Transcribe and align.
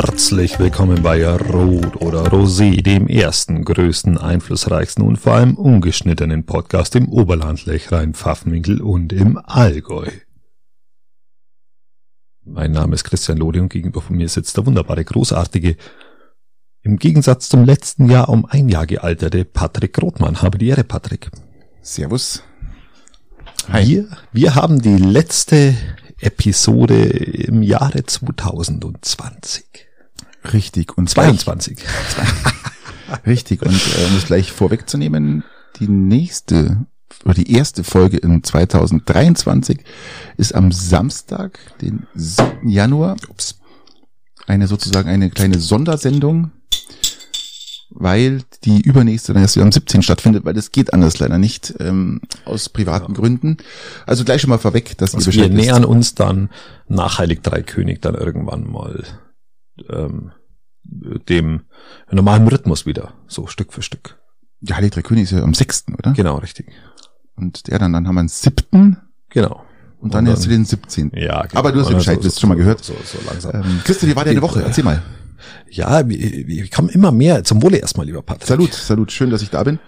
Herzlich 0.00 0.60
willkommen 0.60 1.02
bei 1.02 1.26
Rot 1.26 1.96
oder 1.96 2.22
Rosé, 2.26 2.82
dem 2.82 3.08
ersten, 3.08 3.64
größten, 3.64 4.16
einflussreichsten 4.16 5.04
und 5.04 5.16
vor 5.16 5.32
allem 5.32 5.56
ungeschnittenen 5.56 6.46
Podcast 6.46 6.94
im 6.94 7.08
Oberland, 7.08 7.66
Lechrein, 7.66 8.14
Pfaffenwinkel 8.14 8.80
und 8.80 9.12
im 9.12 9.40
Allgäu. 9.44 10.06
Mein 12.44 12.70
Name 12.70 12.94
ist 12.94 13.02
Christian 13.02 13.38
Lode 13.38 13.60
und 13.60 13.70
gegenüber 13.70 14.00
von 14.00 14.16
mir 14.16 14.28
sitzt 14.28 14.56
der 14.56 14.66
wunderbare, 14.66 15.04
großartige, 15.04 15.76
im 16.82 16.98
Gegensatz 17.00 17.48
zum 17.48 17.64
letzten 17.64 18.08
Jahr 18.08 18.28
um 18.28 18.46
ein 18.46 18.68
Jahr 18.68 18.86
gealterte 18.86 19.44
Patrick 19.44 20.00
Rothmann. 20.00 20.42
Habe 20.42 20.58
die 20.58 20.68
Ehre, 20.68 20.84
Patrick. 20.84 21.28
Servus. 21.82 22.44
Hi. 23.68 23.84
Wir, 23.84 24.08
wir 24.30 24.54
haben 24.54 24.80
die 24.80 24.96
letzte 24.96 25.74
Episode 26.20 27.02
im 27.02 27.62
Jahre 27.62 28.04
2020. 28.04 29.87
Richtig. 30.52 30.96
Und 30.96 31.10
22. 31.10 31.78
Richtig. 33.26 33.62
Und 33.62 33.74
äh, 33.74 34.06
um 34.10 34.16
es 34.16 34.26
gleich 34.26 34.52
vorwegzunehmen, 34.52 35.44
die 35.78 35.88
nächste 35.88 36.86
oder 37.24 37.34
die 37.34 37.52
erste 37.52 37.84
Folge 37.84 38.18
in 38.18 38.42
2023 38.42 39.80
ist 40.36 40.54
am 40.54 40.72
Samstag, 40.72 41.58
den 41.80 42.06
7. 42.14 42.68
Januar. 42.68 43.16
Ups. 43.28 43.58
Eine 44.46 44.66
sozusagen 44.66 45.08
eine 45.08 45.30
kleine 45.30 45.58
Sondersendung, 45.58 46.52
weil 47.90 48.42
die 48.64 48.80
übernächste 48.80 49.32
dann 49.32 49.42
erst 49.42 49.58
am 49.58 49.72
17. 49.72 50.02
stattfindet, 50.02 50.44
weil 50.44 50.54
das 50.54 50.72
geht 50.72 50.94
anders 50.94 51.18
leider 51.18 51.38
nicht, 51.38 51.74
ähm, 51.80 52.20
aus 52.44 52.68
privaten 52.68 53.12
ja. 53.12 53.18
Gründen. 53.18 53.58
Also 54.06 54.24
gleich 54.24 54.40
schon 54.40 54.50
mal 54.50 54.58
vorweg, 54.58 54.96
dass 54.96 55.14
also 55.14 55.30
ihr 55.30 55.42
Wir 55.42 55.50
nähern 55.50 55.84
uns 55.84 56.14
dann 56.14 56.50
nach 56.88 57.18
Heilig 57.18 57.42
Drei 57.42 57.62
König 57.62 58.00
dann 58.00 58.14
irgendwann 58.14 58.70
mal 58.70 59.04
ähm, 59.90 60.32
dem 61.28 61.62
normalen 62.10 62.48
Rhythmus 62.48 62.86
wieder, 62.86 63.12
so 63.26 63.46
Stück 63.46 63.72
für 63.72 63.82
Stück. 63.82 64.18
Ja, 64.60 64.76
Heilig 64.76 64.92
Drei 64.92 65.02
König 65.02 65.24
ist 65.24 65.32
ja 65.32 65.42
am 65.42 65.54
6., 65.54 65.86
oder? 65.96 66.12
Genau, 66.12 66.36
richtig. 66.36 66.66
Und 67.36 67.68
der 67.68 67.78
dann, 67.78 67.92
dann 67.92 68.08
haben 68.08 68.14
wir 68.16 68.20
einen 68.20 68.28
7. 68.28 68.96
Genau. 69.28 69.62
Und 70.00 70.14
dann, 70.14 70.20
und 70.20 70.26
dann 70.26 70.26
jetzt 70.26 70.42
zu 70.42 70.48
den 70.48 70.64
17. 70.64 71.12
Ja, 71.14 71.42
genau. 71.42 71.58
Aber 71.58 71.72
du 71.72 71.80
hast 71.80 71.88
den 71.88 71.98
Bescheid, 71.98 72.22
so, 72.22 72.28
so, 72.28 72.40
schon 72.40 72.48
mal 72.48 72.56
gehört. 72.56 72.84
So, 72.84 72.94
so, 73.04 73.18
langsam. 73.26 73.54
Ähm, 73.54 73.80
Christian, 73.84 74.10
wie 74.10 74.16
war 74.16 74.24
deine 74.24 74.42
Woche? 74.42 74.62
Erzähl 74.62 74.84
mal. 74.84 75.02
Ja, 75.70 76.08
wir, 76.08 76.18
wir 76.18 76.68
kommen 76.68 76.88
immer 76.88 77.12
mehr. 77.12 77.44
Zum 77.44 77.62
Wohle 77.62 77.78
erstmal, 77.78 78.06
lieber 78.06 78.22
Patrick. 78.22 78.48
Salut, 78.48 78.74
salut. 78.74 79.12
Schön, 79.12 79.30
dass 79.30 79.42
ich 79.42 79.50
da 79.50 79.62
bin. 79.62 79.78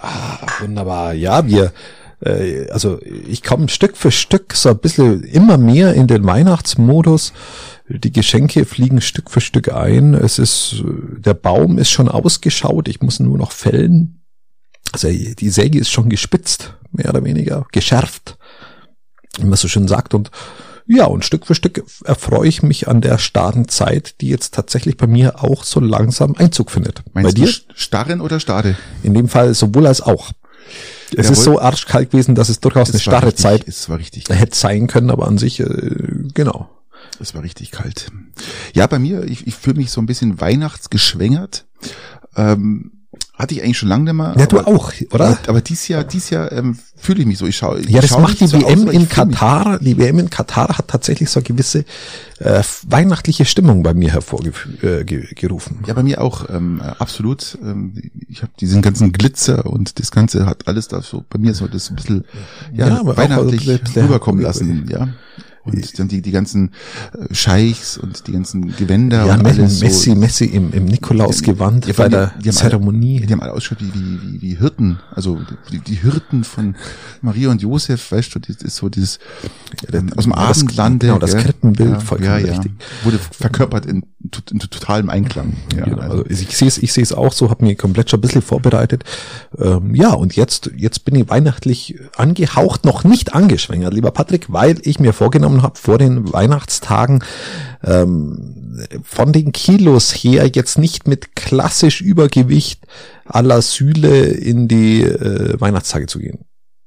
Ah, 0.00 0.46
wunderbar. 0.60 1.14
Ja, 1.14 1.46
wir, 1.46 1.72
äh, 2.20 2.68
also 2.70 3.00
ich 3.02 3.42
komme 3.42 3.68
Stück 3.68 3.96
für 3.96 4.10
Stück 4.10 4.54
so 4.54 4.70
ein 4.70 4.78
bisschen 4.78 5.22
immer 5.24 5.58
mehr 5.58 5.94
in 5.94 6.06
den 6.06 6.24
Weihnachtsmodus. 6.24 7.32
Die 7.88 8.12
Geschenke 8.12 8.64
fliegen 8.64 9.00
Stück 9.00 9.30
für 9.30 9.40
Stück 9.40 9.72
ein. 9.72 10.14
Es 10.14 10.38
ist, 10.38 10.82
der 10.84 11.34
Baum 11.34 11.78
ist 11.78 11.90
schon 11.90 12.08
ausgeschaut. 12.08 12.88
Ich 12.88 13.00
muss 13.00 13.20
nur 13.20 13.38
noch 13.38 13.52
fällen. 13.52 14.22
Also 14.92 15.08
die 15.08 15.50
Säge 15.50 15.78
ist 15.78 15.90
schon 15.90 16.08
gespitzt, 16.08 16.74
mehr 16.92 17.10
oder 17.10 17.24
weniger, 17.24 17.66
geschärft, 17.72 18.38
wie 19.38 19.44
man 19.44 19.56
so 19.56 19.68
schön 19.68 19.86
sagt. 19.86 20.14
Und 20.14 20.30
ja, 20.86 21.04
und 21.04 21.24
Stück 21.24 21.46
für 21.46 21.54
Stück 21.54 21.84
erfreue 22.04 22.48
ich 22.48 22.62
mich 22.62 22.88
an 22.88 23.02
der 23.02 23.18
starren 23.18 23.68
Zeit, 23.68 24.22
die 24.22 24.28
jetzt 24.28 24.54
tatsächlich 24.54 24.96
bei 24.96 25.06
mir 25.06 25.44
auch 25.44 25.64
so 25.64 25.80
langsam 25.80 26.34
Einzug 26.36 26.70
findet. 26.70 27.02
Meinst 27.12 27.36
bei 27.36 27.44
dir? 27.44 27.52
starren 27.74 28.22
oder 28.22 28.40
starre? 28.40 28.74
In 29.02 29.12
dem 29.12 29.28
Fall 29.28 29.52
sowohl 29.52 29.86
als 29.86 30.00
auch. 30.00 30.32
Es 31.16 31.26
Jawohl. 31.26 31.32
ist 31.32 31.44
so 31.44 31.60
arschkalt 31.60 32.10
gewesen, 32.10 32.34
dass 32.34 32.48
es 32.48 32.60
durchaus 32.60 32.88
es 32.88 32.94
eine 32.94 33.00
starre 33.00 33.26
richtig, 33.26 33.42
Zeit 33.42 33.68
es 33.68 33.88
war 33.88 33.98
richtig 33.98 34.28
hätte 34.28 34.56
sein 34.56 34.86
können, 34.86 35.10
aber 35.10 35.26
an 35.26 35.38
sich, 35.38 35.60
äh, 35.60 35.66
genau. 36.34 36.68
Es 37.20 37.34
war 37.34 37.42
richtig 37.42 37.70
kalt. 37.70 38.10
Ja, 38.74 38.86
bei 38.86 38.98
mir, 38.98 39.24
ich, 39.24 39.46
ich 39.46 39.54
fühle 39.54 39.76
mich 39.76 39.90
so 39.90 40.00
ein 40.00 40.06
bisschen 40.06 40.40
weihnachtsgeschwängert. 40.40 41.66
Ähm, 42.36 42.97
hatte 43.38 43.54
ich 43.54 43.62
eigentlich 43.62 43.78
schon 43.78 43.88
lange 43.88 44.12
mehr. 44.12 44.34
Ja, 44.36 44.46
du 44.46 44.58
auch, 44.58 44.92
oder? 45.12 45.26
Aber, 45.26 45.38
aber 45.46 45.60
dies 45.60 45.86
Jahr, 45.86 46.02
dies 46.02 46.30
Jahr 46.30 46.50
ähm, 46.50 46.76
fühle 46.96 47.20
ich 47.20 47.26
mich 47.26 47.38
so. 47.38 47.46
Ich 47.46 47.56
schaue. 47.56 47.80
Ja, 47.88 48.00
das 48.00 48.10
schau 48.10 48.20
macht 48.20 48.40
die 48.40 48.48
so 48.48 48.60
WM 48.60 48.88
aus, 48.88 48.94
in 48.94 49.08
Katar. 49.08 49.78
Die 49.78 49.96
WM 49.96 50.18
in 50.18 50.28
Katar 50.28 50.76
hat 50.76 50.88
tatsächlich 50.88 51.30
so 51.30 51.38
eine 51.38 51.44
gewisse 51.44 51.84
äh, 52.40 52.62
weihnachtliche 52.88 53.44
Stimmung 53.44 53.84
bei 53.84 53.94
mir 53.94 54.10
hervorgerufen. 54.10 54.78
Äh, 54.82 55.04
ja, 55.86 55.94
bei 55.94 56.02
mir 56.02 56.20
auch 56.20 56.50
ähm, 56.50 56.82
absolut. 56.98 57.56
Ähm, 57.62 58.10
ich 58.28 58.42
habe 58.42 58.50
diesen 58.60 58.82
ganzen 58.82 59.12
Glitzer 59.12 59.66
und 59.66 60.00
das 60.00 60.10
Ganze 60.10 60.44
hat 60.44 60.66
alles 60.66 60.88
da 60.88 61.00
so. 61.00 61.24
Bei 61.30 61.38
mir 61.38 61.54
so 61.54 61.68
das 61.68 61.90
ein 61.90 61.96
bisschen 61.96 62.24
ja, 62.72 62.88
ja 62.88 63.16
weihnachtlich 63.16 63.68
rüberkommen 63.94 64.42
lassen. 64.42 64.88
Ja 64.90 65.08
und 65.68 65.98
dann 65.98 66.08
die, 66.08 66.22
die 66.22 66.30
ganzen 66.30 66.70
äh, 67.12 67.34
Scheichs 67.34 67.98
und 67.98 68.26
die 68.26 68.32
ganzen 68.32 68.74
Gewänder 68.76 69.26
ja, 69.26 69.34
und 69.34 69.46
alles 69.46 69.80
Messi, 69.80 70.10
so. 70.10 70.16
Messi 70.16 70.44
im, 70.46 70.72
im 70.72 70.84
Nikolausgewand 70.84 71.86
ja, 71.86 71.92
bei 71.96 72.08
der 72.08 72.32
die, 72.38 72.44
die 72.44 72.50
Zeremonie. 72.50 73.18
Alle, 73.18 73.26
die 73.26 73.32
haben 73.32 73.42
alle 73.42 73.52
ausgeschaut 73.52 73.78
wie, 73.80 73.94
wie, 73.94 74.22
wie, 74.22 74.42
wie 74.42 74.54
Hirten, 74.56 74.98
also 75.14 75.38
die, 75.70 75.78
die 75.80 75.94
Hirten 75.94 76.44
von 76.44 76.74
Maria 77.22 77.50
und 77.50 77.62
Josef, 77.62 78.12
weißt 78.12 78.34
du, 78.34 78.38
das 78.40 78.56
ist 78.56 78.76
so 78.76 78.88
dieses 78.88 79.18
ja, 79.92 80.00
aus 80.16 80.24
dem 80.24 80.32
Abendlande. 80.32 81.06
Genau, 81.06 81.18
das 81.18 81.36
Krippenbild, 81.36 81.90
ja, 81.90 82.00
vollkommen 82.00 82.46
ja, 82.46 82.52
richtig. 82.52 82.72
Wurde 83.04 83.18
verkörpert 83.18 83.86
in, 83.86 84.04
in 84.50 84.58
totalem 84.58 85.10
Einklang. 85.10 85.54
Ja, 85.76 85.84
genau, 85.84 85.98
also 85.98 86.24
ich 86.26 86.56
sehe 86.56 86.68
es, 86.68 86.78
ich 86.78 86.92
sehe 86.92 87.02
es 87.02 87.12
auch 87.12 87.32
so, 87.32 87.50
habe 87.50 87.64
mir 87.64 87.74
komplett 87.76 88.10
schon 88.10 88.18
ein 88.18 88.22
bisschen 88.22 88.42
vorbereitet. 88.42 89.04
Ähm, 89.58 89.94
ja, 89.94 90.12
und 90.12 90.36
jetzt, 90.36 90.70
jetzt 90.76 91.04
bin 91.04 91.14
ich 91.14 91.28
weihnachtlich 91.28 91.96
angehaucht, 92.16 92.84
noch 92.84 93.04
nicht 93.04 93.34
angeschwängert, 93.34 93.94
lieber 93.94 94.10
Patrick, 94.10 94.52
weil 94.52 94.78
ich 94.82 94.98
mir 95.00 95.12
vorgenommen 95.12 95.57
vorgenommen 95.58 95.62
habe 95.62 95.78
vor 95.78 95.98
den 95.98 96.32
Weihnachtstagen, 96.32 97.24
ähm, 97.84 98.78
von 99.02 99.32
den 99.32 99.52
Kilos 99.52 100.12
her 100.12 100.50
jetzt 100.54 100.78
nicht 100.78 101.08
mit 101.08 101.34
klassisch 101.34 102.00
Übergewicht 102.00 102.86
aller 103.24 103.60
Sühle 103.62 104.24
in 104.26 104.68
die 104.68 105.02
äh, 105.02 105.60
Weihnachtstage 105.60 106.06
zu 106.06 106.18
gehen. 106.18 106.44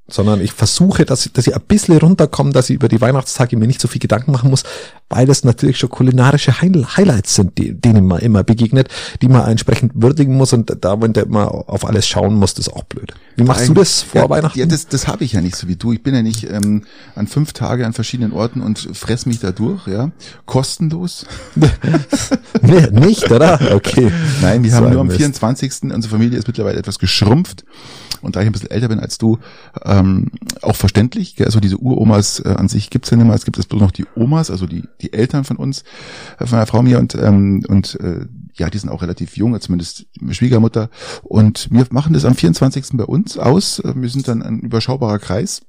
Sondern 0.07 0.41
ich 0.41 0.53
versuche, 0.53 1.05
dass, 1.05 1.29
dass 1.33 1.47
ich 1.47 1.55
ein 1.55 1.61
bisschen 1.67 1.97
runterkomme, 1.97 2.51
dass 2.51 2.69
ich 2.69 2.75
über 2.75 2.89
die 2.89 3.01
Weihnachtstage 3.01 3.55
mir 3.57 3.67
nicht 3.67 3.81
so 3.81 3.87
viel 3.87 4.01
Gedanken 4.01 4.31
machen 4.31 4.49
muss, 4.49 4.63
weil 5.11 5.25
das 5.25 5.43
natürlich 5.43 5.77
schon 5.77 5.89
kulinarische 5.89 6.61
Highlights 6.61 7.35
sind, 7.35 7.57
die, 7.57 7.73
denen 7.73 8.05
man 8.05 8.19
immer 8.19 8.43
begegnet, 8.43 8.87
die 9.21 9.27
man 9.27 9.47
entsprechend 9.49 9.91
würdigen 9.95 10.35
muss 10.35 10.53
und 10.53 10.75
da, 10.81 11.01
wenn 11.01 11.11
immer 11.11 11.69
auf 11.69 11.85
alles 11.85 12.07
schauen 12.07 12.35
muss, 12.35 12.53
das 12.53 12.67
ist 12.67 12.73
auch 12.73 12.83
blöd. 12.83 13.13
Wie 13.35 13.43
machst 13.43 13.67
du 13.67 13.73
das 13.73 14.01
vor 14.01 14.21
ja, 14.21 14.29
Weihnachten? 14.29 14.59
Ja, 14.59 14.65
das, 14.65 14.87
das 14.87 15.07
habe 15.07 15.23
ich 15.23 15.33
ja 15.33 15.41
nicht 15.41 15.55
so 15.55 15.67
wie 15.67 15.75
du. 15.75 15.93
Ich 15.93 16.03
bin 16.03 16.15
ja 16.15 16.21
nicht 16.21 16.49
ähm, 16.49 16.83
an 17.15 17.27
fünf 17.27 17.53
Tage 17.53 17.85
an 17.85 17.93
verschiedenen 17.93 18.33
Orten 18.33 18.61
und 18.61 18.79
fress 18.93 19.25
mich 19.25 19.39
da 19.39 19.51
durch, 19.51 19.87
ja, 19.87 20.11
kostenlos. 20.45 21.25
nee, 22.61 22.87
nicht, 22.91 23.29
oder? 23.31 23.59
Okay. 23.73 24.11
Nein, 24.41 24.63
wir 24.63 24.71
so 24.71 24.77
haben 24.77 24.91
nur 24.91 25.01
am 25.01 25.09
24. 25.09 25.83
Unsere 25.83 26.11
Familie 26.11 26.37
ist 26.37 26.47
mittlerweile 26.47 26.77
etwas 26.77 26.99
geschrumpft 26.99 27.65
und 28.21 28.35
da 28.35 28.41
ich 28.41 28.45
ein 28.45 28.51
bisschen 28.51 28.71
älter 28.71 28.87
bin 28.87 28.99
als 28.99 29.17
du, 29.17 29.39
ähm, 29.83 30.27
auch 30.61 30.75
verständlich. 30.75 31.35
Also 31.43 31.59
diese 31.59 31.77
Uromas 31.77 32.39
äh, 32.39 32.49
an 32.49 32.69
sich 32.69 32.89
gibt's 32.89 33.09
ja 33.09 33.17
nicht 33.17 33.25
mehr. 33.25 33.35
Es 33.35 33.45
gibt 33.45 33.57
jetzt 33.57 33.69
bloß 33.69 33.81
noch 33.81 33.91
die 33.91 34.05
Omas, 34.15 34.51
also 34.51 34.67
die, 34.67 34.83
die 35.01 35.13
Eltern 35.13 35.43
von 35.43 35.57
uns, 35.57 35.83
äh, 36.39 36.45
von 36.45 36.57
meiner 36.57 36.67
Frau 36.67 36.81
mir 36.81 36.99
und, 36.99 37.15
ähm, 37.15 37.63
und 37.67 37.99
äh, 37.99 38.25
ja, 38.53 38.69
die 38.69 38.77
sind 38.77 38.89
auch 38.89 39.01
relativ 39.01 39.37
jung, 39.37 39.59
zumindest 39.59 40.07
Schwiegermutter. 40.29 40.89
Und 41.23 41.69
wir 41.71 41.87
machen 41.91 42.13
das 42.13 42.25
am 42.25 42.35
24. 42.35 42.89
bei 42.93 43.05
uns 43.05 43.37
aus. 43.37 43.81
Wir 43.83 44.09
sind 44.09 44.27
dann 44.27 44.41
ein 44.43 44.59
überschaubarer 44.59 45.19
Kreis. 45.19 45.61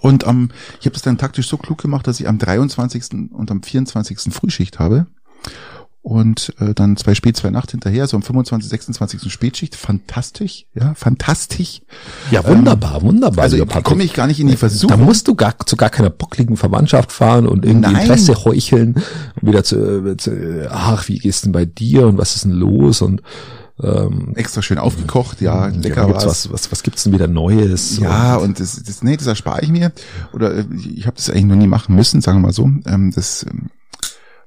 Und 0.00 0.24
am, 0.26 0.50
ich 0.80 0.86
habe 0.86 0.94
das 0.94 1.02
dann 1.02 1.18
taktisch 1.18 1.48
so 1.48 1.56
klug 1.56 1.80
gemacht, 1.80 2.06
dass 2.06 2.20
ich 2.20 2.28
am 2.28 2.38
23. 2.38 3.32
und 3.32 3.50
am 3.50 3.62
24. 3.62 4.32
Frühschicht 4.34 4.78
habe 4.78 5.06
und 6.08 6.54
äh, 6.58 6.72
dann 6.72 6.96
zwei 6.96 7.14
Spät, 7.14 7.36
zwei 7.36 7.50
Nacht 7.50 7.72
hinterher, 7.72 8.06
so 8.06 8.16
am 8.16 8.22
25, 8.22 8.70
26. 8.70 9.30
Spätschicht. 9.30 9.76
Fantastisch, 9.76 10.64
ja, 10.72 10.94
fantastisch. 10.94 11.82
Ja, 12.30 12.46
wunderbar, 12.46 12.96
ähm, 12.96 13.02
wunderbar. 13.02 13.44
Also 13.44 13.62
komme 13.66 14.04
ich 14.04 14.14
gar 14.14 14.26
nicht 14.26 14.40
in 14.40 14.46
die 14.46 14.56
Versuchung. 14.56 14.88
Da 14.88 15.04
musst 15.04 15.28
du 15.28 15.34
gar 15.34 15.54
zu 15.66 15.76
gar 15.76 15.90
keiner 15.90 16.08
bockligen 16.08 16.56
Verwandtschaft 16.56 17.12
fahren 17.12 17.46
und 17.46 17.66
irgendwie 17.66 17.92
Nein. 17.92 18.00
Interesse 18.04 18.42
heucheln 18.42 18.94
und 18.94 19.48
wieder 19.48 19.62
zu, 19.64 20.16
zu, 20.16 20.66
ach, 20.70 21.08
wie 21.08 21.18
geht's 21.18 21.42
denn 21.42 21.52
bei 21.52 21.66
dir 21.66 22.06
und 22.06 22.16
was 22.16 22.36
ist 22.36 22.46
denn 22.46 22.52
los 22.52 23.02
und 23.02 23.20
ähm, 23.82 24.32
extra 24.34 24.62
schön 24.62 24.78
aufgekocht, 24.78 25.42
ja, 25.42 25.66
lecker 25.66 26.06
genau, 26.06 26.16
was. 26.16 26.50
was. 26.50 26.72
Was 26.72 26.82
gibt's 26.82 27.04
denn 27.04 27.12
wieder 27.12 27.28
Neues? 27.28 27.98
Ja, 27.98 28.36
und, 28.36 28.44
und 28.44 28.60
das, 28.60 28.82
das, 28.82 29.02
nee, 29.02 29.18
das 29.18 29.26
erspare 29.26 29.60
ich 29.60 29.68
mir. 29.68 29.92
Oder 30.32 30.54
äh, 30.54 30.64
ich 30.74 31.06
habe 31.06 31.16
das 31.16 31.28
eigentlich 31.28 31.44
noch 31.44 31.56
nie 31.56 31.68
machen 31.68 31.94
müssen, 31.94 32.22
sagen 32.22 32.38
wir 32.38 32.46
mal 32.46 32.52
so. 32.52 32.64
Ähm, 32.86 33.12
das 33.14 33.44
ähm, 33.44 33.68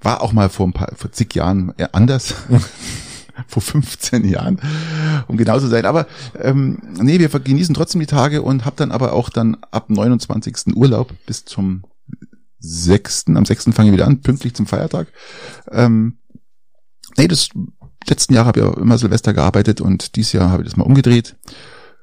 war 0.02 0.22
auch 0.22 0.34
mal 0.34 0.50
vor 0.50 0.68
ein 0.68 0.74
paar, 0.74 0.92
vor 0.96 1.12
zig 1.12 1.34
Jahren 1.36 1.74
anders. 1.92 2.36
vor 3.48 3.62
15 3.62 4.26
Jahren, 4.26 4.60
um 5.28 5.38
genau 5.38 5.60
zu 5.60 5.68
sein. 5.68 5.86
Aber 5.86 6.08
ähm, 6.40 6.80
nee, 7.02 7.20
wir 7.20 7.30
genießen 7.30 7.74
trotzdem 7.74 8.02
die 8.02 8.08
Tage 8.08 8.42
und 8.42 8.66
hab 8.66 8.76
dann 8.76 8.92
aber 8.92 9.14
auch 9.14 9.30
dann 9.30 9.58
ab 9.72 9.90
29. 9.90 10.76
Urlaub 10.76 11.14
bis 11.26 11.46
zum 11.46 11.84
6. 12.60 13.26
Am 13.36 13.46
6. 13.46 13.70
fange 13.74 13.90
ich 13.90 13.94
wieder 13.94 14.08
an, 14.08 14.22
pünktlich 14.22 14.54
zum 14.54 14.68
Feiertag. 14.68 15.08
Ähm, 15.72 16.18
nee, 17.18 17.28
das 17.28 17.50
letzten 18.08 18.34
Jahr 18.34 18.46
habe 18.46 18.60
ich 18.60 18.66
ja 18.66 18.74
immer 18.78 18.98
Silvester 18.98 19.34
gearbeitet 19.34 19.82
und 19.82 20.16
dieses 20.16 20.34
Jahr 20.34 20.50
habe 20.50 20.64
ich 20.64 20.70
das 20.70 20.78
mal 20.78 20.84
umgedreht. 20.84 21.36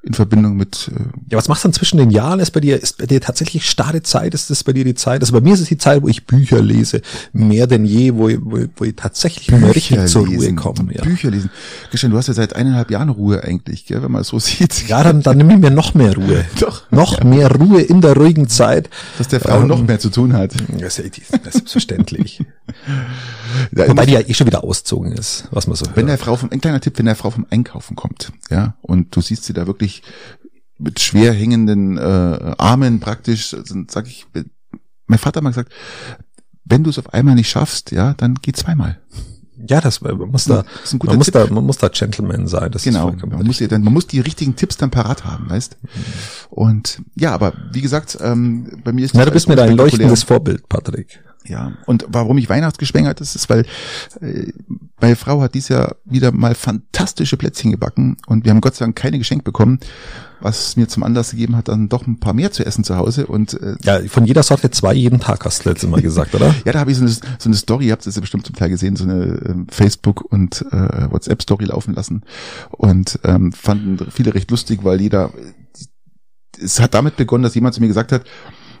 In 0.01 0.13
Verbindung 0.13 0.55
mit. 0.55 0.89
Äh 0.95 1.01
ja, 1.31 1.37
was 1.37 1.47
machst 1.49 1.63
du 1.63 1.67
dann 1.67 1.73
zwischen 1.73 1.97
den 1.97 2.09
Jahren? 2.09 2.39
Ist 2.39 2.51
bei 2.51 2.61
dir, 2.61 2.81
ist 2.81 2.97
bei 2.97 3.05
dir 3.05 3.19
tatsächlich 3.19 3.69
starre 3.69 4.01
Zeit? 4.01 4.33
Ist 4.33 4.49
das 4.49 4.63
bei 4.63 4.71
dir 4.71 4.85
die 4.85 4.95
Zeit? 4.95 5.21
Also 5.21 5.33
bei 5.33 5.41
mir 5.41 5.53
ist 5.53 5.59
es 5.59 5.67
die 5.67 5.77
Zeit, 5.77 6.01
wo 6.01 6.07
ich 6.07 6.25
Bücher 6.25 6.61
lese, 6.61 7.01
mehr 7.33 7.67
denn 7.67 7.83
je, 7.83 8.15
wo 8.15 8.29
ich, 8.29 8.39
wo, 8.41 8.57
ich, 8.57 8.69
wo 8.77 8.85
ich 8.85 8.95
tatsächlich 8.95 9.47
Bücher 9.47 9.59
mal 9.59 9.71
richtig 9.71 10.05
zur 10.07 10.25
Ruhe 10.25 10.55
komme. 10.55 10.93
Ja. 10.93 11.03
Bücher 11.03 11.31
lesen. 11.31 11.49
Christian, 11.89 12.11
du 12.11 12.17
hast 12.17 12.27
ja 12.27 12.33
seit 12.33 12.55
eineinhalb 12.55 12.91
Jahren 12.91 13.09
Ruhe 13.09 13.43
eigentlich, 13.43 13.85
gell, 13.85 14.01
wenn 14.01 14.11
man 14.11 14.21
es 14.21 14.29
so 14.29 14.39
sieht. 14.39 14.87
Ja, 14.87 15.03
dann, 15.03 15.21
dann 15.21 15.37
nimm 15.37 15.49
ich 15.49 15.57
mir 15.57 15.71
noch 15.71 15.93
mehr 15.93 16.15
Ruhe. 16.15 16.45
Doch. 16.59 16.89
Noch 16.91 17.17
ja. 17.17 17.25
mehr 17.25 17.51
Ruhe 17.51 17.81
in 17.81 17.99
der 17.99 18.15
ruhigen 18.15 18.47
Zeit. 18.47 18.89
Dass 19.17 19.27
der 19.27 19.41
Frau 19.41 19.61
ähm, 19.61 19.67
noch 19.67 19.83
mehr 19.85 19.99
zu 19.99 20.09
tun 20.09 20.33
hat. 20.33 20.53
Das 20.79 20.99
ist, 20.99 21.17
ist 21.17 21.29
selbstverständlich. 21.29 22.43
Wobei 23.71 24.05
die 24.05 24.13
ja 24.13 24.21
eh 24.21 24.33
schon 24.33 24.47
wieder 24.47 24.63
auszogen 24.63 25.11
ist, 25.11 25.47
was 25.51 25.67
man 25.67 25.75
so 25.75 25.85
hört. 25.85 25.97
Wenn 25.97 26.07
der 26.07 26.17
Frau 26.17 26.35
vom, 26.35 26.51
ein 26.51 26.61
kleiner 26.61 26.79
Tipp, 26.79 26.97
wenn 26.97 27.05
der 27.05 27.15
Frau 27.15 27.31
vom 27.31 27.45
Einkaufen 27.49 27.95
kommt, 27.95 28.31
ja, 28.49 28.75
und 28.81 29.15
du 29.15 29.21
siehst 29.21 29.43
sie 29.45 29.53
da 29.53 29.67
wirklich 29.67 29.88
mit 30.77 30.99
schwer 30.99 31.33
hängenden 31.33 31.97
äh, 31.97 32.55
Armen 32.57 32.99
praktisch, 32.99 33.53
also, 33.53 33.75
sag 33.87 34.07
ich, 34.07 34.25
mein 35.07 35.19
Vater 35.19 35.37
hat 35.37 35.43
mal 35.43 35.49
gesagt, 35.49 35.73
wenn 36.65 36.83
du 36.83 36.89
es 36.89 36.99
auf 36.99 37.13
einmal 37.13 37.35
nicht 37.35 37.49
schaffst, 37.49 37.91
ja, 37.91 38.13
dann 38.13 38.35
geh 38.41 38.51
zweimal. 38.53 38.99
Ja, 39.67 39.81
das 39.81 39.99
man 39.99 40.17
muss 40.17 40.45
da, 40.45 40.63
das 40.81 40.93
man 40.93 41.17
muss 41.17 41.27
da, 41.31 41.47
man 41.47 41.65
muss 41.65 41.77
da 41.77 41.89
Gentleman 41.89 42.47
sein. 42.47 42.71
Das 42.71 42.83
genau, 42.83 43.11
man 43.11 43.45
muss, 43.45 43.57
dann, 43.57 43.83
man 43.83 43.93
muss 43.93 44.07
die 44.07 44.21
richtigen 44.21 44.55
Tipps 44.55 44.77
dann 44.77 44.89
parat 44.89 45.25
haben, 45.25 45.49
weißt. 45.49 45.77
Und 46.49 47.01
ja, 47.15 47.33
aber 47.33 47.53
wie 47.73 47.81
gesagt, 47.81 48.17
ähm, 48.21 48.81
bei 48.85 48.93
mir 48.93 49.03
ist 49.03 49.15
das. 49.15 49.19
Ja, 49.19 49.25
du 49.25 49.31
bist 49.31 49.49
mir 49.49 49.57
da 49.57 49.63
ein 49.63 49.75
leuchtendes 49.75 50.23
Vorbild, 50.23 50.69
Patrick. 50.69 51.21
Ja, 51.45 51.73
und 51.85 52.05
warum 52.09 52.37
ich 52.37 52.49
Weihnachtsgeschwängert 52.49 53.21
ist, 53.21 53.35
ist, 53.35 53.49
weil 53.49 53.65
äh, 54.21 54.51
meine 54.99 55.15
Frau 55.15 55.41
hat 55.41 55.53
dieses 55.53 55.69
Jahr 55.69 55.95
wieder 56.03 56.31
mal 56.31 56.53
fantastische 56.53 57.37
Plätzchen 57.37 57.71
gebacken 57.71 58.17
und 58.27 58.43
wir 58.43 58.51
haben 58.51 58.61
Gott 58.61 58.75
sei 58.75 58.85
Dank 58.85 58.97
keine 58.97 59.17
geschenkt 59.17 59.45
bekommen, 59.45 59.79
was 60.41 60.75
mir 60.75 60.87
zum 60.87 61.03
Anlass 61.03 61.31
gegeben 61.31 61.55
hat, 61.55 61.69
dann 61.69 61.89
doch 61.89 62.05
ein 62.07 62.19
paar 62.19 62.33
mehr 62.33 62.51
zu 62.51 62.65
essen 62.65 62.83
zu 62.83 62.97
Hause. 62.97 63.27
Und 63.27 63.53
äh, 63.61 63.75
Ja, 63.83 63.99
von 64.07 64.25
jeder 64.25 64.43
Sorte 64.43 64.69
zwei 64.71 64.93
jeden 64.93 65.19
Tag 65.19 65.45
hast 65.45 65.65
du 65.65 65.69
letztes 65.69 65.89
Mal 65.89 66.01
gesagt, 66.01 66.35
oder? 66.35 66.53
ja, 66.65 66.73
da 66.73 66.79
habe 66.79 66.91
ich 66.91 66.97
so 66.97 67.03
eine, 67.03 67.11
so 67.11 67.21
eine 67.45 67.55
Story, 67.55 67.87
ihr 67.87 67.93
habt 67.93 68.05
es 68.05 68.15
ja 68.15 68.21
bestimmt 68.21 68.45
zum 68.45 68.55
Teil 68.55 68.69
gesehen, 68.69 68.95
so 68.95 69.05
eine 69.05 69.23
äh, 69.23 69.55
Facebook- 69.71 70.31
und 70.31 70.65
äh, 70.71 71.11
WhatsApp-Story 71.11 71.65
laufen 71.65 71.93
lassen 71.93 72.23
und 72.71 73.19
ähm, 73.23 73.53
fanden 73.53 74.11
viele 74.11 74.33
recht 74.33 74.51
lustig, 74.51 74.81
weil 74.83 75.01
jeder, 75.01 75.31
es 76.61 76.79
hat 76.79 76.93
damit 76.93 77.15
begonnen, 77.15 77.43
dass 77.43 77.55
jemand 77.55 77.75
zu 77.75 77.81
mir 77.81 77.87
gesagt 77.87 78.11
hat, 78.11 78.23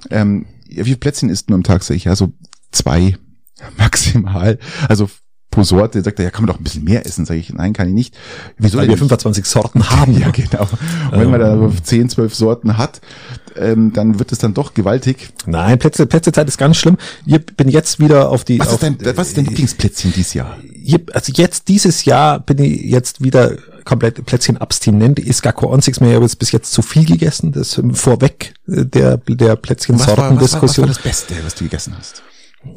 ähm, 0.09 0.45
ja, 0.69 0.81
wie 0.81 0.89
viele 0.89 0.97
Plätzchen 0.97 1.29
isst 1.29 1.49
du 1.49 1.55
am 1.55 1.63
Tag? 1.63 1.83
Sag 1.83 1.95
ich, 1.95 2.05
ja, 2.05 2.15
so 2.15 2.31
zwei 2.71 3.17
maximal. 3.77 4.59
Also 4.87 5.09
pro 5.51 5.63
Sorte 5.63 6.01
sagt 6.01 6.19
er, 6.19 6.25
ja, 6.25 6.31
kann 6.31 6.43
man 6.45 6.53
doch 6.53 6.59
ein 6.59 6.63
bisschen 6.63 6.83
mehr 6.83 7.05
essen. 7.05 7.25
Sag 7.25 7.35
ich, 7.35 7.51
nein, 7.53 7.73
kann 7.73 7.87
ich 7.87 7.93
nicht. 7.93 8.17
Wieso 8.57 8.77
Weil 8.77 8.87
wir 8.87 8.97
25 8.97 9.45
Sorten 9.45 9.89
haben. 9.89 10.17
ja, 10.17 10.29
genau. 10.29 10.67
Und 11.11 11.19
wenn 11.19 11.29
man 11.29 11.39
da 11.39 11.57
so 11.57 11.71
10, 11.83 12.09
12 12.09 12.35
Sorten 12.35 12.77
hat, 12.77 13.01
ähm, 13.55 13.91
dann 13.93 14.19
wird 14.19 14.31
es 14.31 14.39
dann 14.39 14.53
doch 14.53 14.73
gewaltig. 14.73 15.29
Nein, 15.45 15.79
Plätze, 15.79 16.05
Plätzezeit 16.05 16.47
ist 16.47 16.57
ganz 16.57 16.77
schlimm. 16.77 16.97
Ich 17.25 17.43
bin 17.45 17.67
jetzt 17.67 17.99
wieder 17.99 18.29
auf 18.29 18.43
die. 18.43 18.59
Was, 18.59 18.67
auf, 18.67 18.73
ist, 18.75 18.83
dein, 18.83 19.17
was 19.17 19.29
ist 19.29 19.37
dein 19.37 19.45
Lieblingsplätzchen 19.45 20.13
dieses 20.13 20.33
Jahr? 20.33 20.57
Also 21.13 21.33
jetzt, 21.35 21.67
dieses 21.67 22.05
Jahr 22.05 22.39
bin 22.39 22.59
ich 22.59 22.83
jetzt 22.83 23.21
wieder 23.21 23.57
komplett 23.85 24.23
Plätzchen 24.25 24.57
abstinent. 24.57 25.19
Ist 25.19 25.41
gar 25.41 25.53
kein 25.53 25.69
einziges 25.69 25.99
mehr. 25.99 26.09
Ich 26.11 26.15
habe 26.15 26.25
jetzt 26.25 26.37
bis 26.39 26.51
jetzt 26.51 26.71
zu 26.71 26.81
viel 26.81 27.05
gegessen. 27.05 27.51
Das 27.51 27.81
vorweg 27.93 28.53
äh, 28.67 28.85
der, 28.85 29.17
der 29.17 29.55
Plätzchen-Sorten-Diskussion. 29.55 30.89
Was, 30.89 30.97
was 30.97 31.05
war 31.05 31.11
das 31.11 31.27
Beste, 31.27 31.35
was 31.43 31.55
du 31.55 31.63
gegessen 31.63 31.95
hast? 31.97 32.23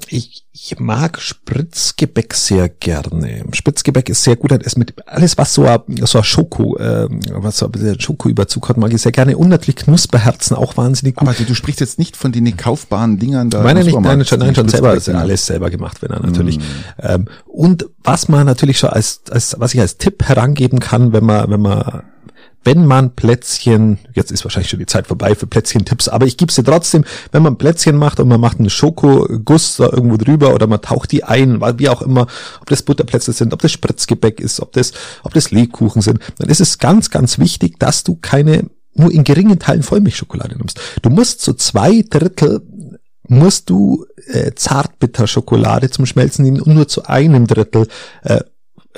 Ich, 0.09 0.45
ich 0.53 0.79
mag 0.79 1.21
Spritzgebäck 1.21 2.35
sehr 2.35 2.69
gerne. 2.69 3.45
Spritzgebäck 3.53 4.09
ist 4.09 4.23
sehr 4.23 4.37
gut, 4.37 4.53
ist 4.53 4.79
mit 4.79 4.95
alles 5.09 5.37
was 5.39 5.55
so 5.55 5.65
ein, 5.67 5.81
so 6.03 6.19
ein 6.19 6.25
Schoko, 6.25 6.77
äh, 6.77 7.09
was 7.33 7.59
so 7.59 7.67
ein 7.67 7.73
bisschen 7.73 7.99
Schokoüberzug 7.99 8.69
hat, 8.69 8.77
mag 8.77 8.93
ich 8.93 9.03
sehr 9.03 9.11
gerne. 9.11 9.37
Und 9.37 9.49
natürlich 9.49 9.77
Knusperherzen 9.77 10.57
auch 10.57 10.77
wahnsinnig 10.77 11.17
gut. 11.17 11.27
Aber 11.27 11.37
du, 11.37 11.45
du 11.45 11.55
sprichst 11.55 11.81
jetzt 11.81 11.99
nicht 11.99 12.17
von 12.17 12.31
den 12.31 12.57
kaufbaren 12.57 13.19
Dingern 13.19 13.51
da. 13.51 13.63
Meine 13.65 13.83
nicht, 13.83 13.99
nein, 13.99 14.25
schon, 14.25 14.39
nein, 14.39 14.55
schon 14.55 14.69
selber, 14.69 14.95
ist 14.95 15.09
alles 15.09 15.47
selber 15.47 15.69
gemacht, 15.69 16.01
wenn 16.01 16.11
er 16.11 16.21
natürlich. 16.21 16.59
Mm. 16.59 16.63
Ähm, 17.01 17.29
und 17.47 17.87
was 18.05 18.29
man 18.29 18.47
natürlich 18.47 18.79
schon 18.79 18.91
als, 18.91 19.23
als, 19.31 19.57
was 19.59 19.75
ich 19.75 19.81
als 19.81 19.97
Tipp 19.97 20.23
herangeben 20.25 20.79
kann, 20.79 21.13
wenn 21.13 21.25
man, 21.25 21.51
wenn 21.51 21.61
man 21.61 22.05
wenn 22.65 22.87
man 22.87 23.15
Plätzchen, 23.15 23.99
jetzt 24.15 24.31
ist 24.31 24.45
wahrscheinlich 24.45 24.71
schon 24.71 24.79
die 24.79 24.87
Zeit 24.87 25.07
vorbei 25.07 25.35
für 25.35 25.47
Plätzchen-Tipps, 25.47 26.09
aber 26.09 26.27
ich 26.27 26.37
gebe 26.37 26.53
sie 26.53 26.63
trotzdem, 26.63 27.05
wenn 27.33 27.43
man 27.43 27.59
Plätzchen 27.59 27.97
macht 27.97 28.21
und 28.21 28.29
man 28.29 28.41
macht 28.41 28.59
einen 28.59 28.71
Schokoguss 28.71 29.77
da 29.77 29.89
irgendwo 29.91 30.17
drüber 30.17 30.55
oder 30.55 30.67
man 30.67 30.81
taucht 30.81 31.13
die 31.13 31.25
ein, 31.25 31.61
wie 31.79 31.89
auch 31.89 32.03
immer, 32.03 32.27
ob 32.61 32.69
das 32.69 32.83
Butterplätzchen 32.83 33.35
sind, 33.35 33.53
ob 33.53 33.63
das 33.63 33.73
Spritzgebäck 33.73 34.41
ist, 34.41 34.61
ob 34.61 34.73
das, 34.73 34.93
ob 35.23 35.35
das 35.35 35.51
Lebkuchen 35.51 36.03
sind, 36.03 36.21
dann 36.39 36.49
ist 36.49 36.61
es 36.61 36.79
ganz, 36.79 37.11
ganz 37.11 37.39
wichtig, 37.39 37.79
dass 37.79 38.05
du 38.05 38.17
keine 38.21 38.71
nur 38.95 39.11
in 39.11 39.25
geringen 39.25 39.59
Teilen 39.59 39.83
Vollmilchschokolade 39.83 40.57
nimmst. 40.57 40.79
Du 41.01 41.09
musst 41.09 41.41
so 41.41 41.55
zwei 41.55 42.05
Drittel 42.09 42.61
musst 43.29 43.71
du 43.71 44.05
äh, 44.27 44.53
Zartbitterschokolade 44.55 45.91
zum 45.91 46.07
Schmelzen 46.07 46.45
nehmen 46.45 46.61
und 46.61 46.75
nur 46.75 46.89
zu 46.89 47.05
einem 47.07 47.47
Drittel 47.47 47.87
äh, 48.23 48.41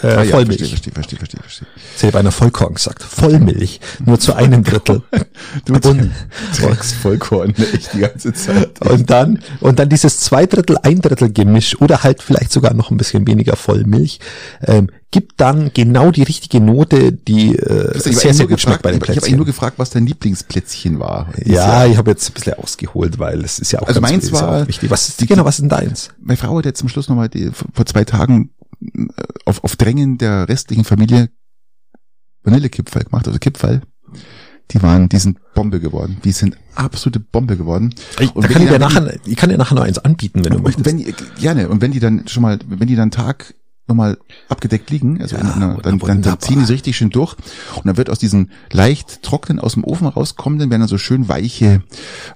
äh, 0.02 0.06
ah, 0.08 0.22
ja, 0.24 0.30
Vollmilch. 0.32 0.68
Verstehe, 0.68 0.92
verstehe, 0.92 1.18
verstehe, 1.18 1.40
verstehe. 1.40 1.68
Jetzt 1.92 2.02
hätte 2.02 2.18
einer 2.18 2.32
Vollkorn 2.32 2.74
gesagt. 2.74 3.02
Vollmilch. 3.02 3.78
Nur 4.04 4.18
zu 4.18 4.34
einem 4.34 4.64
Drittel. 4.64 5.02
du 5.66 5.74
und, 5.74 6.10
sagst 6.52 6.94
Vollkorn 6.94 7.54
echt 7.72 7.94
die 7.94 8.00
ganze 8.00 8.32
Zeit. 8.32 8.80
Und 8.80 9.08
dann, 9.10 9.38
und 9.60 9.78
dann 9.78 9.88
dieses 9.88 10.18
zwei 10.18 10.46
Drittel, 10.46 10.78
ein 10.82 11.00
Drittel 11.00 11.32
Gemisch 11.32 11.80
oder 11.80 12.02
halt 12.02 12.22
vielleicht 12.22 12.50
sogar 12.50 12.74
noch 12.74 12.90
ein 12.90 12.96
bisschen 12.96 13.26
weniger 13.28 13.54
Vollmilch, 13.54 14.18
ähm, 14.62 14.88
gibt 15.12 15.40
dann 15.40 15.70
genau 15.72 16.10
die 16.10 16.24
richtige 16.24 16.60
Note, 16.60 17.12
die 17.12 17.54
äh, 17.54 17.96
sehr, 17.96 18.34
sehr 18.34 18.46
gut 18.46 18.56
gefragt, 18.56 18.60
schmeckt 18.62 18.82
bei 18.82 18.90
den 18.90 18.98
Plätzchen. 18.98 19.12
Ich 19.12 19.18
habe 19.18 19.26
eigentlich 19.26 19.36
nur 19.36 19.46
gefragt, 19.46 19.78
was 19.78 19.90
dein 19.90 20.06
Lieblingsplätzchen 20.06 20.98
war. 20.98 21.28
Ja, 21.44 21.86
ich 21.86 21.96
habe 21.96 22.10
jetzt 22.10 22.28
ein 22.28 22.32
bisschen 22.32 22.54
ausgeholt, 22.54 23.20
weil 23.20 23.44
es 23.44 23.60
ist 23.60 23.70
ja 23.70 23.80
auch 23.80 23.86
also 23.86 24.00
meins 24.00 24.32
war 24.32 24.66
wichtig. 24.66 24.90
Was 24.90 25.08
ist 25.08 25.20
die, 25.20 25.28
genau, 25.28 25.44
was 25.44 25.54
ist 25.54 25.60
denn 25.60 25.68
deins? 25.68 26.08
Meine 26.20 26.36
Frau 26.36 26.58
hat 26.58 26.64
jetzt 26.64 26.80
zum 26.80 26.88
Schluss 26.88 27.08
nochmal 27.08 27.30
vor 27.72 27.86
zwei 27.86 28.04
Tagen 28.04 28.50
auf, 29.44 29.64
auf 29.64 29.76
Drängen 29.76 30.18
der 30.18 30.48
restlichen 30.48 30.84
Familie 30.84 31.30
Vanillekipferl 32.44 33.04
gemacht, 33.04 33.26
also 33.26 33.38
Kipferl. 33.38 33.82
Die 34.70 34.82
waren, 34.82 35.08
die 35.08 35.18
sind 35.18 35.38
Bombe 35.54 35.78
geworden. 35.78 36.18
Die 36.24 36.32
sind 36.32 36.56
absolute 36.74 37.20
Bombe 37.20 37.56
geworden. 37.56 37.94
Ich, 38.18 38.34
und 38.34 38.48
kann 38.48 38.62
ich, 38.62 38.68
dir 38.68 38.78
nachher, 38.78 39.18
ich 39.26 39.36
kann 39.36 39.50
dir 39.50 39.58
nachher 39.58 39.74
noch 39.74 39.82
eins 39.82 39.98
anbieten, 39.98 40.44
wenn 40.44 40.52
du 40.52 40.58
möchtest. 40.60 40.86
Wenn 40.86 40.98
die, 40.98 41.14
gerne. 41.38 41.68
Und 41.68 41.82
wenn 41.82 41.92
die 41.92 42.00
dann 42.00 42.26
schon 42.28 42.42
mal, 42.42 42.58
wenn 42.66 42.88
die 42.88 42.96
dann 42.96 43.10
Tag 43.10 43.54
nochmal 43.86 44.16
abgedeckt 44.48 44.88
liegen, 44.88 45.20
also 45.20 45.36
ja, 45.36 45.42
in 45.42 45.48
einer, 45.48 45.76
dann, 45.82 45.98
dann, 45.98 46.22
dann 46.22 46.40
ziehen 46.40 46.60
die 46.60 46.64
so 46.64 46.72
richtig 46.72 46.96
schön 46.96 47.10
durch 47.10 47.36
und 47.76 47.86
dann 47.86 47.98
wird 47.98 48.08
aus 48.08 48.18
diesen 48.18 48.50
leicht 48.72 49.22
trockenen 49.22 49.60
aus 49.60 49.74
dem 49.74 49.84
Ofen 49.84 50.06
rauskommenden 50.06 50.70
werden 50.70 50.80
dann 50.80 50.88
so 50.88 50.96
schön 50.96 51.28
weiche 51.28 51.82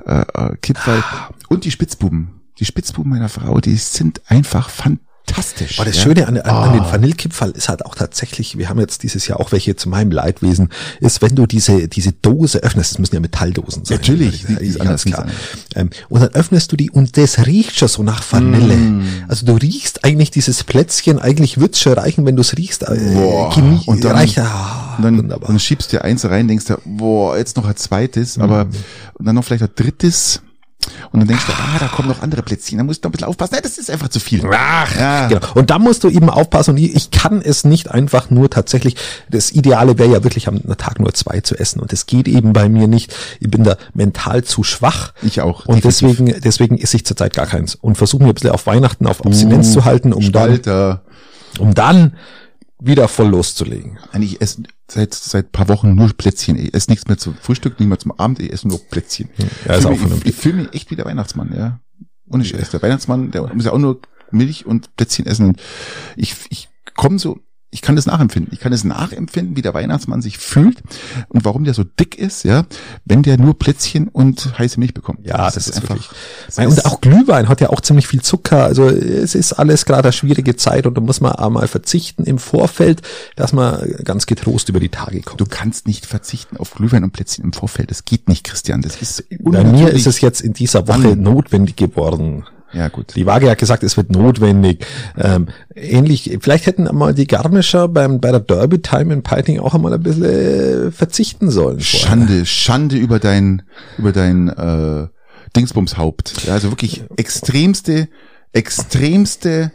äh, 0.05 0.25
äh 0.35 0.57
Kipferl 0.59 1.03
ah. 1.03 1.31
und 1.49 1.65
die 1.65 1.71
Spitzbuben. 1.71 2.43
Die 2.59 2.67
Spitzbuben 2.67 3.11
meiner 3.11 3.31
Frau, 3.31 3.61
die 3.61 3.77
sind 3.77 4.21
einfach 4.31 4.69
fantastisch 4.69 5.08
fantastisch. 5.29 5.79
Aber 5.79 5.87
das 5.87 5.97
ja? 5.97 6.03
Schöne 6.03 6.29
an, 6.29 6.39
an, 6.39 6.51
an 6.51 6.73
den 6.73 6.83
ah. 6.83 6.93
Vanillekipferl 6.93 7.51
ist 7.51 7.69
halt 7.69 7.85
auch 7.85 7.95
tatsächlich, 7.95 8.59
wir 8.59 8.69
haben 8.69 8.81
jetzt 8.81 9.03
dieses 9.03 9.27
Jahr 9.27 9.41
auch 9.41 9.53
welche 9.53 9.77
zu 9.77 9.89
meinem 9.89 10.11
Leidwesen, 10.11 10.71
ist, 11.01 11.23
wenn 11.23 11.35
du 11.35 11.47
diese, 11.47 11.89
diese 11.89 12.13
Dose 12.13 12.59
öffnest, 12.59 12.93
das 12.93 12.99
müssen 12.99 13.15
ja 13.15 13.21
Metalldosen 13.21 13.85
sein. 13.85 13.99
Natürlich, 13.99 14.47
die, 14.47 14.57
die, 14.57 14.81
alles 14.81 15.05
klar. 15.05 15.27
Ähm, 15.75 15.91
und 16.09 16.21
dann 16.21 16.31
öffnest 16.31 16.73
du 16.73 16.77
die 16.77 16.91
und 16.91 17.17
das 17.17 17.47
riecht 17.47 17.79
schon 17.79 17.89
so 17.89 18.03
nach 18.03 18.23
Vanille. 18.31 18.77
Mm. 18.77 19.05
Also 19.29 19.47
du 19.47 19.55
riechst 19.55 20.05
eigentlich 20.05 20.31
dieses 20.31 20.65
Plätzchen, 20.65 21.19
eigentlich 21.19 21.59
wird's 21.59 21.81
schon 21.81 21.95
reichen, 21.95 22.27
wenn 22.27 22.37
du 22.37 22.43
es 22.43 22.57
riechst. 22.57 22.83
Äh, 22.83 23.13
boah. 23.15 23.53
Chemie, 23.53 23.83
und 23.87 24.05
dann, 24.05 24.13
reicht, 24.13 24.39
ah, 24.39 24.97
und 24.99 25.05
dann, 25.05 25.29
dann 25.29 25.59
schiebst 25.59 25.93
du 25.93 25.97
dir 25.97 26.05
eins 26.05 26.25
rein, 26.25 26.49
denkst 26.49 26.67
du, 26.67 26.77
boah, 26.85 27.37
jetzt 27.37 27.57
noch 27.57 27.67
ein 27.67 27.77
zweites, 27.77 28.37
mm. 28.37 28.43
aber 28.43 28.67
dann 29.19 29.35
noch 29.35 29.45
vielleicht 29.45 29.65
ein 29.65 29.71
drittes 29.75 30.43
und 31.11 31.21
dann 31.21 31.29
denkst 31.29 31.47
du, 31.47 31.53
ah, 31.53 31.79
da 31.79 31.89
kommen 31.89 32.09
noch 32.09 32.23
andere 32.23 32.43
Plätzchen, 32.43 32.79
da 32.79 32.85
musst 32.85 33.03
du 33.05 33.09
noch 33.09 33.11
ein 33.11 33.13
bisschen 33.13 33.29
aufpassen. 33.29 33.55
Nein, 33.55 33.63
das 33.63 33.79
ist 33.79 33.91
einfach 33.91 34.09
zu 34.09 34.21
viel. 34.21 34.49
Ach, 34.53 34.95
ja. 34.97 35.29
genau. 35.29 35.41
Und 35.55 35.71
da 35.71 35.79
musst 35.79 36.05
du 36.05 36.09
eben 36.09 36.31
aufpassen. 36.31 36.73
Und 36.73 36.79
ich 36.79 37.11
kann 37.11 37.43
es 37.43 37.65
nicht 37.65 37.91
einfach 37.91 38.31
nur 38.31 38.49
tatsächlich, 38.49 38.97
das 39.29 39.51
Ideale 39.51 39.99
wäre 39.99 40.13
ja 40.13 40.25
wirklich 40.25 40.49
am 40.49 40.63
Tag 40.77 41.01
nur 41.01 41.13
zwei 41.15 41.41
zu 41.41 41.59
essen. 41.59 41.81
Und 41.81 41.93
das 41.93 42.07
geht 42.07 42.29
eben 42.29 42.53
bei 42.53 42.69
mir 42.69 42.87
nicht. 42.87 43.15
Ich 43.41 43.51
bin 43.51 43.65
da 43.65 43.77
mental 43.95 44.45
zu 44.45 44.63
schwach. 44.63 45.13
Ich 45.23 45.41
auch. 45.41 45.67
Und 45.67 45.85
definitiv. 45.85 46.19
deswegen, 46.19 46.41
deswegen 46.43 46.79
esse 46.79 46.97
ich 46.97 47.05
zurzeit 47.05 47.35
gar 47.35 47.47
keins. 47.47 47.75
Und 47.75 47.97
versuche 47.97 48.23
mir 48.23 48.29
ein 48.31 48.35
bisschen 48.35 48.51
auf 48.51 48.67
Weihnachten 48.67 49.07
auf 49.07 49.25
Abstinenz 49.25 49.69
uh, 49.69 49.73
zu 49.73 49.85
halten, 49.85 50.13
um 50.13 50.23
Stalter. 50.23 51.03
dann, 51.55 51.67
um 51.67 51.75
dann 51.75 52.13
wieder 52.81 53.09
voll 53.09 53.29
loszulegen. 53.29 53.99
Eigentlich 54.13 54.41
esse 54.41 54.63
seit 54.91 55.15
seit 55.15 55.53
paar 55.53 55.69
Wochen 55.69 55.95
nur 55.95 56.13
Plätzchen. 56.13 56.59
Ich 56.59 56.75
esse 56.75 56.91
nichts 56.91 57.07
mehr 57.07 57.19
zum 57.19 57.35
Frühstück, 57.35 57.79
nicht 57.79 57.89
mehr 57.89 57.99
zum 57.99 58.13
Abend, 58.13 58.41
ich 58.41 58.53
esse 58.53 58.69
nur 58.69 58.79
Plätzchen. 58.79 59.31
Ja, 59.67 59.75
ist 59.75 59.85
ich 59.85 59.99
fühle 59.99 60.15
mich, 60.15 60.35
fühl 60.35 60.53
mich 60.55 60.75
echt 60.75 60.91
wie 60.91 60.97
der 60.97 61.05
Weihnachtsmann, 61.05 61.53
ja. 61.57 61.81
Und 62.27 62.41
ich 62.41 62.55
esse 62.55 62.73
der 62.73 62.83
Weihnachtsmann, 62.83 63.31
der 63.31 63.53
muss 63.55 63.65
ja 63.65 63.73
auch 63.73 63.79
nur 63.79 64.01
Milch 64.31 64.67
und 64.67 64.95
Plätzchen 64.97 65.27
essen. 65.27 65.47
Und 65.49 65.61
ich, 66.17 66.37
ich 66.51 66.69
komme 66.95 67.19
so 67.19 67.41
ich 67.71 67.83
kann 67.83 67.97
das 67.97 68.07
nachempfinden. 68.07 68.53
Ich 68.55 68.61
kann 68.61 68.73
es 68.73 68.83
nachempfinden, 68.83 69.55
wie 69.57 69.63
der 69.63 69.75
Weihnachtsmann 69.75 70.23
sich 70.23 70.39
fühlt 70.39 70.83
und 71.29 71.45
warum 71.45 71.65
der 71.65 71.75
so 71.75 71.85
dick 71.85 72.17
ist, 72.17 72.45
ja, 72.45 72.65
wenn 73.05 73.23
der 73.23 73.37
nur 73.37 73.59
Plätzchen 73.59 74.09
und 74.09 74.59
heiße 74.59 74.81
Milch 74.81 74.95
bekommt. 74.95 75.27
Ja, 75.27 75.37
das, 75.37 75.55
das 75.55 75.69
ist 75.69 75.77
einfach. 75.77 75.97
Wirklich, 75.97 76.67
und 76.67 76.87
auch 76.87 77.01
Glühwein 77.03 77.49
hat 77.49 77.61
ja 77.61 77.69
auch 77.69 77.83
ziemlich 77.83 78.07
viel 78.07 78.23
Zucker. 78.23 78.65
Also 78.65 78.89
es 78.89 79.35
ist 79.35 79.53
alles 79.53 79.85
gerade 79.85 80.05
eine 80.05 80.13
schwierige 80.13 80.57
Zeit 80.57 80.87
und 80.87 80.97
da 80.97 81.03
muss 81.03 81.21
man 81.21 81.33
einmal 81.33 81.69
verzichten 81.69 82.25
im 82.25 82.39
Vorfeld, 82.39 83.03
dass 83.37 83.53
man 83.53 83.97
ganz 84.03 84.25
getrost 84.25 84.71
über 84.71 84.81
die 84.81 84.89
Tage 84.89 85.21
kommt. 85.21 85.41
Du 85.41 85.47
kannst 85.47 85.87
nicht 85.87 86.07
verzichten 86.07 86.57
auf 86.57 86.73
Glühwein 86.73 87.05
und 87.05 87.13
Plätzchen 87.13 87.45
im 87.45 87.53
Vorfeld. 87.53 87.91
Das 87.91 88.07
geht 88.07 88.29
nicht, 88.29 88.45
Christian. 88.45 88.81
Das 88.81 88.97
ist 88.97 89.25
Bei 89.43 89.63
mir 89.63 89.91
ist 89.91 90.07
es 90.07 90.23
jetzt 90.23 90.41
in 90.41 90.55
dieser 90.55 90.89
Woche 90.89 91.17
notwendig 91.17 91.77
geworden. 91.77 92.47
Ja, 92.73 92.89
gut. 92.89 93.15
Die 93.17 93.25
Waage 93.25 93.51
hat 93.51 93.59
gesagt, 93.59 93.83
es 93.83 93.97
wird 93.97 94.11
notwendig. 94.11 94.85
Ähm, 95.17 95.49
ähnlich, 95.75 96.39
vielleicht 96.41 96.67
hätten 96.67 96.87
einmal 96.87 97.15
die 97.15 97.27
Garmischer 97.27 97.89
beim, 97.89 98.21
bei 98.21 98.31
der 98.31 98.41
Derby 98.41 98.81
Time 98.81 99.13
in 99.13 99.23
Piting 99.23 99.59
auch 99.61 99.75
einmal 99.75 99.95
ein 99.95 100.03
bisschen 100.03 100.25
äh, 100.25 100.91
verzichten 100.91 101.51
sollen. 101.51 101.81
Vorher. 101.81 102.09
Schande, 102.09 102.47
Schande 102.47 102.97
über 102.97 103.19
dein, 103.19 103.63
über 103.97 104.13
dein 104.13 104.49
äh, 104.49 105.07
Dingsbumshaupt. 105.57 106.47
Ja, 106.47 106.55
also 106.55 106.71
wirklich 106.71 107.05
extremste, 107.17 108.09
extremste 108.53 109.73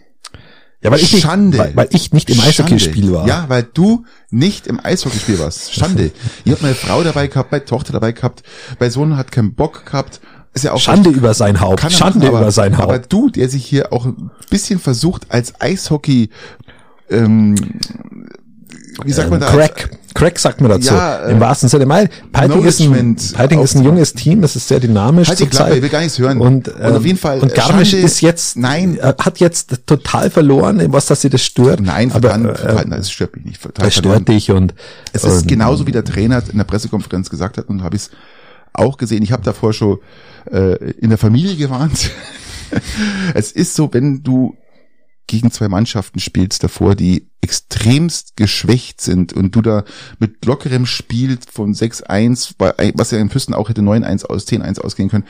ja, 0.83 0.91
weil 0.91 1.00
ich 1.00 1.21
Schande. 1.21 1.57
Nicht, 1.57 1.59
weil, 1.59 1.75
weil 1.75 1.88
ich 1.91 2.12
nicht 2.12 2.29
im 2.29 2.39
Eishockeyspiel 2.41 3.13
war. 3.13 3.25
Ja, 3.25 3.45
weil 3.47 3.63
du 3.63 4.05
nicht 4.29 4.67
im 4.67 4.83
Eishockeyspiel 4.83 5.39
warst. 5.39 5.73
Schande. 5.73 6.12
ich 6.45 6.51
habe 6.51 6.62
meine 6.62 6.75
Frau 6.75 7.03
dabei 7.03 7.27
gehabt, 7.27 7.53
meine 7.53 7.63
Tochter 7.63 7.93
dabei 7.93 8.12
gehabt, 8.12 8.43
mein 8.79 8.91
Sohn 8.91 9.15
hat 9.15 9.31
keinen 9.31 9.55
Bock 9.55 9.85
gehabt 9.85 10.19
ist 10.53 10.63
ja 10.63 10.74
auch 10.74 10.79
Schande 10.79 11.10
über 11.10 11.33
sein 11.33 11.60
Haupt. 11.60 11.81
Schande 11.91 12.19
machen, 12.19 12.27
aber, 12.27 12.41
über 12.41 12.51
sein 12.51 12.77
Haupt. 12.77 12.89
Aber 12.89 13.00
du, 13.00 13.29
der 13.29 13.50
sich 13.50 13.65
hier 13.65 13.91
auch 13.91 14.05
ein 14.05 14.31
bisschen 14.50 14.79
versucht 14.79 15.25
als 15.29 15.60
Eishockey 15.60 16.29
ähm, 17.10 17.55
wie 19.03 19.12
sagt 19.12 19.29
man 19.29 19.39
da? 19.39 19.48
Crack. 19.48 19.89
Crack 20.13 20.38
sagt 20.38 20.62
man 20.62 20.69
dazu. 20.69 20.93
Ja, 20.93 21.25
Im 21.25 21.39
wahrsten 21.39 21.67
Sinne. 21.67 21.88
Mal, 21.88 22.07
Piting 22.31 22.63
ist 22.63 22.79
ein, 22.79 23.15
Piting 23.15 23.62
ist 23.62 23.75
ein 23.75 23.83
junges 23.83 24.13
Team, 24.13 24.43
es 24.43 24.55
ist 24.55 24.67
sehr 24.67 24.79
dynamisch. 24.79 25.27
Halt 25.27 25.39
die 25.39 25.48
Klappe, 25.48 25.75
ich 25.75 25.81
will 25.81 25.89
gar 25.89 26.01
nichts 26.01 26.19
hören. 26.19 26.39
Und, 26.39 26.67
ähm, 26.67 26.74
und 26.86 26.98
auf 26.98 27.05
jeden 27.05 27.17
Fall. 27.17 27.39
Und 27.39 27.55
Garmisch 27.55 27.89
Schande, 27.89 28.05
ist 28.05 28.22
jetzt, 28.22 28.55
nein, 28.55 29.00
äh, 29.00 29.13
hat 29.17 29.39
jetzt 29.39 29.88
total 29.88 30.29
verloren, 30.29 30.81
was 30.89 31.07
dass 31.07 31.22
sie 31.22 31.29
das 31.29 31.41
stört. 31.41 31.79
Nein, 31.79 32.12
aber, 32.12 32.29
verdammt, 32.29 32.60
äh, 32.60 32.74
nein, 32.75 32.91
das 32.91 33.10
stört 33.10 33.36
mich 33.36 33.45
nicht. 33.45 33.62
Total 33.63 33.86
das 33.86 33.95
stört 33.95 34.27
dich 34.27 34.51
und. 34.51 34.75
Es 35.13 35.24
ist 35.24 35.48
genauso 35.48 35.88
wie 35.88 35.91
der 35.91 36.03
Trainer 36.03 36.43
in 36.51 36.57
der 36.57 36.65
Pressekonferenz 36.65 37.29
gesagt 37.29 37.57
hat 37.57 37.67
und 37.67 37.83
habe 37.83 37.95
ich 37.95 38.03
es 38.03 38.12
auch 38.74 38.98
gesehen. 38.98 39.24
Ich 39.24 39.32
habe 39.32 39.44
davor 39.44 39.74
schon 39.74 40.00
äh, 40.51 40.92
in 40.94 41.10
der 41.10 41.18
Familie 41.18 41.56
gewarnt. 41.56 42.12
es 43.34 43.51
ist 43.51 43.75
so, 43.75 43.94
wenn 43.94 44.24
du 44.24 44.58
gegen 45.27 45.51
zwei 45.51 45.70
Mannschaften 45.70 46.20
spielst 46.20 46.63
davor, 46.63 46.96
die 46.96 47.30
extremst 47.42 48.36
geschwächt 48.36 49.01
sind 49.01 49.34
und 49.34 49.56
du 49.56 49.62
da 49.62 49.84
mit 50.20 50.46
lockerem 50.46 50.86
Spiel 50.86 51.38
von 51.51 51.74
6-1, 51.74 52.56
was 52.96 53.12
ja 53.12 53.20
in 53.20 53.30
Füssen 53.30 53.53
auch 53.53 53.70
hätte 53.70 53.82
9-1 53.82 54.25
aus, 54.25 54.48
10-1 54.48 54.80
ausgehen 54.80 55.10
können, 55.10 55.25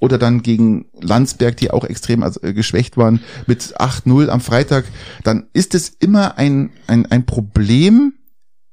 oder 0.00 0.18
dann 0.18 0.42
gegen 0.42 0.86
Landsberg, 1.00 1.56
die 1.56 1.70
auch 1.70 1.84
extrem 1.84 2.22
also, 2.22 2.42
äh, 2.42 2.52
geschwächt 2.52 2.96
waren, 2.96 3.20
mit 3.46 3.78
8-0 3.78 4.28
am 4.28 4.40
Freitag, 4.40 4.86
dann 5.22 5.46
ist 5.52 5.74
es 5.74 5.88
immer 5.88 6.38
ein, 6.38 6.70
ein, 6.86 7.06
ein 7.06 7.26
Problem, 7.26 8.14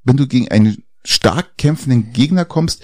wenn 0.03 0.17
du 0.17 0.27
gegen 0.27 0.49
einen 0.49 0.83
stark 1.03 1.57
kämpfenden 1.57 2.13
Gegner 2.13 2.45
kommst, 2.45 2.83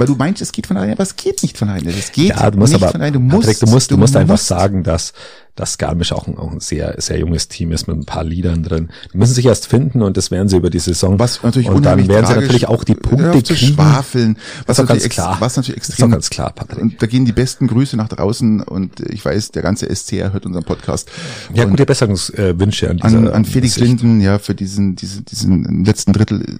weil 0.00 0.06
du 0.06 0.16
meinst, 0.16 0.40
es 0.40 0.50
geht 0.50 0.66
von 0.66 0.78
alleine, 0.78 0.92
aber 0.92 1.02
es 1.02 1.14
geht 1.14 1.42
nicht 1.42 1.58
von 1.58 1.68
alleine. 1.68 1.90
Es 1.90 2.10
geht 2.10 2.30
ja, 2.30 2.50
du 2.50 2.58
musst 2.58 2.72
nicht 2.72 2.82
aber, 2.82 2.92
von 2.92 3.00
alleine. 3.02 3.12
Du 3.12 3.20
musst, 3.20 3.46
Patrick, 3.46 3.60
du 3.60 3.66
musst, 3.66 3.90
du, 3.90 3.96
musst 3.98 4.16
einfach 4.16 4.38
sagen, 4.38 4.82
dass 4.82 5.12
dass 5.56 5.76
Garmisch 5.76 6.12
auch 6.12 6.26
ein, 6.26 6.38
auch 6.38 6.50
ein 6.52 6.60
sehr 6.60 6.94
sehr 6.98 7.18
junges 7.18 7.48
Team 7.48 7.72
ist 7.72 7.86
mit 7.86 7.94
ein 7.94 8.06
paar 8.06 8.24
Liedern 8.24 8.62
drin. 8.62 8.88
Die 9.12 9.18
müssen 9.18 9.34
sich 9.34 9.44
erst 9.44 9.66
finden 9.66 10.00
und 10.00 10.16
das 10.16 10.30
werden 10.30 10.48
sie 10.48 10.56
über 10.56 10.70
die 10.70 10.78
Saison. 10.78 11.18
Was 11.18 11.42
natürlich 11.42 11.68
und 11.68 11.84
dann 11.84 12.08
werden 12.08 12.24
sie 12.24 12.32
natürlich 12.32 12.66
auch 12.66 12.82
die 12.82 12.94
Punkte 12.94 13.42
zu 13.42 13.52
kriegen. 13.52 13.74
schwafeln. 13.74 14.38
Was 14.64 14.78
das 14.78 14.84
ist 14.84 14.88
ganz 14.88 15.08
klar. 15.10 15.36
Was 15.40 15.56
natürlich 15.56 15.76
extrem. 15.76 16.06
Ist 16.06 16.12
ganz 16.12 16.30
klar, 16.30 16.52
Patrick. 16.54 16.80
Und 16.80 17.02
da 17.02 17.06
gehen 17.06 17.26
die 17.26 17.32
besten 17.32 17.66
Grüße 17.66 17.94
nach 17.98 18.08
draußen 18.08 18.62
und 18.62 19.00
ich 19.00 19.22
weiß, 19.22 19.50
der 19.50 19.60
ganze 19.62 19.94
SCR 19.94 20.32
hört 20.32 20.46
unseren 20.46 20.64
Podcast. 20.64 21.10
Ja, 21.52 21.66
gute 21.66 21.84
Besserungswünsche 21.84 22.88
an, 22.88 22.96
dieser, 22.96 23.18
an, 23.18 23.28
an 23.28 23.44
Felix 23.44 23.76
Linden, 23.76 24.22
ja, 24.22 24.38
für 24.38 24.54
diesen, 24.54 24.96
diesen, 24.96 25.26
diesen 25.26 25.84
letzten 25.84 26.14
Drittel 26.14 26.58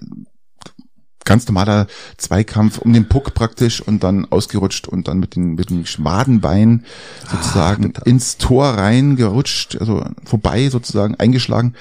ganz 1.25 1.47
normaler 1.47 1.87
Zweikampf 2.17 2.77
um 2.79 2.93
den 2.93 3.07
Puck 3.07 3.33
praktisch 3.33 3.81
und 3.81 4.03
dann 4.03 4.25
ausgerutscht 4.29 4.87
und 4.87 5.07
dann 5.07 5.19
mit 5.19 5.35
den 5.35 5.55
mit 5.55 5.69
dem 5.69 5.85
Schwadenbein 5.85 6.85
sozusagen 7.29 7.93
ah, 7.95 8.01
ins 8.05 8.37
Tor 8.37 8.65
reingerutscht, 8.65 9.77
also 9.79 10.05
vorbei 10.25 10.69
sozusagen 10.69 11.15
eingeschlagen. 11.15 11.75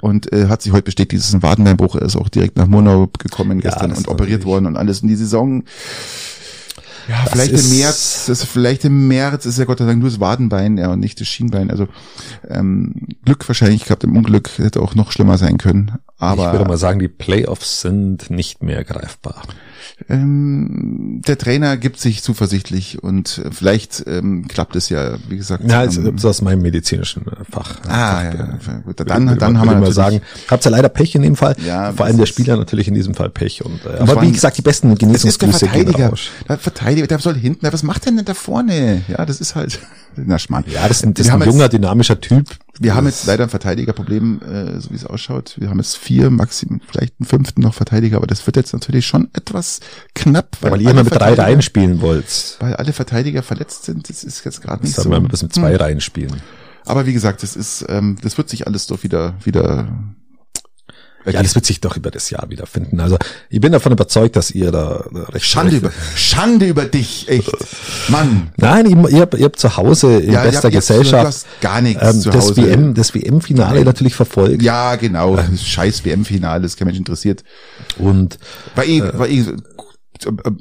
Und 0.00 0.32
äh, 0.32 0.48
hat 0.48 0.62
sich 0.62 0.72
heute 0.72 0.84
bestätigt, 0.84 1.12
dieses 1.12 1.34
ein 1.34 1.42
Wadenbeinbruch, 1.42 1.96
er 1.96 2.02
ist 2.02 2.16
auch 2.16 2.28
direkt 2.28 2.56
nach 2.56 2.66
Murnau 2.66 3.08
gekommen 3.18 3.60
ja, 3.60 3.70
gestern 3.70 3.92
und 3.92 4.08
operiert 4.08 4.44
worden 4.44 4.66
und 4.66 4.76
alles. 4.76 5.02
In 5.02 5.08
die 5.08 5.16
Saison 5.16 5.64
ja, 7.08 7.22
das 7.24 7.32
vielleicht 7.32 7.52
im 7.52 7.78
März, 7.78 8.24
das 8.26 8.44
vielleicht 8.44 8.84
im 8.84 9.08
März 9.08 9.46
ist 9.46 9.58
ja 9.58 9.64
Gott 9.64 9.78
sei 9.78 9.86
Dank 9.86 10.00
nur 10.00 10.10
das 10.10 10.20
Wadenbein, 10.20 10.78
ja, 10.78 10.90
und 10.92 11.00
nicht 11.00 11.20
das 11.20 11.28
Schienbein. 11.28 11.70
Also 11.70 11.88
ähm, 12.48 13.08
Glück 13.24 13.48
wahrscheinlich 13.48 13.84
gehabt, 13.84 14.04
im 14.04 14.16
Unglück 14.16 14.58
hätte 14.58 14.80
auch 14.80 14.94
noch 14.94 15.12
schlimmer 15.12 15.38
sein 15.38 15.58
können. 15.58 15.98
Aber 16.18 16.46
ich 16.46 16.52
würde 16.52 16.68
mal 16.68 16.78
sagen, 16.78 16.98
die 16.98 17.08
Playoffs 17.08 17.80
sind 17.80 18.30
nicht 18.30 18.62
mehr 18.62 18.84
greifbar. 18.84 19.42
Ähm, 20.08 21.20
der 21.26 21.38
Trainer 21.38 21.76
gibt 21.76 21.98
sich 22.00 22.22
zuversichtlich 22.22 23.02
und 23.02 23.42
vielleicht 23.50 24.04
ähm, 24.06 24.46
klappt 24.48 24.76
es 24.76 24.88
ja, 24.88 25.16
wie 25.28 25.36
gesagt. 25.36 25.68
Ja, 25.68 25.80
also, 25.80 26.00
ähm, 26.00 26.16
aus 26.22 26.42
meinem 26.42 26.62
medizinischen 26.62 27.26
äh, 27.26 27.44
Fach. 27.50 27.78
Ah, 27.86 28.22
Fach, 28.22 28.66
ja, 28.66 28.78
gut, 28.84 29.00
dann, 29.00 29.26
dann, 29.26 29.38
dann 29.38 29.58
haben 29.58 29.68
wir 29.68 29.76
mal 29.76 29.92
sagen, 29.92 30.20
habt 30.48 30.64
ja 30.64 30.70
leider 30.70 30.88
Pech 30.88 31.14
in 31.14 31.22
dem 31.22 31.36
Fall. 31.36 31.56
Ja, 31.64 31.92
Vor 31.92 32.06
allem 32.06 32.18
der 32.18 32.26
Spieler 32.26 32.56
natürlich 32.56 32.88
in 32.88 32.94
diesem 32.94 33.14
Fall 33.14 33.30
Pech. 33.30 33.64
Und, 33.64 33.84
äh, 33.86 33.98
aber 33.98 34.22
wie 34.22 34.32
gesagt, 34.32 34.58
die 34.58 34.62
besten 34.62 34.94
Genesungsgrüße 34.94 35.60
der 35.60 35.68
Verteidiger. 35.68 36.12
Der 36.48 36.58
Verteidiger, 36.58 37.06
der 37.06 37.18
soll 37.18 37.34
hinten, 37.34 37.66
was 37.72 37.82
macht 37.82 38.06
denn 38.06 38.16
denn 38.16 38.24
da 38.24 38.34
vorne? 38.34 39.02
Ja, 39.08 39.24
das 39.24 39.40
ist 39.40 39.54
halt, 39.54 39.78
na 40.16 40.38
Schmarrn. 40.38 40.64
Ja, 40.68 40.88
das, 40.88 41.02
ist, 41.02 41.18
das 41.18 41.26
ist 41.26 41.32
ein 41.32 41.42
junger, 41.42 41.68
dynamischer 41.68 42.20
Typ. 42.20 42.46
Wir 42.78 42.94
haben 42.94 43.06
jetzt 43.06 43.26
leider 43.26 43.44
ein 43.44 43.50
Verteidigerproblem, 43.50 44.40
äh, 44.42 44.80
so 44.80 44.90
wie 44.90 44.94
es 44.94 45.06
ausschaut. 45.06 45.56
Wir 45.58 45.68
haben 45.68 45.78
jetzt 45.78 45.96
vier, 45.96 46.30
maximum 46.30 46.80
vielleicht 46.90 47.14
einen 47.20 47.26
fünften 47.26 47.60
noch 47.60 47.74
Verteidiger, 47.74 48.16
aber 48.16 48.26
das 48.26 48.46
wird 48.46 48.56
jetzt 48.56 48.72
natürlich 48.72 49.06
schon 49.06 49.28
etwas 49.34 49.71
knapp. 50.14 50.56
Weil, 50.60 50.72
weil 50.72 50.82
ihr 50.82 50.90
immer 50.90 51.04
mit 51.04 51.14
drei 51.14 51.34
Reihen 51.34 51.62
spielen 51.62 52.00
wollt. 52.00 52.56
Weil 52.60 52.74
alle 52.74 52.92
Verteidiger 52.92 53.42
verletzt 53.42 53.84
sind, 53.84 54.08
das 54.08 54.24
ist 54.24 54.44
jetzt 54.44 54.62
gerade 54.62 54.82
nicht 54.82 54.96
das 54.96 55.04
so. 55.04 55.10
Wir 55.10 55.20
müssen 55.20 55.46
mit 55.46 55.54
zwei 55.54 55.72
hm. 55.72 55.76
Reihen 55.76 56.00
spielen. 56.00 56.42
Aber 56.84 57.06
wie 57.06 57.12
gesagt, 57.12 57.42
das 57.42 57.56
ist, 57.56 57.84
ähm, 57.88 58.18
das 58.22 58.38
wird 58.38 58.48
sich 58.48 58.66
alles 58.66 58.86
doch 58.86 59.02
wieder, 59.02 59.34
wieder 59.44 59.88
ja, 61.26 61.42
das 61.42 61.54
wird 61.54 61.66
sich 61.66 61.80
doch 61.80 61.96
über 61.96 62.10
das 62.10 62.30
Jahr 62.30 62.50
wiederfinden. 62.50 63.00
Also 63.00 63.16
ich 63.48 63.60
bin 63.60 63.72
davon 63.72 63.92
überzeugt, 63.92 64.36
dass 64.36 64.50
ihr 64.50 64.70
da 64.70 65.04
recht 65.12 65.46
Schande 65.46 65.76
über 65.76 65.90
Schande 66.16 66.66
über 66.66 66.84
dich, 66.84 67.28
echt, 67.28 67.52
Mann. 68.08 68.52
Nein, 68.56 68.86
ihr, 68.86 69.10
ihr, 69.10 69.20
habt, 69.22 69.34
ihr 69.34 69.44
habt 69.44 69.58
zu 69.58 69.76
Hause 69.76 70.18
in 70.18 70.32
ja, 70.32 70.42
bester 70.42 70.70
Gesellschaft 70.70 71.22
du 71.22 71.28
hast 71.28 71.46
gar 71.60 71.80
nichts 71.80 72.02
ähm, 72.02 72.20
zu 72.20 72.32
Hause. 72.32 72.54
das 72.54 72.56
WM, 72.56 72.94
das 72.94 73.14
WM-Finale 73.14 73.84
natürlich 73.84 74.14
verfolgt. 74.14 74.62
Ja, 74.62 74.96
genau, 74.96 75.38
ähm. 75.38 75.56
scheiß 75.56 76.04
WM-Finale, 76.04 76.62
das 76.62 76.76
kein 76.76 76.86
Mensch 76.86 76.98
interessiert. 76.98 77.44
Und 77.98 78.38
war 78.74 78.84
eh, 78.84 78.98
äh, 78.98 79.18
war 79.18 79.28
eh 79.28 79.44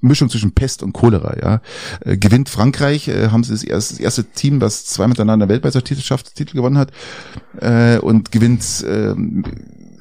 Mischung 0.02 0.30
zwischen 0.30 0.54
Pest 0.54 0.84
und 0.84 0.94
Cholera, 0.94 1.36
ja. 1.42 1.62
Äh, 2.04 2.18
gewinnt 2.18 2.50
Frankreich, 2.50 3.08
äh, 3.08 3.30
haben 3.30 3.44
sie 3.44 3.52
das 3.52 3.64
erste, 3.64 3.96
das 3.96 4.00
erste 4.00 4.24
Team, 4.24 4.60
das 4.60 4.86
zwei 4.86 5.08
miteinander 5.08 5.50
Weltmeisterschaftstitel 5.50 6.56
gewonnen 6.56 6.78
hat, 6.78 6.92
äh, 7.60 8.00
und 8.00 8.32
gewinnt 8.32 8.64
äh, 8.84 9.14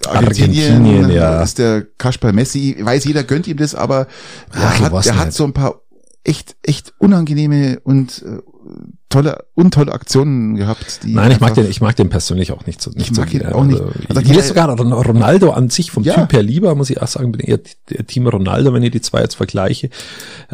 Argentinien, 0.07 0.73
Argentinien 0.73 1.11
ja. 1.11 1.43
ist 1.43 1.59
der 1.59 1.87
Kasper 1.99 2.33
Messi, 2.33 2.77
weiß 2.81 3.05
jeder 3.05 3.25
gönnt 3.25 3.47
ihm 3.47 3.57
das, 3.57 3.75
aber 3.75 4.07
der, 4.55 4.63
Ach, 4.63 4.81
hat, 4.81 5.05
der 5.05 5.19
hat 5.19 5.33
so 5.33 5.45
ein 5.45 5.53
paar 5.53 5.83
echt, 6.25 6.57
echt 6.63 6.95
unangenehme 6.99 7.81
und 7.81 8.23
äh, 8.23 8.39
tolle, 9.11 9.45
untolle 9.55 9.93
Aktionen 9.93 10.55
gehabt. 10.55 11.01
Die 11.03 11.13
Nein, 11.13 11.33
ich 11.33 11.41
mag 11.41 11.55
den, 11.55 11.69
ich 11.69 11.81
mag 11.81 11.97
den 11.97 12.09
persönlich 12.09 12.53
auch 12.53 12.65
nicht 12.65 12.81
so. 12.81 12.91
Nicht 12.93 13.11
ich 13.11 13.17
mag 13.17 13.29
so 13.29 13.37
ihn 13.37 13.47
auch 13.47 13.65
nicht. 13.65 13.83
Also, 14.09 14.23
mir 14.23 14.39
ist 14.39 14.49
sogar 14.49 14.71
Ronaldo 14.71 15.51
an 15.51 15.69
sich 15.69 15.91
vom 15.91 16.05
ja. 16.05 16.15
Typ 16.15 16.33
her 16.33 16.43
lieber, 16.43 16.75
muss 16.75 16.89
ich 16.91 17.03
auch 17.03 17.09
sagen, 17.09 17.33
bin 17.33 17.41
eher 17.41 17.59
Team 18.07 18.27
Ronaldo, 18.29 18.73
wenn 18.73 18.83
ich 18.83 18.93
die 18.93 19.01
zwei 19.01 19.21
jetzt 19.21 19.35
vergleiche. 19.35 19.91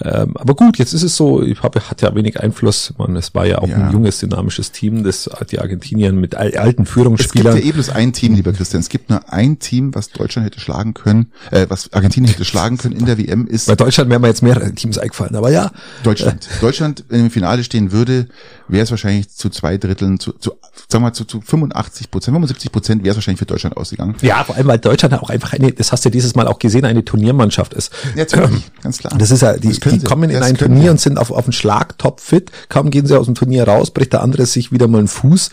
Ähm, 0.03 0.37
aber 0.37 0.55
gut, 0.55 0.79
jetzt 0.79 0.95
ist 0.95 1.03
es 1.03 1.17
so, 1.17 1.43
ich 1.43 1.63
habe, 1.63 1.81
hat 1.81 2.03
ja 2.03 2.15
wenig 2.15 2.41
Einfluss. 2.41 2.95
Man, 2.99 3.15
es 3.17 3.35
war 3.35 3.47
ja 3.47 3.59
auch 3.59 3.69
ja. 3.69 3.77
ein 3.77 3.93
junges, 3.93 4.19
dynamisches 4.19 4.73
Team, 4.73 5.05
das 5.05 5.31
die 5.51 5.61
Argentinien 5.61 6.17
mit 6.17 6.35
alten 6.35 6.87
Führungsspielern. 6.87 7.49
Es 7.49 7.55
gibt 7.57 7.65
ja 7.65 7.71
eh 7.71 7.73
bloß 7.75 7.91
ein 7.91 8.13
Team, 8.15 8.35
lieber 8.35 8.53
Christian. 8.53 8.81
Es 8.81 8.89
gibt 8.89 9.11
nur 9.11 9.33
ein 9.33 9.59
Team, 9.59 9.95
was 9.95 10.09
Deutschland 10.09 10.47
hätte 10.47 10.61
schlagen 10.61 10.95
können, 10.95 11.31
äh, 11.51 11.67
was 11.69 11.93
Argentinien 11.93 12.33
hätte 12.33 12.47
schlagen 12.47 12.79
können 12.79 12.97
in 12.97 13.05
der 13.05 13.19
WM 13.19 13.47
ist. 13.47 13.67
Bei 13.67 13.77
Deutschland 13.77 14.09
wären 14.09 14.23
mir 14.23 14.29
jetzt 14.29 14.43
mehrere 14.43 14.75
Teams 14.75 14.97
eingefallen, 14.97 15.37
aber 15.37 15.51
ja. 15.51 15.71
Deutschland. 16.05 16.49
Äh, 16.57 16.61
Deutschland, 16.63 17.05
wenn 17.09 17.21
im 17.21 17.31
Finale 17.31 17.63
stehen 17.63 17.93
würde, 17.93 18.29
wäre 18.69 18.85
es 18.85 18.91
wahrscheinlich 18.91 19.29
zu 19.29 19.51
zwei 19.51 19.79
Dritteln, 19.79 20.19
zu, 20.19 20.33
zu 20.33 20.53
sagen 20.89 21.05
wir 21.05 21.09
mal, 21.09 21.13
zu, 21.13 21.25
zu 21.25 21.41
85 21.41 22.11
Prozent, 22.11 22.35
75 22.35 22.73
Prozent 22.73 23.03
wäre 23.03 23.11
es 23.11 23.17
wahrscheinlich 23.17 23.39
für 23.39 23.47
Deutschland 23.47 23.77
ausgegangen. 23.77 24.17
Ja, 24.23 24.45
vor 24.45 24.57
allem, 24.57 24.67
weil 24.67 24.79
Deutschland 24.79 25.15
auch 25.15 25.31
einfach 25.31 25.53
eine, 25.53 25.73
das 25.73 25.93
hast 25.93 26.05
du 26.05 26.11
dieses 26.11 26.35
Mal 26.35 26.47
auch 26.47 26.59
gesehen, 26.59 26.85
eine 26.85 27.05
Turniermannschaft 27.05 27.75
ist. 27.75 27.93
Ja, 28.15 28.25
natürlich, 28.25 28.71
ganz 28.83 28.99
klar. 28.99 29.17
Das 29.19 29.31
ist 29.31 29.43
ja, 29.43 29.55
die, 29.55 29.69
die 29.69 29.99
kommen 30.01 30.31
in 30.31 30.39
Das 30.39 30.49
ein 30.49 30.57
Turnier 30.57 30.83
sie. 30.83 30.89
und 30.91 31.01
sind 31.01 31.19
auf, 31.19 31.31
auf 31.31 31.45
den 31.45 31.53
Schlag 31.53 31.99
top 31.99 32.21
fit. 32.21 32.51
Kaum 32.69 32.91
gehen 32.91 33.07
sie 33.07 33.19
aus 33.19 33.27
dem 33.27 33.35
Turnier 33.35 33.67
raus, 33.67 33.91
bricht 33.91 34.13
der 34.13 34.23
andere 34.23 34.47
sich 34.47 34.73
wieder 34.73 34.89
mal 34.89 34.99
einen 34.99 35.09
Fuß. 35.09 35.51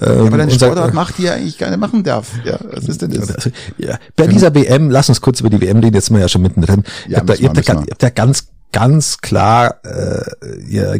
Ähm, 0.00 0.26
aber 0.26 0.38
deine 0.38 0.44
und 0.44 0.58
sagt, 0.58 0.72
Sportart 0.72 0.94
macht, 0.94 1.18
die 1.18 1.26
er 1.26 1.34
eigentlich 1.34 1.58
gerne 1.58 1.76
machen 1.76 2.04
darf. 2.04 2.30
Ja, 2.44 2.58
was 2.72 2.84
ist 2.84 3.02
denn 3.02 3.10
das? 3.10 3.30
Also, 3.30 3.50
ja, 3.78 3.98
bei 4.16 4.26
dieser 4.26 4.54
WM, 4.54 4.90
lass 4.90 5.08
uns 5.08 5.20
kurz 5.20 5.40
über 5.40 5.50
die 5.50 5.60
WM 5.60 5.78
reden, 5.78 5.94
jetzt 5.94 6.06
sind 6.06 6.16
wir 6.16 6.20
ja 6.20 6.28
schon 6.28 6.42
mittendrin. 6.42 6.84
Ja, 7.08 7.10
ihr 7.10 7.16
habt 7.18 7.28
da, 7.28 7.32
habt 7.34 7.42
wir, 7.56 7.62
da, 7.62 7.72
ihr 7.72 7.90
habt 7.90 8.02
da 8.02 8.10
ganz, 8.10 8.46
ganz 8.78 9.18
klar 9.18 9.80
äh, 9.84 10.22
ja, 10.68 10.94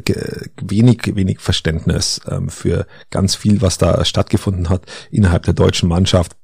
wenig, 0.61 1.15
wenig 1.15 1.39
Verständnis 1.39 2.21
ähm, 2.29 2.49
für 2.49 2.89
ganz 3.11 3.37
viel, 3.37 3.63
was 3.63 3.79
da 3.79 4.05
stattgefunden 4.05 4.69
hat 4.69 4.83
innerhalb 5.13 5.45
der 5.45 5.55
deutschen 5.55 5.89
Mannschaft. 5.89 6.37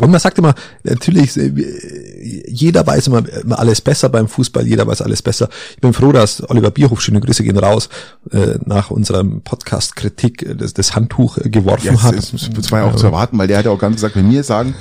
Und 0.00 0.10
man 0.10 0.18
sagt 0.18 0.38
immer, 0.38 0.54
natürlich, 0.82 1.36
äh, 1.36 1.52
jeder 2.48 2.84
weiß 2.84 3.06
immer, 3.06 3.28
immer 3.28 3.60
alles 3.60 3.80
besser 3.80 4.08
beim 4.08 4.26
Fußball, 4.26 4.66
jeder 4.66 4.88
weiß 4.88 5.02
alles 5.02 5.22
besser. 5.22 5.48
Ich 5.76 5.80
bin 5.80 5.92
froh, 5.92 6.10
dass 6.10 6.48
Oliver 6.50 6.72
Bierhoff, 6.72 7.00
schöne 7.00 7.20
Grüße 7.20 7.44
gehen 7.44 7.56
raus, 7.56 7.88
äh, 8.32 8.58
nach 8.64 8.90
unserem 8.90 9.42
Podcast 9.42 9.94
Kritik 9.94 10.42
äh, 10.42 10.56
das, 10.56 10.74
das 10.74 10.96
Handtuch 10.96 11.38
geworfen 11.44 11.94
Ja, 11.94 12.02
hat. 12.02 12.16
das 12.16 12.72
war 12.72 12.80
ja 12.80 12.86
auch 12.86 12.96
zu 12.96 13.06
erwarten, 13.06 13.38
weil 13.38 13.46
der 13.46 13.58
hat 13.58 13.66
ja 13.66 13.70
auch 13.70 13.78
ganz 13.78 13.94
gesagt, 13.94 14.16
wenn 14.16 14.28
wir 14.32 14.42
sagen, 14.42 14.74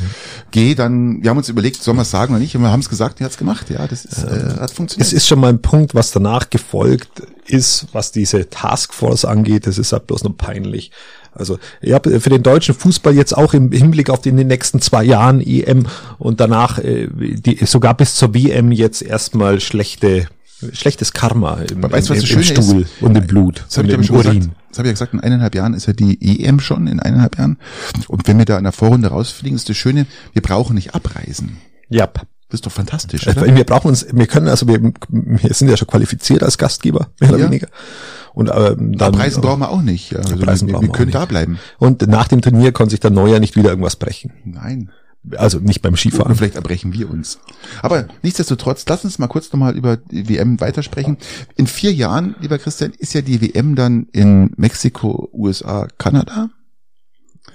geh, 0.50 0.74
dann, 0.74 1.22
wir 1.22 1.30
haben 1.30 1.38
uns 1.38 1.50
überlegt, 1.50 1.84
sollen 1.84 1.98
wir 1.98 2.02
es 2.02 2.12
sagen 2.12 2.34
oder 2.34 2.42
nicht, 2.42 2.56
und 2.56 2.64
wir 2.64 2.72
haben 2.72 2.80
es 2.80 2.90
gesagt, 2.90 3.22
er 3.22 3.26
hat 3.26 3.34
es 3.34 3.38
gemacht, 3.38 3.70
ja, 3.70 3.86
das 3.88 4.06
ist, 4.06 4.24
äh, 4.24 4.56
hat 4.60 4.72
funktioniert. 4.72 5.06
Es 5.08 5.14
ist 5.14 5.28
schon 5.28 5.40
mal 5.40 5.50
ein 5.50 5.62
Punkt, 5.62 5.94
was 5.94 6.10
danach 6.10 6.50
gefolgt 6.50 7.22
ist, 7.46 7.86
was 7.92 8.12
diese 8.12 8.50
Taskforce 8.50 9.26
angeht. 9.26 9.68
Das 9.68 9.78
ist 9.78 9.92
halt 9.94 10.08
bloß 10.08 10.24
nur 10.24 10.36
peinlich. 10.38 10.92
Also 11.36 11.60
ich 11.82 11.94
habe 11.94 12.20
für 12.20 12.30
den 12.30 12.44
deutschen 12.44 12.76
Fußball 12.76 13.14
jetzt 13.14 13.36
auch 13.36 13.54
im 13.54 13.72
Hinblick 13.72 14.10
auf 14.10 14.22
den 14.22 14.36
nächsten 14.36 14.82
zwei 14.82 15.04
Jahren 15.04 15.42
EM 15.42 15.88
und 16.20 16.40
danach 16.40 16.80
äh, 16.80 17.08
die, 17.12 17.66
sogar 17.66 17.96
bis 17.96 18.16
zur 18.16 18.34
WM 18.34 18.72
jetzt 18.72 19.02
erstmal 19.02 19.60
schlechte 19.60 20.28
schlechtes 20.72 21.12
Karma 21.12 21.56
im, 21.56 21.84
weißt 21.84 22.10
im, 22.10 22.16
im 22.16 22.26
Schöne 22.26 22.44
Stuhl 22.44 22.82
ist? 22.84 23.02
und 23.02 23.18
im 23.18 23.28
Blut 23.28 23.66
Das 23.68 23.78
und 23.78 23.90
ich, 23.90 23.94
im 23.94 24.16
Urin. 24.16 24.40
gesagt. 24.40 24.58
Das 24.70 24.80
habe 24.80 24.88
ich 24.88 24.92
ja 24.92 24.94
gesagt, 24.94 25.14
in 25.14 25.20
eineinhalb 25.20 25.56
Jahren 25.56 25.74
ist 25.74 25.88
ja 25.88 25.94
die 25.94 26.46
EM 26.46 26.60
schon, 26.60 26.88
in 26.88 27.00
eineinhalb 27.00 27.38
Jahren. 27.38 27.58
Und 28.08 28.28
wenn 28.28 28.38
wir 28.38 28.46
da 28.46 28.58
in 28.58 28.64
der 28.64 28.72
Vorrunde 28.72 29.10
rausfliegen, 29.10 29.56
ist 29.56 29.70
das 29.70 29.78
Schöne, 29.78 30.06
wir 30.32 30.42
brauchen 30.42 30.76
nicht 30.76 30.96
abreisen. 30.96 31.58
Ja. 31.90 32.10
Das 32.54 32.60
ist 32.60 32.68
doch 32.68 32.72
fantastisch, 32.72 33.26
Also, 33.28 33.42
oder? 33.42 33.56
wir 33.56 33.64
brauchen 33.64 33.88
uns, 33.88 34.06
wir 34.12 34.28
können 34.28 34.48
also, 34.48 34.68
wir, 34.68 34.80
wir 35.10 35.54
sind 35.56 35.70
ja 35.70 35.76
schon 35.76 35.88
qualifiziert 35.88 36.44
als 36.44 36.60
Gastgeber, 36.60 37.08
mehr 37.20 37.32
oder 37.32 37.40
Ja. 37.40 37.46
weniger. 37.48 37.68
Und 38.36 38.52
ähm, 38.54 38.96
dann, 38.96 39.16
Abreisen 39.16 39.42
brauchen 39.42 39.62
wir 39.62 39.70
auch 39.72 39.82
nicht. 39.82 40.16
Also 40.16 40.36
Abreisen 40.36 40.68
wir, 40.68 40.76
wir 40.76 40.82
wir 40.84 40.90
können 40.90 41.10
da 41.10 41.26
bleiben. 41.26 41.58
Und 41.80 42.06
nach 42.08 42.28
dem 42.28 42.42
Turnier 42.42 42.72
konnte 42.72 42.92
sich 42.92 43.00
der 43.00 43.10
Neuer 43.10 43.40
nicht 43.40 43.56
wieder 43.56 43.72
irgendwas 43.72 43.96
brechen. 43.96 44.34
Nein. 44.46 44.92
Also 45.36 45.58
nicht 45.58 45.82
beim 45.82 45.94
Oder 45.94 45.98
Skifahren. 46.00 46.36
vielleicht 46.36 46.54
erbrechen 46.56 46.94
wir 46.94 47.10
uns. 47.10 47.40
Aber 47.82 48.06
nichtsdestotrotz, 48.22 48.86
lass 48.88 49.04
uns 49.04 49.18
mal 49.18 49.28
kurz 49.28 49.52
nochmal 49.52 49.76
über 49.76 49.98
die 49.98 50.30
WM 50.30 50.62
weitersprechen. 50.62 51.18
In 51.56 51.66
vier 51.66 51.92
Jahren, 51.92 52.36
lieber 52.40 52.60
Christian, 52.60 52.92
ist 52.96 53.16
ja 53.16 53.22
die 53.22 53.42
WM 53.42 53.74
dann 53.76 54.06
in 54.12 54.52
Mexiko, 54.58 55.28
USA, 55.34 55.88
Kanada. 55.98 56.52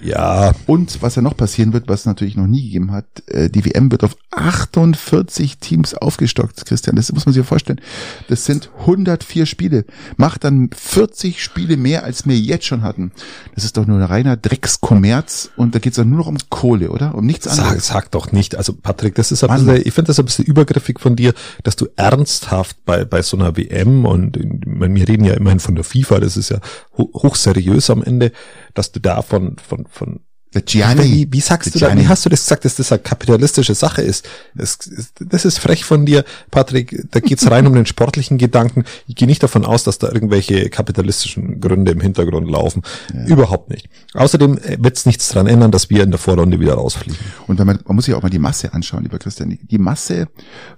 Ja, 0.00 0.52
Und 0.66 1.02
was 1.02 1.16
ja 1.16 1.22
noch 1.22 1.36
passieren 1.36 1.72
wird, 1.72 1.88
was 1.88 2.00
es 2.00 2.06
natürlich 2.06 2.36
noch 2.36 2.46
nie 2.46 2.62
gegeben 2.62 2.92
hat, 2.92 3.06
äh, 3.26 3.50
die 3.50 3.64
WM 3.64 3.90
wird 3.90 4.04
auf 4.04 4.16
48 4.30 5.58
Teams 5.58 5.94
aufgestockt, 5.94 6.64
Christian. 6.66 6.96
Das 6.96 7.10
muss 7.12 7.26
man 7.26 7.32
sich 7.32 7.44
vorstellen. 7.44 7.80
Das 8.28 8.44
sind 8.44 8.70
104 8.80 9.46
Spiele. 9.46 9.84
Macht 10.16 10.44
dann 10.44 10.70
40 10.74 11.42
Spiele 11.42 11.76
mehr, 11.76 12.04
als 12.04 12.26
wir 12.26 12.38
jetzt 12.38 12.66
schon 12.66 12.82
hatten. 12.82 13.12
Das 13.54 13.64
ist 13.64 13.76
doch 13.76 13.86
nur 13.86 13.98
ein 13.98 14.04
reiner 14.04 14.36
Dreckskommerz 14.36 15.50
und 15.56 15.74
da 15.74 15.78
geht 15.78 15.92
es 15.92 15.96
dann 15.96 16.10
nur 16.10 16.18
noch 16.18 16.26
um 16.26 16.36
Kohle, 16.48 16.90
oder? 16.90 17.14
Um 17.14 17.26
nichts 17.26 17.46
anderes. 17.48 17.86
sag 17.88 18.10
doch 18.12 18.32
nicht. 18.32 18.54
Also 18.56 18.72
Patrick, 18.74 19.14
das 19.16 19.32
ist 19.32 19.42
ein 19.44 19.48
Mann. 19.48 19.66
bisschen, 19.66 19.86
ich 19.86 19.92
finde 19.94 20.08
das 20.08 20.18
ein 20.18 20.24
bisschen 20.26 20.44
übergriffig 20.44 21.00
von 21.00 21.16
dir, 21.16 21.34
dass 21.64 21.76
du 21.76 21.86
ernsthaft 21.96 22.76
bei, 22.84 23.04
bei 23.04 23.22
so 23.22 23.36
einer 23.36 23.56
WM 23.56 24.04
und 24.04 24.36
wir 24.38 25.08
reden 25.08 25.24
ja 25.24 25.34
immerhin 25.34 25.60
von 25.60 25.74
der 25.74 25.84
FIFA, 25.84 26.20
das 26.20 26.36
ist 26.36 26.50
ja 26.50 26.58
ho- 26.96 27.10
hochseriös 27.14 27.90
am 27.90 28.02
Ende, 28.02 28.32
dass 28.74 28.92
du 28.92 29.00
da 29.00 29.22
von, 29.22 29.56
von, 29.90 30.20
Gianni. 30.64 31.02
Wie, 31.04 31.32
wie 31.32 31.40
sagst 31.40 31.74
du 31.74 31.78
da, 31.78 31.88
Gianni. 31.88 32.02
wie 32.04 32.08
hast 32.08 32.24
du 32.24 32.30
das 32.30 32.40
gesagt, 32.42 32.64
dass 32.64 32.76
das 32.76 32.90
eine 32.90 33.00
kapitalistische 33.00 33.74
Sache 33.74 34.00
ist? 34.00 34.26
Das, 34.54 34.76
ist- 34.86 35.12
das 35.20 35.44
ist 35.44 35.58
frech 35.58 35.84
von 35.84 36.06
dir, 36.06 36.24
Patrick. 36.50 37.06
Da 37.10 37.20
geht's 37.20 37.48
rein 37.50 37.66
um 37.66 37.74
den 37.74 37.84
sportlichen 37.84 38.38
Gedanken. 38.38 38.84
Ich 39.06 39.14
gehe 39.14 39.28
nicht 39.28 39.42
davon 39.42 39.66
aus, 39.66 39.84
dass 39.84 39.98
da 39.98 40.10
irgendwelche 40.10 40.70
kapitalistischen 40.70 41.60
Gründe 41.60 41.92
im 41.92 42.00
Hintergrund 42.00 42.50
laufen. 42.50 42.82
Überhaupt 43.26 43.68
nicht. 43.68 43.90
Außerdem 44.14 44.58
wird's 44.78 45.04
nichts 45.04 45.28
dran 45.28 45.46
ändern, 45.46 45.70
dass 45.70 45.90
wir 45.90 46.02
in 46.02 46.10
der 46.10 46.18
Vorrunde 46.18 46.58
wieder 46.58 46.74
rausfliegen. 46.74 47.18
Und 47.46 47.58
wenn 47.58 47.66
man, 47.66 47.80
man 47.86 47.96
muss 47.96 48.06
sich 48.06 48.14
auch 48.14 48.22
mal 48.22 48.30
die 48.30 48.38
Masse 48.38 48.72
anschauen, 48.72 49.02
lieber 49.02 49.18
Christian. 49.18 49.50
Die, 49.50 49.58
die 49.66 49.78
Masse 49.78 50.28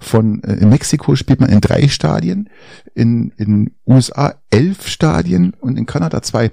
von, 0.00 0.42
äh, 0.42 0.54
in 0.54 0.68
Mexiko 0.68 1.14
spielt 1.14 1.38
man 1.40 1.48
in 1.48 1.60
drei 1.60 1.86
Stadien, 1.86 2.50
in, 2.96 3.32
in 3.36 3.70
USA 3.86 4.34
elf 4.50 4.88
Stadien 4.88 5.54
und 5.60 5.78
in 5.78 5.86
Kanada 5.86 6.22
zwei. 6.22 6.50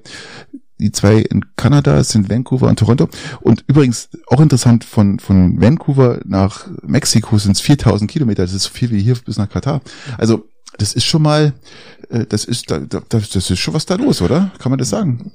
Die 0.79 0.91
zwei 0.91 1.17
in 1.17 1.43
Kanada 1.55 2.03
sind 2.03 2.29
Vancouver 2.29 2.67
und 2.67 2.79
Toronto. 2.79 3.09
Und 3.41 3.63
übrigens 3.67 4.09
auch 4.27 4.41
interessant, 4.41 4.83
von, 4.83 5.19
von 5.19 5.59
Vancouver 5.59 6.19
nach 6.25 6.67
Mexiko 6.83 7.37
sind 7.37 7.53
es 7.53 7.61
4000 7.61 8.09
Kilometer. 8.09 8.43
Das 8.43 8.53
ist 8.53 8.63
so 8.63 8.69
viel 8.69 8.91
wie 8.91 9.01
hier 9.01 9.15
bis 9.15 9.37
nach 9.37 9.49
Katar. 9.49 9.81
Also, 10.17 10.47
das 10.77 10.93
ist 10.93 11.05
schon 11.05 11.23
mal, 11.23 11.53
äh, 12.09 12.25
das 12.25 12.45
ist, 12.45 12.69
da, 12.69 12.79
da, 12.79 13.01
das 13.09 13.29
das 13.29 13.49
ist 13.49 13.59
schon 13.59 13.73
was 13.73 13.85
da 13.85 13.95
los, 13.95 14.21
oder? 14.21 14.51
Kann 14.59 14.69
man 14.69 14.79
das 14.79 14.89
sagen? 14.89 15.31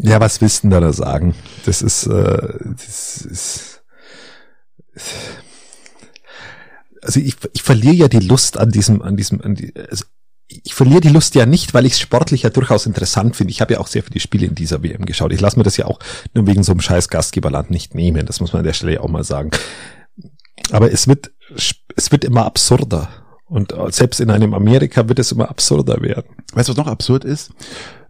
Ja, 0.00 0.20
was 0.20 0.40
willst 0.40 0.62
du 0.62 0.68
denn 0.68 0.80
da 0.80 0.92
sagen? 0.92 1.34
Das 1.64 1.82
ist, 1.82 2.06
äh, 2.06 2.58
das 2.62 3.22
ist, 3.22 3.82
also 7.02 7.20
ich, 7.20 7.36
ich 7.52 7.62
verliere 7.62 7.94
ja 7.94 8.08
die 8.08 8.20
Lust 8.20 8.58
an 8.58 8.70
diesem, 8.70 9.02
an 9.02 9.16
diesem, 9.16 9.40
an 9.40 9.56
die, 9.56 9.74
also 9.76 10.04
ich 10.48 10.74
verliere 10.74 11.02
die 11.02 11.10
Lust 11.10 11.34
ja 11.34 11.44
nicht, 11.44 11.74
weil 11.74 11.84
ich 11.84 11.92
es 11.92 12.00
sportlich 12.00 12.42
ja 12.42 12.50
durchaus 12.50 12.86
interessant 12.86 13.36
finde. 13.36 13.50
Ich 13.50 13.60
habe 13.60 13.74
ja 13.74 13.80
auch 13.80 13.86
sehr 13.86 14.02
viele 14.02 14.18
Spiele 14.18 14.46
in 14.46 14.54
dieser 14.54 14.82
WM 14.82 15.04
geschaut. 15.04 15.32
Ich 15.32 15.40
lasse 15.40 15.58
mir 15.58 15.62
das 15.62 15.76
ja 15.76 15.84
auch 15.84 15.98
nur 16.34 16.46
wegen 16.46 16.62
so 16.62 16.72
einem 16.72 16.80
scheiß 16.80 17.08
Gastgeberland 17.08 17.70
nicht 17.70 17.94
nehmen. 17.94 18.24
Das 18.24 18.40
muss 18.40 18.52
man 18.52 18.60
an 18.60 18.66
der 18.66 18.72
Stelle 18.72 19.00
auch 19.02 19.08
mal 19.08 19.24
sagen. 19.24 19.50
Aber 20.70 20.90
es 20.90 21.06
wird, 21.06 21.30
es 21.96 22.12
wird 22.12 22.24
immer 22.24 22.46
absurder. 22.46 23.08
Und 23.46 23.74
selbst 23.90 24.20
in 24.20 24.30
einem 24.30 24.52
Amerika 24.54 25.08
wird 25.08 25.18
es 25.18 25.32
immer 25.32 25.48
absurder 25.48 26.00
werden. 26.02 26.36
Weißt 26.52 26.68
du, 26.68 26.72
was 26.72 26.78
noch 26.78 26.86
absurd 26.86 27.24
ist? 27.24 27.50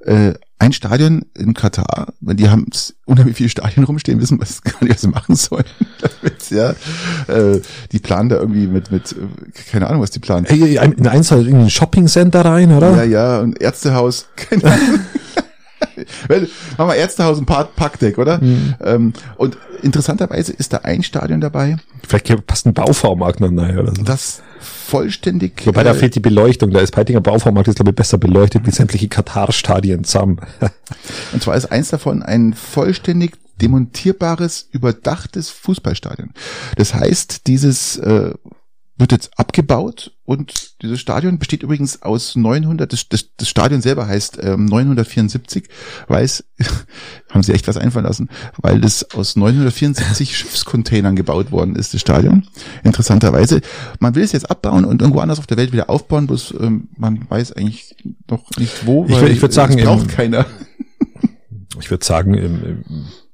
Äh, 0.05 0.35
ein 0.61 0.73
Stadion 0.73 1.25
in 1.37 1.55
Katar, 1.55 2.13
weil 2.21 2.35
die 2.35 2.51
haben 2.51 2.67
unheimlich 3.05 3.37
viele 3.37 3.49
Stadien 3.49 3.85
rumstehen, 3.85 4.21
wissen 4.21 4.41
was 4.41 4.63
gar 4.63 4.83
nicht, 4.83 4.95
was 4.95 5.01
sie 5.03 5.09
machen 5.09 5.37
sollen. 5.37 5.65
Damit, 6.01 6.51
ja, 6.51 6.71
äh, 7.33 7.61
die 7.93 7.99
planen 8.01 8.29
da 8.29 8.37
irgendwie 8.37 8.67
mit, 8.67 8.91
mit, 8.91 9.13
äh, 9.13 9.17
keine 9.71 9.89
Ahnung, 9.89 10.03
was 10.03 10.11
die 10.11 10.19
planen. 10.19 10.47
Hey, 10.49 10.77
in 10.77 11.07
eins 11.07 11.31
halt 11.31 11.47
in 11.47 11.61
ein 11.61 11.71
Shopping-Center 11.71 12.45
rein, 12.45 12.73
oder? 12.73 12.97
Ja, 12.97 13.03
ja, 13.05 13.39
und 13.41 13.61
Ärztehaus, 13.61 14.27
keine 14.35 14.65
Ahnung. 14.73 15.01
Weil, 16.29 16.49
machen 16.77 16.91
wir 16.91 16.97
Ärztehaus 16.97 17.39
und 17.39 17.47
Park 17.47 17.77
Parkdeck, 17.77 18.19
oder? 18.19 18.41
Ähm, 18.85 19.13
und 19.37 19.57
interessanterweise 19.83 20.53
ist 20.53 20.73
da 20.73 20.79
ein 20.79 21.03
Stadion 21.03 21.41
dabei, 21.41 21.77
Vielleicht 22.09 22.47
passt 22.47 22.67
ein 22.67 22.73
Bauvaumarkt 22.73 23.41
noch 23.41 23.51
nahe 23.51 23.79
oder 23.79 23.95
so. 23.95 24.03
das 24.03 24.43
vollständig 24.61 25.67
Wobei 25.67 25.85
da 25.85 25.91
äh, 25.91 25.95
fehlt 25.95 26.15
die 26.15 26.21
Beleuchtung. 26.21 26.71
Da 26.71 26.81
ist 26.81 26.93
Peitinger 26.93 27.21
Bauvaumarkt 27.21 27.69
ist, 27.69 27.77
glaube 27.77 27.91
ich, 27.91 27.97
besser 27.97 28.17
beleuchtet 28.17 28.67
wie 28.67 28.71
sämtliche 28.71 29.09
Katar-Stadien 29.09 30.05
zusammen. 30.05 30.41
Und 31.33 31.43
zwar 31.43 31.55
ist 31.57 31.67
eins 31.67 31.91
davon 31.91 32.23
ein 32.23 32.55
vollständig 32.55 33.37
demontierbares, 33.61 34.69
überdachtes 34.73 35.51
Fußballstadion. 35.51 36.31
Das 36.77 36.95
heißt, 36.95 37.47
dieses 37.47 37.99
äh, 37.99 38.33
wird 38.99 39.13
jetzt 39.13 39.39
abgebaut 39.39 40.13
und 40.25 40.83
dieses 40.83 40.99
Stadion 41.01 41.39
besteht 41.39 41.63
übrigens 41.63 42.03
aus 42.03 42.35
900, 42.37 42.93
das, 42.93 43.09
das, 43.09 43.27
das 43.37 43.49
Stadion 43.49 43.81
selber 43.81 44.09
heißt 44.09 44.39
ähm, 44.43 44.65
974, 44.67 45.69
weil 46.09 46.25
es, 46.25 46.45
haben 47.31 47.43
sie 47.45 47.53
echt 47.53 47.69
was 47.69 47.77
einfallen 47.77 48.05
lassen, 48.07 48.29
weil 48.59 48.81
das 48.81 49.15
aus 49.15 49.37
974 49.37 50.37
Schiffscontainern 50.37 51.15
gebaut 51.17 51.53
worden 51.53 51.77
ist, 51.77 51.95
das 51.95 52.01
Stadion. 52.01 52.47
Interessanterweise. 52.83 53.61
Man 54.01 54.15
will 54.17 54.25
es 54.25 54.33
jetzt 54.33 54.51
abbauen 54.51 54.85
und 54.85 55.01
irgendwo 55.01 55.21
anders 55.21 55.39
auf 55.39 55.47
der 55.47 55.57
Welt 55.57 55.73
wieder 55.73 55.89
aufbauen, 55.89 56.27
bloß 56.27 56.55
ähm, 56.61 56.89
man 56.97 57.25
weiß 57.31 57.53
eigentlich 57.53 57.95
noch 58.29 58.45
nicht 58.59 58.85
wo, 58.87 59.07
Ich 59.07 59.15
würd- 59.15 59.29
ich 59.29 59.41
würd 59.41 59.53
sagen, 59.53 59.79
es 59.79 59.85
braucht 59.85 60.03
im- 60.03 60.09
keiner. 60.09 60.47
Ich 61.81 61.91
würde 61.91 62.05
sagen, 62.05 62.35
im, 62.35 62.85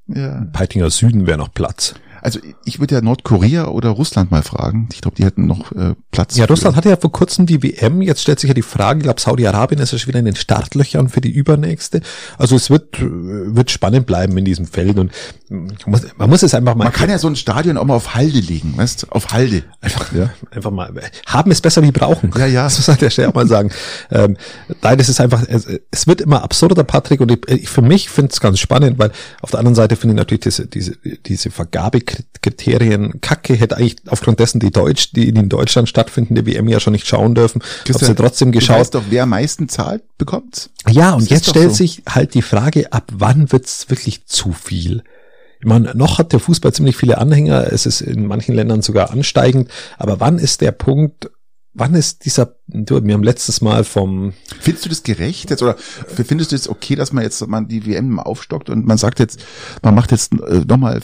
im 0.06 0.14
Ja. 0.14 0.44
Peitinger 0.52 0.90
Süden 0.90 1.26
wäre 1.26 1.38
noch 1.38 1.54
Platz. 1.54 1.94
Also 2.24 2.40
ich 2.64 2.80
würde 2.80 2.94
ja 2.94 3.02
Nordkorea 3.02 3.66
oder 3.66 3.90
Russland 3.90 4.30
mal 4.30 4.42
fragen. 4.42 4.88
Ich 4.94 5.02
glaube, 5.02 5.14
die 5.14 5.26
hätten 5.26 5.46
noch 5.46 5.72
äh, 5.72 5.94
Platz. 6.10 6.38
Ja, 6.38 6.46
Russland 6.46 6.74
hatte 6.74 6.88
ja 6.88 6.96
vor 6.96 7.12
kurzem 7.12 7.44
die 7.44 7.62
WM. 7.62 8.00
Jetzt 8.00 8.22
stellt 8.22 8.40
sich 8.40 8.48
ja 8.48 8.54
die 8.54 8.62
Frage, 8.62 9.00
ich 9.00 9.04
glaube, 9.04 9.20
Saudi-Arabien 9.20 9.78
ist 9.78 9.92
ja 9.92 9.98
schon 9.98 10.08
wieder 10.08 10.20
in 10.20 10.24
den 10.24 10.34
Startlöchern 10.34 11.10
für 11.10 11.20
die 11.20 11.30
übernächste. 11.30 12.00
Also 12.38 12.56
es 12.56 12.70
wird, 12.70 12.98
äh, 12.98 13.04
wird 13.04 13.70
spannend 13.70 14.06
bleiben 14.06 14.38
in 14.38 14.46
diesem 14.46 14.64
Feld 14.64 14.98
und 14.98 15.12
man 15.50 15.76
muss, 15.86 16.00
man 16.16 16.30
muss 16.30 16.42
es 16.42 16.54
einfach 16.54 16.74
mal. 16.74 16.84
Man 16.84 16.94
kann 16.94 17.10
ja 17.10 17.18
so 17.18 17.28
ein 17.28 17.36
Stadion 17.36 17.76
auch 17.76 17.84
mal 17.84 17.94
auf 17.94 18.14
Halde 18.14 18.40
legen, 18.40 18.72
weißt 18.74 19.12
Auf 19.12 19.32
Halde. 19.32 19.64
Einfach, 19.82 20.10
ja. 20.14 20.30
einfach 20.50 20.70
mal. 20.70 20.94
Haben 21.26 21.50
es 21.50 21.60
besser 21.60 21.82
wie 21.82 21.92
brauchen. 21.92 22.30
Ja, 22.38 22.46
ja. 22.46 22.64
Das 22.74 22.78
muss 22.78 22.88
an 22.88 22.96
der 22.96 23.10
Stelle 23.10 23.28
auch 23.28 23.34
mal 23.34 23.46
sagen. 23.46 23.70
Ähm, 24.10 24.38
nein, 24.80 24.98
es 24.98 25.10
ist 25.10 25.20
einfach, 25.20 25.42
es, 25.46 25.68
es 25.90 26.06
wird 26.06 26.22
immer 26.22 26.42
absurder, 26.42 26.82
Patrick, 26.84 27.20
und 27.20 27.30
ich, 27.30 27.46
ich 27.48 27.68
für 27.68 27.82
mich 27.82 28.08
finde 28.08 28.32
es 28.32 28.40
ganz 28.40 28.58
spannend, 28.58 28.98
weil 28.98 29.12
auf 29.42 29.50
der 29.50 29.58
anderen 29.60 29.74
Seite 29.74 29.96
finde 29.96 30.14
ich 30.14 30.16
natürlich 30.16 30.40
diese, 30.40 30.66
diese, 30.66 30.96
diese 31.26 31.50
Vergabekriterien 32.14 33.20
kacke, 33.20 33.54
hätte 33.54 33.76
eigentlich 33.76 33.96
aufgrund 34.06 34.40
dessen 34.40 34.60
die 34.60 34.70
Deutsch, 34.70 35.12
die 35.12 35.28
in 35.28 35.48
Deutschland 35.48 35.88
stattfindende 35.88 36.46
WM 36.46 36.68
ja 36.68 36.80
schon 36.80 36.92
nicht 36.92 37.06
schauen 37.06 37.34
dürfen. 37.34 37.60
Christian, 37.84 38.08
Hab 38.08 38.16
sie 38.16 38.22
trotzdem 38.22 38.52
geschaut. 38.52 38.76
Du 38.76 38.80
weißt 38.80 38.94
doch, 38.94 39.04
wer 39.10 39.22
am 39.24 39.30
meisten 39.30 39.68
zahlt, 39.68 40.02
bekommt's. 40.18 40.70
Ja, 40.88 41.14
und 41.14 41.22
das 41.22 41.30
jetzt 41.30 41.50
stellt 41.50 41.70
so. 41.70 41.76
sich 41.76 42.02
halt 42.08 42.34
die 42.34 42.42
Frage, 42.42 42.92
ab 42.92 43.10
wann 43.12 43.50
wird's 43.52 43.90
wirklich 43.90 44.26
zu 44.26 44.52
viel? 44.52 45.02
Ich 45.60 45.66
meine, 45.66 45.94
noch 45.94 46.18
hat 46.18 46.32
der 46.32 46.40
Fußball 46.40 46.74
ziemlich 46.74 46.96
viele 46.96 47.18
Anhänger, 47.18 47.72
es 47.72 47.86
ist 47.86 48.02
in 48.02 48.26
manchen 48.26 48.54
Ländern 48.54 48.82
sogar 48.82 49.10
ansteigend, 49.10 49.70
aber 49.96 50.20
wann 50.20 50.38
ist 50.38 50.60
der 50.60 50.72
Punkt, 50.72 51.30
wann 51.74 51.94
ist 51.94 52.24
dieser, 52.24 52.54
du, 52.68 53.04
wir 53.04 53.14
haben 53.14 53.22
letztes 53.22 53.60
Mal 53.60 53.84
vom... 53.84 54.32
Findest 54.60 54.84
du 54.84 54.88
das 54.88 55.02
gerecht 55.02 55.50
jetzt 55.50 55.62
oder 55.62 55.76
findest 55.76 56.52
du 56.52 56.56
es 56.56 56.68
okay, 56.68 56.94
dass 56.94 57.12
man 57.12 57.24
jetzt 57.24 57.46
man 57.46 57.68
die 57.68 57.86
WM 57.86 58.18
aufstockt 58.18 58.70
und 58.70 58.86
man 58.86 58.96
sagt 58.96 59.18
jetzt, 59.18 59.44
man 59.82 59.94
macht 59.94 60.12
jetzt 60.12 60.32
äh, 60.32 60.62
nochmal 60.66 61.00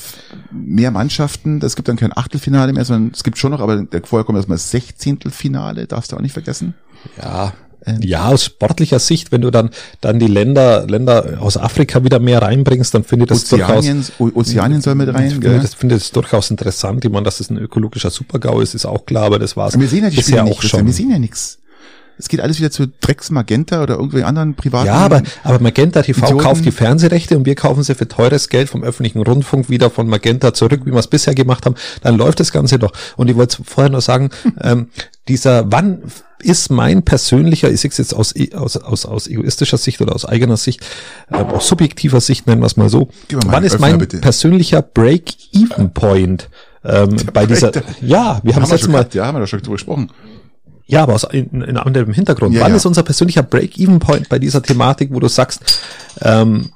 mehr 0.51 0.91
Mannschaften, 0.91 1.61
es 1.63 1.77
gibt 1.77 1.89
dann 1.89 1.97
kein 1.97 2.17
Achtelfinale 2.17 2.73
mehr, 2.73 2.85
sondern 2.85 3.13
es 3.13 3.25
gibt 3.25 3.39
schon 3.39 3.51
noch, 3.51 3.61
aber 3.61 3.85
vorher 4.05 4.25
kommt 4.25 4.37
erstmal 4.37 4.57
das 4.57 4.71
Sechzehntelfinale, 4.71 5.87
darfst 5.87 6.13
du 6.13 6.17
auch 6.17 6.21
nicht 6.21 6.33
vergessen. 6.33 6.75
Ja, 7.21 7.53
ja, 8.01 8.27
aus 8.29 8.45
sportlicher 8.45 8.99
Sicht, 8.99 9.33
wenn 9.33 9.41
du 9.41 9.51
dann, 9.51 9.71
dann 10.01 10.19
die 10.19 10.27
Länder, 10.27 10.87
Länder 10.87 11.39
aus 11.41 11.57
Afrika 11.57 12.05
wieder 12.05 12.19
mehr 12.19 12.43
reinbringst, 12.43 12.95
dann 12.95 13.05
finde 13.05 13.25
ich 13.25 13.29
das 13.29 13.53
Ozeanien, 13.53 14.05
durchaus, 14.19 14.37
Ozeanien 14.37 14.81
soll 14.81 14.95
mit 14.95 15.13
rein, 15.13 15.27
ich 15.27 15.33
finde, 15.33 15.61
das, 15.61 15.75
finde 15.75 15.95
das 15.97 16.11
durchaus 16.11 16.51
interessant. 16.51 17.05
Ich 17.05 17.11
meine, 17.11 17.25
dass 17.25 17.41
es 17.41 17.51
ein 17.51 17.59
ökologischer 17.59 18.11
Supergau 18.11 18.61
ist, 18.61 18.75
ist 18.75 18.87
auch 18.87 19.07
klar, 19.07 19.25
aber 19.25 19.39
das 19.39 19.57
war's. 19.57 19.79
Wir 19.79 19.89
sehen 19.89 20.05
ja 20.05 20.11
die 20.11 20.23
Spiele 20.23 20.45
auch 20.45 20.63
schon. 20.63 20.87
Wir 20.87 20.93
sehen 20.93 21.11
ja 21.11 21.19
nichts. 21.19 21.61
Es 22.21 22.29
geht 22.29 22.41
alles 22.41 22.59
wieder 22.59 22.71
zu 22.71 22.87
Drecks 22.87 23.31
Magenta 23.31 23.83
oder 23.83 23.95
irgendwelchen 23.95 24.29
anderen 24.29 24.55
privaten. 24.55 24.89
Ja, 24.89 24.97
aber, 24.97 25.23
aber 25.43 25.59
Magenta 25.59 26.03
TV 26.03 26.27
Idioten. 26.27 26.45
kauft 26.45 26.65
die 26.67 26.71
Fernsehrechte 26.71 27.37
und 27.39 27.47
wir 27.47 27.55
kaufen 27.55 27.83
sie 27.83 27.95
für 27.95 28.09
teures 28.09 28.51
Geld 28.51 28.69
vom 28.69 28.85
öffentlichen 28.85 29.23
Rundfunk 29.23 29.71
wieder 29.71 29.89
von 29.89 30.07
Magenta 30.07 30.53
zurück, 30.53 30.83
wie 30.85 30.93
wir 30.93 30.99
es 30.99 31.07
bisher 31.07 31.35
gemacht 31.35 31.65
haben. 31.65 31.77
Dann 32.03 32.19
läuft 32.19 32.39
das 32.41 32.53
Ganze 32.53 32.79
doch. 32.79 32.93
Und 33.17 33.31
ich 33.31 33.37
wollte 33.37 33.65
vorher 33.65 33.91
noch 33.91 34.03
sagen, 34.03 34.29
ähm, 34.61 34.89
dieser, 35.31 35.71
wann 35.71 36.03
ist 36.43 36.71
mein 36.71 37.05
persönlicher, 37.05 37.71
ich 37.71 37.81
sehe 37.81 37.91
es 37.91 37.99
jetzt 37.99 38.15
aus, 38.15 38.35
aus, 38.55 38.77
aus, 38.77 39.07
aus 39.07 39.27
egoistischer 39.29 39.79
Sicht 39.79 40.01
oder 40.01 40.15
aus 40.15 40.25
eigener 40.25 40.57
Sicht, 40.57 40.81
äh, 41.31 41.37
aus 41.37 41.69
subjektiver 41.69 42.21
Sicht, 42.21 42.47
nennen 42.47 42.61
wir 42.61 42.67
es 42.67 42.77
mal 42.77 42.89
so, 42.89 43.09
wann 43.47 43.65
ist 43.65 43.79
mein 43.79 43.99
bitte. 43.99 44.19
persönlicher 44.19 44.83
Break-Even-Point 44.83 46.51
ähm, 46.85 47.17
bei 47.33 47.47
dieser, 47.47 47.73
ja, 48.01 48.41
wir 48.43 48.55
haben 48.55 48.65
es 48.65 48.71
jetzt 48.71 48.89
mal, 48.89 49.07
ja, 49.13 49.27
haben 49.27 49.37
wir 49.37 49.41
da 49.41 49.47
schon 49.47 49.61
drüber 49.61 49.77
gesprochen. 49.77 50.11
Ja, 50.87 51.05
aber 51.05 51.15
aus 51.15 51.25
in, 51.25 51.63
in 51.63 51.77
anderem 51.77 52.13
Hintergrund. 52.13 52.53
Ja, 52.53 52.63
Wann 52.63 52.73
ja. 52.73 52.77
ist 52.77 52.87
unser 52.87 53.05
persönlicher 53.05 53.45
Break-Even-Point 53.45 54.29
bei 54.29 54.41
dieser 54.41 54.61
Thematik, 54.61 55.13
wo 55.13 55.21
du 55.21 55.29
sagst, 55.29 55.81
ähm, 56.21 56.73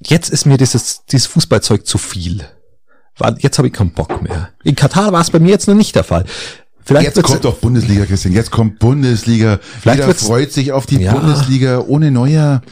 jetzt 0.00 0.30
ist 0.30 0.46
mir 0.46 0.56
dieses, 0.56 1.04
dieses 1.04 1.26
Fußballzeug 1.26 1.86
zu 1.86 1.98
viel. 1.98 2.46
Jetzt 3.38 3.58
habe 3.58 3.68
ich 3.68 3.74
keinen 3.74 3.92
Bock 3.92 4.22
mehr. 4.22 4.50
In 4.64 4.74
Katar 4.74 5.12
war 5.12 5.20
es 5.20 5.30
bei 5.30 5.38
mir 5.38 5.50
jetzt 5.50 5.68
noch 5.68 5.74
nicht 5.74 5.94
der 5.94 6.04
Fall. 6.04 6.24
Vielleicht 6.84 7.16
jetzt 7.16 7.22
kommt 7.22 7.44
doch 7.44 7.56
Bundesliga, 7.56 8.06
Christian. 8.06 8.34
Jetzt 8.34 8.50
kommt 8.50 8.78
Bundesliga. 8.78 9.60
Vielleicht 9.80 10.00
Jeder 10.00 10.14
freut 10.14 10.52
sich 10.52 10.72
auf 10.72 10.86
die 10.86 11.00
ja. 11.00 11.12
Bundesliga 11.12 11.80
ohne 11.80 12.10
Neuer. 12.10 12.62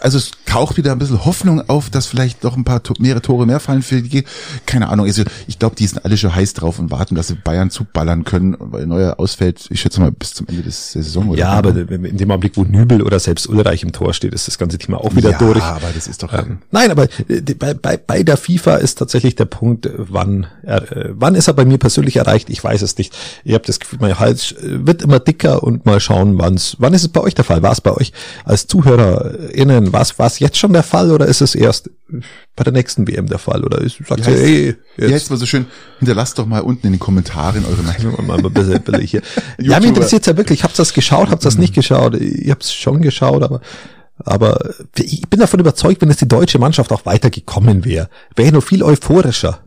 Also 0.00 0.18
es 0.18 0.32
taucht 0.52 0.76
wieder 0.76 0.92
ein 0.92 0.98
bisschen 0.98 1.24
Hoffnung 1.24 1.66
auf, 1.70 1.88
dass 1.88 2.06
vielleicht 2.06 2.44
doch 2.44 2.58
ein 2.58 2.64
paar 2.64 2.82
mehrere 2.98 3.22
Tore 3.22 3.46
mehr 3.46 3.58
fallen 3.58 3.80
für 3.80 4.02
die. 4.02 4.24
Keine 4.66 4.90
Ahnung. 4.90 5.06
Also 5.06 5.22
ich 5.46 5.58
glaube, 5.58 5.76
die 5.76 5.86
sind 5.86 6.04
alle 6.04 6.18
schon 6.18 6.34
heiß 6.34 6.52
drauf 6.52 6.78
und 6.78 6.90
warten, 6.90 7.14
dass 7.14 7.28
sie 7.28 7.36
Bayern 7.36 7.70
zuballern 7.70 8.24
können, 8.24 8.56
weil 8.58 8.86
Neuer 8.86 9.18
ausfällt. 9.18 9.66
Ich 9.70 9.80
schätze 9.80 10.00
mal 10.00 10.12
bis 10.12 10.34
zum 10.34 10.46
Ende 10.48 10.62
des 10.62 10.92
der 10.92 11.02
Saison. 11.04 11.30
Oder 11.30 11.38
ja, 11.38 11.48
aber 11.52 11.74
in 11.74 12.18
dem 12.18 12.30
Augenblick, 12.30 12.58
wo 12.58 12.64
Nübel 12.64 13.00
oder 13.00 13.18
selbst 13.18 13.48
Ulreich 13.48 13.82
im 13.82 13.92
Tor 13.92 14.12
steht, 14.12 14.34
ist 14.34 14.46
das 14.46 14.58
ganze 14.58 14.76
Thema 14.76 14.98
auch 14.98 15.16
wieder 15.16 15.30
ja, 15.30 15.38
durch. 15.38 15.62
aber 15.62 15.88
das 15.94 16.06
ist 16.06 16.22
doch. 16.22 16.34
Ähm, 16.34 16.58
nein, 16.70 16.90
aber 16.90 17.04
äh, 17.28 17.40
bei, 17.58 17.72
bei, 17.72 17.96
bei 17.96 18.22
der 18.22 18.36
FIFA 18.36 18.76
ist 18.76 18.98
tatsächlich 18.98 19.36
der 19.36 19.46
Punkt, 19.46 19.88
wann 19.96 20.46
er, 20.62 20.92
äh, 20.92 21.14
wann 21.14 21.34
ist 21.34 21.48
er 21.48 21.54
bei 21.54 21.64
mir 21.64 21.78
persönlich 21.78 22.16
erreicht? 22.16 22.50
Ich 22.50 22.62
weiß 22.62 22.82
es 22.82 22.98
nicht. 22.98 23.16
Ich 23.44 23.54
habe 23.54 23.64
das 23.66 23.80
Gefühl, 23.80 24.00
mein 24.02 24.18
Hals 24.18 24.54
wird 24.60 25.00
immer 25.00 25.18
dicker 25.18 25.62
und 25.62 25.86
mal 25.86 25.98
schauen, 25.98 26.38
wann's, 26.38 26.76
wann 26.78 26.92
ist 26.92 27.02
es 27.02 27.08
bei 27.08 27.22
euch 27.22 27.34
der 27.34 27.44
Fall? 27.44 27.62
War 27.62 27.72
es 27.72 27.80
bei 27.80 27.92
euch 27.92 28.12
als 28.44 28.66
ZuhörerInnen, 28.66 29.94
war 29.94 30.02
es 30.02 30.10
jetzt 30.42 30.58
schon 30.58 30.72
der 30.72 30.82
Fall 30.82 31.10
oder 31.10 31.26
ist 31.26 31.40
es 31.40 31.54
erst 31.54 31.88
bei 32.56 32.64
der 32.64 32.72
nächsten 32.72 33.08
WM 33.08 33.26
der 33.26 33.38
Fall? 33.38 33.64
Oder 33.64 33.80
ist, 33.80 33.98
sagt 34.06 34.26
ihr, 34.26 34.36
ey, 34.36 34.66
jetzt. 34.66 34.78
Ja, 34.98 35.08
jetzt 35.08 35.30
mal 35.30 35.36
so 35.36 35.46
schön, 35.46 35.66
hinterlasst 36.00 36.38
doch 36.38 36.46
mal 36.46 36.60
unten 36.60 36.86
in 36.86 36.92
den 36.92 36.98
Kommentaren 36.98 37.64
eure 37.64 37.82
Meinung. 37.82 38.26
mal 38.26 38.44
ein 38.44 38.52
bisschen, 38.52 38.82
hier. 39.00 39.22
ja, 39.58 39.78
mich 39.78 39.88
interessiert 39.88 40.26
ja 40.26 40.36
wirklich. 40.36 40.64
Habt 40.64 40.74
ihr 40.74 40.78
das 40.78 40.92
geschaut? 40.92 41.30
Habt 41.30 41.42
ihr 41.42 41.48
das 41.48 41.58
nicht 41.58 41.74
geschaut? 41.74 42.14
Ich 42.20 42.50
hab's 42.50 42.74
schon 42.74 43.00
geschaut, 43.00 43.42
aber 43.42 43.60
aber 44.24 44.74
ich 44.96 45.28
bin 45.28 45.40
davon 45.40 45.58
überzeugt, 45.58 46.02
wenn 46.02 46.10
es 46.10 46.18
die 46.18 46.28
deutsche 46.28 46.58
Mannschaft 46.58 46.92
auch 46.92 47.06
weitergekommen 47.06 47.84
wäre, 47.84 48.08
wäre 48.36 48.48
ich 48.48 48.54
noch 48.54 48.62
viel 48.62 48.82
euphorischer. 48.82 49.60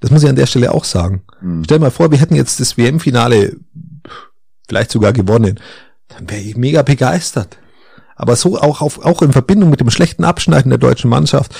Das 0.00 0.10
muss 0.10 0.22
ich 0.22 0.28
an 0.28 0.36
der 0.36 0.46
Stelle 0.46 0.72
auch 0.72 0.84
sagen. 0.84 1.22
Mhm. 1.42 1.64
Stell 1.64 1.78
mal 1.78 1.90
vor, 1.90 2.10
wir 2.10 2.18
hätten 2.18 2.34
jetzt 2.34 2.58
das 2.58 2.78
WM-Finale 2.78 3.56
vielleicht 4.66 4.90
sogar 4.90 5.12
gewonnen. 5.12 5.60
Dann 6.08 6.28
wäre 6.30 6.40
ich 6.40 6.56
mega 6.56 6.82
begeistert 6.82 7.58
aber 8.20 8.36
so 8.36 8.60
auch 8.60 8.82
auf, 8.82 9.02
auch 9.02 9.22
in 9.22 9.32
Verbindung 9.32 9.70
mit 9.70 9.80
dem 9.80 9.90
schlechten 9.90 10.24
Abschneiden 10.24 10.68
der 10.68 10.78
deutschen 10.78 11.08
Mannschaft 11.08 11.54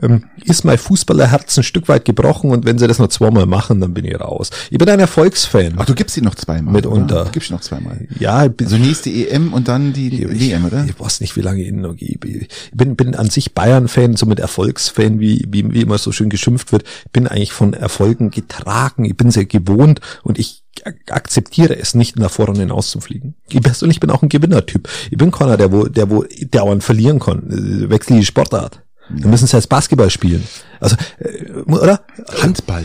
ähm, 0.00 0.24
ist 0.44 0.64
mein 0.64 0.78
Fußballerherz 0.78 1.58
ein 1.58 1.62
Stück 1.62 1.88
weit 1.88 2.06
gebrochen 2.06 2.50
und 2.50 2.64
wenn 2.64 2.78
sie 2.78 2.88
das 2.88 2.98
noch 2.98 3.08
zweimal 3.08 3.44
machen, 3.44 3.82
dann 3.82 3.92
bin 3.92 4.06
ich 4.06 4.18
raus. 4.18 4.50
Ich 4.70 4.78
bin 4.78 4.88
ein 4.88 4.98
Erfolgsfan. 4.98 5.74
Ach, 5.76 5.84
du 5.84 5.94
gibst 5.94 6.16
ihn 6.16 6.24
noch 6.24 6.34
zweimal. 6.34 6.72
Mitunter. 6.72 7.26
Du 7.26 7.32
gibst 7.32 7.50
ihn 7.50 7.54
noch 7.54 7.60
zweimal. 7.60 8.08
Ja. 8.18 8.46
Ich 8.46 8.52
bin, 8.52 8.66
also 8.66 8.78
nächste 8.78 9.10
EM 9.10 9.52
und 9.52 9.68
dann 9.68 9.92
die, 9.92 10.08
die 10.08 10.24
ich, 10.24 10.40
WM, 10.40 10.64
oder? 10.64 10.86
Ich 10.88 10.98
weiß 10.98 11.20
nicht, 11.20 11.36
wie 11.36 11.42
lange 11.42 11.60
ich 11.60 11.68
ihn 11.68 11.82
noch 11.82 11.94
gebe. 11.94 12.28
Ich 12.28 12.48
bin, 12.72 12.96
bin 12.96 13.14
an 13.14 13.28
sich 13.28 13.52
Bayern-Fan, 13.52 14.16
somit 14.16 14.40
Erfolgsfan, 14.40 15.20
wie, 15.20 15.46
wie, 15.50 15.70
wie 15.70 15.82
immer 15.82 15.98
so 15.98 16.12
schön 16.12 16.30
geschimpft 16.30 16.72
wird. 16.72 16.84
Ich 17.04 17.12
bin 17.12 17.26
eigentlich 17.26 17.52
von 17.52 17.74
Erfolgen 17.74 18.30
getragen. 18.30 19.04
Ich 19.04 19.18
bin 19.18 19.30
sehr 19.30 19.44
gewohnt 19.44 20.00
und 20.22 20.38
ich 20.38 20.62
akzeptiere 20.84 21.76
es 21.76 21.94
nicht, 21.94 22.16
in 22.16 22.20
der 22.20 22.28
Vorrunde 22.28 22.60
hinauszufliegen. 22.60 23.34
Ich 23.48 23.60
persönlich 23.60 24.00
bin 24.00 24.10
auch 24.10 24.22
ein 24.22 24.28
Gewinnertyp. 24.28 24.88
Ich 25.10 25.18
bin 25.18 25.30
keiner, 25.30 25.56
der 25.56 25.72
wo, 25.72 25.84
der 25.84 26.10
wo 26.10 26.24
dauernd 26.50 26.84
verlieren 26.84 27.18
kann. 27.18 27.42
Wechsel 27.90 28.18
die 28.18 28.24
Sportart. 28.24 28.82
Ja. 29.10 29.16
Dann 29.20 29.30
müssen 29.30 29.46
sie 29.46 29.56
als 29.56 29.66
Basketball 29.66 30.10
spielen. 30.10 30.46
Also, 30.80 30.96
äh, 31.18 31.52
oder? 31.70 32.04
Handball. 32.42 32.84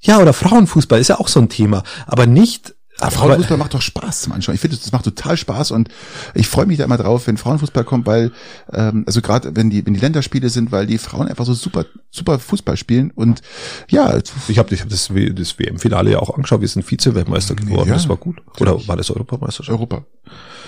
Ja, 0.00 0.18
oder 0.18 0.32
Frauenfußball 0.32 1.00
ist 1.00 1.08
ja 1.08 1.20
auch 1.20 1.28
so 1.28 1.40
ein 1.40 1.48
Thema. 1.48 1.82
Aber 2.06 2.26
nicht 2.26 2.74
aber 3.00 3.10
Frauenfußball 3.10 3.58
macht 3.58 3.74
doch 3.74 3.82
Spaß 3.82 4.22
zum 4.22 4.32
Anschauen. 4.32 4.54
Ich 4.54 4.60
finde, 4.60 4.76
das 4.76 4.92
macht 4.92 5.04
total 5.04 5.36
Spaß 5.36 5.70
und 5.70 5.88
ich 6.34 6.48
freue 6.48 6.66
mich 6.66 6.78
da 6.78 6.84
immer 6.84 6.96
drauf, 6.96 7.26
wenn 7.26 7.36
Frauenfußball 7.36 7.84
kommt, 7.84 8.06
weil 8.06 8.32
ähm, 8.72 9.04
also 9.06 9.20
gerade 9.20 9.56
wenn 9.56 9.70
die 9.70 9.84
wenn 9.86 9.94
die 9.94 10.00
Länderspiele 10.00 10.50
sind, 10.50 10.72
weil 10.72 10.86
die 10.86 10.98
Frauen 10.98 11.28
einfach 11.28 11.44
so 11.44 11.54
super 11.54 11.86
super 12.10 12.38
Fußball 12.38 12.76
spielen 12.76 13.10
und 13.14 13.40
ja, 13.88 14.18
ich 14.48 14.58
habe 14.58 14.74
ich 14.74 14.80
hab 14.80 14.88
das, 14.88 15.10
das 15.34 15.58
WM-Finale 15.58 16.12
ja 16.12 16.18
auch 16.18 16.34
angeschaut. 16.34 16.60
Wir 16.60 16.68
sind 16.68 16.84
Vize-Weltmeister 16.84 17.54
geworden. 17.54 17.88
Ja, 17.88 17.94
das 17.94 18.08
war 18.08 18.16
gut. 18.16 18.42
Oder 18.58 18.86
war 18.88 18.96
das 18.96 19.10
Europameisterschaft? 19.10 19.78
Europa. 19.78 20.04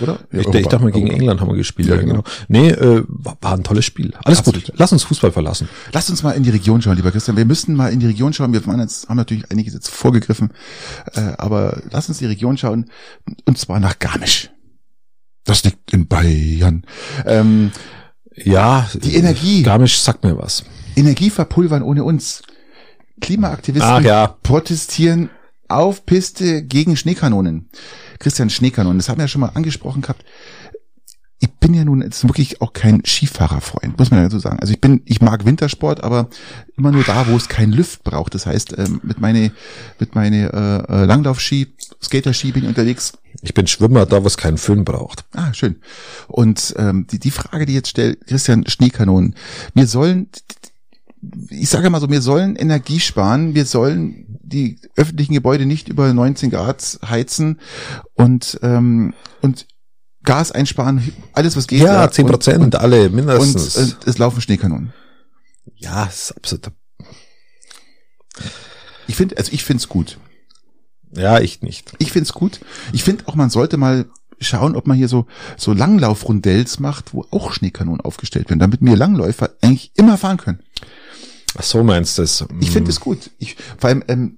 Oder? 0.01 0.13
Ja, 0.13 0.39
ich, 0.39 0.47
Europa. 0.47 0.57
ich 0.57 0.67
dachte 0.67 0.83
mal 0.83 0.91
gegen 0.91 1.07
Europa. 1.07 1.19
England 1.19 1.41
haben 1.41 1.49
wir 1.49 1.55
gespielt. 1.55 1.89
Ja, 1.89 1.97
genau. 1.97 2.23
Nee, 2.47 2.69
äh, 2.69 3.03
war, 3.07 3.37
ein 3.43 3.63
tolles 3.63 3.85
Spiel. 3.85 4.13
Alles 4.23 4.39
Absolut. 4.39 4.65
gut. 4.65 4.75
Lass 4.77 4.91
uns 4.91 5.03
Fußball 5.03 5.31
verlassen. 5.31 5.69
Lass 5.91 6.09
uns 6.09 6.23
mal 6.23 6.31
in 6.31 6.43
die 6.43 6.49
Region 6.49 6.81
schauen, 6.81 6.95
lieber 6.95 7.11
Christian. 7.11 7.37
Wir 7.37 7.45
müssen 7.45 7.75
mal 7.75 7.91
in 7.91 7.99
die 7.99 8.07
Region 8.07 8.33
schauen. 8.33 8.53
Wir 8.53 8.61
haben 8.61 8.79
jetzt 8.79 9.09
haben 9.09 9.17
natürlich 9.17 9.51
einiges 9.51 9.73
jetzt 9.73 9.89
vorgegriffen, 9.89 10.51
äh, 11.13 11.33
aber 11.37 11.81
lass 11.91 12.09
uns 12.09 12.19
die 12.23 12.29
Region 12.29 12.57
schauen 12.57 12.89
und 13.45 13.57
zwar 13.57 13.79
nach 13.79 13.99
Garmisch. 13.99 14.49
Das 15.43 15.63
liegt 15.63 15.91
in 15.91 16.07
Bayern. 16.07 16.85
Ähm, 17.25 17.71
ja, 18.35 18.89
die 18.93 19.15
Energie. 19.15 19.63
Garmisch 19.63 19.99
sagt 19.99 20.23
mir 20.23 20.37
was. 20.37 20.63
Energie 20.95 21.29
verpulvern 21.29 21.83
ohne 21.83 22.03
uns. 22.03 22.43
Klimaaktivisten 23.21 23.91
Ach, 23.91 24.01
ja. 24.01 24.37
protestieren 24.41 25.29
auf 25.67 26.05
Piste 26.05 26.63
gegen 26.63 26.95
Schneekanonen. 26.95 27.69
Christian 28.19 28.49
Schneekanonen, 28.49 28.99
das 28.99 29.09
haben 29.09 29.17
wir 29.17 29.23
ja 29.23 29.27
schon 29.27 29.41
mal 29.41 29.51
angesprochen 29.53 30.01
gehabt. 30.01 30.23
Ich 31.63 31.67
bin 31.69 31.77
ja 31.77 31.85
nun 31.85 32.01
jetzt 32.01 32.27
wirklich 32.27 32.61
auch 32.61 32.73
kein 32.73 33.05
Skifahrerfreund, 33.05 33.97
muss 33.97 34.11
man 34.11 34.21
ja 34.21 34.29
so 34.29 34.37
sagen. 34.37 34.59
Also 34.59 34.73
ich 34.73 34.81
bin, 34.81 35.01
ich 35.05 35.21
mag 35.21 35.45
Wintersport, 35.45 36.03
aber 36.03 36.27
immer 36.75 36.91
nur 36.91 37.05
da, 37.05 37.25
wo 37.29 37.37
es 37.37 37.47
keinen 37.47 37.71
Lüft 37.71 38.03
braucht. 38.03 38.35
Das 38.35 38.45
heißt, 38.45 38.77
ähm, 38.77 38.99
mit 39.01 39.21
meine, 39.21 39.53
mit 39.97 40.13
meine 40.13 40.51
äh, 40.51 40.93
äh, 40.93 41.05
Langlaufski, 41.05 41.73
Skaterski 42.01 42.51
bin 42.51 42.63
ich 42.63 42.67
unterwegs. 42.67 43.13
Ich 43.41 43.53
bin 43.53 43.65
Schwimmer, 43.65 44.05
da 44.05 44.21
wo 44.23 44.27
es 44.27 44.35
keinen 44.35 44.57
Föhn 44.57 44.83
braucht. 44.83 45.23
Ah, 45.31 45.53
schön. 45.53 45.77
Und 46.27 46.75
ähm, 46.77 47.07
die, 47.09 47.17
die 47.17 47.31
Frage, 47.31 47.65
die 47.65 47.75
jetzt 47.75 47.87
stellt, 47.87 48.27
Christian 48.27 48.67
Schneekanonen, 48.67 49.33
wir 49.73 49.87
sollen 49.87 50.27
ich 51.49 51.69
sage 51.69 51.89
mal 51.89 52.01
so, 52.01 52.09
wir 52.09 52.21
sollen 52.21 52.57
Energie 52.57 52.99
sparen, 52.99 53.55
wir 53.55 53.63
sollen 53.63 54.25
die 54.41 54.79
öffentlichen 54.97 55.33
Gebäude 55.33 55.65
nicht 55.65 55.87
über 55.87 56.11
19 56.11 56.49
Grad 56.49 56.99
heizen 57.07 57.61
und, 58.15 58.59
ähm, 58.61 59.13
und 59.41 59.65
Gas 60.23 60.51
einsparen, 60.51 61.13
alles 61.33 61.55
was 61.55 61.67
geht. 61.67 61.81
Ja, 61.81 62.09
10 62.09 62.25
Prozent, 62.27 62.75
alle 62.75 63.09
mindestens. 63.09 63.75
Und, 63.75 63.83
und 63.83 64.07
es 64.07 64.17
laufen 64.17 64.41
Schneekanonen. 64.41 64.93
Ja, 65.75 66.05
das 66.05 66.23
ist 66.23 66.37
absolut. 66.37 66.71
Ich 69.07 69.15
finde, 69.15 69.37
also 69.37 69.51
ich 69.51 69.63
finde 69.63 69.81
es 69.81 69.89
gut. 69.89 70.17
Ja, 71.15 71.39
ich 71.39 71.61
nicht. 71.61 71.91
Ich 71.99 72.11
finde 72.11 72.23
es 72.23 72.33
gut. 72.33 72.59
Ich 72.93 73.03
finde 73.03 73.27
auch, 73.27 73.35
man 73.35 73.49
sollte 73.49 73.77
mal 73.77 74.05
schauen, 74.39 74.75
ob 74.75 74.87
man 74.87 74.97
hier 74.97 75.07
so, 75.07 75.27
so 75.57 75.73
Langlaufrundells 75.73 76.79
macht, 76.79 77.13
wo 77.13 77.25
auch 77.31 77.53
Schneekanonen 77.53 78.01
aufgestellt 78.01 78.49
werden, 78.49 78.59
damit 78.59 78.81
mir 78.81 78.95
Langläufer 78.95 79.51
eigentlich 79.61 79.91
immer 79.95 80.17
fahren 80.17 80.37
können. 80.37 80.59
Ach 81.55 81.63
so 81.63 81.83
meinst 81.83 82.17
du 82.17 82.23
es? 82.23 82.43
Ich 82.59 82.71
finde 82.71 82.89
es 82.89 82.99
gut. 82.99 83.29
Ich, 83.37 83.55
vor 83.77 83.89
allem, 83.89 84.03
ähm, 84.07 84.37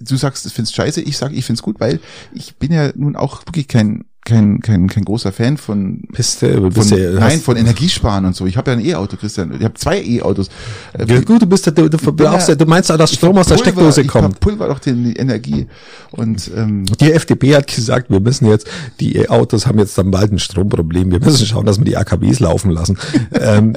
du 0.00 0.16
sagst, 0.16 0.44
du 0.44 0.50
findest 0.50 0.74
scheiße, 0.74 1.00
ich 1.00 1.16
sage, 1.16 1.34
ich 1.34 1.44
find's 1.44 1.62
gut, 1.62 1.80
weil 1.80 2.00
ich 2.32 2.56
bin 2.56 2.72
ja 2.72 2.90
nun 2.94 3.16
auch 3.16 3.46
wirklich 3.46 3.68
kein 3.68 4.04
kein, 4.28 4.60
kein, 4.60 4.88
kein 4.88 5.04
großer 5.04 5.32
Fan 5.32 5.56
von, 5.56 6.02
Piste, 6.12 6.54
von 6.54 6.68
bist 6.70 6.90
ja, 6.90 7.12
nein, 7.12 7.40
von 7.40 7.56
Energiesparen 7.56 8.26
und 8.26 8.36
so. 8.36 8.46
Ich 8.46 8.56
habe 8.56 8.70
ja 8.70 8.76
ein 8.76 8.84
E-Auto, 8.84 9.16
Christian. 9.16 9.54
Ich 9.56 9.64
habe 9.64 9.74
zwei 9.74 10.02
E-Autos. 10.02 10.50
Ja, 10.98 11.20
gut, 11.20 11.42
du 11.42 11.46
bist 11.46 11.64
ja, 11.66 11.72
du, 11.72 11.88
du, 11.88 11.98
brauchst 12.12 12.48
ja, 12.48 12.54
du 12.54 12.66
meinst 12.66 12.90
ja, 12.90 12.96
dass 12.96 13.12
Strom 13.12 13.38
aus 13.38 13.46
der 13.46 13.58
Steckdose 13.58 14.04
kommt. 14.04 14.34
Ich 14.34 14.40
Pulver 14.40 14.68
doch 14.68 14.78
die 14.78 15.14
Energie. 15.16 15.66
Und 16.10 16.50
ähm, 16.54 16.84
die 17.00 17.12
FDP 17.12 17.56
hat 17.56 17.66
gesagt, 17.66 18.10
wir 18.10 18.20
müssen 18.20 18.46
jetzt, 18.46 18.68
die 19.00 19.16
E-Autos 19.16 19.66
haben 19.66 19.78
jetzt 19.78 19.96
dann 19.96 20.10
bald 20.10 20.30
ein 20.30 20.38
Stromproblem. 20.38 21.10
Wir 21.10 21.20
müssen 21.20 21.46
schauen, 21.46 21.64
dass 21.64 21.78
wir 21.78 21.84
die 21.84 21.96
AKWs 21.96 22.40
laufen 22.40 22.70
lassen. 22.70 22.98
ähm, 23.32 23.72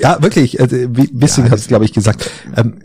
ja, 0.00 0.22
wirklich. 0.22 0.60
Also, 0.60 0.76
wie 0.76 1.10
Wissing 1.12 1.44
ja, 1.46 1.50
hat 1.50 1.58
es, 1.58 1.68
glaube 1.68 1.84
ich, 1.84 1.92
gesagt. 1.92 2.30
Ähm, 2.56 2.80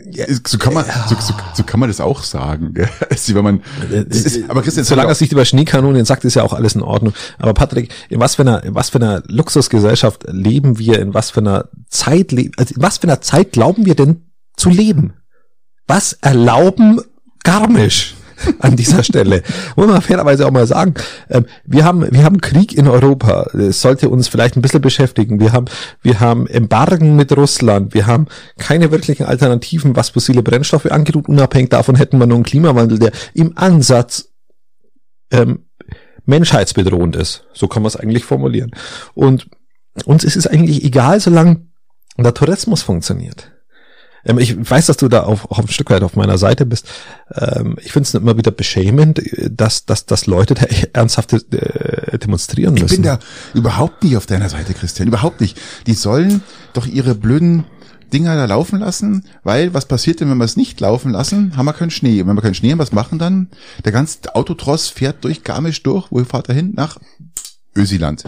so 0.46 0.58
kann 0.58 0.74
man, 0.74 0.84
so, 1.08 1.16
so, 1.20 1.34
so 1.54 1.62
kann 1.62 1.80
man 1.80 1.88
das 1.88 2.00
auch 2.00 2.22
sagen. 2.22 2.74
Also, 3.10 3.34
wenn 3.34 3.44
man, 3.44 3.62
ist, 3.90 4.48
aber 4.48 4.62
Christian, 4.62 4.84
solange 4.84 5.10
er 5.10 5.14
sich 5.14 5.30
über 5.30 5.44
Schneekanonen 5.44 6.04
sagt, 6.04 6.24
ist 6.24 6.34
ja 6.34 6.42
auch 6.42 6.52
alles 6.52 6.74
in 6.74 6.82
Ordnung. 6.82 7.12
Aber 7.38 7.54
Patrick, 7.54 7.92
in 8.08 8.20
was 8.20 8.34
für 8.34 8.42
einer, 8.42 8.64
in 8.64 8.74
was 8.74 8.90
für 8.90 8.98
einer 8.98 9.22
Luxusgesellschaft 9.26 10.24
leben 10.28 10.78
wir? 10.78 10.98
In 10.98 11.14
was 11.14 11.30
für 11.30 11.40
einer 11.40 11.68
Zeit, 11.88 12.32
also 12.56 12.74
in 12.74 12.82
was 12.82 12.98
für 12.98 13.04
einer 13.04 13.20
Zeit 13.20 13.52
glauben 13.52 13.86
wir 13.86 13.94
denn 13.94 14.30
zu 14.56 14.70
leben? 14.70 15.14
Was 15.86 16.14
erlauben 16.14 17.00
Garmisch? 17.42 18.14
an 18.58 18.76
dieser 18.76 19.02
Stelle. 19.02 19.42
Muss 19.76 19.86
man 19.86 20.02
fairerweise 20.02 20.46
auch 20.46 20.50
mal 20.50 20.66
sagen, 20.66 20.94
ähm, 21.30 21.46
wir 21.64 21.84
haben, 21.84 22.06
wir 22.10 22.24
haben 22.24 22.40
Krieg 22.40 22.76
in 22.76 22.88
Europa. 22.88 23.48
Das 23.52 23.80
sollte 23.80 24.08
uns 24.08 24.28
vielleicht 24.28 24.56
ein 24.56 24.62
bisschen 24.62 24.80
beschäftigen. 24.80 25.40
Wir 25.40 25.52
haben, 25.52 25.66
wir 26.02 26.20
haben 26.20 26.46
Embargen 26.46 27.16
mit 27.16 27.36
Russland. 27.36 27.94
Wir 27.94 28.06
haben 28.06 28.26
keine 28.58 28.90
wirklichen 28.90 29.26
Alternativen, 29.26 29.96
was 29.96 30.10
fossile 30.10 30.42
Brennstoffe 30.42 30.86
angeht. 30.86 31.16
Unabhängig 31.16 31.70
davon 31.70 31.96
hätten 31.96 32.18
wir 32.18 32.26
nur 32.26 32.36
einen 32.36 32.44
Klimawandel, 32.44 32.98
der 32.98 33.12
im 33.34 33.56
Ansatz 33.56 34.30
ähm, 35.30 35.66
menschheitsbedrohend 36.26 37.16
ist. 37.16 37.44
So 37.52 37.68
kann 37.68 37.82
man 37.82 37.88
es 37.88 37.96
eigentlich 37.96 38.24
formulieren. 38.24 38.70
Und 39.14 39.48
uns 40.04 40.24
ist 40.24 40.36
es 40.36 40.46
eigentlich 40.46 40.84
egal, 40.84 41.20
solange 41.20 41.66
der 42.16 42.34
Tourismus 42.34 42.82
funktioniert. 42.82 43.53
Ähm, 44.24 44.38
ich 44.38 44.56
weiß, 44.70 44.86
dass 44.86 44.96
du 44.96 45.08
da 45.08 45.22
auf, 45.24 45.50
auf 45.50 45.58
ein 45.58 45.68
Stück 45.68 45.90
weit 45.90 46.02
auf 46.02 46.16
meiner 46.16 46.38
Seite 46.38 46.66
bist. 46.66 46.88
Ähm, 47.34 47.76
ich 47.82 47.92
finde 47.92 48.06
es 48.06 48.14
immer 48.14 48.36
wieder 48.36 48.50
beschämend, 48.50 49.22
dass, 49.50 49.84
dass, 49.86 50.06
dass 50.06 50.26
Leute 50.26 50.54
da 50.54 50.66
ernsthaft 50.92 51.32
äh, 51.32 52.18
demonstrieren 52.18 52.74
müssen. 52.74 52.86
Ich 52.86 52.92
bin 52.92 53.02
da 53.02 53.18
überhaupt 53.54 54.02
nicht 54.04 54.16
auf 54.16 54.26
deiner 54.26 54.48
Seite, 54.48 54.74
Christian. 54.74 55.08
Überhaupt 55.08 55.40
nicht. 55.40 55.60
Die 55.86 55.94
sollen 55.94 56.42
doch 56.72 56.86
ihre 56.86 57.14
blöden 57.14 57.64
Dinger 58.12 58.36
da 58.36 58.44
laufen 58.44 58.78
lassen, 58.78 59.24
weil 59.42 59.74
was 59.74 59.86
passiert 59.86 60.20
denn, 60.20 60.30
wenn 60.30 60.38
wir 60.38 60.44
es 60.44 60.56
nicht 60.56 60.78
laufen 60.80 61.10
lassen? 61.10 61.56
Haben 61.56 61.66
wir 61.66 61.72
keinen 61.72 61.90
Schnee. 61.90 62.20
Und 62.22 62.28
wenn 62.28 62.36
wir 62.36 62.42
keinen 62.42 62.54
Schnee 62.54 62.70
haben, 62.70 62.78
was 62.78 62.92
machen 62.92 63.18
dann? 63.18 63.48
Der 63.84 63.92
ganze 63.92 64.34
Autotross 64.34 64.88
fährt 64.88 65.24
durch 65.24 65.42
Garmisch 65.42 65.82
durch. 65.82 66.06
Wo 66.10 66.22
fahrt 66.24 66.48
er 66.48 66.54
hin? 66.54 66.72
Nach 66.76 66.98
Ösiland. 67.74 68.24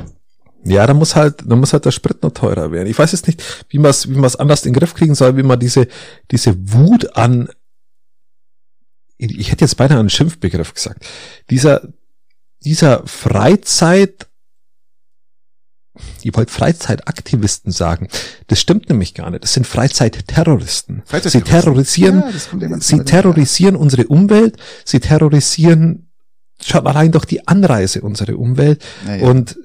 Ja, 0.68 0.86
da 0.86 0.94
muss 0.94 1.16
halt, 1.16 1.42
da 1.46 1.56
muss 1.56 1.72
halt 1.72 1.84
der 1.84 1.92
Sprit 1.92 2.22
noch 2.22 2.32
teurer 2.32 2.72
werden. 2.72 2.88
Ich 2.88 2.98
weiß 2.98 3.12
jetzt 3.12 3.26
nicht, 3.26 3.42
wie 3.68 3.78
man 3.78 3.90
es 3.90 4.08
wie 4.08 4.16
man's 4.16 4.36
anders 4.36 4.64
in 4.64 4.72
den 4.72 4.78
Griff 4.78 4.94
kriegen 4.94 5.14
soll, 5.14 5.36
wie 5.36 5.42
man 5.42 5.58
diese, 5.58 5.88
diese 6.30 6.54
Wut 6.72 7.16
an, 7.16 7.48
ich 9.18 9.50
hätte 9.50 9.64
jetzt 9.64 9.76
beinahe 9.76 10.00
einen 10.00 10.10
Schimpfbegriff 10.10 10.74
gesagt, 10.74 11.06
dieser, 11.50 11.82
dieser 12.64 13.06
Freizeit, 13.06 14.26
ich 16.22 16.34
wollte 16.36 16.52
Freizeitaktivisten 16.52 17.72
sagen. 17.72 18.08
Das 18.48 18.60
stimmt 18.60 18.90
nämlich 18.90 19.14
gar 19.14 19.30
nicht. 19.30 19.44
Das 19.44 19.54
sind 19.54 19.66
Freizeitterroristen. 19.66 21.02
Sie 21.22 21.40
terrorisieren, 21.40 22.22
ja, 22.60 22.80
sie 22.80 23.04
terrorisieren 23.04 23.76
unsere 23.76 24.06
Umwelt, 24.08 24.56
sie 24.84 25.00
terrorisieren 25.00 26.10
schon 26.60 26.86
allein 26.86 27.12
durch 27.12 27.24
die 27.24 27.46
Anreise 27.46 28.02
unsere 28.02 28.36
Umwelt 28.36 28.82
ja. 29.06 29.26
und 29.26 29.56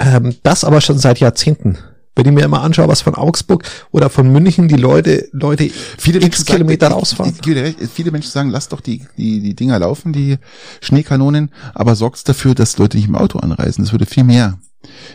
ähm, 0.00 0.34
das 0.42 0.64
aber 0.64 0.80
schon 0.80 0.98
seit 0.98 1.20
Jahrzehnten. 1.20 1.78
Wenn 2.16 2.26
ich 2.26 2.32
mir 2.32 2.44
immer 2.44 2.62
anschaue, 2.62 2.88
was 2.88 3.02
von 3.02 3.14
Augsburg 3.14 3.62
oder 3.92 4.10
von 4.10 4.30
München 4.32 4.66
die 4.66 4.76
Leute, 4.76 5.28
Leute 5.32 5.70
viele 5.70 6.18
Menschen 6.18 6.44
Kilometer 6.44 6.86
sagen, 6.86 6.98
rausfahren. 6.98 7.34
Ich, 7.40 7.46
ich, 7.46 7.80
ich, 7.80 7.90
viele 7.90 8.10
Menschen 8.10 8.30
sagen, 8.30 8.50
lass 8.50 8.68
doch 8.68 8.80
die, 8.80 9.06
die, 9.16 9.40
die 9.40 9.54
Dinger 9.54 9.78
laufen, 9.78 10.12
die 10.12 10.38
Schneekanonen, 10.80 11.50
aber 11.72 11.94
sorgst 11.94 12.28
dafür, 12.28 12.54
dass 12.54 12.78
Leute 12.78 12.96
nicht 12.96 13.06
im 13.06 13.14
Auto 13.14 13.38
anreisen. 13.38 13.84
Das 13.84 13.92
würde 13.92 14.06
viel 14.06 14.24
mehr 14.24 14.58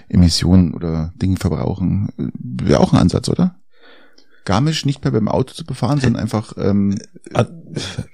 Emissionen 0.08 0.74
oder 0.74 1.12
Dinge 1.22 1.38
verbrauchen. 1.38 2.10
Wäre 2.40 2.80
auch 2.80 2.94
ein 2.94 3.00
Ansatz, 3.00 3.28
oder? 3.28 3.56
Garmisch 4.46 4.86
nicht 4.86 5.04
mehr 5.04 5.12
beim 5.12 5.28
Auto 5.28 5.54
zu 5.54 5.66
befahren, 5.66 6.00
sondern 6.00 6.22
einfach 6.22 6.54
ähm, 6.58 6.98
an, 7.34 7.48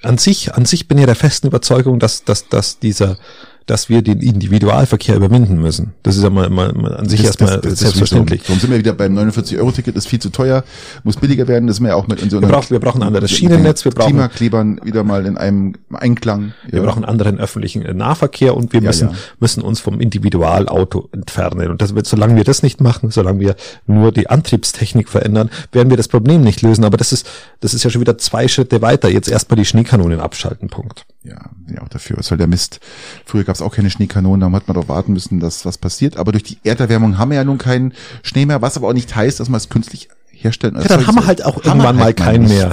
an 0.02 0.18
sich, 0.18 0.54
an 0.56 0.66
sich 0.66 0.88
bin 0.88 0.98
ich 0.98 1.06
der 1.06 1.16
festen 1.16 1.48
Überzeugung, 1.48 2.00
dass, 2.00 2.24
dass, 2.24 2.48
dass 2.48 2.80
dieser 2.80 3.18
dass 3.66 3.90
wir 3.90 4.02
den 4.02 4.20
Individualverkehr 4.20 5.16
überwinden 5.16 5.62
müssen. 5.62 5.94
Das 6.04 6.18
ist 6.18 6.24
ja 6.24 6.30
mal, 6.30 6.50
mal, 6.50 6.74
mal 6.74 6.96
an 6.96 7.08
sich 7.08 7.20
das, 7.20 7.28
erstmal 7.28 7.60
das, 7.60 7.72
das, 7.72 7.80
selbstverständlich. 7.80 8.44
Darum 8.44 8.60
sind 8.60 8.72
wir 8.72 8.80
wieder 8.80 8.94
beim 8.94 9.18
49-Euro-Ticket, 9.18 9.96
ist 9.96 10.08
viel 10.08 10.20
zu 10.20 10.30
teuer, 10.30 10.64
muss 11.04 11.18
billiger 11.18 11.48
werden, 11.48 11.68
das 11.68 11.78
ist 11.78 11.80
mir 11.80 11.96
auch 11.96 12.08
mit 12.08 12.22
unserem... 12.22 12.44
Wir 12.44 12.50
brauchen, 12.50 12.70
wir 12.72 12.80
brauchen 12.80 13.02
ein 13.02 13.08
anderes 13.08 13.32
Schienennetz, 13.32 13.86
wir 13.86 13.92
brauchen... 13.92 14.12
Klimaklebern 14.12 14.80
wieder 14.84 15.04
mal 15.04 15.26
in 15.26 15.38
einem 15.38 15.76
Einklang. 15.94 16.54
Wir 16.68 16.80
ja. 16.80 16.86
brauchen 16.86 17.06
anderen 17.06 17.40
öffentlichen 17.40 17.84
Nahverkehr 17.96 18.56
und 18.56 18.74
wir 18.74 18.82
müssen, 18.82 19.10
ja, 19.10 19.14
ja. 19.14 19.20
müssen 19.40 19.62
uns 19.62 19.80
vom 19.80 20.00
Individualauto 20.00 21.10
entfernen. 21.12 21.70
Und 21.70 21.82
das 21.82 21.96
wird, 21.96 22.08
solange 22.08 22.36
wir 22.36 22.44
das 22.44 22.64
nicht 22.64 22.82
machen, 22.82 23.12
solange 23.12 23.40
wir 23.40 23.56
nur 23.88 24.12
die 24.12 24.30
Antriebstechnik 24.30 25.10
verändern, 25.10 25.50
werden 25.72 25.90
wir 25.90 25.98
das 25.98 26.08
Problem 26.08 26.42
nicht 26.42 26.62
lösen. 26.62 26.84
Aber 26.84 26.98
das 26.98 27.12
ist, 27.12 27.28
das 27.60 27.74
ist 27.74 27.84
ja 27.84 27.90
schon 27.90 28.02
wieder 28.02 28.18
zwei 28.18 28.48
Schritte 28.48 28.82
weiter. 28.82 29.10
Jetzt 29.10 29.30
erstmal 29.30 29.58
die 29.58 29.66
Schneekanonen 29.66 30.20
abschalten, 30.20 30.70
Punkt. 30.70 31.06
Ja, 31.24 31.52
ja 31.68 31.82
auch 31.82 31.90
dafür. 31.90 32.18
Was 32.18 32.28
soll 32.28 32.38
der 32.38 32.48
Mist? 32.48 32.80
Früher 33.26 33.44
gab 33.44 33.56
es 33.56 33.62
auch 33.62 33.76
keine 33.76 33.92
Schneekanonen, 33.92 34.42
darum 34.42 34.56
hat 34.56 34.68
man 34.68 34.76
doch 34.76 34.88
warten 34.88 35.14
müssen, 35.14 35.40
dass 35.40 35.66
was 35.66 35.78
passiert. 35.78 36.18
Aber 36.18 36.32
durch 36.32 36.44
die 36.44 36.58
Erderwärmung 36.64 37.18
haben 37.18 37.30
wir 37.30 37.38
ja 37.38 37.44
nun 37.44 37.58
keinen 37.58 37.94
Schnee 38.24 38.46
mehr, 38.46 38.62
was 38.62 38.78
aber 38.78 38.88
auch 38.88 38.94
nicht 38.94 39.16
heißt, 39.16 39.40
dass 39.40 39.50
man 39.50 39.58
es 39.58 39.70
künstlich 39.70 40.10
herstellen. 40.32 40.76
Ja, 40.76 40.88
dann 40.88 41.06
haben 41.06 41.16
wir 41.16 41.28
halt 41.28 41.46
auch 41.46 41.58
irgendwann 41.58 41.98
mal 41.98 42.06
halt 42.06 42.18
keinen 42.18 42.48
mehr. 42.48 42.72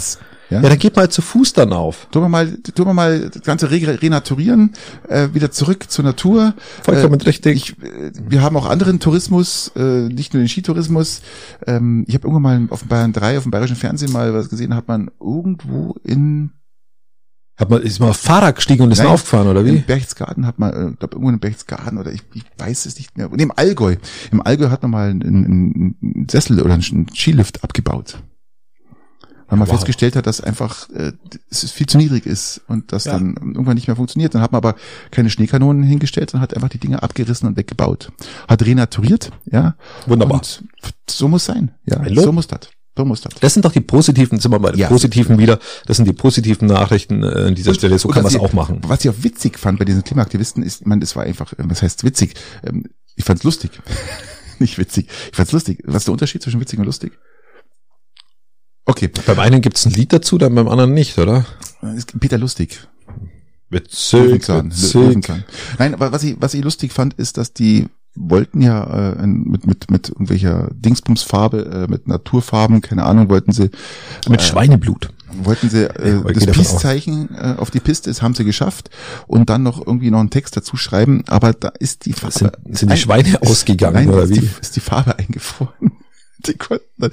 Ja? 0.50 0.62
ja, 0.62 0.68
dann 0.68 0.78
geht 0.78 0.96
mal 0.96 1.10
zu 1.10 1.20
Fuß 1.20 1.52
dann 1.52 1.74
auf. 1.74 2.06
Tun 2.10 2.22
wir 2.22 2.30
mal, 2.30 2.50
tun 2.74 2.86
wir 2.86 2.94
mal 2.94 3.28
das 3.28 3.42
ganze 3.42 3.70
renaturieren, 3.70 4.72
äh, 5.08 5.28
wieder 5.34 5.50
zurück 5.50 5.90
zur 5.90 6.06
Natur. 6.06 6.54
Vollkommen 6.82 7.20
äh, 7.20 7.24
richtig. 7.24 7.56
Ich, 7.56 7.82
äh, 7.82 8.12
wir 8.14 8.40
haben 8.40 8.56
auch 8.56 8.66
anderen 8.66 8.98
Tourismus, 8.98 9.72
äh, 9.76 10.08
nicht 10.08 10.32
nur 10.32 10.42
den 10.42 10.48
Skitourismus. 10.48 11.20
Ähm, 11.66 12.06
ich 12.08 12.14
habe 12.14 12.26
irgendwann 12.26 12.42
mal 12.42 12.72
auf 12.72 12.80
dem 12.80 12.88
Bayern 12.88 13.12
3, 13.12 13.36
auf 13.36 13.42
dem 13.42 13.50
bayerischen 13.50 13.76
Fernsehen 13.76 14.10
mal 14.10 14.32
was 14.32 14.48
gesehen, 14.48 14.74
hat 14.74 14.88
man 14.88 15.10
irgendwo 15.20 15.96
in 16.02 16.52
hat 17.58 17.70
man, 17.70 17.82
ist 17.82 17.98
mal 17.98 18.10
auf 18.10 18.16
Fahrrad 18.16 18.54
gestiegen 18.54 18.84
und 18.84 18.92
ist 18.92 18.98
Nein, 18.98 19.08
aufgefahren, 19.08 19.48
oder 19.48 19.64
wie? 19.64 19.70
Im 19.70 19.82
Berchtesgaden 19.82 20.46
hat 20.46 20.60
man, 20.60 20.70
äh, 20.70 20.96
glaube 20.96 21.16
irgendwo 21.16 21.30
in 21.30 21.40
Berchtesgaden 21.40 21.98
oder 21.98 22.12
ich, 22.12 22.22
ich 22.34 22.44
weiß 22.56 22.86
es 22.86 22.96
nicht 22.96 23.18
mehr. 23.18 23.30
Und 23.30 23.40
im 23.40 23.52
Allgäu. 23.54 23.96
Im 24.30 24.40
Allgäu 24.40 24.70
hat 24.70 24.82
man 24.82 24.90
mal 24.92 25.10
einen, 25.10 25.96
einen 26.04 26.26
Sessel 26.30 26.62
oder 26.62 26.74
einen 26.74 27.08
Skilift 27.12 27.64
abgebaut. 27.64 28.22
Weil 29.48 29.58
man 29.58 29.66
wow. 29.66 29.76
festgestellt 29.76 30.14
hat, 30.14 30.26
dass 30.26 30.40
einfach 30.40 30.88
äh, 30.90 31.12
es 31.50 31.70
viel 31.72 31.86
zu 31.86 31.96
niedrig 31.98 32.26
ist 32.26 32.60
und 32.68 32.92
das 32.92 33.06
ja. 33.06 33.12
dann 33.14 33.34
irgendwann 33.36 33.74
nicht 33.74 33.88
mehr 33.88 33.96
funktioniert. 33.96 34.34
Dann 34.34 34.42
hat 34.42 34.52
man 34.52 34.58
aber 34.58 34.76
keine 35.10 35.30
Schneekanonen 35.30 35.82
hingestellt, 35.82 36.30
sondern 36.30 36.42
hat 36.42 36.54
einfach 36.54 36.68
die 36.68 36.78
Dinge 36.78 37.02
abgerissen 37.02 37.48
und 37.48 37.56
weggebaut. 37.56 38.12
Hat 38.46 38.64
renaturiert, 38.64 39.32
ja. 39.46 39.74
Wunderbar. 40.06 40.38
Und 40.38 40.64
so 41.08 41.28
muss 41.28 41.46
sein, 41.46 41.72
ja. 41.86 42.04
So 42.14 42.30
muss 42.30 42.46
das. 42.46 42.68
So 42.98 43.04
muss 43.04 43.20
das. 43.20 43.32
Das 43.38 43.54
sind 43.54 43.64
doch 43.64 43.70
die 43.70 43.80
positiven, 43.80 44.40
sind 44.40 44.50
wir 44.50 44.58
bei 44.58 44.72
den 44.72 44.80
ja. 44.80 44.88
positiven 44.88 45.38
wieder. 45.38 45.60
Das 45.86 45.98
sind 45.98 46.06
die 46.08 46.12
positiven 46.12 46.66
Nachrichten 46.66 47.22
äh, 47.22 47.26
an 47.26 47.54
dieser 47.54 47.70
und, 47.70 47.76
Stelle. 47.76 47.96
So 47.96 48.08
kann 48.08 48.24
man 48.24 48.34
es 48.34 48.40
auch 48.40 48.52
machen. 48.52 48.80
Was 48.88 49.04
ich 49.04 49.10
auch 49.10 49.22
witzig 49.22 49.56
fand 49.56 49.78
bei 49.78 49.84
diesen 49.84 50.02
Klimaaktivisten 50.02 50.64
ist, 50.64 50.84
man, 50.84 50.98
das 50.98 51.14
war 51.14 51.22
einfach, 51.22 51.52
äh, 51.52 51.58
was 51.58 51.80
heißt 51.80 52.02
witzig? 52.02 52.34
Ähm, 52.66 52.86
ich 53.14 53.24
fand's 53.24 53.44
lustig. 53.44 53.70
Nicht 54.58 54.78
witzig. 54.78 55.08
Ich 55.30 55.36
fand's 55.36 55.52
lustig. 55.52 55.80
Was 55.84 55.98
ist 55.98 56.08
der 56.08 56.12
Unterschied 56.12 56.42
zwischen 56.42 56.60
witzig 56.60 56.80
und 56.80 56.86
lustig? 56.86 57.12
Okay. 58.84 59.08
Beim 59.26 59.38
einen 59.38 59.60
gibt's 59.60 59.86
ein 59.86 59.92
Lied 59.92 60.12
dazu, 60.12 60.36
dann 60.36 60.56
beim 60.56 60.66
anderen 60.66 60.92
nicht, 60.92 61.16
oder? 61.18 61.46
Peter 62.18 62.36
Lustig. 62.36 62.88
Witzig, 63.70 64.12
Löwenzahn. 64.12 64.72
witzig. 64.72 64.94
Löwenzahn. 64.94 65.44
Nein, 65.78 65.94
aber 65.94 66.10
was 66.10 66.24
ich, 66.24 66.34
was 66.40 66.52
ich 66.54 66.64
lustig 66.64 66.92
fand, 66.92 67.14
ist, 67.14 67.36
dass 67.36 67.52
die 67.52 67.86
wollten 68.18 68.60
ja 68.60 69.12
äh, 69.12 69.26
mit, 69.26 69.66
mit, 69.66 69.90
mit 69.90 70.08
irgendwelcher 70.08 70.68
Dingsbumsfarbe, 70.72 71.86
äh, 71.86 71.90
mit 71.90 72.08
Naturfarben, 72.08 72.80
keine 72.80 73.04
Ahnung, 73.04 73.28
wollten 73.28 73.52
sie. 73.52 73.70
Mit 74.28 74.40
äh, 74.40 74.44
Schweineblut. 74.44 75.10
Wollten 75.42 75.68
sie 75.68 75.84
äh, 75.84 76.22
das 76.32 76.46
Peace-Zeichen 76.46 77.34
äh, 77.34 77.54
auf 77.58 77.70
die 77.70 77.80
Piste, 77.80 78.10
das 78.10 78.22
haben 78.22 78.34
sie 78.34 78.44
geschafft 78.44 78.90
und 79.26 79.50
dann 79.50 79.62
noch 79.62 79.86
irgendwie 79.86 80.10
noch 80.10 80.20
einen 80.20 80.30
Text 80.30 80.56
dazu 80.56 80.76
schreiben, 80.76 81.22
aber 81.28 81.52
da 81.52 81.68
ist 81.68 82.06
die 82.06 82.12
Farbe. 82.14 82.34
Sind, 82.64 82.78
sind 82.78 82.92
die 82.92 82.96
Schweine 82.96 83.28
ein, 83.28 83.48
ausgegangen 83.48 83.94
nein, 83.94 84.08
oder 84.08 84.28
wie? 84.28 84.34
Ist 84.34 84.42
die, 84.42 84.60
ist 84.60 84.76
die 84.76 84.80
Farbe 84.80 85.18
eingefroren. 85.18 85.92
Die 86.46 86.54
konnten, 86.54 87.10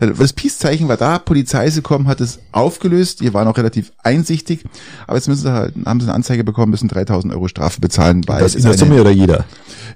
das 0.00 0.32
Peace-Zeichen 0.32 0.88
war 0.88 0.96
da, 0.96 1.18
Polizei 1.18 1.66
ist 1.66 1.74
gekommen, 1.74 2.06
hat 2.06 2.20
es 2.22 2.38
aufgelöst, 2.50 3.20
die 3.20 3.34
waren 3.34 3.46
auch 3.46 3.58
relativ 3.58 3.92
einsichtig, 4.02 4.64
aber 5.06 5.16
jetzt 5.16 5.28
müssen 5.28 5.42
sie 5.42 5.52
halt, 5.52 5.74
haben 5.84 6.00
sie 6.00 6.06
eine 6.06 6.14
Anzeige 6.14 6.44
bekommen, 6.44 6.70
müssen 6.70 6.88
3000 6.88 7.32
Euro 7.34 7.48
Strafe 7.48 7.80
bezahlen. 7.80 8.22
Weil 8.26 8.40
das 8.40 8.54
in 8.54 8.62
der 8.62 8.72
eine, 8.72 8.78
Summe 8.78 9.00
oder 9.00 9.10
jeder? 9.10 9.44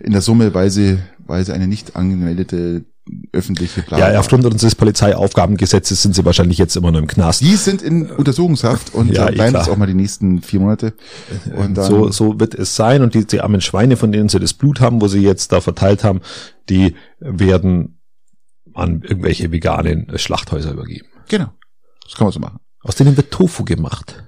In 0.00 0.12
der 0.12 0.20
Summe, 0.20 0.52
weil 0.52 0.70
sie, 0.70 0.98
weil 1.26 1.44
sie 1.46 1.54
eine 1.54 1.66
nicht 1.66 1.96
angemeldete 1.96 2.84
öffentliche 3.32 3.82
Planung. 3.82 4.12
Ja, 4.12 4.18
aufgrund 4.18 4.44
unseres 4.44 4.74
Polizeiaufgabengesetzes 4.74 6.02
sind 6.02 6.14
sie 6.14 6.24
wahrscheinlich 6.24 6.58
jetzt 6.58 6.76
immer 6.76 6.90
noch 6.90 6.98
im 6.98 7.06
Knast. 7.06 7.40
Die 7.40 7.56
sind 7.56 7.82
in 7.82 8.10
Untersuchungshaft 8.10 8.94
und 8.94 9.10
ja, 9.12 9.26
bleiben 9.30 9.54
eh 9.54 9.58
jetzt 9.58 9.68
auch 9.68 9.76
mal 9.76 9.86
die 9.86 9.94
nächsten 9.94 10.42
vier 10.42 10.60
Monate. 10.60 10.94
Und 11.56 11.76
dann 11.76 11.86
so, 11.86 12.10
so 12.10 12.40
wird 12.40 12.54
es 12.54 12.76
sein. 12.76 13.02
Und 13.02 13.14
die, 13.14 13.26
die 13.26 13.40
armen 13.40 13.60
Schweine, 13.60 13.96
von 13.96 14.12
denen 14.12 14.28
sie 14.28 14.40
das 14.40 14.54
Blut 14.54 14.80
haben, 14.80 15.00
wo 15.00 15.08
sie 15.08 15.20
jetzt 15.20 15.52
da 15.52 15.60
verteilt 15.60 16.04
haben, 16.04 16.20
die 16.68 16.94
werden 17.20 17.97
an 18.78 19.02
irgendwelche 19.02 19.52
veganen 19.52 20.18
Schlachthäuser 20.18 20.72
übergeben. 20.72 21.08
Genau. 21.28 21.52
Das 22.04 22.14
kann 22.14 22.26
man 22.26 22.32
so 22.32 22.40
machen. 22.40 22.60
Aus 22.82 22.96
denen 22.96 23.16
wird 23.16 23.30
Tofu 23.30 23.64
gemacht. 23.64 24.24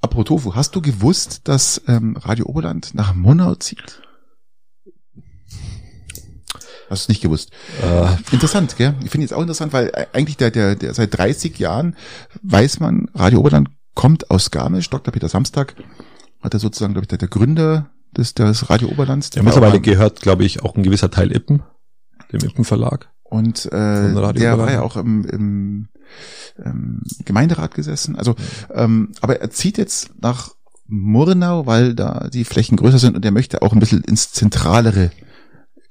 Apropos 0.00 0.26
Tofu, 0.26 0.54
hast 0.54 0.74
du 0.74 0.82
gewusst, 0.82 1.42
dass 1.44 1.80
ähm, 1.86 2.16
Radio 2.16 2.46
Oberland 2.46 2.94
nach 2.94 3.14
Monau 3.14 3.54
zieht? 3.54 4.02
Hast 6.90 7.08
du 7.08 7.12
nicht 7.12 7.22
gewusst? 7.22 7.50
Äh, 7.82 8.16
interessant, 8.32 8.76
gell? 8.76 8.94
Ich 9.02 9.10
finde 9.10 9.24
jetzt 9.24 9.32
auch 9.32 9.40
interessant, 9.40 9.72
weil 9.72 10.08
eigentlich 10.12 10.36
der, 10.36 10.50
der, 10.50 10.74
der 10.74 10.92
seit 10.92 11.16
30 11.16 11.58
Jahren 11.58 11.96
weiß 12.42 12.80
man, 12.80 13.08
Radio 13.14 13.38
Oberland 13.40 13.70
kommt 13.94 14.30
aus 14.30 14.50
Garmisch. 14.50 14.90
Dr. 14.90 15.12
Peter 15.12 15.28
Samstag 15.28 15.74
hat 16.42 16.52
er 16.52 16.60
sozusagen, 16.60 16.92
glaube 16.92 17.04
ich, 17.04 17.08
der, 17.08 17.18
der 17.18 17.28
Gründer 17.28 17.90
des, 18.16 18.34
des 18.34 18.68
Radio 18.68 18.88
Oberlands. 18.88 19.30
Ja, 19.34 19.42
mittlerweile 19.42 19.80
gehört, 19.80 20.20
glaube 20.20 20.44
ich, 20.44 20.62
auch 20.62 20.76
ein 20.76 20.82
gewisser 20.82 21.10
Teil 21.10 21.32
Ippen, 21.32 21.62
dem 22.32 22.40
Ippen 22.40 22.64
Verlag. 22.64 23.11
Und 23.32 23.64
äh, 23.66 24.32
der 24.34 24.58
war 24.58 24.70
ja 24.70 24.82
auch 24.82 24.96
im, 24.96 25.24
im 25.24 25.88
ähm, 26.62 27.00
Gemeinderat 27.24 27.74
gesessen. 27.74 28.16
Also, 28.16 28.34
ähm, 28.74 29.12
aber 29.22 29.40
er 29.40 29.50
zieht 29.50 29.78
jetzt 29.78 30.10
nach 30.20 30.50
Murnau, 30.86 31.64
weil 31.64 31.94
da 31.94 32.28
die 32.30 32.44
Flächen 32.44 32.76
größer 32.76 32.98
sind 32.98 33.16
und 33.16 33.24
er 33.24 33.30
möchte 33.30 33.62
auch 33.62 33.72
ein 33.72 33.80
bisschen 33.80 34.04
ins 34.04 34.32
Zentralere 34.32 35.10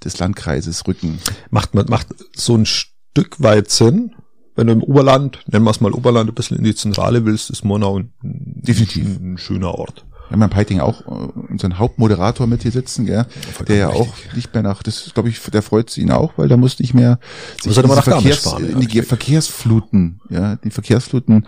des 0.03 0.19
Landkreises 0.19 0.85
rücken. 0.87 1.17
Macht, 1.49 1.73
macht 1.73 2.07
so 2.35 2.55
ein 2.55 2.67
Stück 2.67 3.41
weit 3.41 3.71
Sinn, 3.71 4.13
wenn 4.55 4.67
du 4.67 4.73
im 4.73 4.83
Oberland, 4.83 5.39
nennen 5.47 5.65
wir 5.65 5.71
es 5.71 5.81
mal 5.81 5.93
Oberland, 5.93 6.29
ein 6.29 6.35
bisschen 6.35 6.57
in 6.57 6.63
die 6.63 6.75
Zentrale 6.75 7.25
willst, 7.25 7.49
ist 7.49 7.63
Murnau 7.63 7.97
ein, 7.97 8.13
Definitiv. 8.21 9.03
ein, 9.03 9.33
ein 9.33 9.37
schöner 9.39 9.73
Ort. 9.73 10.05
Wir 10.31 10.35
haben 10.35 10.43
in 10.43 10.49
Peiting 10.49 10.79
auch 10.79 11.01
äh, 11.01 11.51
unseren 11.51 11.77
Hauptmoderator 11.77 12.47
mit 12.47 12.61
hier 12.61 12.71
sitzen, 12.71 13.05
gell? 13.05 13.25
Ja, 13.59 13.65
der 13.65 13.75
ja 13.75 13.89
auch 13.89 14.15
nicht 14.33 14.53
mehr 14.53 14.63
nach, 14.63 14.81
das 14.81 15.11
glaube 15.13 15.27
ich, 15.27 15.41
der 15.41 15.61
freut 15.61 15.95
ihn 15.97 16.09
auch, 16.09 16.37
weil 16.37 16.47
da 16.47 16.55
muss 16.55 16.79
nicht 16.79 16.93
mehr 16.93 17.19
sich 17.61 17.75
in, 17.75 17.87
Verkehrs, 17.89 18.39
fahren, 18.39 18.69
in 18.69 18.79
die 18.79 19.01
Verkehrsfluten, 19.01 20.21
ja, 20.29 20.55
die 20.55 20.71
Verkehrsfluten 20.71 21.45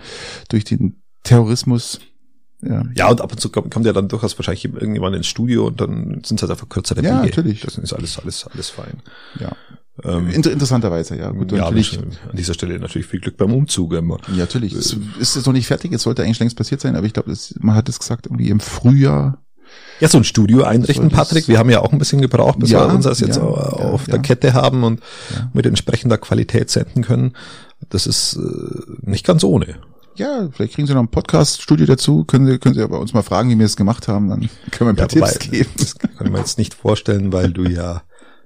durch 0.50 0.66
den 0.66 1.02
Terrorismus 1.24 2.02
ja. 2.62 2.84
ja, 2.96 3.10
und 3.10 3.22
ab 3.22 3.32
und 3.32 3.40
zu 3.40 3.50
kommt, 3.50 3.86
ja 3.86 3.94
dann 3.94 4.10
durchaus 4.10 4.38
wahrscheinlich 4.38 4.66
irgendjemand 4.66 5.16
ins 5.16 5.28
Studio 5.28 5.68
und 5.68 5.80
dann 5.80 6.22
sind 6.26 6.38
es 6.38 6.42
halt 6.42 6.52
einfach 6.52 6.70
kürzere 6.70 7.02
Ja, 7.04 7.22
natürlich. 7.22 7.62
Das 7.62 7.78
ist 7.78 7.94
alles, 7.94 8.20
alles, 8.20 8.48
alles 8.48 8.70
fein. 8.70 9.02
Ja. 9.40 9.56
Ähm, 10.04 10.30
Inter 10.30 10.52
interessanterweise, 10.52 11.18
ja. 11.18 11.30
Gut, 11.32 11.52
ja, 11.52 11.60
natürlich. 11.60 12.00
An 12.00 12.36
dieser 12.36 12.56
Stelle 12.56 12.80
natürlich 12.80 13.06
viel 13.06 13.20
Glück 13.20 13.38
beim 13.38 13.54
Umzug. 13.54 13.94
Immer. 13.94 14.18
Ja, 14.30 14.38
natürlich. 14.38 14.74
Es 14.74 14.98
ist 15.20 15.36
jetzt 15.36 15.46
noch 15.46 15.54
nicht 15.54 15.68
fertig, 15.68 15.94
es 15.94 16.02
sollte 16.02 16.24
eigentlich 16.24 16.40
längst 16.40 16.58
passiert 16.58 16.82
sein, 16.82 16.96
aber 16.96 17.06
ich 17.06 17.14
glaube, 17.14 17.34
man 17.60 17.76
hat 17.76 17.90
es 17.90 18.00
gesagt, 18.00 18.26
irgendwie 18.26 18.50
im 18.50 18.60
Frühjahr. 18.60 19.38
Ja, 20.00 20.08
so 20.08 20.18
ein 20.18 20.24
Studio 20.24 20.64
einrichten, 20.64 21.10
Patrick. 21.10 21.48
Wir 21.48 21.58
haben 21.60 21.70
ja 21.70 21.82
auch 21.82 21.92
ein 21.92 22.00
bisschen 22.00 22.22
gebraucht, 22.22 22.60
bis 22.60 22.72
ja, 22.72 22.88
wir 22.88 22.94
uns 22.94 23.06
das 23.06 23.20
jetzt 23.20 23.38
ja, 23.38 23.44
auf 23.44 24.08
ja, 24.08 24.14
der 24.14 24.22
Kette 24.22 24.54
haben 24.54 24.84
und 24.84 25.00
mit 25.54 25.66
entsprechender 25.66 26.18
Qualität 26.18 26.70
senden 26.70 27.04
können. 27.04 27.34
Das 27.90 28.08
ist 28.08 28.36
äh, 28.36 28.40
nicht 29.02 29.26
ganz 29.26 29.44
ohne. 29.44 29.78
Ja, 30.16 30.48
vielleicht 30.52 30.76
kriegen 30.76 30.88
Sie 30.88 30.94
noch 30.94 31.02
ein 31.02 31.08
Podcast-Studio 31.08 31.86
dazu. 31.88 32.24
Können 32.24 32.46
Sie, 32.46 32.60
können 32.60 32.76
Sie 32.76 32.82
aber 32.82 33.00
uns 33.00 33.14
mal 33.14 33.24
fragen, 33.24 33.50
wie 33.50 33.58
wir 33.58 33.66
es 33.66 33.76
gemacht 33.76 34.08
haben, 34.08 34.30
dann 34.30 34.50
können 34.72 34.90
wir 34.90 34.90
ein 34.90 34.96
paar 34.96 35.08
Tipps 35.08 35.40
geben. 35.40 35.70
Das 35.78 35.98
kann 35.98 36.12
ich 36.24 36.32
mir 36.32 36.38
jetzt 36.38 36.58
nicht 36.58 36.76
vorstellen, 36.76 37.34
weil 37.34 37.52
du 37.52 37.64
ja 37.64 38.04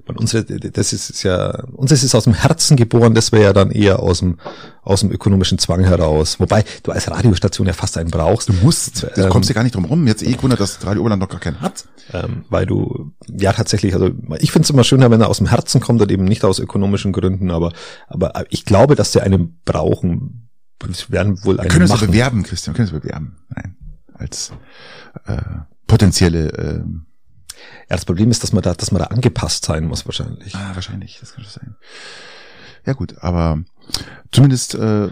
und 0.07 0.17
unsere, 0.17 0.43
das 0.43 0.93
ist 0.93 1.23
ja, 1.23 1.63
uns 1.73 1.91
ist 1.91 2.03
es 2.03 2.15
aus 2.15 2.23
dem 2.23 2.33
Herzen 2.33 2.77
geboren, 2.77 3.13
das 3.13 3.31
wäre 3.31 3.43
ja 3.43 3.53
dann 3.53 3.71
eher 3.71 3.99
aus 3.99 4.19
dem, 4.19 4.37
aus 4.81 5.01
dem 5.01 5.11
ökonomischen 5.11 5.59
Zwang 5.59 5.83
heraus. 5.83 6.39
Wobei 6.39 6.63
du 6.83 6.91
als 6.91 7.09
Radiostation 7.11 7.67
ja 7.67 7.73
fast 7.73 7.97
einen 7.97 8.09
brauchst. 8.09 8.49
Du 8.49 8.53
musst, 8.53 9.03
du 9.03 9.21
ähm, 9.21 9.29
kommst 9.29 9.49
ja 9.49 9.55
gar 9.55 9.63
nicht 9.63 9.75
drum 9.75 9.85
rum. 9.85 10.07
Jetzt 10.07 10.23
eh 10.23 10.31
gewundert, 10.31 10.59
dass 10.59 10.85
Radio 10.85 11.01
Oberland 11.01 11.21
noch 11.21 11.29
gar 11.29 11.39
keinen 11.39 11.61
hat. 11.61 11.85
Ähm, 12.13 12.45
weil 12.49 12.65
du, 12.65 13.11
ja 13.27 13.51
tatsächlich, 13.51 13.93
also 13.93 14.11
ich 14.39 14.51
finde 14.51 14.63
es 14.63 14.69
immer 14.69 14.85
schöner, 14.85 15.11
wenn 15.11 15.19
er 15.19 15.27
aus 15.27 15.39
dem 15.39 15.47
Herzen 15.47 15.81
kommt 15.81 16.01
und 16.01 16.11
eben 16.11 16.23
nicht 16.23 16.45
aus 16.45 16.59
ökonomischen 16.59 17.11
Gründen, 17.11 17.51
aber, 17.51 17.73
aber 18.07 18.45
ich 18.49 18.63
glaube, 18.63 18.95
dass 18.95 19.11
sie 19.11 19.21
einen 19.21 19.59
brauchen. 19.65 20.49
Wir 20.79 20.95
werden 21.09 21.43
wohl 21.43 21.59
einen 21.59 21.69
Wir 21.69 21.79
können 21.79 21.91
uns 21.91 21.99
bewerben, 21.99 22.43
Christian, 22.43 22.73
wir 22.73 22.77
können 22.77 22.93
uns 22.93 23.03
bewerben. 23.03 23.35
Nein, 23.49 23.75
als 24.13 24.51
äh, 25.25 25.37
potenzielle 25.85 26.51
äh, 26.53 26.83
ja, 27.89 27.95
das 27.95 28.05
Problem 28.05 28.31
ist, 28.31 28.43
dass 28.43 28.53
man 28.53 28.63
da, 28.63 28.73
dass 28.73 28.91
man 28.91 29.01
da 29.01 29.07
angepasst 29.07 29.65
sein 29.65 29.85
muss 29.85 30.05
wahrscheinlich. 30.05 30.55
Ah, 30.55 30.71
wahrscheinlich, 30.73 31.17
das 31.19 31.33
könnte 31.33 31.49
sein. 31.49 31.75
Ja 32.85 32.93
gut, 32.93 33.17
aber 33.19 33.63
zumindest 34.31 34.75
äh, 34.75 35.09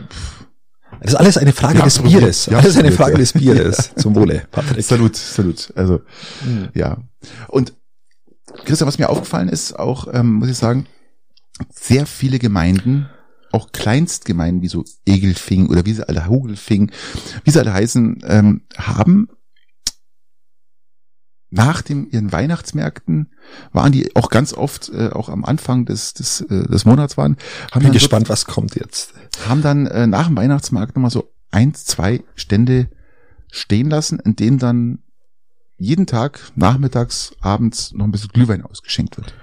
das 1.01 1.11
ist 1.11 1.15
alles 1.15 1.37
eine 1.37 1.53
Frage 1.53 1.81
des 1.81 1.99
Bieres. 1.99 2.45
Ja, 2.45 2.59
alles 2.59 2.77
eine 2.77 2.91
Frage 2.91 3.17
des 3.17 3.33
Bieres. 3.33 3.91
Ja. 3.95 4.01
Zum 4.01 4.15
Wohle, 4.15 4.43
Patrick. 4.51 4.83
Salut, 4.83 5.15
salut. 5.15 5.71
Also, 5.75 6.01
mhm. 6.45 6.69
ja. 6.73 6.97
Und 7.47 7.73
Christian, 8.63 8.87
was 8.87 8.97
mir 8.97 9.09
aufgefallen 9.09 9.49
ist, 9.49 9.77
auch, 9.77 10.07
ähm, 10.13 10.33
muss 10.33 10.49
ich 10.49 10.57
sagen, 10.57 10.87
sehr 11.69 12.05
viele 12.05 12.39
Gemeinden, 12.39 13.09
auch 13.51 13.71
Kleinstgemeinden 13.71 14.61
wie 14.61 14.67
so 14.67 14.83
Egelfing 15.05 15.67
oder 15.67 15.85
wie 15.85 15.93
sie 15.93 16.07
alle 16.07 16.27
Hugelfing, 16.27 16.91
wie 17.43 17.51
sie 17.51 17.59
alle 17.59 17.73
heißen, 17.73 18.23
ähm, 18.25 18.61
haben 18.77 19.29
nach 21.55 21.81
dem 21.81 22.07
ihren 22.11 22.31
Weihnachtsmärkten 22.31 23.31
waren 23.71 23.91
die 23.91 24.15
auch 24.15 24.29
ganz 24.29 24.53
oft 24.53 24.89
äh, 24.89 25.09
auch 25.09 25.29
am 25.29 25.45
Anfang 25.45 25.85
des 25.85 26.13
des, 26.13 26.41
äh, 26.41 26.67
des 26.67 26.85
Monats 26.85 27.17
waren. 27.17 27.37
Haben 27.71 27.83
Bin 27.83 27.93
gespannt, 27.93 28.27
was 28.29 28.45
kommt 28.45 28.75
jetzt. 28.75 29.13
Haben 29.47 29.61
dann 29.61 29.87
äh, 29.87 30.05
nach 30.05 30.27
dem 30.27 30.35
Weihnachtsmarkt 30.35 30.95
nochmal 30.95 31.11
so 31.11 31.31
eins, 31.51 31.85
zwei 31.85 32.23
Stände 32.35 32.89
stehen 33.51 33.89
lassen, 33.89 34.19
in 34.19 34.35
denen 34.35 34.59
dann 34.59 34.99
jeden 35.77 36.07
Tag 36.07 36.39
nachmittags, 36.55 37.33
abends 37.39 37.93
noch 37.93 38.05
ein 38.05 38.11
bisschen 38.11 38.29
Glühwein 38.29 38.63
ausgeschenkt 38.63 39.17
wird. 39.17 39.33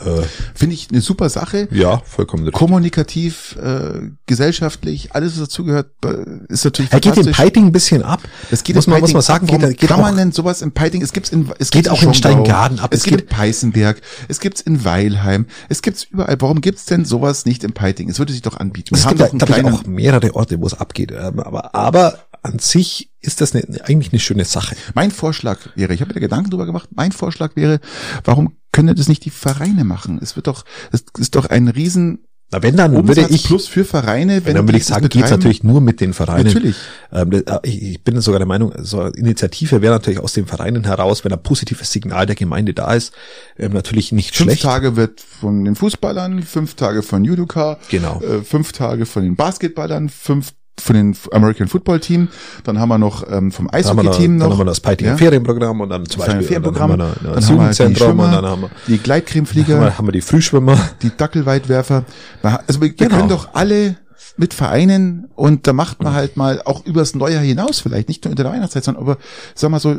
Äh, 0.00 0.22
Finde 0.54 0.74
ich 0.74 0.88
eine 0.90 1.00
super 1.00 1.28
Sache. 1.28 1.68
Ja, 1.70 2.02
vollkommen. 2.04 2.44
Richtig. 2.44 2.58
Kommunikativ, 2.58 3.56
äh, 3.56 4.10
gesellschaftlich, 4.26 5.14
alles 5.14 5.32
was 5.32 5.48
dazugehört, 5.48 5.90
äh, 6.04 6.52
ist 6.52 6.64
natürlich 6.64 6.92
Er 6.92 7.00
geht 7.00 7.16
im 7.16 7.26
Piping 7.26 7.66
ein 7.66 7.72
bisschen 7.72 8.02
ab. 8.02 8.20
Es 8.50 8.64
geht 8.64 8.76
muss 8.76 8.86
man, 8.86 9.00
muss 9.00 9.12
man 9.12 9.22
sagen, 9.22 9.48
ab, 9.48 9.60
geht, 9.60 9.78
geht 9.78 9.88
kann 9.88 10.00
auch, 10.00 10.04
man 10.04 10.16
denn 10.16 10.32
sowas 10.32 10.62
im 10.62 10.72
Piping? 10.72 11.02
Es 11.02 11.12
gibt's 11.12 11.30
in, 11.30 11.50
es 11.58 11.70
geht 11.70 11.88
auch 11.88 12.02
in 12.02 12.14
Steingarten 12.14 12.78
ab. 12.78 12.92
Es, 12.92 13.00
es 13.00 13.04
gibt 13.04 13.22
in 13.22 13.26
Peißenberg, 13.28 14.00
es 14.28 14.40
gibt's 14.40 14.60
in 14.60 14.84
Weilheim, 14.84 15.46
es 15.68 15.82
gibt's 15.82 16.04
überall. 16.04 16.36
Warum 16.40 16.60
gibt's 16.60 16.84
denn 16.86 17.04
sowas 17.04 17.46
nicht 17.46 17.64
im 17.64 17.72
Piping? 17.72 18.08
Es 18.08 18.18
würde 18.18 18.32
sich 18.32 18.42
doch 18.42 18.56
anbieten. 18.56 18.90
Wir 18.90 18.98
es 18.98 19.06
haben 19.06 19.18
gibt 19.18 19.42
doch 19.42 19.50
einen 19.50 19.72
auch 19.74 19.84
mehrere 19.84 20.34
Orte, 20.34 20.60
wo 20.60 20.66
es 20.66 20.74
abgeht. 20.74 21.12
Ähm, 21.12 21.40
aber, 21.40 21.74
aber 21.74 22.18
an 22.42 22.58
sich 22.58 23.10
ist 23.20 23.40
das 23.40 23.54
eine, 23.54 23.64
eigentlich 23.84 24.12
eine 24.12 24.20
schöne 24.20 24.44
Sache. 24.44 24.76
Mein 24.94 25.10
Vorschlag 25.10 25.58
wäre, 25.76 25.94
ich 25.94 26.00
habe 26.00 26.12
mir 26.14 26.20
Gedanken 26.20 26.50
drüber 26.50 26.66
gemacht, 26.66 26.88
mein 26.92 27.12
Vorschlag 27.12 27.54
wäre, 27.54 27.80
warum 28.24 28.56
können 28.72 28.94
das 28.96 29.08
nicht 29.08 29.24
die 29.24 29.30
Vereine 29.30 29.84
machen? 29.84 30.18
Es 30.20 30.36
wird 30.36 30.46
doch, 30.46 30.64
es 30.90 31.04
ist 31.18 31.34
doch 31.34 31.46
ein 31.46 31.68
riesen 31.68 32.20
na, 32.52 32.62
wenn 32.62 32.76
dann 32.76 32.94
Umsatz 32.94 33.16
würde 33.16 33.34
ich 33.34 33.44
plus 33.44 33.66
für 33.66 33.84
Vereine, 33.84 34.44
wenn 34.44 34.54
dann 34.54 34.68
würde 34.68 34.76
ich 34.76 34.84
sagen, 34.84 35.08
geht's 35.08 35.30
natürlich 35.30 35.64
nur 35.64 35.80
mit 35.80 36.02
den 36.02 36.12
Vereinen. 36.12 36.48
Natürlich. 36.48 36.76
Ähm, 37.10 37.32
äh, 37.32 37.42
ich 37.62 38.04
bin 38.04 38.20
sogar 38.20 38.40
der 38.40 38.46
Meinung, 38.46 38.74
so 38.78 39.00
eine 39.00 39.10
Initiative 39.16 39.80
wäre 39.80 39.94
natürlich 39.94 40.20
aus 40.20 40.34
den 40.34 40.46
Vereinen 40.46 40.84
heraus, 40.84 41.24
wenn 41.24 41.32
ein 41.32 41.42
positives 41.42 41.90
Signal 41.90 42.26
der 42.26 42.36
Gemeinde 42.36 42.74
da 42.74 42.92
ist, 42.92 43.14
ähm, 43.58 43.72
natürlich 43.72 44.12
nicht 44.12 44.36
fünf 44.36 44.50
schlecht. 44.50 44.62
Fünf 44.62 44.70
Tage 44.70 44.96
wird 44.96 45.22
von 45.22 45.64
den 45.64 45.74
Fußballern, 45.74 46.42
fünf 46.42 46.74
Tage 46.74 47.02
von 47.02 47.24
Judoka, 47.24 47.78
genau. 47.88 48.20
Äh, 48.20 48.42
fünf 48.42 48.72
Tage 48.72 49.06
von 49.06 49.22
den 49.22 49.34
Basketballern, 49.34 50.10
fünf 50.10 50.52
von 50.80 50.94
den 50.94 51.16
American 51.32 51.68
Football 51.68 52.00
Team, 52.00 52.28
dann 52.64 52.78
haben 52.78 52.88
wir 52.88 52.98
noch 52.98 53.30
ähm, 53.30 53.52
vom 53.52 53.68
Eishockey 53.72 54.10
Team 54.10 54.36
noch, 54.36 54.46
dann 54.46 54.52
haben 54.52 54.60
wir 54.60 54.64
das 54.64 54.80
Piting 54.80 55.08
ja. 55.08 55.16
Ferienprogramm 55.16 55.80
und 55.80 55.90
dann 55.90 56.06
zum 56.06 56.20
Beispiel 56.20 56.42
Ferienprogramm, 56.42 56.90
dann 56.90 57.00
haben 57.02 57.14
wir, 57.22 57.32
dann 57.32 57.46
haben 57.46 57.78
wir 57.78 57.88
die 57.88 57.96
Schwimmer, 57.96 58.30
dann 58.30 58.44
haben 58.44 58.62
wir 58.62 58.70
die 58.88 58.98
Gleitcremeflieger, 58.98 59.78
dann 59.78 59.98
haben 59.98 60.08
wir 60.08 60.12
die 60.12 60.20
Frühschwimmer, 60.20 60.78
die 61.02 61.10
Dackelweitwerfer. 61.16 62.04
Also 62.42 62.80
wir, 62.80 62.90
genau. 62.90 63.16
können 63.16 63.28
doch 63.28 63.50
alle 63.52 63.96
mit 64.36 64.54
Vereinen 64.54 65.28
und 65.34 65.66
da 65.66 65.72
macht 65.72 66.02
man 66.02 66.14
halt 66.14 66.36
mal 66.36 66.62
auch 66.64 66.84
übers 66.86 67.14
Neujahr 67.14 67.42
hinaus 67.42 67.80
vielleicht, 67.80 68.08
nicht 68.08 68.24
nur 68.24 68.32
in 68.32 68.36
der 68.36 68.46
Weihnachtszeit, 68.46 68.84
sondern 68.84 69.04
aber 69.04 69.18
sag 69.54 69.70
mal 69.70 69.80
so 69.80 69.96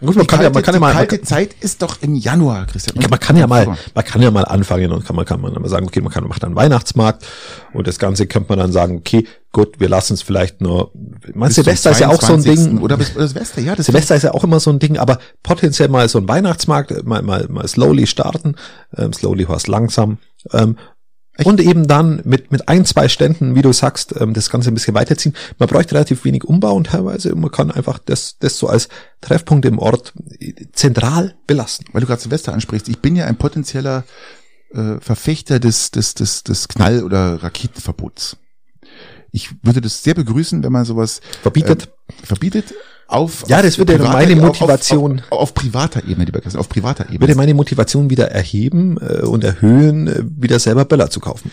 Gut, 0.00 0.14
man 0.14 0.22
Die 0.22 0.26
kann 0.28 0.40
ja, 0.40 0.50
kalte, 0.50 0.54
man 0.54 0.62
kann 0.62 0.74
ja 0.74 0.78
die 0.78 0.80
mal, 0.80 0.86
man 0.88 0.96
kalte 0.96 1.18
kann, 1.18 1.26
Zeit 1.26 1.54
ist 1.60 1.82
doch 1.82 1.96
im 2.02 2.14
Januar, 2.14 2.66
Christian. 2.66 2.96
man 3.10 3.18
kann 3.18 3.36
ja 3.36 3.46
mal, 3.46 3.66
man 3.66 4.04
kann 4.04 4.22
ja 4.22 4.30
mal 4.30 4.44
anfangen 4.44 4.92
und 4.92 5.04
kann 5.04 5.16
man, 5.16 5.24
kann 5.24 5.40
man 5.40 5.52
mal 5.52 5.68
sagen, 5.68 5.86
okay, 5.86 6.00
man 6.00 6.12
kann, 6.12 6.26
macht 6.28 6.44
einen 6.44 6.54
Weihnachtsmarkt 6.54 7.26
und 7.72 7.86
das 7.86 7.98
Ganze 7.98 8.26
könnte 8.26 8.50
man 8.50 8.58
dann 8.60 8.70
sagen, 8.70 8.98
okay, 8.98 9.26
gut, 9.52 9.80
wir 9.80 9.88
lassen 9.88 10.14
es 10.14 10.22
vielleicht 10.22 10.60
nur, 10.60 10.92
man, 11.34 11.50
Silvester 11.50 11.90
ist 11.90 12.00
ja 12.00 12.08
auch 12.08 12.22
so 12.22 12.34
ein 12.34 12.42
22.. 12.42 12.64
Ding. 12.64 12.78
Oder 12.80 12.96
bis 12.96 13.16
oder 13.16 13.26
Silvester, 13.26 13.60
ja. 13.60 13.74
Das 13.74 13.86
Silvester 13.86 14.14
ist 14.14 14.22
ja 14.22 14.34
auch 14.34 14.44
immer 14.44 14.60
so 14.60 14.70
ein 14.70 14.78
Ding, 14.78 14.98
aber 14.98 15.18
potenziell 15.42 15.88
mal 15.88 16.08
so 16.08 16.18
ein 16.18 16.28
Weihnachtsmarkt, 16.28 16.92
äh, 16.92 17.02
mal, 17.04 17.22
mal, 17.22 17.46
mal 17.48 17.66
slowly 17.66 18.06
starten, 18.06 18.54
ähm, 18.96 19.12
slowly 19.12 19.46
heißt 19.46 19.66
langsam, 19.66 20.18
ähm, 20.52 20.76
und 21.44 21.60
eben 21.60 21.86
dann 21.86 22.20
mit, 22.24 22.50
mit 22.50 22.68
ein, 22.68 22.84
zwei 22.84 23.08
Ständen, 23.08 23.54
wie 23.54 23.62
du 23.62 23.72
sagst, 23.72 24.14
ähm, 24.18 24.34
das 24.34 24.50
Ganze 24.50 24.70
ein 24.70 24.74
bisschen 24.74 24.94
weiterziehen. 24.94 25.34
Man 25.58 25.68
bräuchte 25.68 25.94
relativ 25.94 26.24
wenig 26.24 26.44
Umbau 26.44 26.74
und 26.74 26.88
teilweise, 26.88 27.34
man 27.34 27.50
kann 27.50 27.70
einfach 27.70 27.98
das, 27.98 28.36
das 28.38 28.58
so 28.58 28.66
als 28.66 28.88
Treffpunkt 29.20 29.64
im 29.64 29.78
Ort 29.78 30.12
äh, 30.40 30.54
zentral 30.72 31.34
belassen. 31.46 31.86
weil 31.92 32.00
du 32.00 32.06
gerade 32.06 32.20
Silvester 32.20 32.52
ansprichst, 32.52 32.88
ich 32.88 32.98
bin 33.00 33.16
ja 33.16 33.26
ein 33.26 33.36
potenzieller 33.36 34.04
äh, 34.74 35.00
Verfechter 35.00 35.60
des, 35.60 35.90
des, 35.90 36.14
des, 36.14 36.42
des 36.42 36.68
Knall- 36.68 37.04
oder 37.04 37.42
Raketenverbots. 37.42 38.36
Ich 39.30 39.50
würde 39.62 39.80
das 39.80 40.02
sehr 40.02 40.14
begrüßen, 40.14 40.62
wenn 40.62 40.72
man 40.72 40.84
sowas 40.84 41.20
Verbietet. 41.42 41.90
äh, 42.08 42.26
verbietet. 42.26 42.74
Auf, 43.10 43.44
Ja, 43.48 43.56
auf 43.56 43.62
das 43.62 43.78
würde 43.78 43.94
privater- 43.96 44.12
meine 44.12 44.36
Motivation- 44.36 45.20
auf, 45.30 45.32
auf, 45.32 45.38
auf 45.40 45.54
privater 45.54 46.04
Ebene, 46.06 46.26
lieber 46.26 46.40
Christian, 46.40 46.60
auf 46.60 46.68
privater 46.68 47.04
Ebene. 47.06 47.20
würde 47.20 47.34
meine 47.36 47.54
Motivation 47.54 48.10
wieder 48.10 48.30
erheben 48.30 48.98
äh, 49.00 49.22
und 49.24 49.42
erhöhen, 49.44 50.08
äh, 50.08 50.22
wieder 50.36 50.58
selber 50.58 50.84
Böller 50.84 51.08
zu 51.08 51.18
kaufen. 51.18 51.50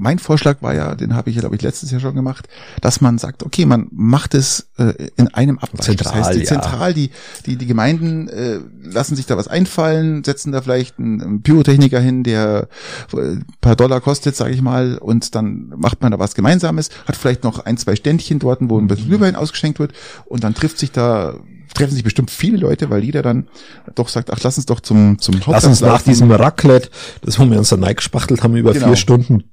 Mein 0.00 0.18
Vorschlag 0.18 0.62
war 0.62 0.74
ja, 0.74 0.94
den 0.94 1.14
habe 1.14 1.30
ich 1.30 1.36
ja, 1.36 1.40
glaube 1.40 1.56
ich, 1.56 1.62
letztes 1.62 1.90
Jahr 1.90 2.00
schon 2.00 2.14
gemacht, 2.14 2.48
dass 2.80 3.00
man 3.00 3.18
sagt, 3.18 3.44
okay, 3.44 3.66
man 3.66 3.88
macht 3.92 4.34
es 4.34 4.70
äh, 4.78 5.10
in 5.16 5.28
einem 5.28 5.58
Abwasch. 5.58 5.86
Zentral, 5.86 6.18
das 6.18 6.28
heißt, 6.28 6.34
die 6.38 6.42
ja. 6.42 6.46
zentral, 6.46 6.94
die, 6.94 7.10
die, 7.46 7.56
die 7.56 7.66
Gemeinden 7.66 8.28
äh, 8.28 8.60
lassen 8.82 9.14
sich 9.14 9.26
da 9.26 9.36
was 9.36 9.46
einfallen, 9.46 10.24
setzen 10.24 10.52
da 10.52 10.62
vielleicht 10.62 10.98
einen, 10.98 11.20
einen 11.20 11.42
Pyrotechniker 11.42 12.00
hin, 12.00 12.24
der 12.24 12.68
äh, 13.12 13.16
ein 13.16 13.46
paar 13.60 13.76
Dollar 13.76 14.00
kostet, 14.00 14.34
sage 14.34 14.52
ich 14.52 14.62
mal, 14.62 14.98
und 14.98 15.34
dann 15.34 15.72
macht 15.76 16.00
man 16.00 16.10
da 16.12 16.18
was 16.18 16.34
Gemeinsames, 16.34 16.88
hat 17.06 17.16
vielleicht 17.16 17.44
noch 17.44 17.64
ein, 17.64 17.76
zwei 17.76 17.94
Ständchen 17.94 18.38
dort, 18.38 18.60
wo 18.62 18.78
ein 18.78 18.86
bisschen 18.86 19.08
Glühwein 19.08 19.36
ausgeschenkt 19.36 19.78
wird 19.78 19.92
und 20.24 20.42
dann 20.42 20.54
trifft 20.54 20.78
sich 20.78 20.92
da 20.92 21.34
treffen 21.74 21.94
sich 21.94 22.04
bestimmt 22.04 22.30
viele 22.30 22.56
Leute, 22.56 22.90
weil 22.90 23.04
jeder 23.04 23.22
dann 23.22 23.48
doch 23.94 24.08
sagt, 24.08 24.30
ach, 24.32 24.38
lass 24.42 24.56
uns 24.56 24.66
doch 24.66 24.80
zum, 24.80 25.18
zum 25.18 25.34
Lass 25.34 25.46
Hauptplatz 25.46 25.64
uns 25.64 25.80
nach 25.80 26.02
diesem 26.02 26.30
Raclette, 26.30 26.90
das 27.22 27.38
wo 27.38 27.48
wir 27.48 27.58
uns 27.58 27.68
dann 27.68 27.82
gespachtelt 27.94 28.42
haben 28.42 28.56
über 28.56 28.72
Genau. 28.72 28.88
vier 28.88 28.96
Stunden, 28.96 29.44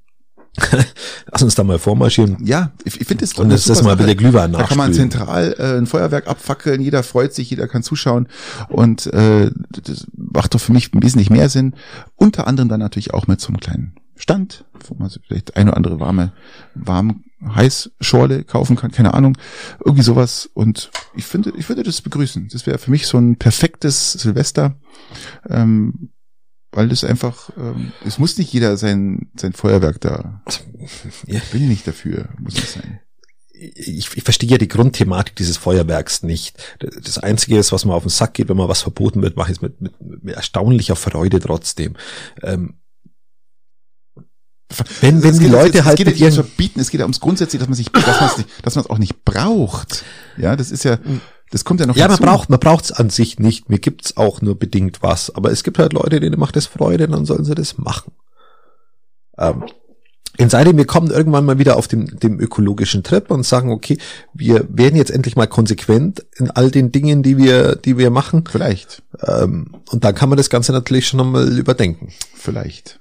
lass 1.32 1.42
uns 1.42 1.54
da 1.54 1.64
mal 1.64 1.78
vormarschieren. 1.78 2.38
Ja, 2.44 2.72
ich, 2.84 3.00
ich 3.00 3.06
finde 3.06 3.24
es 3.24 3.34
Und 3.34 3.50
das 3.50 3.68
ist 3.68 3.82
mal 3.82 3.96
bisschen 3.96 4.16
Glühwein 4.16 4.52
Da 4.52 4.64
kann 4.64 4.78
man 4.78 4.92
zentral 4.92 5.54
äh, 5.58 5.78
ein 5.78 5.86
Feuerwerk 5.86 6.26
abfackeln, 6.26 6.80
jeder 6.80 7.02
freut 7.02 7.34
sich, 7.34 7.50
jeder 7.50 7.68
kann 7.68 7.82
zuschauen 7.82 8.28
und 8.68 9.06
äh, 9.08 9.50
das 9.70 10.06
macht 10.16 10.54
doch 10.54 10.60
für 10.60 10.72
mich 10.72 10.90
wesentlich 10.92 11.30
mehr 11.30 11.48
Sinn. 11.48 11.74
Unter 12.16 12.46
anderem 12.46 12.68
dann 12.68 12.80
natürlich 12.80 13.14
auch 13.14 13.26
mit 13.26 13.40
so 13.40 13.48
einem 13.48 13.60
kleinen 13.60 13.94
Stand, 14.16 14.64
wo 14.86 14.94
man 14.98 15.10
vielleicht 15.26 15.56
eine 15.56 15.70
oder 15.70 15.76
andere 15.76 16.00
warme, 16.00 16.32
warm 16.74 17.24
heiß 17.54 17.92
Schorle 18.00 18.42
kaufen 18.44 18.76
kann, 18.76 18.90
keine 18.90 19.14
Ahnung, 19.14 19.38
irgendwie 19.84 20.02
sowas. 20.02 20.50
Und 20.54 20.90
ich 21.14 21.24
finde, 21.24 21.52
ich 21.56 21.68
würde 21.68 21.82
das 21.82 22.02
begrüßen. 22.02 22.48
Das 22.52 22.66
wäre 22.66 22.78
für 22.78 22.90
mich 22.90 23.06
so 23.06 23.18
ein 23.18 23.36
perfektes 23.36 24.12
Silvester. 24.12 24.74
Ähm, 25.48 26.10
weil 26.72 26.88
das 26.88 27.04
einfach, 27.04 27.50
ähm, 27.56 27.92
es 28.04 28.18
muss 28.18 28.36
nicht 28.38 28.52
jeder 28.52 28.76
sein, 28.76 29.30
sein 29.38 29.52
Feuerwerk 29.52 30.00
da. 30.00 30.42
Ja. 31.26 31.40
Bin 31.52 31.62
ich 31.62 31.68
nicht 31.68 31.86
dafür, 31.86 32.28
muss 32.38 32.54
ich 32.54 32.68
sein. 32.70 33.00
ich, 33.52 34.16
ich 34.16 34.22
verstehe 34.22 34.48
ja 34.50 34.58
die 34.58 34.68
Grundthematik 34.68 35.34
dieses 35.36 35.56
Feuerwerks 35.56 36.22
nicht. 36.22 36.56
Das 36.78 37.18
Einzige 37.18 37.58
ist, 37.58 37.72
was 37.72 37.84
mir 37.84 37.94
auf 37.94 38.04
den 38.04 38.08
Sack 38.10 38.34
geht, 38.34 38.48
wenn 38.48 38.56
mal 38.56 38.68
was 38.68 38.82
verboten 38.82 39.20
wird, 39.22 39.36
mache 39.36 39.50
ich 39.50 39.58
es 39.58 39.62
mit, 39.62 39.80
mit, 39.80 39.92
mit 40.00 40.34
erstaunlicher 40.34 40.96
Freude 40.96 41.40
trotzdem. 41.40 41.96
Ähm, 42.42 42.74
wenn, 45.00 45.22
wenn 45.22 45.30
Es 45.30 45.38
die 45.38 45.44
geht- 45.44 45.52
Leute 45.52 45.78
es, 45.78 45.84
halt 45.86 45.98
es 45.98 46.04
geht 46.04 46.18
ja 46.18 46.26
nicht 46.26 46.36
ums 46.38 46.48
Verbieten, 46.48 46.80
es 46.80 46.90
geht 46.90 47.00
ja 47.00 47.04
ums 47.06 47.20
Grundsätzliche, 47.20 47.58
dass 47.60 47.68
man 47.68 47.74
sich, 47.76 47.90
dass 47.90 48.20
man 48.20 48.28
es 48.30 48.36
nicht, 48.36 48.48
dass 48.62 48.74
man 48.74 48.84
es 48.84 48.90
auch 48.90 48.98
nicht 48.98 49.24
braucht. 49.24 50.04
Ja, 50.36 50.56
das 50.56 50.70
ist 50.70 50.84
ja, 50.84 50.98
das 51.50 51.64
kommt 51.64 51.80
ja 51.80 51.86
noch 51.86 51.96
ja, 51.96 52.08
man 52.08 52.18
dazu. 52.18 52.22
braucht, 52.24 52.50
man 52.50 52.60
braucht's 52.60 52.92
an 52.92 53.10
sich 53.10 53.38
nicht. 53.38 53.70
Mir 53.70 53.78
gibt's 53.78 54.16
auch 54.16 54.42
nur 54.42 54.58
bedingt 54.58 55.02
was. 55.02 55.34
Aber 55.34 55.50
es 55.50 55.64
gibt 55.64 55.78
halt 55.78 55.92
Leute, 55.92 56.20
denen 56.20 56.38
macht 56.38 56.56
das 56.56 56.66
Freude, 56.66 57.08
dann 57.08 57.24
sollen 57.24 57.44
sie 57.44 57.54
das 57.54 57.78
machen. 57.78 58.12
Ähm, 59.38 59.64
in 60.36 60.50
seitdem 60.50 60.76
wir 60.76 60.86
kommen 60.86 61.10
irgendwann 61.10 61.44
mal 61.44 61.58
wieder 61.58 61.76
auf 61.76 61.88
dem, 61.88 62.20
dem 62.20 62.38
ökologischen 62.38 63.02
Trip 63.02 63.28
und 63.30 63.44
sagen, 63.44 63.72
okay, 63.72 63.98
wir 64.32 64.66
werden 64.70 64.94
jetzt 64.94 65.10
endlich 65.10 65.34
mal 65.34 65.48
konsequent 65.48 66.24
in 66.36 66.50
all 66.50 66.70
den 66.70 66.92
Dingen, 66.92 67.24
die 67.24 67.38
wir, 67.38 67.74
die 67.74 67.98
wir 67.98 68.10
machen. 68.10 68.44
Vielleicht, 68.48 69.02
Ähm, 69.26 69.74
und 69.90 70.04
dann 70.04 70.14
kann 70.14 70.28
man 70.28 70.38
das 70.38 70.48
Ganze 70.48 70.70
natürlich 70.72 71.08
schon 71.08 71.18
nochmal 71.18 71.58
überdenken. 71.58 72.12
vielleicht. 72.34 73.00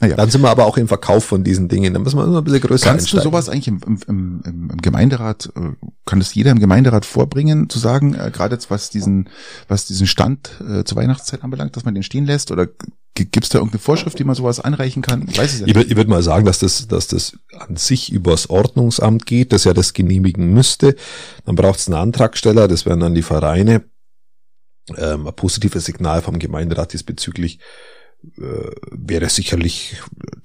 Naja. 0.00 0.14
Dann 0.14 0.30
sind 0.30 0.42
wir 0.42 0.50
aber 0.50 0.64
auch 0.66 0.76
im 0.76 0.86
Verkauf 0.86 1.24
von 1.24 1.42
diesen 1.42 1.68
Dingen. 1.68 1.92
Da 1.92 1.98
müssen 1.98 2.16
wir 2.18 2.24
immer 2.24 2.38
ein 2.38 2.44
bisschen 2.44 2.60
größer 2.60 2.88
Kannst 2.90 3.06
du 3.12 3.16
einsteigen. 3.16 3.24
sowas 3.32 3.48
eigentlich 3.48 3.66
im, 3.68 3.80
im, 3.84 3.98
im, 4.44 4.70
im 4.70 4.76
Gemeinderat, 4.80 5.50
äh, 5.56 5.72
kann 6.06 6.20
das 6.20 6.34
jeder 6.34 6.52
im 6.52 6.60
Gemeinderat 6.60 7.04
vorbringen, 7.04 7.68
zu 7.68 7.80
sagen, 7.80 8.14
äh, 8.14 8.30
gerade 8.32 8.54
jetzt 8.54 8.70
was 8.70 8.90
diesen, 8.90 9.28
was 9.66 9.86
diesen 9.86 10.06
Stand 10.06 10.50
äh, 10.60 10.84
zur 10.84 10.96
Weihnachtszeit 10.98 11.42
anbelangt, 11.42 11.74
dass 11.76 11.84
man 11.84 11.94
den 11.94 12.04
stehen 12.04 12.26
lässt? 12.26 12.52
Oder 12.52 12.68
gibt 13.14 13.42
es 13.42 13.48
da 13.48 13.58
irgendeine 13.58 13.80
Vorschrift, 13.80 14.20
wie 14.20 14.24
man 14.24 14.36
sowas 14.36 14.60
anreichen 14.60 15.02
kann? 15.02 15.26
Ich 15.28 15.36
weiß 15.36 15.54
es 15.54 15.60
ja 15.60 15.66
Ich, 15.66 15.74
nicht. 15.74 15.86
würd- 15.86 15.90
ich 15.90 15.96
würde 15.96 16.10
mal 16.10 16.22
sagen, 16.22 16.46
dass 16.46 16.60
das, 16.60 16.86
dass 16.86 17.08
das 17.08 17.36
an 17.58 17.74
sich 17.76 18.12
übers 18.12 18.48
Ordnungsamt 18.50 19.26
geht, 19.26 19.52
das 19.52 19.64
ja 19.64 19.74
das 19.74 19.94
genehmigen 19.94 20.52
müsste. 20.52 20.94
Dann 21.44 21.56
braucht 21.56 21.80
es 21.80 21.88
einen 21.88 21.96
Antragsteller, 21.96 22.68
das 22.68 22.86
wären 22.86 23.00
dann 23.00 23.16
die 23.16 23.22
Vereine. 23.22 23.82
Ähm, 24.96 25.26
ein 25.26 25.34
positives 25.34 25.84
Signal 25.84 26.22
vom 26.22 26.38
Gemeinderat 26.38 26.92
diesbezüglich 26.92 27.58
äh, 28.38 28.70
wäre 28.90 29.28
sicherlich, 29.28 29.96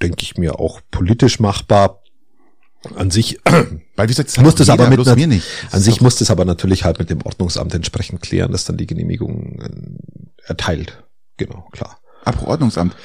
denke 0.02 0.18
ich 0.22 0.38
mir, 0.38 0.60
auch 0.60 0.82
politisch 0.92 1.40
machbar. 1.40 2.00
An 2.96 3.12
sich, 3.12 3.40
Weil 3.96 4.08
wie 4.08 4.08
gesagt, 4.08 4.30
das 4.30 4.40
muss 4.40 4.56
das 4.56 4.68
jeder, 4.68 4.74
aber 4.86 4.90
mit 4.90 5.00
einer- 5.08 5.16
mir 5.16 5.28
nicht. 5.28 5.46
Das 5.66 5.76
an 5.76 5.82
sich 5.82 6.02
muss 6.02 6.18
das 6.18 6.30
aber 6.30 6.44
natürlich 6.44 6.84
halt 6.84 7.00
mit 7.00 7.10
dem 7.10 7.22
Ordnungsamt 7.26 7.74
entsprechend 7.74 8.22
klären, 8.22 8.52
dass 8.52 8.66
dann 8.66 8.76
die 8.78 8.88
Genehmigung 8.88 9.62
äh, 9.62 10.48
erteilt. 10.50 11.02
Genau, 11.38 11.68
klar. 11.72 11.98
Apropos 12.26 12.50
Ordnungsamt, 12.50 12.96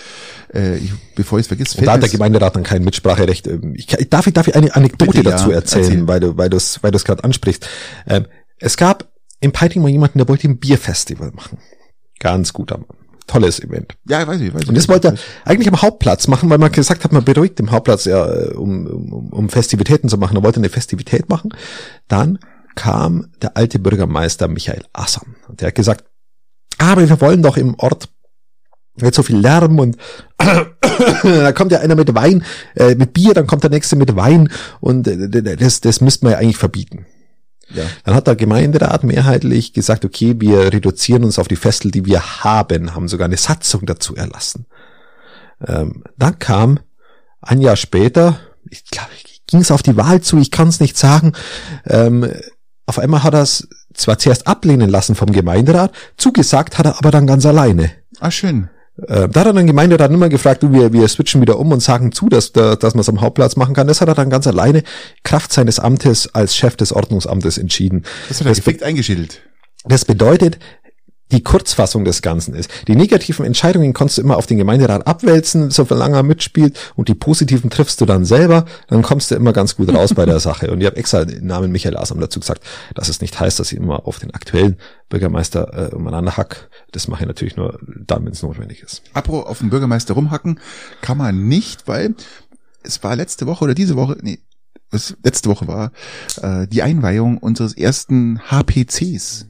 äh, 0.52 0.78
ich, 0.78 0.92
bevor 1.14 1.38
ich 1.38 1.44
es 1.44 1.48
vergiss, 1.48 1.74
da 1.74 1.92
hat 1.92 2.02
der 2.02 2.08
Gemeinderat 2.08 2.54
dann 2.56 2.62
kein 2.64 2.82
Mitspracherecht. 2.84 3.46
Ähm, 3.46 3.74
Ich, 3.76 3.86
darf, 3.86 4.26
ich, 4.26 4.32
darf 4.32 4.48
ich 4.48 4.54
eine 4.56 4.74
Anekdote 4.74 5.12
Bitte, 5.12 5.24
ja, 5.30 5.36
dazu 5.36 5.50
erzählen, 5.52 5.84
erzähl. 5.84 6.08
weil 6.08 6.20
du, 6.20 6.36
weil 6.36 6.50
du 6.50 6.56
es, 6.56 6.82
weil 6.82 6.90
du 6.90 6.96
es 6.96 7.04
gerade 7.04 7.22
ansprichst. 7.24 7.68
Ähm, 8.08 8.26
es 8.58 8.76
gab 8.76 9.08
in 9.40 9.52
Peiting 9.52 9.82
mal 9.82 9.88
jemanden, 9.90 10.18
der 10.18 10.28
wollte 10.28 10.48
ein 10.48 10.58
Bierfestival 10.58 11.30
machen. 11.32 11.58
Ganz 12.18 12.52
guter 12.52 12.78
Mann. 12.78 12.97
Tolles 13.28 13.60
Event. 13.60 13.94
Ja, 14.08 14.26
weiß 14.26 14.40
ich, 14.40 14.52
weiß 14.52 14.62
ich. 14.62 14.68
Und 14.68 14.76
das 14.76 14.88
wollte 14.88 15.08
er 15.08 15.14
eigentlich 15.44 15.68
am 15.68 15.80
Hauptplatz 15.80 16.26
machen, 16.26 16.50
weil 16.50 16.58
man 16.58 16.72
gesagt 16.72 17.04
hat, 17.04 17.12
man 17.12 17.24
beruhigt 17.24 17.60
den 17.60 17.70
Hauptplatz 17.70 18.04
ja, 18.06 18.26
äh, 18.26 18.54
um, 18.54 18.86
um, 18.86 19.32
um 19.32 19.48
Festivitäten 19.48 20.08
zu 20.08 20.18
machen. 20.18 20.36
Er 20.36 20.42
wollte 20.42 20.58
eine 20.58 20.68
Festivität 20.68 21.28
machen. 21.28 21.50
Dann 22.08 22.40
kam 22.74 23.28
der 23.42 23.56
alte 23.56 23.78
Bürgermeister 23.78 24.48
Michael 24.48 24.84
Assam. 24.92 25.36
Und 25.48 25.60
der 25.60 25.68
hat 25.68 25.74
gesagt, 25.74 26.04
"Ah, 26.78 26.92
aber 26.92 27.08
wir 27.08 27.20
wollen 27.20 27.42
doch 27.42 27.56
im 27.56 27.74
Ort 27.78 28.08
jetzt 29.00 29.16
so 29.16 29.22
viel 29.22 29.38
Lärm 29.38 29.78
und 29.78 29.96
da 31.22 31.52
kommt 31.52 31.72
ja 31.72 31.80
einer 31.80 31.94
mit 31.94 32.14
Wein, 32.14 32.44
äh, 32.74 32.94
mit 32.94 33.12
Bier, 33.12 33.34
dann 33.34 33.46
kommt 33.46 33.62
der 33.62 33.70
nächste 33.70 33.96
mit 33.96 34.16
Wein 34.16 34.50
und 34.80 35.06
äh, 35.06 35.56
das, 35.56 35.80
das 35.80 36.00
müsste 36.00 36.24
man 36.24 36.32
ja 36.32 36.38
eigentlich 36.38 36.56
verbieten. 36.56 37.06
Ja. 37.74 37.84
Dann 38.04 38.14
hat 38.14 38.26
der 38.26 38.36
Gemeinderat 38.36 39.04
mehrheitlich 39.04 39.72
gesagt, 39.72 40.04
okay, 40.04 40.36
wir 40.38 40.72
reduzieren 40.72 41.24
uns 41.24 41.38
auf 41.38 41.48
die 41.48 41.56
Festel, 41.56 41.90
die 41.90 42.06
wir 42.06 42.42
haben, 42.44 42.94
haben 42.94 43.08
sogar 43.08 43.26
eine 43.26 43.36
Satzung 43.36 43.84
dazu 43.84 44.16
erlassen. 44.16 44.66
Ähm, 45.66 46.04
dann 46.16 46.38
kam 46.38 46.80
ein 47.40 47.60
Jahr 47.60 47.76
später, 47.76 48.38
ich 48.70 48.84
glaube, 48.86 49.10
ging 49.46 49.60
es 49.60 49.70
auf 49.70 49.82
die 49.82 49.96
Wahl 49.96 50.20
zu, 50.20 50.38
ich 50.38 50.50
kann 50.50 50.68
es 50.68 50.80
nicht 50.80 50.96
sagen, 50.96 51.32
ähm, 51.86 52.30
auf 52.86 52.98
einmal 52.98 53.22
hat 53.22 53.34
er 53.34 53.42
es 53.42 53.68
zwar 53.94 54.18
zuerst 54.18 54.46
ablehnen 54.46 54.88
lassen 54.88 55.14
vom 55.14 55.32
Gemeinderat, 55.32 55.92
zugesagt 56.16 56.78
hat 56.78 56.86
er 56.86 56.98
aber 56.98 57.10
dann 57.10 57.26
ganz 57.26 57.44
alleine. 57.44 57.90
Ah, 58.20 58.30
schön. 58.30 58.70
Äh, 59.06 59.28
da 59.28 59.40
hat 59.40 59.46
er 59.46 59.52
dann 59.52 59.66
Gemeinderat 59.66 60.10
immer 60.10 60.28
gefragt, 60.28 60.62
du, 60.62 60.72
wir, 60.72 60.92
wir 60.92 61.06
switchen 61.08 61.40
wieder 61.40 61.58
um 61.58 61.70
und 61.72 61.80
sagen 61.80 62.10
zu, 62.12 62.28
dass, 62.28 62.52
da- 62.52 62.74
dass 62.76 62.94
man 62.94 63.00
es 63.02 63.08
am 63.08 63.20
Hauptplatz 63.20 63.54
machen 63.56 63.74
kann. 63.74 63.86
Das 63.86 64.00
hat 64.00 64.08
er 64.08 64.14
dann 64.14 64.28
ganz 64.30 64.46
alleine 64.46 64.82
Kraft 65.22 65.52
seines 65.52 65.78
Amtes 65.78 66.34
als 66.34 66.56
Chef 66.56 66.76
des 66.76 66.92
Ordnungsamtes 66.92 67.58
entschieden. 67.58 68.04
Das 68.28 68.40
hat 68.40 68.46
er 68.48 68.54
gefickt 68.54 68.82
eingeschädelt. 68.82 69.40
Das 69.84 70.04
bedeutet, 70.04 70.58
die 71.32 71.42
Kurzfassung 71.42 72.04
des 72.04 72.22
Ganzen 72.22 72.54
ist, 72.54 72.70
die 72.88 72.96
negativen 72.96 73.44
Entscheidungen 73.44 73.92
kannst 73.92 74.18
du 74.18 74.22
immer 74.22 74.36
auf 74.36 74.46
den 74.46 74.58
Gemeinderat 74.58 75.06
abwälzen, 75.06 75.70
solange 75.70 76.16
er 76.16 76.22
mitspielt, 76.22 76.78
und 76.96 77.08
die 77.08 77.14
positiven 77.14 77.70
triffst 77.70 78.00
du 78.00 78.06
dann 78.06 78.24
selber, 78.24 78.64
dann 78.88 79.02
kommst 79.02 79.30
du 79.30 79.34
immer 79.34 79.52
ganz 79.52 79.76
gut 79.76 79.92
raus 79.92 80.14
bei 80.14 80.24
der 80.24 80.40
Sache. 80.48 80.70
Und 80.70 80.80
ich 80.80 80.86
habe 80.86 80.96
extra 80.96 81.24
den 81.24 81.46
Namen 81.46 81.70
Michael 81.72 81.96
Asam 81.96 82.20
dazu 82.20 82.40
gesagt, 82.40 82.62
dass 82.94 83.08
es 83.08 83.20
nicht 83.20 83.38
heißt, 83.38 83.60
dass 83.60 83.72
ich 83.72 83.78
immer 83.78 84.06
auf 84.06 84.18
den 84.18 84.32
aktuellen 84.32 84.76
Bürgermeister 85.08 85.90
äh, 85.92 85.94
umeinander 85.94 86.36
hack. 86.36 86.68
Das 86.92 87.08
mache 87.08 87.22
ich 87.22 87.28
natürlich 87.28 87.56
nur 87.56 87.78
dann, 88.06 88.24
wenn 88.24 88.32
es 88.32 88.42
notwendig 88.42 88.82
ist. 88.82 89.02
Apro 89.12 89.42
auf 89.42 89.58
den 89.58 89.70
Bürgermeister 89.70 90.14
rumhacken 90.14 90.60
kann 91.00 91.18
man 91.18 91.48
nicht, 91.48 91.88
weil 91.88 92.14
es 92.82 93.02
war 93.02 93.16
letzte 93.16 93.46
Woche 93.46 93.64
oder 93.64 93.74
diese 93.74 93.96
Woche, 93.96 94.16
nee, 94.22 94.38
was 94.90 95.16
letzte 95.22 95.50
Woche 95.50 95.66
war 95.66 95.92
äh, 96.42 96.66
die 96.66 96.82
Einweihung 96.82 97.38
unseres 97.38 97.76
ersten 97.76 98.40
HPCs. 98.50 99.46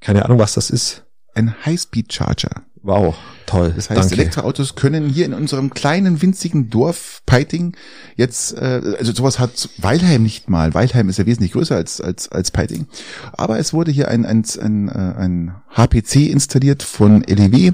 Keine 0.00 0.24
Ahnung, 0.24 0.38
was 0.38 0.54
das 0.54 0.70
ist. 0.70 1.04
Ein 1.34 1.54
Highspeed-Charger. 1.64 2.62
Wow, 2.82 3.16
toll. 3.46 3.72
Das 3.74 3.90
heißt, 3.90 4.00
danke. 4.00 4.14
Elektroautos 4.14 4.74
können 4.74 5.08
hier 5.08 5.26
in 5.26 5.34
unserem 5.34 5.70
kleinen, 5.70 6.22
winzigen 6.22 6.70
Dorf 6.70 7.22
Peiting 7.26 7.76
jetzt, 8.16 8.56
äh, 8.56 8.80
also 8.98 9.12
sowas 9.12 9.38
hat 9.38 9.68
Weilheim 9.78 10.22
nicht 10.22 10.48
mal. 10.48 10.74
Weilheim 10.74 11.08
ist 11.08 11.18
ja 11.18 11.26
wesentlich 11.26 11.52
größer 11.52 11.76
als, 11.76 12.00
als, 12.00 12.30
als 12.30 12.50
Peiting. 12.50 12.86
Aber 13.32 13.58
es 13.58 13.72
wurde 13.72 13.90
hier 13.90 14.08
ein, 14.08 14.24
ein, 14.24 14.44
ein, 14.60 14.88
äh, 14.88 14.92
ein 14.92 15.54
HPC 15.76 16.30
installiert 16.30 16.82
von 16.82 17.22
LEW. 17.22 17.72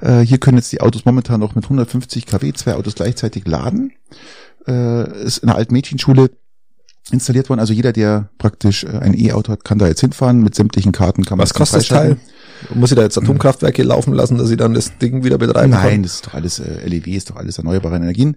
Äh, 0.00 0.20
hier 0.20 0.38
können 0.38 0.58
jetzt 0.58 0.72
die 0.72 0.80
Autos 0.80 1.04
momentan 1.04 1.40
noch 1.40 1.54
mit 1.54 1.64
150 1.64 2.26
kW 2.26 2.52
zwei 2.52 2.74
Autos 2.74 2.94
gleichzeitig 2.94 3.46
laden. 3.46 3.92
Äh, 4.66 5.24
ist 5.24 5.38
in 5.38 5.48
einer 5.48 5.58
alten 5.58 5.72
Mädchenschule 5.72 6.30
installiert 7.10 7.48
worden. 7.48 7.60
Also 7.60 7.72
jeder, 7.72 7.92
der 7.92 8.28
praktisch 8.38 8.84
äh, 8.84 8.98
ein 8.98 9.18
E-Auto 9.18 9.52
hat, 9.52 9.64
kann 9.64 9.78
da 9.78 9.86
jetzt 9.86 10.00
hinfahren. 10.00 10.42
Mit 10.42 10.54
sämtlichen 10.54 10.92
Karten 10.92 11.24
kann 11.24 11.38
man 11.38 11.44
Was 11.44 11.54
kostet 11.54 11.80
das 11.80 11.88
Teil? 11.88 12.16
Muss 12.74 12.92
ich 12.92 12.96
da 12.96 13.02
jetzt 13.02 13.18
Atomkraftwerke 13.18 13.82
laufen 13.82 14.12
lassen, 14.12 14.38
dass 14.38 14.50
ich 14.50 14.56
dann 14.56 14.74
das 14.74 14.96
Ding 14.98 15.24
wieder 15.24 15.38
betreiben 15.38 15.72
kann? 15.72 15.82
Nein, 15.82 16.02
das 16.04 16.14
ist 16.14 16.26
doch 16.26 16.34
alles, 16.34 16.60
äh, 16.60 16.86
LEW 16.86 17.16
ist 17.16 17.30
doch 17.30 17.36
alles 17.36 17.58
erneuerbare 17.58 17.96
Energien. 17.96 18.36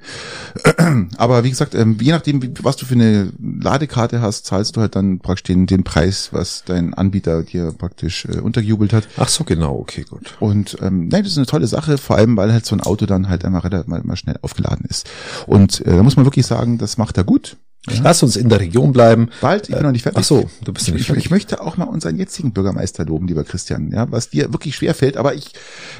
Aber 1.17 1.43
wie 1.43 1.49
gesagt, 1.49 1.75
ähm, 1.75 1.97
je 2.01 2.11
nachdem, 2.11 2.41
wie, 2.41 2.51
was 2.61 2.75
du 2.75 2.85
für 2.85 2.95
eine 2.95 3.31
Ladekarte 3.39 4.21
hast, 4.21 4.45
zahlst 4.45 4.75
du 4.75 4.81
halt 4.81 4.95
dann 4.95 5.19
praktisch 5.19 5.43
den, 5.43 5.67
den 5.67 5.83
Preis, 5.83 6.29
was 6.31 6.63
dein 6.65 6.93
Anbieter 6.93 7.43
dir 7.43 7.71
praktisch 7.71 8.25
äh, 8.25 8.39
untergejubelt 8.39 8.93
hat. 8.93 9.07
Ach 9.17 9.29
so, 9.29 9.43
genau, 9.43 9.77
okay, 9.77 10.05
gut. 10.09 10.35
Und 10.39 10.77
ähm, 10.81 11.07
nein, 11.09 11.23
das 11.23 11.33
ist 11.33 11.37
eine 11.37 11.45
tolle 11.45 11.67
Sache, 11.67 11.97
vor 11.97 12.17
allem, 12.17 12.35
weil 12.37 12.51
halt 12.51 12.65
so 12.65 12.75
ein 12.75 12.81
Auto 12.81 13.05
dann 13.05 13.29
halt 13.29 13.45
einmal 13.45 13.61
relativ 13.61 13.87
mal, 13.87 14.01
mal 14.03 14.15
schnell 14.15 14.39
aufgeladen 14.41 14.85
ist. 14.89 15.07
Und 15.45 15.81
äh, 15.81 15.95
da 15.95 16.03
muss 16.03 16.15
man 16.15 16.25
wirklich 16.25 16.47
sagen, 16.47 16.77
das 16.77 16.97
macht 16.97 17.17
er 17.17 17.23
gut. 17.23 17.57
Ja. 17.89 17.99
Lass 18.03 18.23
uns 18.23 18.35
in 18.35 18.49
der 18.49 18.59
Region 18.59 18.93
bleiben. 18.93 19.29
Bald, 19.41 19.69
ich 19.69 19.75
bin 19.75 19.83
noch 19.83 19.91
nicht 19.91 20.03
fertig. 20.03 20.19
Ach 20.19 20.23
so, 20.23 20.49
du 20.63 20.73
bist 20.73 20.87
ich, 20.87 20.93
nicht 20.93 21.01
ich, 21.01 21.07
fertig. 21.07 21.25
ich 21.25 21.31
möchte 21.31 21.61
auch 21.61 21.77
mal 21.77 21.85
unseren 21.85 22.17
jetzigen 22.17 22.51
Bürgermeister 22.51 23.05
loben, 23.05 23.27
lieber 23.27 23.43
Christian, 23.43 23.91
ja, 23.91 24.11
was 24.11 24.29
dir 24.29 24.51
wirklich 24.51 24.75
schwer 24.75 24.95
fällt, 24.95 25.17
aber 25.17 25.35
ich, 25.35 25.51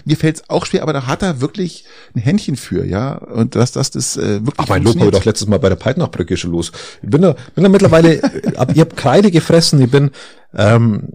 mir 0.03 0.17
fällt 0.17 0.37
es 0.37 0.49
auch 0.49 0.65
schwer, 0.65 0.81
aber 0.81 0.93
da 0.93 1.05
hat 1.05 1.21
er 1.21 1.41
wirklich 1.41 1.85
ein 2.15 2.21
Händchen 2.21 2.55
für, 2.55 2.85
ja, 2.85 3.15
und 3.15 3.55
dass 3.55 3.71
das, 3.71 3.91
das 3.91 4.17
äh, 4.17 4.45
wirklich 4.45 4.55
Ach, 4.57 4.67
mein 4.67 4.83
Lob 4.83 4.95
habe 4.95 5.05
ich 5.05 5.11
doch 5.11 5.25
letztes 5.25 5.47
Mal 5.47 5.59
bei 5.59 5.69
der 5.69 5.75
Peitnachbrücke 5.75 6.37
schon 6.37 6.51
los. 6.51 6.71
Ich 7.03 7.09
bin 7.09 7.21
da, 7.21 7.35
bin 7.53 7.63
da 7.63 7.69
mittlerweile, 7.69 8.23
ab, 8.55 8.71
ich 8.73 8.79
habe 8.79 8.95
Kreide 8.95 9.29
gefressen, 9.29 9.79
ich 9.81 9.91
bin, 9.91 10.09
ähm, 10.55 11.09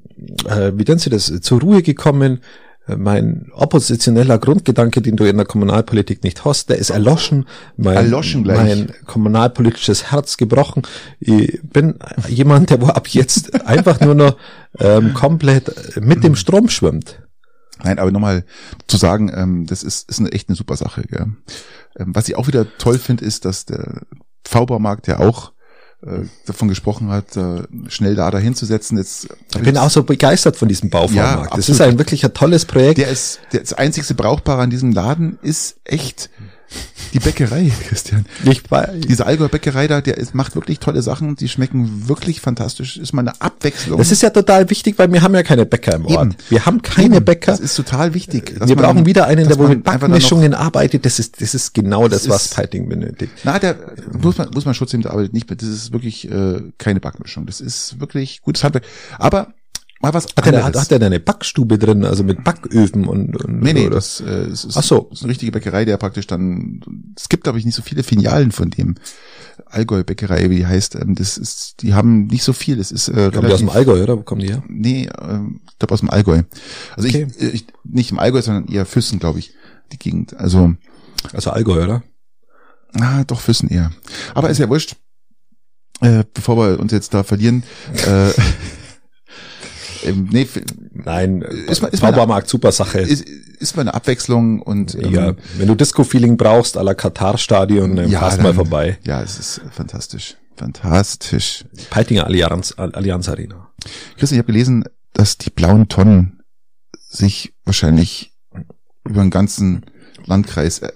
äh, 0.47 0.73
wie 0.75 0.85
nennen 0.85 0.99
Sie 0.99 1.11
das, 1.11 1.33
zur 1.41 1.61
Ruhe 1.61 1.83
gekommen. 1.83 2.41
Mein 2.97 3.51
oppositioneller 3.53 4.39
Grundgedanke, 4.39 5.03
den 5.03 5.17
du 5.17 5.25
in 5.25 5.37
der 5.37 5.47
Kommunalpolitik 5.47 6.25
nicht 6.25 6.45
hast, 6.45 6.71
der 6.71 6.79
ist 6.79 6.91
erloschen. 6.91 7.47
Mein, 7.77 7.97
Erloschen 7.97 8.45
gleich. 8.45 8.59
mein 8.59 8.93
kommunalpolitisches 9.07 10.11
Herz 10.11 10.37
gebrochen. 10.37 10.83
Ich 11.19 11.61
bin 11.63 11.99
jemand, 12.29 12.71
der 12.71 12.81
wo 12.81 12.87
ab 12.87 13.09
jetzt 13.09 13.55
einfach 13.67 14.01
nur 14.01 14.15
noch 14.15 14.37
ähm, 14.79 15.15
komplett 15.15 16.01
mit 16.01 16.25
dem 16.25 16.37
Strom 16.37 16.69
schwimmt. 16.69 17.23
Nein, 17.83 17.99
aber 17.99 18.11
nochmal 18.11 18.45
zu 18.87 18.97
sagen, 18.97 19.31
ähm, 19.35 19.67
das 19.67 19.83
ist, 19.83 20.09
ist 20.11 20.21
eine, 20.21 20.33
echt 20.33 20.49
eine 20.49 20.57
super 20.57 20.77
Sache. 20.77 21.03
Gell? 21.03 21.27
Ähm, 21.99 22.15
was 22.15 22.29
ich 22.29 22.37
auch 22.37 22.47
wieder 22.47 22.67
toll 22.79 22.99
finde, 22.99 23.25
ist, 23.25 23.45
dass 23.45 23.65
der 23.65 24.03
V-Baumarkt 24.47 25.07
ja 25.07 25.19
auch 25.19 25.53
äh, 26.07 26.21
davon 26.47 26.69
gesprochen 26.69 27.11
hat, 27.11 27.37
äh, 27.37 27.63
schnell 27.89 28.15
da 28.15 28.31
dahin 28.31 28.55
zu 28.55 28.65
setzen. 28.67 28.97
Jetzt 28.99 29.29
Ich 29.55 29.63
bin 29.63 29.77
auch 29.77 29.91
so 29.91 30.03
begeistert 30.03 30.57
von 30.57 30.69
diesem 30.69 30.89
Ja, 30.89 30.99
Bauvormarkt. 31.01 31.47
das 31.53 31.59
absolut. 31.59 31.69
ist 31.69 31.87
ein 31.87 31.99
wirklich 31.99 32.25
ein 32.25 32.33
tolles 32.35 32.65
Projekt. 32.65 32.99
der 32.99 33.09
ist 33.09 33.41
der 33.53 33.61
das 33.61 33.73
einzigste 33.75 34.15
Brauchbare 34.15 34.63
an 34.63 34.71
diesem 34.71 34.93
Laden 34.93 35.39
ist 35.43 35.77
echt 35.85 36.31
die 37.13 37.19
Bäckerei, 37.19 37.71
Christian. 37.89 38.25
Ich 38.45 38.71
weiß, 38.71 38.91
Diese 39.09 39.27
Allgäuer 39.27 39.49
Bäckerei 39.49 39.89
da, 39.89 40.01
der 40.01 40.17
ist, 40.19 40.35
macht 40.35 40.55
wirklich 40.55 40.79
tolle 40.79 41.03
Sachen, 41.03 41.35
die 41.35 41.49
schmecken 41.49 42.09
wirklich 42.09 42.41
fantastisch. 42.41 42.97
Ist 42.97 43.13
mal 43.13 43.23
eine 43.23 43.41
Abwechslung. 43.41 43.99
Das 43.99 44.13
ist 44.13 44.23
ja 44.23 44.31
total 44.31 44.71
wichtig, 44.71 44.99
weil 44.99 45.13
wir 45.13 45.23
haben 45.23 45.35
ja 45.35 45.43
keine 45.43 45.67
Bäcker 45.67 45.97
im 45.97 46.07
Ort. 46.07 46.27
Eben. 46.29 46.37
Wir 46.49 46.67
haben 46.67 46.83
keine 46.83 47.17
Eben, 47.17 47.25
Bäcker. 47.25 47.53
Das 47.53 47.61
ist 47.61 47.75
total 47.75 48.15
wichtig. 48.15 48.55
Wir 48.61 48.77
man- 48.77 48.85
brauchen 48.85 49.07
wieder 49.07 49.27
einen, 49.27 49.49
der 49.49 49.59
wohl 49.59 49.69
mit 49.71 49.83
Backmischungen 49.85 50.55
arbeitet. 50.55 51.05
Das 51.05 51.19
ist, 51.19 51.41
das 51.41 51.55
ist 51.55 51.75
genau 51.75 52.07
das, 52.07 52.23
Das 52.23 52.29
was 52.29 52.49
Peiting 52.49 52.89
benötigt. 52.89 53.33
Na, 53.45 53.59
der 53.59 53.77
muss 54.13 54.39
man 54.39 54.51
muss 54.51 54.65
man 54.65 54.75
Schutz 54.75 54.93
nehmen, 54.93 55.03
der 55.03 55.11
arbeitet 55.13 55.33
nicht 55.33 55.51
mit. 55.51 55.63
Das 55.63 55.69
ist 55.69 55.93
wirklich 55.93 56.31
äh, 56.31 56.61
keine 56.79 57.01
Backmischung. 57.01 57.47
Das 57.47 57.61
ist 57.61 57.99
wirklich 57.99 58.41
gutes 58.43 58.63
Handwerk. 58.63 58.85
Aber 59.19 59.53
mal 60.01 60.15
was 60.15 60.25
Hat 60.27 60.39
er, 60.39 60.45
anderes. 60.47 60.65
hat, 60.67 60.77
hat 60.77 60.93
er 60.93 60.99
da 60.99 61.07
eine 61.07 61.21
Backstube 61.21 61.79
drin, 61.79 62.05
also 62.05 62.25
mit 62.25 62.43
Backöfen 62.45 63.07
und, 63.07 63.37
und 63.37 63.61
Nee, 63.63 63.73
nee, 63.75 63.87
oder? 63.87 63.97
das, 63.97 64.21
äh, 64.21 64.25
es 64.45 64.65
ist, 64.65 64.77
Ach 64.77 64.83
so. 64.83 65.09
ist 65.13 65.23
eine 65.23 65.31
richtige 65.31 65.53
Bäckerei, 65.53 65.85
der 65.85 65.97
praktisch 65.99 66.27
dann, 66.27 66.81
es 67.17 67.29
gibt 67.29 67.45
glaube 67.45 67.59
ich 67.59 67.65
nicht 67.65 67.75
so 67.75 67.83
viele 67.83 68.03
Filialen 68.03 68.51
von 68.53 68.71
dem 68.71 68.95
Allgäu 69.67 70.03
Bäckerei, 70.03 70.49
wie 70.51 70.57
die 70.57 70.67
heißt, 70.67 70.95
ähm, 70.97 71.15
das 71.15 71.37
ist, 71.37 71.83
die 71.83 71.93
haben 71.95 72.27
nicht 72.27 72.43
so 72.43 72.53
viel, 72.53 72.77
das 72.77 72.91
ist 72.91 73.09
äh, 73.09 73.31
Kommen 73.33 73.47
die 73.49 73.53
aus 73.53 73.61
dem 73.61 73.69
Allgäu, 73.69 74.03
oder? 74.03 74.17
Wo 74.17 74.23
kommen 74.23 74.41
die 74.41 74.49
her? 74.49 74.63
nee, 74.69 75.09
ähm, 75.21 75.61
ich 75.71 75.79
glaube 75.79 75.95
aus 75.95 76.01
dem 76.01 76.11
Allgäu. 76.11 76.43
Also 76.97 77.09
Okay. 77.09 77.27
ich, 77.37 77.43
äh, 77.43 77.49
ich, 77.51 77.67
nicht 77.85 78.11
im 78.11 78.19
Allgäu, 78.19 78.41
sondern 78.43 78.67
eher 78.69 78.87
Füssen, 78.87 79.19
glaube 79.19 79.39
ich, 79.39 79.53
die 79.93 79.99
Gegend. 79.99 80.35
Also, 80.35 80.75
Also 81.33 81.51
Allgäu, 81.51 81.83
oder? 81.85 82.03
ah, 82.95 83.23
doch 83.25 83.41
Füssen 83.41 83.69
eher. 83.69 83.91
Aber 84.35 84.49
ist 84.51 84.59
ja 84.59 84.69
wurscht. 84.69 84.97
Äh, 86.01 86.25
bevor 86.33 86.57
wir 86.57 86.81
uns 86.81 86.93
jetzt 86.93 87.13
da 87.13 87.23
verlieren, 87.23 87.63
äh, 88.07 88.31
ähm, 90.05 90.29
nee, 90.31 90.47
Nein, 90.93 91.43
Ist 91.43 91.83
ist 91.83 92.01
Baumarkt, 92.01 92.49
super 92.49 92.73
Sache. 92.73 93.01
ist, 93.01 93.25
ist 93.59 93.77
mal 93.77 93.83
eine 93.83 93.95
Abwechslung 93.95 94.61
und 94.61 94.95
ähm, 94.95 95.13
ja, 95.13 95.35
wenn 95.59 95.69
du 95.69 95.75
Disco-Feeling 95.75 96.37
brauchst, 96.37 96.77
à 96.77 96.83
la 96.83 96.95
Katar-Stadion, 96.95 97.97
dann 97.97 98.11
Ja, 98.11 98.21
passt 98.21 98.43
mal 98.43 98.55
vorbei. 98.55 98.99
Ja, 99.07 99.23
es 99.23 99.39
ist 99.39 99.61
fantastisch. 99.71 100.37
Fantastisch. 100.57 101.65
Peitinger 101.89 102.27
Allianz, 102.27 102.75
Allianz 102.77 103.29
Arena. 103.29 103.71
Christian, 104.19 104.37
ich 104.37 104.43
habe 104.43 104.53
gelesen, 104.53 104.85
dass 105.15 105.39
die 105.39 105.51
blauen 105.51 105.89
Tonnen 105.89 106.43
sich 107.09 107.55
wahrscheinlich 107.65 108.33
über 109.05 109.23
den 109.23 109.31
ganzen 109.31 109.87
Landkreis 110.27 110.81
er 110.81 110.93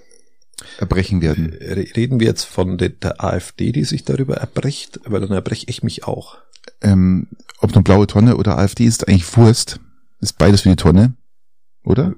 erbrechen 0.79 1.21
werden. 1.21 1.53
Re- 1.59 1.87
Reden 1.95 2.19
wir 2.19 2.27
jetzt 2.27 2.43
von 2.43 2.77
der, 2.77 2.89
der 2.89 3.23
AfD, 3.23 3.71
die 3.71 3.83
sich 3.85 4.03
darüber 4.03 4.37
erbricht, 4.37 4.99
weil 5.05 5.21
dann 5.21 5.31
erbreche 5.31 5.65
ich 5.67 5.83
mich 5.83 6.03
auch. 6.05 6.37
Ähm, 6.81 7.27
ob 7.59 7.73
nur 7.73 7.83
blaue 7.83 8.07
Tonne 8.07 8.37
oder 8.37 8.57
AfD 8.57 8.85
ist 8.85 9.07
eigentlich 9.07 9.35
Wurst. 9.37 9.79
Ist 10.19 10.37
beides 10.37 10.61
für 10.61 10.69
die 10.69 10.75
Tonne. 10.75 11.13
Oder? 11.83 12.13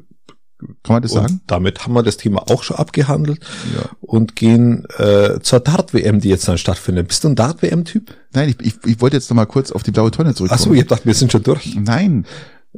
Kann 0.83 0.95
man 0.95 1.01
das 1.03 1.11
sagen? 1.11 1.33
Und 1.33 1.41
damit 1.47 1.83
haben 1.85 1.93
wir 1.93 2.01
das 2.01 2.17
Thema 2.17 2.49
auch 2.49 2.63
schon 2.63 2.77
abgehandelt 2.77 3.41
Ja. 3.75 3.89
und 4.01 4.35
gehen 4.35 4.85
äh, 4.97 5.39
zur 5.41 5.59
Dart-WM, 5.59 6.19
die 6.19 6.29
jetzt 6.29 6.47
dann 6.47 6.57
stattfindet. 6.57 7.07
Bist 7.07 7.23
du 7.23 7.29
ein 7.29 7.35
Dart-WM-Typ? 7.35 8.11
Nein, 8.33 8.49
ich, 8.49 8.59
ich, 8.65 8.75
ich 8.85 9.01
wollte 9.01 9.17
jetzt 9.17 9.29
noch 9.29 9.35
mal 9.35 9.45
kurz 9.45 9.71
auf 9.71 9.83
die 9.83 9.91
blaue 9.91 10.09
Tonne 10.09 10.33
zurückkommen. 10.33 10.59
Ach 10.59 10.65
so, 10.65 10.73
ich 10.73 10.79
gedacht, 10.81 11.05
wir 11.05 11.13
sind 11.13 11.31
schon 11.31 11.43
durch. 11.43 11.75
Nein, 11.75 12.25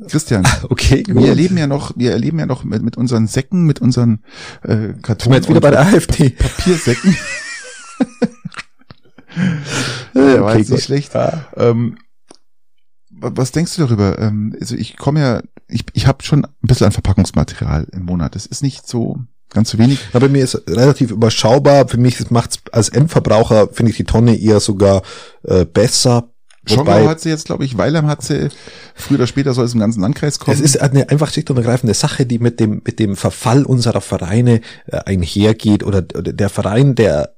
Christian. 0.09 0.45
Okay, 0.63 1.03
gut. 1.03 1.15
Wir 1.15 1.29
erleben 1.29 1.57
ja 1.57 1.67
noch, 1.67 1.93
wir 1.95 2.11
erleben 2.11 2.39
ja 2.39 2.45
noch 2.45 2.65
mit, 2.65 2.83
mit 2.83 2.97
unseren 2.97 3.27
Säcken, 3.27 3.63
mit 3.63 3.79
unseren 3.81 4.23
äh, 4.63 4.93
Sind 5.05 5.25
wir 5.27 5.35
jetzt 5.35 5.49
wieder 5.49 5.61
bei 5.61 5.71
der 5.71 5.81
AfD. 5.81 6.31
Papiersäcken. 6.31 7.15
ja, 10.13 10.41
war 10.41 10.49
Okay, 10.51 10.59
jetzt 10.59 10.71
nicht 10.71 10.83
schlecht. 10.83 11.13
Ja. 11.13 11.45
Ähm, 11.55 11.97
wa- 13.09 13.31
was 13.35 13.51
denkst 13.51 13.75
du 13.75 13.83
darüber? 13.83 14.17
Ähm, 14.19 14.55
also 14.59 14.75
ich 14.75 14.97
komme 14.97 15.19
ja, 15.21 15.41
ich, 15.67 15.85
ich 15.93 16.07
habe 16.07 16.23
schon 16.23 16.45
ein 16.45 16.51
bisschen 16.61 16.87
an 16.87 16.91
Verpackungsmaterial 16.91 17.87
im 17.91 18.03
Monat. 18.05 18.35
Das 18.35 18.45
ist 18.45 18.63
nicht 18.63 18.87
so 18.87 19.17
ganz 19.51 19.69
so 19.71 19.77
wenig. 19.77 19.99
Aber 20.13 20.29
mir 20.29 20.43
ist 20.43 20.61
relativ 20.67 21.11
überschaubar. 21.11 21.87
Für 21.87 21.97
mich 21.97 22.29
macht's 22.31 22.59
als 22.71 22.89
Endverbraucher, 22.89 23.69
finde 23.71 23.91
ich 23.91 23.97
die 23.97 24.03
Tonne 24.03 24.35
eher 24.39 24.59
sogar 24.59 25.01
äh, 25.43 25.65
besser. 25.65 26.29
Schongau 26.67 27.07
hat 27.07 27.19
sie 27.19 27.29
jetzt, 27.29 27.45
glaube 27.45 27.65
ich, 27.65 27.77
Weilheim 27.79 28.05
hat 28.07 28.21
sie, 28.21 28.49
früher 28.93 29.17
oder 29.17 29.27
später 29.27 29.53
soll 29.55 29.65
es 29.65 29.73
im 29.73 29.79
ganzen 29.79 30.01
Landkreis 30.01 30.37
kommen. 30.37 30.53
Es 30.53 30.61
ist 30.61 30.79
eine 30.79 31.09
einfach 31.09 31.31
schlicht 31.31 31.49
und 31.49 31.57
ergreifende 31.57 31.95
Sache, 31.95 32.27
die 32.27 32.37
mit 32.37 32.59
dem, 32.59 32.81
mit 32.85 32.99
dem 32.99 33.15
Verfall 33.15 33.63
unserer 33.63 34.01
Vereine 34.01 34.61
äh, 34.85 34.97
einhergeht 35.05 35.83
oder, 35.83 35.99
oder 36.15 36.33
der 36.33 36.49
Verein, 36.49 36.93
der 36.93 37.33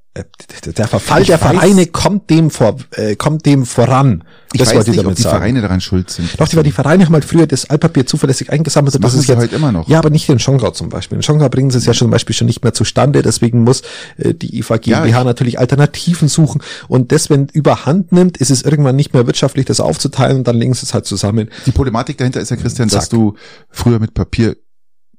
der 0.75 0.87
Verfall 0.89 1.21
Ich 1.21 1.27
der 1.27 1.37
weiß- 1.39 1.51
Vereine 1.53 1.85
kommt 1.87 2.29
dem 2.29 2.49
vor, 2.49 2.75
äh, 2.91 3.15
kommt 3.15 3.45
dem 3.45 3.65
voran. 3.65 4.25
ich 4.51 4.59
das 4.59 4.75
weiß 4.75 4.87
nicht, 4.87 4.99
ob 5.05 5.15
die 5.15 5.21
sagen. 5.21 5.37
Vereine 5.37 5.61
daran 5.61 5.79
schuld 5.79 6.09
sind. 6.09 6.29
Doch, 6.37 6.49
die, 6.49 6.57
weil 6.57 6.63
die 6.65 6.73
Vereine 6.73 7.05
haben 7.05 7.13
halt 7.13 7.23
früher 7.23 7.47
das 7.47 7.69
Altpapier 7.69 8.05
zuverlässig 8.05 8.51
eingesammelt. 8.51 8.93
Das 8.93 8.99
das 9.01 9.13
ist 9.13 9.27
jetzt 9.29 9.37
heute 9.37 9.55
immer 9.55 9.71
noch. 9.71 9.87
Ja, 9.87 9.99
aber 9.99 10.09
nicht 10.09 10.27
in 10.27 10.37
Schongau 10.39 10.71
zum 10.71 10.89
Beispiel. 10.89 11.15
In 11.15 11.21
Schongau 11.23 11.47
bringen 11.47 11.71
sie 11.71 11.77
es 11.77 11.85
ja 11.85 11.93
schon 11.93 12.07
zum 12.07 12.11
Beispiel 12.11 12.35
schon 12.35 12.47
nicht 12.47 12.61
mehr 12.61 12.73
zustande. 12.73 13.21
Deswegen 13.21 13.63
muss 13.63 13.83
äh, 14.17 14.33
die 14.33 14.57
IFA 14.59 14.77
GmbH 14.77 15.07
Ja, 15.09 15.19
ich- 15.19 15.25
natürlich 15.25 15.59
Alternativen 15.59 16.27
suchen. 16.27 16.61
Und 16.89 17.13
das, 17.13 17.29
wenn 17.29 17.47
überhand 17.47 18.11
nimmt, 18.11 18.35
ist 18.37 18.49
es 18.51 18.63
irgendwann 18.63 18.97
nicht 18.97 19.13
mehr 19.13 19.25
wirtschaftlich, 19.27 19.65
das 19.65 19.79
aufzuteilen. 19.79 20.39
Und 20.39 20.47
dann 20.47 20.57
legen 20.57 20.73
sie 20.73 20.83
es 20.83 20.93
halt 20.93 21.05
zusammen. 21.05 21.49
Die 21.65 21.71
Problematik 21.71 22.17
dahinter 22.17 22.41
ist 22.41 22.49
ja, 22.51 22.57
Christian, 22.57 22.89
dass 22.89 23.05
Zack. 23.05 23.11
du 23.11 23.35
früher 23.69 23.99
mit 23.99 24.13
Papier 24.13 24.57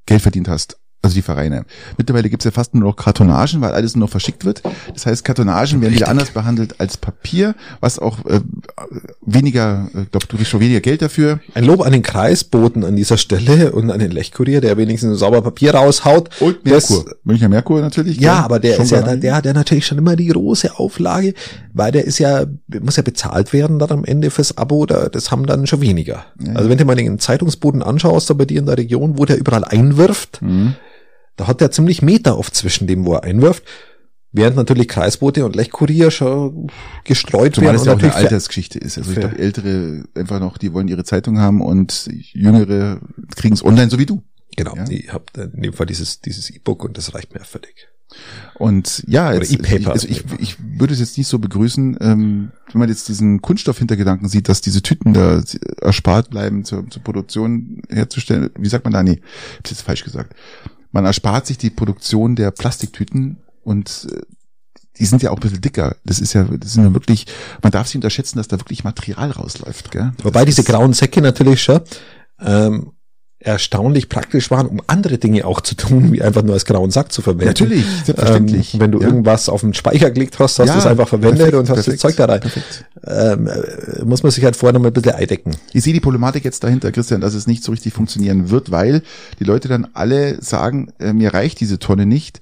Geld 0.05 0.21
verdient 0.21 0.49
hast. 0.49 0.77
Also 1.05 1.17
die 1.17 1.23
Vereine. 1.23 1.65
Mittlerweile 1.99 2.31
gibt's 2.31 2.45
ja 2.45 2.53
fast 2.53 2.75
nur 2.75 2.85
noch 2.85 2.95
Kartonagen, 2.95 3.61
weil 3.61 3.73
alles 3.73 3.97
nur 3.97 4.07
noch 4.07 4.11
verschickt 4.11 4.45
wird. 4.45 4.63
Das 4.95 5.05
heißt, 5.05 5.25
Kartonagen 5.25 5.81
werden 5.81 5.95
wieder 5.95 6.07
anders 6.09 6.31
behandelt 6.31 6.79
als 6.79 6.97
Papier, 6.97 7.57
was 7.81 7.99
auch 7.99 8.25
äh, 8.27 8.41
weniger, 9.21 9.89
ich 9.89 10.13
glaube, 10.13 10.27
du 10.29 10.37
kriegst 10.37 10.53
schon 10.53 10.61
weniger 10.61 10.81
Geld 10.81 11.03
dafür. 11.03 11.41
Ein 11.55 11.65
Lob 11.65 11.85
an 11.85 11.91
den 11.91 12.03
Kreisboten 12.03 12.85
an 12.85 12.95
dieser 12.95 13.19
Stelle 13.19 13.73
und 13.73 13.91
an 13.91 13.99
den 13.99 14.13
Lechkurier, 14.13 14.61
der 14.61 14.77
wenigstens 14.77 15.19
sauber 15.19 15.43
Papier 15.43 15.75
raushaut. 15.75 16.31
Und 16.39 16.65
Merkur. 16.65 17.05
Das, 17.05 17.17
Münchner 17.25 17.49
Merkur 17.49 17.81
natürlich. 17.81 18.21
Ja, 18.21 18.45
aber 18.45 18.61
der 18.61 18.79
ist 18.79 18.93
ja, 18.93 19.03
der, 19.03 19.17
der 19.17 19.35
hat 19.35 19.45
ja 19.45 19.55
natürlich 19.55 19.87
schon 19.87 19.99
immer 19.99 20.15
die 20.15 20.29
große 20.29 20.79
Auflage, 20.79 21.35
weil 21.75 21.91
der 21.91 22.05
ist 22.05 22.21
ja, 22.21 22.45
muss 22.81 22.95
ja 22.95 23.03
bezahlt 23.03 23.53
werden 23.53 23.81
dann 23.81 23.91
am 23.91 24.05
Ende 24.05 24.31
fürs 24.31 24.57
Abo, 24.57 24.87
da, 24.87 25.09
das 25.09 25.33
haben 25.33 25.47
dann 25.47 25.67
schon 25.67 25.81
weniger. 25.81 26.27
Ja. 26.39 26.53
Also 26.55 26.71
wenn 26.71 26.79
du 26.79 26.85
mal 26.85 26.95
den 26.95 27.19
Zeitungsboden 27.19 27.83
anschaust, 27.83 28.31
da 28.31 28.35
bei 28.35 28.45
dir 28.45 28.61
in 28.61 28.67
der 28.67 28.79
Region, 28.79 29.19
wo 29.19 29.25
der 29.25 29.37
überall 29.37 29.65
einwirft, 29.65 30.41
mhm 30.43 30.77
da 31.37 31.47
hat 31.47 31.61
er 31.61 31.71
ziemlich 31.71 32.03
Meter 32.03 32.39
oft 32.39 32.55
zwischen 32.55 32.87
dem, 32.87 33.05
wo 33.05 33.15
er 33.15 33.25
einwirft. 33.25 33.65
Während 34.35 34.57
natürlich 34.57 34.89
Kreisboote 34.89 35.45
und 35.45 35.55
Lechkurier 35.55 36.11
schon 36.11 36.69
gestreut 37.05 37.55
Zumal 37.55 37.75
werden. 37.75 37.81
es 37.81 37.85
ja 37.85 37.93
auch 37.93 37.99
eine 37.99 38.15
Altersgeschichte 38.15 38.79
ist. 38.79 38.97
Also 38.97 39.13
ich 39.13 39.19
glaube, 39.19 39.39
Ältere 39.39 40.05
einfach 40.15 40.41
noch, 40.41 40.57
die 40.57 40.73
wollen 40.73 40.89
ihre 40.89 41.05
Zeitung 41.05 41.39
haben 41.39 41.61
und 41.61 42.09
Jüngere 42.33 42.99
kriegen 43.37 43.55
es 43.55 43.63
online, 43.63 43.91
so 43.91 43.99
wie 43.99 44.07
du. 44.07 44.23
Genau, 44.57 44.75
ja? 44.75 44.85
ich 44.89 45.13
habe 45.13 45.25
in 45.55 45.63
dem 45.63 45.73
Fall 45.75 45.87
dieses 45.87 46.21
dieses 46.23 46.49
E-Book 46.49 46.83
und 46.83 46.97
das 46.97 47.15
reicht 47.15 47.35
mir 47.35 47.41
völlig. 47.41 47.89
Und 48.55 49.05
ja, 49.07 49.33
jetzt, 49.33 49.53
ich, 49.53 49.89
also 49.89 50.07
ich, 50.07 50.25
ich 50.39 50.57
würde 50.79 50.93
es 50.93 51.01
jetzt 51.01 51.17
nicht 51.17 51.29
so 51.29 51.39
begrüßen, 51.39 51.97
ähm, 52.01 52.53
wenn 52.71 52.79
man 52.79 52.89
jetzt 52.91 53.09
diesen 53.09 53.41
Kunststoffhintergedanken 53.41 54.29
sieht, 54.29 54.51
dass 54.51 54.61
diese 54.61 54.83
Tüten 54.83 55.15
da 55.15 55.43
erspart 55.81 56.31
bleiben 56.31 56.65
zur, 56.65 56.89
zur 56.91 57.03
Produktion 57.03 57.83
herzustellen. 57.89 58.51
Wie 58.59 58.69
sagt 58.69 58.85
man 58.85 58.93
da? 58.93 59.03
Nee, 59.03 59.23
ich 59.65 59.71
jetzt 59.71 59.83
falsch 59.83 60.05
gesagt 60.05 60.35
man 60.93 61.05
erspart 61.05 61.47
sich 61.47 61.59
die 61.59 61.71
Produktion 61.71 62.37
der 62.37 62.51
Plastiktüten 62.51 63.39
und 63.65 64.09
äh, 64.13 64.21
die 64.99 65.07
sind 65.07 65.23
ja 65.23 65.31
auch 65.31 65.37
ein 65.37 65.41
bisschen 65.41 65.61
dicker. 65.61 65.97
Das 66.05 66.21
ist 66.21 66.35
ja, 66.35 66.45
das 66.45 66.75
sind 66.75 66.85
ja 66.85 66.93
wirklich, 66.93 67.27
man 67.63 67.73
darf 67.73 67.87
sich 67.87 67.97
unterschätzen, 67.97 68.37
dass 68.37 68.49
da 68.49 68.61
wirklich 68.61 68.85
Material 68.85 69.31
rausläuft. 69.31 69.91
Gell? 69.91 70.13
Wobei 70.23 70.45
diese 70.45 70.65
grauen 70.65 70.93
Säcke 70.93 71.23
natürlich 71.23 71.63
schon 71.63 71.81
ähm, 72.41 72.93
erstaunlich 73.45 74.09
praktisch 74.09 74.51
waren, 74.51 74.67
um 74.67 74.81
andere 74.87 75.19
Dinge 75.19 75.45
auch 75.47 75.61
zu 75.61 75.75
tun, 75.75 76.13
wie 76.13 76.23
einfach 76.23 76.43
nur 76.43 76.55
als 76.55 76.65
grauen 76.65 76.91
Sack 76.91 77.13
zu 77.13 77.23
verwenden. 77.23 77.47
Natürlich, 77.47 77.85
selbstverständlich. 78.05 78.75
Ähm, 78.75 78.81
wenn 78.81 78.93
du 78.93 79.01
ja. 79.01 79.07
irgendwas 79.07 79.49
auf 79.49 79.63
den 79.63 79.75
Speicher 79.75 80.11
gelegt 80.11 80.39
hast, 80.39 80.59
hast 80.59 80.69
ja, 80.69 80.75
du 80.75 80.79
es 80.79 80.87
einfach 80.87 81.09
verwendet 81.09 81.51
perfekt, 81.51 81.59
und 81.59 81.69
hast 81.69 81.85
perfekt, 81.85 81.95
das 81.95 82.01
Zeug 82.01 82.17
da 82.17 82.25
rein. 82.27 82.41
Ähm, 83.05 83.49
äh, 83.49 84.05
muss 84.05 84.23
man 84.23 84.31
sich 84.31 84.45
halt 84.45 84.57
vorher 84.57 84.73
noch 84.73 84.81
mal 84.81 84.89
ein 84.89 84.93
bisschen 84.95 85.13
eindecken. 85.13 85.57
Ich 85.73 85.83
sehe 85.83 85.93
die 85.93 86.01
Problematik 86.01 86.45
jetzt 86.45 86.63
dahinter, 86.63 86.93
Christian, 86.93 87.21
dass 87.21 87.35
es 87.35 87.47
nicht 87.47 87.65
so 87.65 87.73
richtig 87.73 87.93
funktionieren 87.93 88.51
wird, 88.51 88.71
weil 88.71 89.03
die 89.41 89.45
Leute 89.45 89.69
dann 89.69 89.89
alle 89.93 90.41
sagen, 90.43 90.93
äh, 91.01 91.13
mir 91.13 91.35
reicht 91.35 91.61
diese 91.61 91.79
Tonne 91.79 92.07
nicht, 92.07 92.41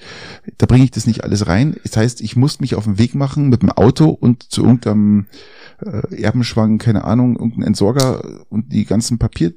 da 0.58 0.66
bringe 0.66 0.84
ich 0.84 0.90
das 0.90 1.06
nicht 1.06 1.24
alles 1.24 1.46
rein. 1.46 1.76
Das 1.82 1.96
heißt, 1.96 2.20
ich 2.20 2.36
muss 2.36 2.60
mich 2.60 2.74
auf 2.74 2.84
den 2.84 2.98
Weg 2.98 3.14
machen 3.14 3.48
mit 3.48 3.62
dem 3.62 3.70
Auto 3.70 4.08
und 4.08 4.52
zu 4.52 4.62
irgendeinem 4.62 5.26
äh, 5.84 6.22
Erbenschwang, 6.22 6.78
keine 6.78 7.04
Ahnung, 7.04 7.36
irgendein 7.36 7.68
Entsorger 7.68 8.22
und 8.50 8.72
die 8.72 8.84
ganzen 8.84 9.18
Papier 9.18 9.54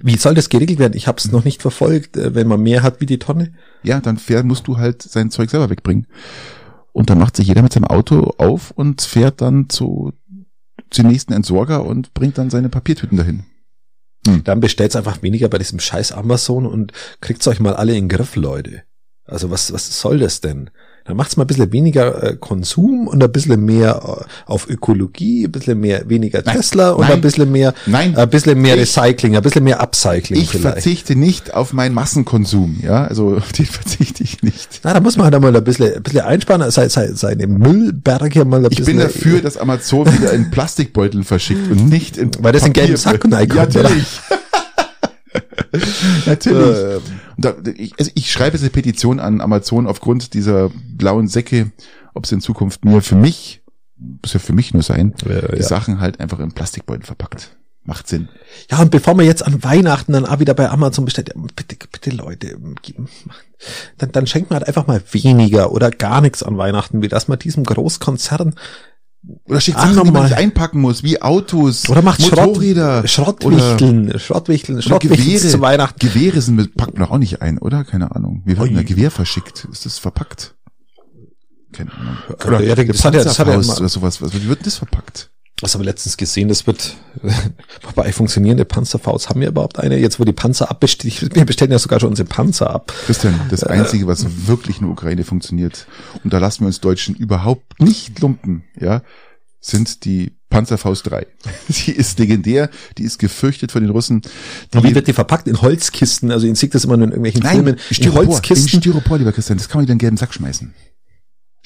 wie 0.00 0.16
soll 0.16 0.34
das 0.34 0.48
geregelt 0.48 0.78
werden? 0.78 0.96
Ich 0.96 1.06
habe 1.06 1.18
es 1.18 1.30
noch 1.30 1.44
nicht 1.44 1.62
verfolgt, 1.62 2.16
äh, 2.16 2.34
wenn 2.34 2.46
man 2.46 2.62
mehr 2.62 2.82
hat 2.82 3.00
wie 3.00 3.06
die 3.06 3.18
Tonne. 3.18 3.52
Ja, 3.82 4.00
dann 4.00 4.18
fährt, 4.18 4.44
musst 4.44 4.66
du 4.66 4.78
halt 4.78 5.02
sein 5.02 5.30
Zeug 5.30 5.50
selber 5.50 5.70
wegbringen. 5.70 6.06
Und 6.92 7.10
dann 7.10 7.18
macht 7.18 7.36
sich 7.36 7.46
jeder 7.46 7.62
mit 7.62 7.72
seinem 7.72 7.84
Auto 7.84 8.34
auf 8.38 8.70
und 8.70 9.02
fährt 9.02 9.40
dann 9.40 9.68
zu, 9.68 10.12
zum 10.90 11.08
nächsten 11.08 11.32
Entsorger 11.32 11.84
und 11.84 12.14
bringt 12.14 12.38
dann 12.38 12.50
seine 12.50 12.68
Papiertüten 12.68 13.18
dahin. 13.18 13.44
Hm. 14.26 14.44
Dann 14.44 14.60
bestellt's 14.60 14.96
einfach 14.96 15.22
weniger 15.22 15.48
bei 15.48 15.58
diesem 15.58 15.78
scheiß 15.78 16.12
Amazon 16.12 16.66
und 16.66 16.92
kriegt's 17.20 17.46
euch 17.48 17.60
mal 17.60 17.74
alle 17.74 17.92
in 17.92 18.04
den 18.04 18.08
Griff, 18.08 18.36
Leute. 18.36 18.82
Also 19.24 19.50
was, 19.50 19.72
was 19.72 20.00
soll 20.00 20.18
das 20.18 20.40
denn? 20.40 20.70
Dann 21.06 21.16
macht's 21.16 21.36
mal 21.36 21.44
ein 21.44 21.46
bisschen 21.46 21.72
weniger 21.72 22.22
äh, 22.22 22.36
Konsum 22.36 23.06
und 23.06 23.22
ein 23.22 23.30
bisschen 23.30 23.64
mehr 23.64 24.00
äh, 24.04 24.50
auf 24.50 24.68
Ökologie, 24.68 25.44
ein 25.44 25.52
bisschen 25.52 25.78
mehr 25.78 26.08
weniger 26.08 26.42
nein, 26.44 26.56
Tesla 26.56 26.92
und 26.92 27.02
nein, 27.02 27.12
ein 27.12 27.20
bisschen 27.20 27.50
mehr, 27.52 27.74
nein, 27.86 28.16
ein 28.16 28.28
bisschen 28.28 28.60
mehr 28.60 28.74
ich, 28.74 28.82
Recycling, 28.82 29.36
ein 29.36 29.42
bisschen 29.42 29.64
mehr 29.64 29.80
Upcycling. 29.80 30.40
Ich 30.40 30.50
vielleicht. 30.50 30.74
verzichte 30.74 31.14
nicht 31.14 31.54
auf 31.54 31.72
meinen 31.72 31.94
Massenkonsum, 31.94 32.80
ja, 32.82 33.04
also 33.04 33.36
auf 33.36 33.52
den 33.52 33.66
verzichte 33.66 34.24
ich 34.24 34.42
nicht. 34.42 34.80
Na, 34.82 34.94
da 34.94 35.00
muss 35.00 35.16
man 35.16 35.24
halt 35.24 35.34
einmal 35.36 35.56
ein 35.56 35.62
bisschen, 35.62 35.94
ein 35.94 36.02
bisschen 36.02 36.22
einsparen, 36.22 36.70
sei, 36.70 36.88
sei, 36.88 37.12
seine 37.12 37.46
Müllberge 37.46 38.44
mal 38.44 38.64
ein 38.64 38.72
ich 38.72 38.78
bisschen. 38.78 38.98
Ich 38.98 39.04
bin 39.04 39.14
dafür, 39.14 39.40
dass 39.40 39.56
Amazon 39.56 40.06
wieder 40.12 40.32
in 40.32 40.50
Plastikbeuteln 40.50 41.22
verschickt 41.22 41.70
und 41.70 41.88
nicht 41.88 42.16
in 42.16 42.30
Weil 42.40 42.52
das 42.52 42.66
in 42.66 42.72
gelben 42.72 42.96
Sack 42.96 43.24
und 43.24 43.32
Ja, 43.32 43.44
natürlich. 43.44 44.20
Natürlich. 46.26 46.78
Ähm. 46.78 47.00
Da, 47.38 47.54
ich, 47.76 47.94
also 47.98 48.10
ich 48.14 48.30
schreibe 48.30 48.56
jetzt 48.56 48.62
eine 48.62 48.70
Petition 48.70 49.20
an 49.20 49.40
Amazon 49.40 49.86
aufgrund 49.86 50.34
dieser 50.34 50.70
blauen 50.96 51.28
Säcke, 51.28 51.72
ob 52.14 52.24
es 52.24 52.32
in 52.32 52.40
Zukunft 52.40 52.84
mir 52.84 53.02
für 53.02 53.16
mich, 53.16 53.62
muss 53.96 54.32
ja 54.32 54.40
für 54.40 54.52
mich 54.52 54.74
nur 54.74 54.82
sein, 54.82 55.14
ja, 55.28 55.48
die 55.48 55.56
ja. 55.58 55.62
Sachen 55.62 56.00
halt 56.00 56.20
einfach 56.20 56.38
in 56.40 56.52
Plastikbeutel 56.52 57.04
verpackt. 57.04 57.56
Macht 57.84 58.08
Sinn. 58.08 58.28
Ja, 58.68 58.80
und 58.80 58.90
bevor 58.90 59.14
man 59.14 59.26
jetzt 59.26 59.46
an 59.46 59.62
Weihnachten 59.62 60.12
dann 60.12 60.26
auch 60.26 60.40
wieder 60.40 60.54
bei 60.54 60.68
Amazon 60.68 61.04
bestellt, 61.04 61.32
bitte, 61.54 61.76
bitte 61.76 62.10
Leute, 62.10 62.58
dann, 63.98 64.10
dann 64.10 64.26
schenkt 64.26 64.50
man 64.50 64.58
halt 64.58 64.66
einfach 64.66 64.88
mal 64.88 65.00
weniger 65.12 65.70
oder 65.70 65.92
gar 65.92 66.20
nichts 66.20 66.42
an 66.42 66.58
Weihnachten, 66.58 67.00
wie 67.00 67.08
dass 67.08 67.28
man 67.28 67.38
diesem 67.38 67.62
Großkonzern 67.62 68.54
oder 69.44 69.60
schickt 69.60 69.78
Sachen, 69.78 70.04
die 70.04 70.10
man 70.10 70.24
nicht 70.24 70.36
einpacken 70.36 70.80
muss, 70.80 71.02
wie 71.02 71.20
Autos, 71.20 71.88
oder 71.88 72.02
macht 72.02 72.20
Motorräder, 72.20 73.06
Schrott, 73.06 73.42
Schrottwichteln, 73.42 74.18
Schrottwichteln, 74.18 74.82
Schrottwichteln 74.82 75.38
zu 75.38 75.60
Weihnachten. 75.60 75.98
Gewehre 75.98 76.40
sind 76.40 76.56
mit, 76.56 76.76
packt 76.76 76.98
man 76.98 77.08
auch 77.08 77.18
nicht 77.18 77.42
ein, 77.42 77.58
oder? 77.58 77.84
Keine 77.84 78.14
Ahnung. 78.14 78.42
Wir 78.44 78.58
haben 78.58 78.76
ein 78.76 78.84
Gewehr 78.84 79.10
verschickt. 79.10 79.66
Ist 79.70 79.86
das 79.86 79.98
verpackt? 79.98 80.54
Keine 81.72 81.92
Ahnung. 81.92 82.16
Oder 82.46 82.62
ja, 82.62 82.74
das 82.74 83.04
hat 83.04 83.14
ja, 83.14 83.24
das 83.24 83.38
hat 83.38 83.48
ja 83.48 83.54
oder 83.54 83.88
sowas. 83.88 84.20
Wie 84.20 84.48
wird 84.48 84.64
das 84.66 84.76
verpackt? 84.76 85.30
Das 85.60 85.72
haben 85.72 85.80
wir 85.80 85.86
letztens 85.86 86.18
gesehen, 86.18 86.48
das 86.48 86.66
wird, 86.66 86.96
wobei 87.82 88.12
funktionierende 88.12 88.66
Panzerfaust 88.66 89.30
haben 89.30 89.40
wir 89.40 89.48
überhaupt 89.48 89.78
eine? 89.78 89.96
Jetzt, 89.96 90.20
wo 90.20 90.24
die 90.24 90.32
Panzer 90.32 90.70
abbestellen, 90.70 91.30
wir 91.34 91.46
bestellen 91.46 91.72
ja 91.72 91.78
sogar 91.78 91.98
schon 91.98 92.10
unsere 92.10 92.28
Panzer 92.28 92.68
ab. 92.68 92.92
Christian, 93.06 93.40
das 93.48 93.62
äh, 93.62 93.68
Einzige, 93.68 94.06
was 94.06 94.46
wirklich 94.46 94.76
in 94.76 94.82
der 94.82 94.92
Ukraine 94.92 95.24
funktioniert, 95.24 95.86
und 96.22 96.32
da 96.32 96.38
lassen 96.38 96.60
wir 96.60 96.66
uns 96.66 96.80
Deutschen 96.80 97.14
überhaupt 97.14 97.80
nicht 97.80 98.20
lumpen, 98.20 98.64
ja, 98.78 99.02
sind 99.60 100.04
die 100.04 100.36
Panzerfaust 100.50 101.06
3. 101.10 101.26
Die 101.68 101.92
ist 101.92 102.18
legendär, 102.18 102.68
die 102.98 103.04
ist 103.04 103.18
gefürchtet 103.18 103.72
von 103.72 103.82
den 103.82 103.90
Russen. 103.90 104.22
Die 104.74 104.82
wie 104.82 104.94
wird 104.94 105.08
die 105.08 105.14
verpackt? 105.14 105.48
In 105.48 105.60
Holzkisten? 105.62 106.30
Also, 106.30 106.46
ihr 106.46 106.54
seht 106.54 106.74
das 106.74 106.84
immer 106.84 106.98
nur 106.98 107.06
in 107.06 107.12
irgendwelchen 107.12 107.42
Nein, 107.42 107.56
Filmen. 107.56 107.78
Styropor, 107.90 108.22
in 108.22 108.28
Holzkisten? 108.28 108.74
In 108.74 108.80
Styropor, 108.82 109.18
lieber 109.18 109.32
Christian, 109.32 109.58
das 109.58 109.68
kann 109.68 109.78
man 109.78 109.84
in 109.84 109.94
den 109.94 109.98
gelben 109.98 110.16
Sack 110.18 110.34
schmeißen. 110.34 110.74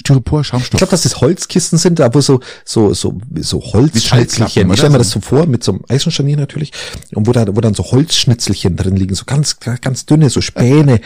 Styropor, 0.01 0.45
Schaumstoff. 0.45 0.75
Ich 0.75 0.79
glaube, 0.79 0.91
dass 0.91 1.03
das 1.03 1.21
Holzkisten 1.21 1.79
sind, 1.79 1.99
da 1.99 2.13
wo 2.15 2.21
so 2.21 2.41
so 2.65 2.95
so 2.95 3.19
so 3.39 3.61
Holzschnitzelchen. 3.61 4.71
Ich 4.71 4.77
stelle 4.79 4.93
mir 4.93 4.99
das 4.99 5.11
so 5.11 5.21
vor 5.21 5.47
mit 5.47 5.63
so 5.63 5.73
einem 5.73 5.83
Eisenscharnier 5.89 6.39
natürlich 6.39 6.73
und 7.15 7.27
wo 7.27 7.33
da 7.33 7.47
wo 7.55 7.61
dann 7.61 7.75
so 7.75 7.85
Holzschnitzelchen 7.85 8.77
drin 8.77 8.97
liegen, 8.97 9.15
so 9.15 9.25
ganz 9.27 9.59
ganz 9.61 10.07
dünne, 10.07 10.31
so 10.31 10.41
Späne 10.41 11.01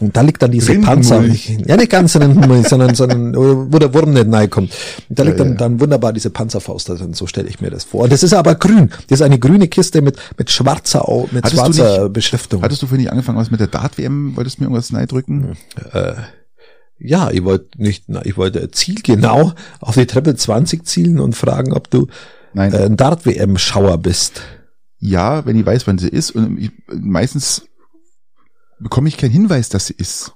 und 0.00 0.16
da 0.16 0.22
liegt 0.22 0.42
dann 0.42 0.50
diese 0.50 0.74
Panzer. 0.80 1.22
Ja, 1.66 1.76
nicht 1.76 1.90
ganz 1.90 2.14
sondern 2.14 2.64
sondern 2.64 2.94
sondern 2.94 3.36
wo 3.36 3.78
der 3.78 3.92
Wurm 3.92 4.12
nicht 4.14 4.32
reinkommt. 4.32 4.72
Und 5.08 5.18
da 5.18 5.24
liegt 5.24 5.38
ja, 5.38 5.44
dann 5.44 5.52
ja. 5.52 5.58
dann 5.58 5.80
wunderbar 5.80 6.12
diese 6.12 6.30
Panzerfaust 6.30 6.88
drin. 6.88 7.12
So 7.12 7.26
stelle 7.26 7.48
ich 7.48 7.60
mir 7.60 7.70
das 7.70 7.84
vor. 7.84 8.04
Und 8.04 8.12
das 8.12 8.22
ist 8.22 8.32
aber 8.32 8.54
grün. 8.54 8.90
Das 9.08 9.20
ist 9.20 9.22
eine 9.22 9.38
grüne 9.38 9.68
Kiste 9.68 10.00
mit 10.00 10.16
mit 10.38 10.50
schwarzer 10.50 11.04
mit 11.30 11.44
hattest 11.44 11.54
schwarzer 11.54 12.04
nicht, 12.04 12.12
Beschriftung. 12.14 12.62
Hattest 12.62 12.80
du 12.82 12.86
vorhin 12.86 13.02
nicht 13.02 13.12
angefangen 13.12 13.38
was 13.38 13.50
mit 13.50 13.60
der 13.60 13.66
Dart 13.66 13.98
WM? 13.98 14.36
Wolltest 14.36 14.56
du 14.56 14.62
mir 14.62 14.66
irgendwas 14.66 14.90
neidrücken? 14.90 15.56
Äh, 15.92 16.14
ja, 16.98 17.30
ich 17.30 17.44
wollte 17.44 17.80
nicht, 17.80 18.04
na, 18.08 18.24
ich 18.24 18.36
wollte 18.36 18.70
zielgenau 18.70 19.52
auf 19.80 19.94
die 19.94 20.06
Treppe 20.06 20.34
20 20.34 20.84
zielen 20.84 21.20
und 21.20 21.36
fragen, 21.36 21.72
ob 21.72 21.90
du 21.90 22.08
Nein. 22.54 22.72
Äh, 22.72 22.84
ein 22.84 22.96
Dart-WM-Schauer 22.96 23.98
bist. 23.98 24.42
Ja, 24.98 25.46
wenn 25.46 25.58
ich 25.58 25.66
weiß, 25.66 25.86
wann 25.86 25.98
sie 25.98 26.08
ist. 26.08 26.32
Und 26.32 26.58
ich, 26.58 26.72
meistens 26.88 27.66
bekomme 28.78 29.08
ich 29.08 29.16
keinen 29.16 29.30
Hinweis, 29.30 29.68
dass 29.68 29.86
sie 29.86 29.94
ist. 29.94 30.32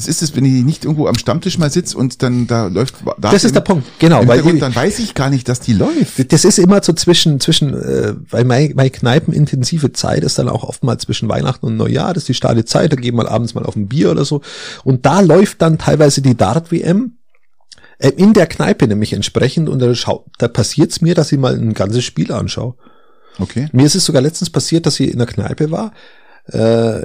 Das 0.00 0.08
ist 0.08 0.22
es, 0.22 0.34
wenn 0.34 0.46
ich 0.46 0.64
nicht 0.64 0.86
irgendwo 0.86 1.08
am 1.08 1.18
Stammtisch 1.18 1.58
mal 1.58 1.70
sitze 1.70 1.98
und 1.98 2.22
dann 2.22 2.46
da 2.46 2.68
läuft. 2.68 2.94
Da 3.18 3.30
das 3.32 3.44
ist 3.44 3.54
der 3.54 3.60
Punkt, 3.60 3.86
genau. 3.98 4.26
Weil 4.26 4.46
ich, 4.46 4.58
dann 4.58 4.74
weiß 4.74 4.98
ich 4.98 5.12
gar 5.12 5.28
nicht, 5.28 5.46
dass 5.46 5.60
die 5.60 5.74
läuft. 5.74 6.32
Das 6.32 6.46
ist 6.46 6.58
immer 6.58 6.82
so 6.82 6.94
zwischen, 6.94 7.38
zwischen, 7.38 7.74
äh, 7.74 8.14
weil 8.30 8.44
meine, 8.44 8.74
meine 8.74 8.88
Kneipenintensive 8.88 9.92
Zeit 9.92 10.24
ist 10.24 10.38
dann 10.38 10.48
auch 10.48 10.64
oftmals 10.64 11.02
zwischen 11.02 11.28
Weihnachten 11.28 11.66
und 11.66 11.76
Neujahr. 11.76 12.14
Das 12.14 12.22
ist 12.22 12.28
die 12.30 12.34
starke 12.34 12.64
Zeit, 12.64 12.92
da 12.92 12.96
gehen 12.96 13.14
wir 13.14 13.30
abends 13.30 13.54
mal 13.54 13.66
auf 13.66 13.76
ein 13.76 13.88
Bier 13.88 14.10
oder 14.10 14.24
so. 14.24 14.40
Und 14.84 15.04
da 15.04 15.20
läuft 15.20 15.60
dann 15.60 15.76
teilweise 15.76 16.22
die 16.22 16.34
Dart-WM 16.34 17.18
äh, 17.98 18.08
in 18.08 18.32
der 18.32 18.46
Kneipe 18.46 18.88
nämlich 18.88 19.12
entsprechend 19.12 19.68
und 19.68 19.80
da, 19.80 19.94
schau, 19.94 20.24
da 20.38 20.48
passiert's 20.48 21.02
mir, 21.02 21.14
dass 21.14 21.30
ich 21.30 21.38
mal 21.38 21.54
ein 21.54 21.74
ganzes 21.74 22.04
Spiel 22.04 22.32
anschaue. 22.32 22.74
Okay. 23.38 23.68
Mir 23.72 23.84
ist 23.84 23.96
es 23.96 24.06
sogar 24.06 24.22
letztens 24.22 24.48
passiert, 24.48 24.86
dass 24.86 24.98
ich 24.98 25.12
in 25.12 25.18
der 25.18 25.26
Kneipe 25.26 25.70
war 25.70 25.92
äh, 26.52 27.02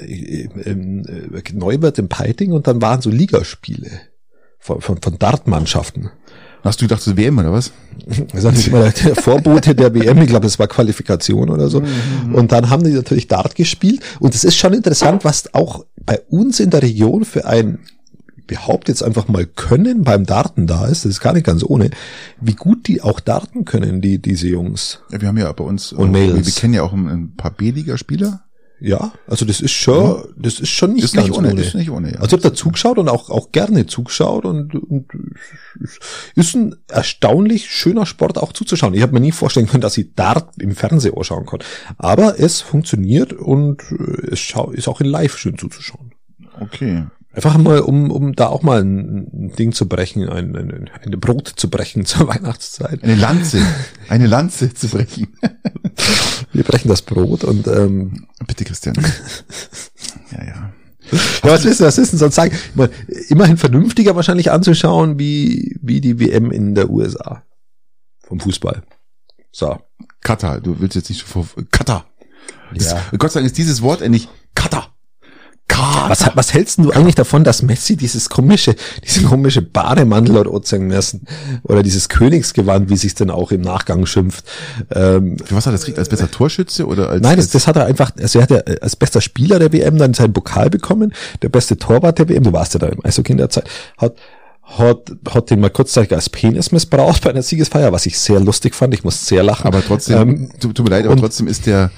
im, 0.64 1.06
äh, 1.06 1.44
Neubert 1.54 2.00
im 2.00 2.10
Peiting 2.10 2.52
und 2.52 2.68
dann 2.68 2.82
waren 2.82 3.02
so 3.02 3.10
Ligaspiele 3.10 3.92
von, 4.60 4.82
von, 4.82 5.02
von 5.02 5.20
Dartmannschaften. 5.20 6.10
Hast 6.64 6.82
du 6.82 6.86
gedacht, 6.86 7.06
das 7.06 7.16
WM 7.16 7.38
oder 7.38 7.52
was? 7.52 7.72
Das 8.34 8.44
ist 8.44 8.68
immer 8.70 8.90
der 8.90 9.16
Vorbote 9.16 9.76
der 9.76 9.94
WM, 9.94 10.20
ich 10.24 10.30
glaube, 10.30 10.46
das 10.48 10.58
war 10.58 10.68
Qualifikation 10.68 11.52
oder 11.52 11.70
so. 11.70 11.84
Und 12.34 12.52
dann 12.52 12.72
haben 12.72 12.84
die 12.84 12.90
natürlich 12.90 13.28
Dart 13.28 13.54
gespielt. 13.54 14.02
Und 14.20 14.34
es 14.34 14.44
ist 14.44 14.56
schon 14.56 14.74
interessant, 14.74 15.24
was 15.24 15.54
auch 15.54 15.86
bei 16.04 16.20
uns 16.28 16.60
in 16.60 16.72
der 16.72 16.82
Region 16.82 17.24
für 17.24 17.46
ein, 17.46 17.78
ich 18.36 18.46
behaupte 18.48 18.92
jetzt 18.92 19.04
einfach 19.04 19.28
mal 19.28 19.46
Können 19.46 20.04
beim 20.04 20.26
Darten 20.26 20.66
da 20.66 20.88
ist. 20.88 21.06
Das 21.06 21.12
ist 21.12 21.20
gar 21.20 21.34
nicht 21.34 21.46
ganz 21.46 21.64
ohne. 21.64 21.92
Wie 22.42 22.56
gut 22.56 22.88
die 22.88 23.04
auch 23.04 23.20
darten 23.20 23.66
können, 23.66 24.02
die, 24.02 24.20
diese 24.20 24.48
Jungs. 24.48 25.02
Ja, 25.12 25.22
wir 25.22 25.28
haben 25.28 25.38
ja 25.38 25.52
bei 25.52 25.64
uns, 25.64 25.94
Und 25.94 26.08
auch, 26.08 26.12
Mädels. 26.12 26.48
wir, 26.48 26.54
kennen 26.54 26.74
ja 26.74 26.82
auch 26.82 26.94
ein, 26.94 27.08
ein 27.08 27.36
paar 27.36 27.52
B-Liga-Spieler. 27.52 28.45
Ja, 28.86 29.14
also 29.26 29.46
das 29.46 29.62
ist 29.62 29.72
schon, 29.72 30.26
das 30.38 30.60
ist 30.60 30.70
schon 30.70 30.94
nicht 30.94 31.06
Ist 31.06 31.16
ganz 31.16 31.30
nicht 31.30 31.36
ohne, 31.36 31.50
ohne. 31.54 31.62
ist 31.62 31.74
nicht 31.74 31.90
ohne, 31.90 32.14
ja. 32.14 32.20
Also 32.20 32.28
ich 32.38 32.44
habe 32.44 32.52
da 32.52 32.54
zugeschaut 32.54 33.00
und 33.00 33.10
auch, 33.10 33.32
auch 33.32 33.52
gerne 33.52 33.88
zugeschaut 33.88 34.46
und, 34.46 34.76
und 34.76 35.08
ist 36.36 36.54
ein 36.54 36.76
erstaunlich 36.88 37.72
schöner 37.72 38.06
Sport 38.06 38.38
auch 38.38 38.54
zuzuschauen. 38.54 38.94
Ich 38.94 39.02
habe 39.02 39.14
mir 39.14 39.22
nie 39.22 39.32
vorstellen 39.32 39.66
können, 39.66 39.82
dass 39.82 39.98
ich 39.98 40.14
Dart 40.14 40.54
im 40.60 40.76
Fernsehen 40.76 41.18
anschauen 41.18 41.48
kann. 41.48 41.62
Aber 41.98 42.40
es 42.40 42.62
funktioniert 42.62 43.34
und 43.34 43.82
äh, 43.92 44.28
es 44.32 44.54
ist 44.74 44.88
auch 44.88 45.02
in 45.02 45.08
Live 45.08 45.40
schön 45.40 45.58
zuzuschauen. 45.58 46.14
Okay. 46.60 47.06
Einfach 47.36 47.58
mal, 47.58 47.80
um, 47.80 48.12
um 48.12 48.34
da 48.34 48.48
auch 48.48 48.64
mal 48.64 48.82
ein, 48.82 49.52
Ding 49.60 49.74
zu 49.74 49.88
brechen, 49.90 50.30
ein, 50.30 50.56
ein, 50.56 50.90
ein 51.04 51.20
Brot 51.20 51.52
zu 51.56 51.70
brechen 51.70 52.06
zur 52.06 52.28
Weihnachtszeit. 52.28 53.04
Eine 53.04 53.16
Lanze, 53.16 53.62
eine 54.08 54.28
Lanze 54.28 54.74
zu 54.74 54.88
brechen. 54.88 55.36
Wir 56.54 56.64
brechen 56.64 56.88
das 56.88 57.02
Brot 57.02 57.44
und 57.44 57.68
ähm, 57.68 58.28
Bitte, 58.48 58.64
Christian. 58.64 58.96
Ja, 60.32 60.44
ja. 60.44 60.74
Ja, 61.12 61.52
was 61.52 61.66
ist, 61.66 61.82
was 61.82 61.98
ist 61.98 62.14
denn 62.14 62.20
sonst 62.20 62.36
sagen? 62.36 62.58
Meine, 62.74 62.92
immerhin 63.28 63.58
vernünftiger 63.58 64.16
wahrscheinlich 64.16 64.52
anzuschauen, 64.52 65.20
wie, 65.20 65.78
wie 65.82 66.02
die 66.02 66.20
WM 66.20 66.52
in 66.52 66.74
der 66.74 66.90
USA. 66.90 67.44
Vom 68.24 68.40
Fußball. 68.40 68.82
So. 69.52 69.78
Katar, 70.22 70.62
du 70.62 70.80
willst 70.80 70.96
jetzt 70.96 71.10
nicht 71.10 71.20
so 71.20 71.28
vor, 71.28 71.48
Katar. 71.70 72.06
Ja. 72.74 73.02
Gott 73.18 73.32
sei 73.32 73.42
Dank 73.42 73.48
ist 73.48 73.58
dieses 73.58 73.82
Wort 73.82 74.02
endlich 74.02 74.28
Katar. 75.76 76.10
Was, 76.10 76.30
was 76.36 76.54
hältst 76.54 76.78
du 76.80 76.92
eigentlich 76.92 77.16
davon, 77.16 77.44
dass 77.44 77.62
Messi 77.62 77.96
dieses 77.98 78.30
komische, 78.30 78.76
diese 79.04 79.24
komische 79.24 79.62
Bademantel 79.62 80.38
oder 80.38 80.54
anziehen 80.54 80.88
müssen? 80.88 81.26
Oder 81.64 81.84
dieses 81.84 82.10
Königsgewand, 82.10 82.90
wie 82.90 82.98
sich's 82.98 83.16
denn 83.16 83.30
auch 83.30 83.52
im 83.52 83.62
Nachgang 83.62 84.06
schimpft? 84.06 84.46
Ähm, 84.92 85.38
Für 85.44 85.56
was 85.56 85.66
hat 85.66 85.72
er 85.72 85.74
das 85.74 85.82
gekriegt? 85.82 86.00
Als 86.00 86.10
besser 86.10 86.30
Torschütze 86.32 86.86
oder 86.86 87.10
als, 87.10 87.22
Nein, 87.22 87.38
das, 87.38 87.50
das 87.50 87.68
hat 87.68 87.76
er 87.76 87.86
einfach, 87.86 88.12
also 88.20 88.40
er 88.40 88.44
hat 88.44 88.52
ja 88.52 88.58
als 88.82 88.96
bester 88.96 89.22
Spieler 89.22 89.60
der 89.60 89.72
WM 89.74 89.98
dann 89.98 90.14
seinen 90.14 90.34
Pokal 90.34 90.70
bekommen, 90.70 91.14
der 91.42 91.50
beste 91.50 91.78
Torwart 91.78 92.20
der 92.20 92.30
WM, 92.30 92.44
du 92.44 92.54
warst 92.54 92.74
ja 92.74 92.80
da 92.80 92.88
im 92.88 93.04
Eishockey 93.06 93.32
in 93.34 93.38
der 93.38 93.50
Zeit, 93.50 93.68
hat, 93.98 94.16
hat, 94.64 95.12
hat 95.30 95.50
den 95.50 95.60
mal 95.60 95.70
kurzzeitig 95.70 96.14
als 96.14 96.30
Penis 96.30 96.72
missbraucht 96.72 97.22
bei 97.24 97.30
einer 97.30 97.42
Siegesfeier, 97.44 97.92
was 97.92 98.06
ich 98.06 98.18
sehr 98.18 98.40
lustig 98.40 98.74
fand, 98.76 98.94
ich 98.94 99.04
muss 99.04 99.26
sehr 99.28 99.44
lachen. 99.44 99.68
aber 99.68 99.84
trotzdem, 99.86 100.18
Ähm, 100.18 100.50
tut, 100.60 100.76
tut 100.76 100.86
mir 100.86 100.92
leid, 100.92 101.04
aber 101.06 101.14
und- 101.14 101.20
trotzdem 101.20 101.48
ist 101.48 101.66
der, 101.66 101.92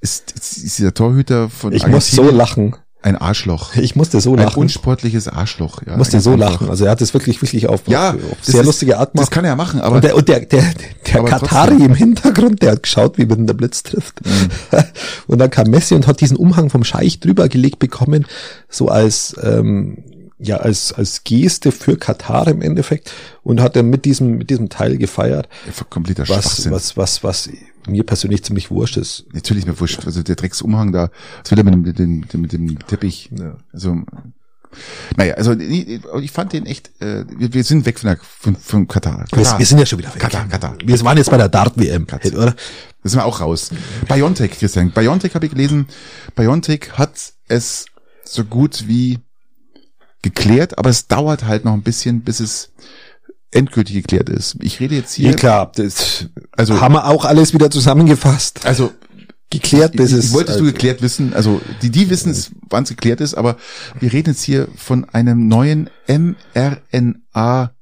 ist, 0.00 0.32
ist, 0.32 0.78
dieser 0.78 0.94
Torhüter 0.94 1.48
von 1.48 1.72
ich 1.72 1.86
muss 1.86 2.10
so 2.10 2.22
Argentinien 2.22 2.36
lachen. 2.38 2.76
Ein 3.00 3.16
Arschloch. 3.16 3.76
Ich 3.76 3.94
musste 3.94 4.20
so 4.20 4.32
Ein 4.32 4.40
lachen. 4.40 4.60
unsportliches 4.60 5.28
Arschloch. 5.28 5.82
Ja, 5.86 5.92
Ich 5.92 5.98
musste 5.98 6.20
so 6.20 6.32
einfach. 6.32 6.50
lachen. 6.52 6.68
Also 6.70 6.84
er 6.84 6.90
hat 6.90 7.00
es 7.00 7.14
wirklich, 7.14 7.40
wirklich 7.40 7.68
auf, 7.68 7.82
Ja, 7.86 8.10
auf, 8.10 8.16
das 8.38 8.46
sehr 8.48 8.60
ist- 8.62 8.66
lustige 8.66 8.98
Art 8.98 9.10
Das 9.10 9.14
gemacht. 9.14 9.30
kann 9.30 9.44
er 9.44 9.50
ja 9.50 9.56
machen, 9.56 9.80
aber 9.80 9.96
Und 9.96 10.04
der, 10.04 10.16
und 10.16 10.28
der, 10.28 10.40
der, 10.40 10.62
der 11.06 11.22
Katari 11.24 11.68
trotzdem. 11.70 11.86
im 11.86 11.94
Hintergrund, 11.94 12.60
der 12.62 12.72
hat 12.72 12.82
geschaut, 12.82 13.16
wie 13.16 13.26
man 13.26 13.46
der 13.46 13.54
Blitz 13.54 13.82
trifft. 13.84 14.24
Mhm. 14.26 14.48
Und 15.28 15.38
dann 15.38 15.50
kam 15.50 15.68
Messi 15.70 15.94
und 15.94 16.06
hat 16.06 16.20
diesen 16.20 16.36
Umhang 16.36 16.70
vom 16.70 16.82
Scheich 16.84 17.20
drüber 17.20 17.48
gelegt 17.48 17.78
bekommen, 17.78 18.26
so 18.68 18.88
als, 18.88 19.36
ähm, 19.42 19.98
ja, 20.38 20.56
als, 20.56 20.92
als 20.92 21.22
Geste 21.24 21.70
für 21.72 21.96
Katar 21.96 22.48
im 22.48 22.62
Endeffekt 22.62 23.12
und 23.42 23.60
hat 23.60 23.76
dann 23.76 23.90
mit 23.90 24.04
diesem, 24.06 24.38
mit 24.38 24.50
diesem 24.50 24.68
Teil 24.70 24.96
gefeiert, 24.98 25.48
kompletter 25.90 26.22
was, 26.22 26.28
Schwachsinn. 26.44 26.72
was, 26.72 26.96
was, 26.96 27.22
was 27.24 27.48
mir 27.88 28.04
persönlich 28.04 28.44
ziemlich 28.44 28.70
wurscht 28.70 28.96
ist. 28.96 29.26
Natürlich 29.32 29.66
mir 29.66 29.78
wurscht. 29.80 30.04
Also 30.06 30.22
der 30.22 30.36
Drecksumhang 30.36 30.92
da, 30.92 31.10
was 31.42 31.50
will 31.50 31.58
er 31.58 31.64
mit 31.64 31.74
dem, 31.98 32.20
mit 32.20 32.32
dem, 32.32 32.40
mit 32.42 32.52
dem 32.52 32.78
Teppich? 32.86 33.30
Ja. 33.36 33.56
Also, 33.72 34.02
naja, 35.16 35.34
also 35.34 35.52
ich 35.52 36.30
fand 36.30 36.52
den 36.52 36.66
echt, 36.66 36.90
äh, 37.00 37.24
wir, 37.28 37.54
wir 37.54 37.64
sind 37.64 37.86
weg 37.86 37.98
von, 37.98 38.08
der, 38.08 38.18
von, 38.22 38.56
von 38.56 38.86
Katar. 38.86 39.24
Wir, 39.30 39.42
Katar. 39.42 39.58
wir 39.58 39.66
sind 39.66 39.78
ja 39.78 39.86
schon 39.86 39.98
wieder 39.98 40.14
weg. 40.14 40.20
Katar, 40.20 40.46
Katar. 40.48 40.76
Wir 40.84 41.00
waren 41.02 41.16
jetzt 41.16 41.30
bei 41.30 41.36
der 41.36 41.48
Dart-WM, 41.48 42.06
oder? 42.34 42.54
Das 43.02 43.12
sind 43.12 43.20
wir 43.20 43.24
auch 43.24 43.40
raus. 43.40 43.70
Biontech, 44.08 44.52
Christian. 44.52 44.90
Biontech 44.90 45.34
habe 45.34 45.46
ich 45.46 45.52
gelesen. 45.52 45.86
Biontech 46.34 46.92
hat 46.92 47.32
es 47.48 47.86
so 48.24 48.44
gut 48.44 48.86
wie 48.86 49.18
geklärt, 50.22 50.78
aber 50.78 50.90
es 50.90 51.06
dauert 51.06 51.44
halt 51.44 51.64
noch 51.64 51.72
ein 51.72 51.82
bisschen, 51.82 52.22
bis 52.22 52.40
es 52.40 52.72
endgültig 53.50 53.94
geklärt 53.96 54.28
ist. 54.28 54.56
Ich 54.60 54.78
rede 54.80 54.94
jetzt 54.96 55.16
Ja, 55.18 55.28
hier, 55.28 55.36
klar, 55.36 55.72
das 55.74 56.26
also, 56.52 56.80
haben 56.80 56.94
wir 56.94 57.06
auch 57.06 57.24
alles 57.24 57.54
wieder 57.54 57.70
zusammengefasst. 57.70 58.66
also 58.66 58.92
Geklärt, 59.50 59.96
bis 59.96 60.12
ich, 60.12 60.18
es. 60.18 60.32
wolltest 60.34 60.58
du 60.60 60.64
also- 60.64 60.72
geklärt 60.74 61.00
wissen, 61.00 61.32
also 61.32 61.60
die, 61.80 61.88
die 61.88 62.10
wissen 62.10 62.30
es, 62.30 62.50
wann 62.68 62.82
es 62.82 62.90
geklärt 62.90 63.22
ist, 63.22 63.32
aber 63.34 63.56
wir 63.98 64.12
reden 64.12 64.30
jetzt 64.32 64.42
hier 64.42 64.68
von 64.76 65.06
einem 65.08 65.48
neuen 65.48 65.88
mRNA 66.06 67.72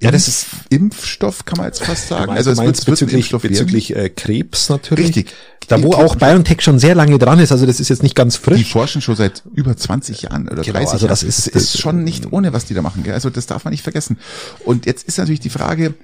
Ja, 0.00 0.12
das 0.12 0.28
ist 0.28 0.46
Impfstoff, 0.70 1.44
kann 1.44 1.56
man 1.58 1.66
jetzt 1.66 1.82
fast 1.82 2.06
sagen. 2.06 2.30
Also 2.30 2.52
es 2.52 2.58
wird, 2.58 2.78
es 2.78 2.86
wird 2.86 3.00
bezüglich, 3.00 3.30
bezüglich 3.32 3.96
äh, 3.96 4.08
Krebs 4.10 4.68
natürlich. 4.68 5.06
Richtig. 5.08 5.34
Da 5.66 5.82
wo 5.82 5.92
auch 5.92 6.14
BioNTech 6.16 6.60
schon 6.62 6.78
sehr 6.78 6.94
lange 6.94 7.18
dran 7.18 7.40
ist, 7.40 7.50
also 7.52 7.66
das 7.66 7.80
ist 7.80 7.88
jetzt 7.88 8.02
nicht 8.04 8.14
ganz 8.14 8.36
Die 8.36 8.42
frisch. 8.44 8.72
forschen 8.72 9.02
schon 9.02 9.16
seit 9.16 9.42
über 9.54 9.76
20 9.76 10.22
Jahren 10.22 10.48
oder 10.48 10.62
Genau, 10.62 10.78
30 10.78 10.92
also 10.92 11.08
das 11.08 11.22
Jahren. 11.22 11.28
ist- 11.28 11.46
das 11.54 11.62
ist 11.64 11.78
schon 11.80 12.04
nicht 12.04 12.32
ohne, 12.32 12.52
was 12.52 12.64
die 12.64 12.74
da 12.74 12.80
machen. 12.80 13.02
Gell? 13.02 13.12
Also 13.12 13.28
das 13.28 13.46
darf 13.46 13.64
man 13.64 13.72
nicht 13.72 13.82
vergessen. 13.82 14.18
Und 14.64 14.86
jetzt 14.86 15.06
ist 15.08 15.18
natürlich 15.18 15.40
die 15.40 15.50
Frage, 15.50 15.94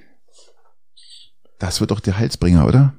das 1.57 1.79
wird 1.79 1.91
doch 1.91 2.01
der 2.01 2.17
Halsbringer, 2.19 2.67
oder? 2.67 2.93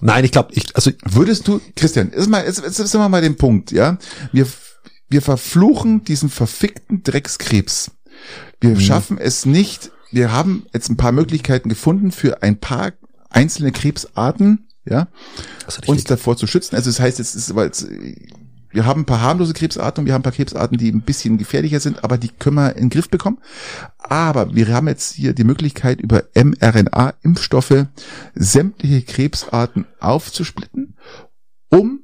Nein, 0.00 0.24
ich 0.24 0.32
glaube, 0.32 0.48
ich, 0.52 0.74
also 0.74 0.90
Würdest 1.04 1.46
du, 1.46 1.60
Christian, 1.76 2.10
ist 2.10 2.28
mal, 2.28 2.44
jetzt, 2.44 2.60
jetzt 2.62 2.76
sind 2.76 2.92
wir 3.00 3.08
mal 3.08 3.22
den 3.22 3.36
Punkt, 3.36 3.70
ja? 3.70 3.98
Wir, 4.32 4.46
wir 5.08 5.22
verfluchen 5.22 6.04
diesen 6.04 6.28
verfickten 6.28 7.02
Dreckskrebs. 7.02 7.92
Wir 8.60 8.70
Mhm. 8.70 8.80
schaffen 8.80 9.18
es 9.18 9.46
nicht. 9.46 9.90
Wir 10.10 10.32
haben 10.32 10.66
jetzt 10.72 10.88
ein 10.90 10.96
paar 10.96 11.12
Möglichkeiten 11.12 11.68
gefunden 11.68 12.10
für 12.12 12.42
ein 12.42 12.58
paar 12.58 12.92
einzelne 13.30 13.72
Krebsarten, 13.72 14.66
ja, 14.84 15.08
uns 15.86 16.04
davor 16.04 16.36
zu 16.36 16.46
schützen. 16.46 16.74
Also 16.74 16.90
das 16.90 16.98
heißt, 17.00 17.18
jetzt 17.18 17.34
ist 17.36 17.50
aber 17.50 17.64
jetzt, 17.64 17.86
wir 18.72 18.86
haben 18.86 19.02
ein 19.02 19.06
paar 19.06 19.20
harmlose 19.20 19.52
Krebsarten 19.52 20.02
und 20.02 20.06
wir 20.06 20.14
haben 20.14 20.20
ein 20.20 20.24
paar 20.24 20.32
Krebsarten, 20.32 20.78
die 20.78 20.90
ein 20.90 21.02
bisschen 21.02 21.38
gefährlicher 21.38 21.78
sind, 21.80 22.02
aber 22.02 22.18
die 22.18 22.28
können 22.28 22.56
wir 22.56 22.74
in 22.76 22.84
den 22.84 22.90
Griff 22.90 23.08
bekommen. 23.08 23.38
Aber 23.98 24.54
wir 24.54 24.68
haben 24.68 24.88
jetzt 24.88 25.14
hier 25.14 25.32
die 25.32 25.44
Möglichkeit, 25.44 26.00
über 26.00 26.24
mRNA-Impfstoffe 26.34 27.86
sämtliche 28.34 29.02
Krebsarten 29.02 29.86
aufzusplitten, 30.00 30.96
um 31.68 32.00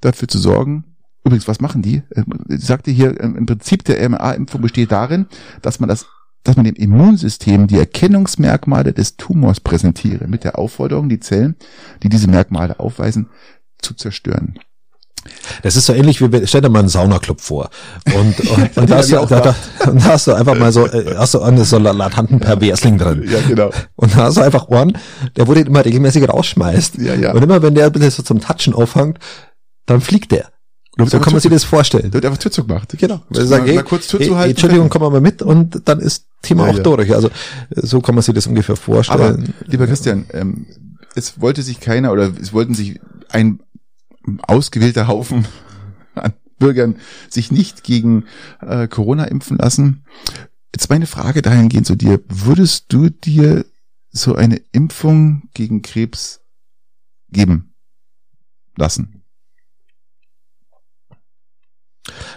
dafür 0.00 0.28
zu 0.28 0.38
sorgen, 0.38 0.84
übrigens, 1.24 1.48
was 1.48 1.60
machen 1.60 1.82
die? 1.82 2.02
Ähm, 2.14 2.26
Ich 2.48 2.64
sagte 2.64 2.90
hier, 2.90 3.20
ähm, 3.20 3.36
im 3.36 3.46
Prinzip 3.46 3.84
der 3.84 4.08
mRNA-Impfung 4.08 4.60
besteht 4.60 4.92
darin, 4.92 5.26
dass 5.62 5.80
man 5.80 5.88
das 5.88 6.06
dass 6.44 6.56
man 6.56 6.64
dem 6.64 6.76
Immunsystem 6.76 7.66
die 7.66 7.78
Erkennungsmerkmale 7.78 8.94
des 8.94 9.16
Tumors 9.16 9.60
präsentiere, 9.60 10.28
mit 10.28 10.44
der 10.44 10.58
Aufforderung, 10.58 11.08
die 11.08 11.20
Zellen, 11.20 11.56
die 12.02 12.08
diese 12.08 12.28
Merkmale 12.28 12.80
aufweisen, 12.80 13.28
zu 13.82 13.92
zerstören. 13.94 14.58
Das 15.62 15.76
ist 15.76 15.86
so 15.86 15.92
ähnlich 15.92 16.20
wie, 16.20 16.46
stell 16.46 16.60
dir 16.62 16.68
mal 16.68 16.78
einen 16.78 16.88
Saunaclub 16.88 17.40
vor. 17.40 17.70
Und, 18.14 18.40
und, 18.50 18.76
und, 18.76 18.90
da, 18.90 18.96
hast 18.96 19.12
du, 19.12 19.16
da, 19.16 19.40
da. 19.40 19.54
und 19.90 20.00
da 20.02 20.08
hast 20.10 20.26
du 20.26 20.32
einfach 20.32 20.56
mal 20.56 20.72
so, 20.72 20.86
äh, 20.86 21.16
hast 21.16 21.34
du 21.34 21.40
einen 21.42 21.64
so 21.64 21.78
latanten 21.78 22.40
Perversling 22.40 22.98
drin. 22.98 23.28
Ja, 23.28 23.40
genau. 23.46 23.70
Und 23.96 24.16
da 24.16 24.24
hast 24.24 24.36
du 24.36 24.40
einfach 24.40 24.68
Ohren, 24.68 24.96
der 25.36 25.44
den 25.44 25.66
immer 25.66 25.84
regelmäßig 25.84 26.28
rausschmeißt. 26.28 26.98
Ja, 26.98 27.14
ja. 27.14 27.32
Und 27.32 27.42
immer 27.42 27.62
wenn 27.62 27.74
der 27.74 27.86
ein 27.86 27.92
bisschen 27.92 28.10
so 28.10 28.22
zum 28.22 28.40
Touchen 28.40 28.74
aufhängt, 28.74 29.18
dann 29.86 30.00
fliegt 30.00 30.32
der. 30.32 30.50
So 31.06 31.20
kann 31.20 31.32
man 31.32 31.40
sich 31.40 31.50
das 31.50 31.64
vorstellen. 31.64 32.10
Da 32.10 32.14
wird 32.14 32.26
einfach 32.26 32.38
Tür 32.38 32.50
zugemacht. 32.50 32.96
Genau. 32.98 33.22
Mal, 33.28 33.46
sagen, 33.46 33.72
mal 33.72 33.84
kurz 33.84 34.08
Tür 34.08 34.20
zu 34.20 34.36
halten. 34.36 34.50
Entschuldigung, 34.50 34.88
komm 34.88 35.12
mal 35.12 35.20
mit 35.20 35.42
und 35.42 35.82
dann 35.84 36.00
ist 36.00 36.26
Thema 36.42 36.64
Ja, 36.66 36.72
auch 36.72 36.76
ja. 36.76 36.82
durch. 36.82 37.14
Also 37.14 37.30
so 37.70 38.00
kann 38.00 38.14
man 38.16 38.22
sich 38.22 38.34
das 38.34 38.46
ungefähr 38.46 38.74
Aber, 38.74 38.82
vorstellen. 38.82 39.54
lieber 39.66 39.86
Christian, 39.86 40.26
ähm, 40.32 40.66
es 41.14 41.40
wollte 41.40 41.62
sich 41.62 41.80
keiner 41.80 42.12
oder 42.12 42.32
es 42.40 42.52
wollten 42.52 42.74
sich 42.74 43.00
ein 43.28 43.60
ausgewählter 44.42 45.06
Haufen 45.06 45.46
an 46.14 46.32
Bürgern 46.58 46.96
sich 47.28 47.52
nicht 47.52 47.84
gegen 47.84 48.24
äh, 48.60 48.88
Corona 48.88 49.24
impfen 49.24 49.58
lassen. 49.58 50.04
Jetzt 50.74 50.90
meine 50.90 51.06
Frage 51.06 51.42
dahingehend 51.42 51.86
zu 51.86 51.94
dir. 51.94 52.20
Würdest 52.28 52.86
du 52.88 53.08
dir 53.08 53.64
so 54.10 54.34
eine 54.34 54.60
Impfung 54.72 55.48
gegen 55.54 55.82
Krebs 55.82 56.40
geben 57.30 57.74
lassen? 58.76 59.17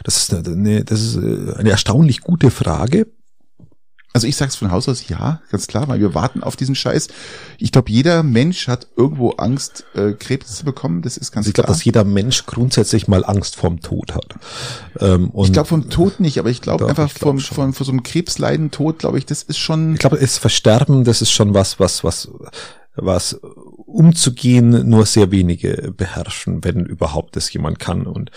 Das 0.03 0.17
ist 0.17 0.33
eine, 0.33 0.83
das 0.83 1.01
ist 1.01 1.15
äh, 1.15 1.53
eine 1.57 1.71
erstaunlich 1.71 2.21
gute 2.21 2.51
Frage. 2.51 3.07
Also 4.13 4.27
ich 4.27 4.35
sag's 4.35 4.55
von 4.57 4.71
Haus 4.71 4.89
aus 4.89 5.07
ja, 5.07 5.41
ganz 5.51 5.67
klar, 5.67 5.87
weil 5.87 6.01
wir 6.01 6.13
warten 6.13 6.43
auf 6.43 6.57
diesen 6.57 6.75
Scheiß. 6.75 7.07
Ich 7.59 7.71
glaube, 7.71 7.89
jeder 7.89 8.23
Mensch 8.23 8.67
hat 8.67 8.87
irgendwo 8.97 9.31
Angst, 9.31 9.85
äh, 9.93 10.11
Krebs 10.11 10.57
zu 10.57 10.65
bekommen. 10.65 11.01
Das 11.01 11.15
ist 11.15 11.31
ganz 11.31 11.45
also 11.45 11.49
ich 11.49 11.53
glaube, 11.53 11.67
dass 11.69 11.85
jeder 11.85 12.03
Mensch 12.03 12.45
grundsätzlich 12.45 13.07
mal 13.07 13.23
Angst 13.23 13.55
vorm 13.55 13.79
Tod 13.79 14.13
hat. 14.13 14.35
Ähm, 14.99 15.31
ich 15.43 15.53
glaube 15.53 15.69
vom 15.69 15.89
Tod 15.89 16.19
nicht, 16.19 16.39
aber 16.39 16.49
ich 16.49 16.61
glaube 16.61 16.89
einfach 16.89 17.07
ich 17.07 17.13
glaub 17.13 17.39
vom, 17.39 17.39
vom, 17.39 17.73
von 17.73 17.85
so 17.85 17.91
einem 17.91 18.03
Krebsleiden, 18.03 18.71
Tod, 18.71 18.99
glaube 18.99 19.17
ich, 19.17 19.25
das 19.25 19.43
ist 19.43 19.57
schon. 19.57 19.93
Ich 19.93 19.99
glaube, 19.99 20.17
es 20.17 20.37
Versterben, 20.37 21.05
das 21.05 21.21
ist 21.21 21.31
schon 21.31 21.53
was, 21.53 21.79
was, 21.79 22.03
was, 22.03 22.29
was 22.95 23.39
umzugehen 23.85 24.89
nur 24.89 25.05
sehr 25.05 25.31
wenige 25.31 25.93
beherrschen, 25.95 26.65
wenn 26.65 26.85
überhaupt 26.85 27.37
das 27.37 27.51
jemand 27.53 27.79
kann 27.79 28.07
und 28.07 28.29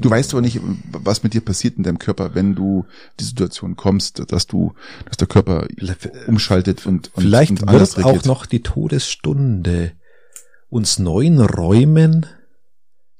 du 0.00 0.10
weißt 0.10 0.34
aber 0.34 0.42
nicht, 0.42 0.60
was 0.92 1.22
mit 1.22 1.34
dir 1.34 1.40
passiert 1.40 1.76
in 1.76 1.82
deinem 1.82 1.98
Körper, 1.98 2.34
wenn 2.34 2.54
du 2.54 2.86
die 3.18 3.24
Situation 3.24 3.76
kommst, 3.76 4.22
dass 4.30 4.46
du, 4.46 4.74
dass 5.06 5.16
der 5.16 5.28
Körper 5.28 5.66
umschaltet 6.26 6.86
und, 6.86 7.10
und 7.14 7.22
vielleicht 7.22 7.50
und 7.50 7.72
wird 7.72 8.04
auch 8.04 8.24
noch 8.24 8.46
die 8.46 8.62
Todesstunde 8.62 9.92
uns 10.68 10.98
neuen 10.98 11.40
Räumen 11.40 12.26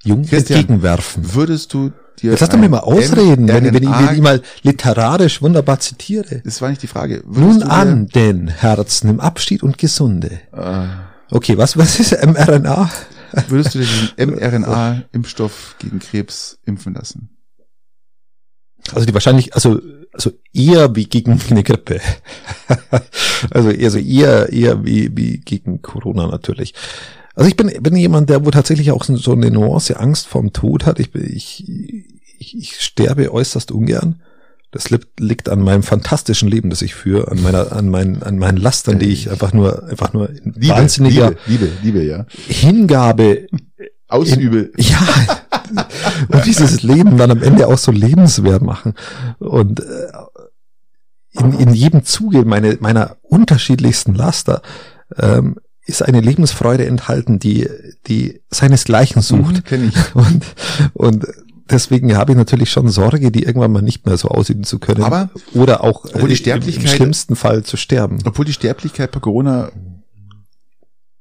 jung 0.02 0.24
entgegenwerfen. 0.24 1.34
Würdest 1.34 1.72
du 1.72 1.92
dir 2.20 2.32
Jetzt 2.32 2.40
lass 2.40 2.50
doch 2.50 2.58
mir 2.58 2.68
mal 2.68 2.80
ausreden, 2.80 3.48
wenn, 3.48 3.64
wenn, 3.72 3.82
ich, 3.82 3.88
wenn 3.88 4.14
ich 4.14 4.22
mal 4.22 4.42
literarisch 4.62 5.42
wunderbar 5.42 5.80
zitiere. 5.80 6.42
Das 6.44 6.60
war 6.60 6.68
nicht 6.68 6.82
die 6.82 6.86
Frage. 6.86 7.22
Würdest 7.24 7.60
Nun 7.60 7.68
an 7.68 8.08
den 8.08 8.48
Herzen 8.48 9.08
im 9.08 9.20
Abschied 9.20 9.62
und 9.62 9.78
Gesunde. 9.78 10.40
Ah. 10.52 11.08
Okay, 11.30 11.58
was, 11.58 11.76
was 11.76 11.98
ist 11.98 12.12
mRNA? 12.12 12.90
Würdest 13.48 13.74
du 13.74 13.80
dir 13.80 13.88
den 14.18 14.30
mRNA-Impfstoff 14.34 15.76
gegen 15.78 15.98
Krebs 15.98 16.58
impfen 16.64 16.94
lassen? 16.94 17.30
Also 18.92 19.06
die 19.06 19.14
wahrscheinlich, 19.14 19.54
also, 19.54 19.80
also 20.12 20.32
eher 20.52 20.94
wie 20.94 21.06
gegen 21.06 21.40
eine 21.50 21.62
Grippe. 21.62 22.00
also 23.50 23.70
eher 23.70 23.90
so 23.90 23.98
eher, 23.98 24.52
eher 24.52 24.84
wie, 24.84 25.16
wie 25.16 25.38
gegen 25.38 25.82
Corona 25.82 26.26
natürlich. 26.26 26.74
Also 27.34 27.48
ich 27.48 27.56
bin, 27.56 27.70
bin 27.82 27.96
jemand, 27.96 28.30
der 28.30 28.44
wo 28.46 28.50
tatsächlich 28.50 28.90
auch 28.92 29.04
so 29.04 29.32
eine 29.32 29.50
Nuance 29.50 29.98
Angst 30.00 30.26
vorm 30.26 30.52
Tod 30.52 30.86
hat. 30.86 30.98
Ich, 30.98 31.14
ich, 31.14 31.64
ich, 32.38 32.56
ich 32.56 32.80
sterbe 32.80 33.32
äußerst 33.32 33.70
ungern. 33.72 34.22
Das 34.76 34.90
liegt 35.18 35.48
an 35.48 35.62
meinem 35.62 35.82
fantastischen 35.82 36.50
Leben, 36.50 36.68
das 36.68 36.82
ich 36.82 36.94
führe, 36.94 37.30
an 37.30 37.42
meiner, 37.42 37.72
an 37.72 37.88
meinen, 37.88 38.22
an 38.22 38.36
meinen 38.36 38.58
Lastern, 38.58 38.98
die 38.98 39.06
ich 39.06 39.30
einfach 39.30 39.54
nur, 39.54 39.84
einfach 39.88 40.12
nur 40.12 40.28
in 40.28 40.52
Liebe, 40.52 40.68
wahnsinniger 40.68 41.30
Liebe, 41.46 41.64
Liebe, 41.64 41.72
Liebe, 41.82 42.02
ja. 42.04 42.26
Hingabe 42.46 43.46
ausübe. 44.06 44.70
In, 44.76 44.84
ja. 44.84 44.98
und 46.28 46.44
dieses 46.44 46.82
Leben 46.82 47.16
dann 47.16 47.30
am 47.30 47.42
Ende 47.42 47.68
auch 47.68 47.78
so 47.78 47.90
lebenswert 47.90 48.60
machen. 48.60 48.92
Und 49.38 49.80
äh, 49.80 50.08
in, 51.30 51.58
in 51.58 51.72
jedem 51.72 52.04
Zuge 52.04 52.44
meine, 52.44 52.76
meiner 52.80 53.16
unterschiedlichsten 53.22 54.14
Laster 54.14 54.60
ähm, 55.16 55.56
ist 55.86 56.02
eine 56.02 56.20
Lebensfreude 56.20 56.84
enthalten, 56.84 57.38
die, 57.38 57.66
die 58.08 58.42
seinesgleichen 58.50 59.22
sucht. 59.22 59.54
Mhm, 59.54 59.64
kenn 59.64 59.88
ich. 59.88 60.14
Und, 60.14 60.44
und 60.92 61.26
deswegen 61.70 62.16
habe 62.16 62.32
ich 62.32 62.36
natürlich 62.36 62.70
schon 62.70 62.88
Sorge, 62.88 63.30
die 63.30 63.44
irgendwann 63.44 63.72
mal 63.72 63.82
nicht 63.82 64.06
mehr 64.06 64.16
so 64.16 64.28
ausüben 64.28 64.64
zu 64.64 64.78
können. 64.78 65.02
Aber 65.02 65.30
oder 65.54 65.82
auch 65.84 66.04
obwohl 66.04 66.28
die 66.28 66.36
Sterblichkeit, 66.36 66.84
im 66.84 66.90
schlimmsten 66.90 67.36
Fall 67.36 67.64
zu 67.64 67.76
sterben. 67.76 68.18
Obwohl 68.24 68.44
die 68.44 68.52
Sterblichkeit 68.52 69.12
bei 69.12 69.20
Corona 69.20 69.70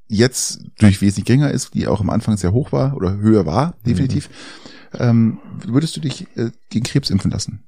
jetzt 0.08 0.62
durch 0.80 1.02
wesentlich 1.02 1.26
geringer 1.26 1.52
ist, 1.52 1.74
die 1.74 1.88
auch 1.88 2.00
am 2.00 2.10
Anfang 2.10 2.38
sehr 2.38 2.54
hoch 2.54 2.72
war 2.72 2.96
oder 2.96 3.18
höher 3.18 3.46
war, 3.46 3.76
definitiv. 3.86 4.30
Mhm. 4.30 5.00
Ähm, 5.00 5.39
würdest 5.66 5.96
du 5.96 6.00
dich 6.00 6.28
äh, 6.38 6.52
gegen 6.70 6.86
Krebs 6.86 7.10
impfen 7.10 7.32
lassen? 7.32 7.64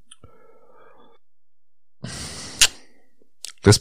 Das, 3.63 3.79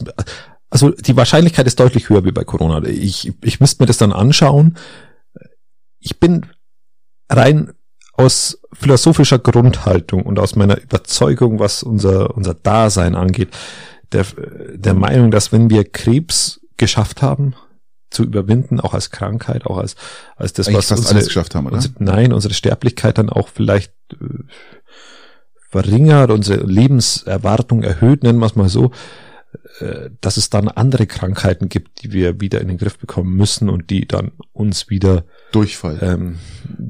also 0.70 0.90
die 0.90 1.16
Wahrscheinlichkeit 1.16 1.66
ist 1.66 1.78
deutlich 1.78 2.09
höher 2.09 2.24
wie 2.24 2.32
bei 2.32 2.44
Corona. 2.44 2.82
Ich, 2.88 3.32
ich 3.42 3.61
müsste 3.61 3.82
mir 3.82 3.86
das 3.86 3.99
dann 3.99 4.12
anschauen. 4.12 4.76
Ich 6.01 6.18
bin 6.18 6.47
rein 7.28 7.72
aus 8.16 8.58
philosophischer 8.72 9.38
Grundhaltung 9.38 10.22
und 10.22 10.38
aus 10.38 10.56
meiner 10.56 10.80
Überzeugung, 10.80 11.58
was 11.58 11.82
unser, 11.82 12.36
unser 12.36 12.54
Dasein 12.54 13.14
angeht, 13.14 13.48
der, 14.12 14.24
der 14.74 14.94
Meinung, 14.94 15.30
dass 15.30 15.52
wenn 15.52 15.70
wir 15.70 15.84
Krebs 15.84 16.60
geschafft 16.76 17.22
haben, 17.22 17.54
zu 18.10 18.22
überwinden, 18.22 18.80
auch 18.80 18.94
als 18.94 19.10
Krankheit, 19.10 19.66
auch 19.66 19.78
als, 19.78 19.96
als 20.36 20.52
das, 20.52 20.68
Eigentlich 20.68 20.78
was 20.78 20.88
fast 20.88 21.00
unsere, 21.00 21.14
alles 21.16 21.26
geschafft 21.26 21.54
haben, 21.54 21.66
oder? 21.66 21.76
Unsere, 21.76 21.94
nein, 21.98 22.32
unsere 22.32 22.54
Sterblichkeit 22.54 23.18
dann 23.18 23.30
auch 23.30 23.48
vielleicht 23.48 23.92
äh, 24.12 24.44
verringert, 25.70 26.30
unsere 26.30 26.64
Lebenserwartung 26.64 27.82
erhöht, 27.82 28.22
nennen 28.22 28.38
wir 28.38 28.46
es 28.46 28.56
mal 28.56 28.68
so, 28.68 28.92
dass 30.20 30.36
es 30.36 30.50
dann 30.50 30.68
andere 30.68 31.07
Krankheiten 31.07 31.68
gibt, 31.68 32.02
die 32.02 32.12
wir 32.12 32.40
wieder 32.40 32.61
in 32.61 32.68
den 32.68 32.78
Griff 32.78 32.98
bekommen 32.98 33.34
müssen 33.36 33.68
und 33.68 33.90
die 33.90 34.07
dann 34.07 34.32
uns 34.52 34.90
wieder 34.90 35.24
Durchfall, 35.52 35.98
ähm, 36.02 36.38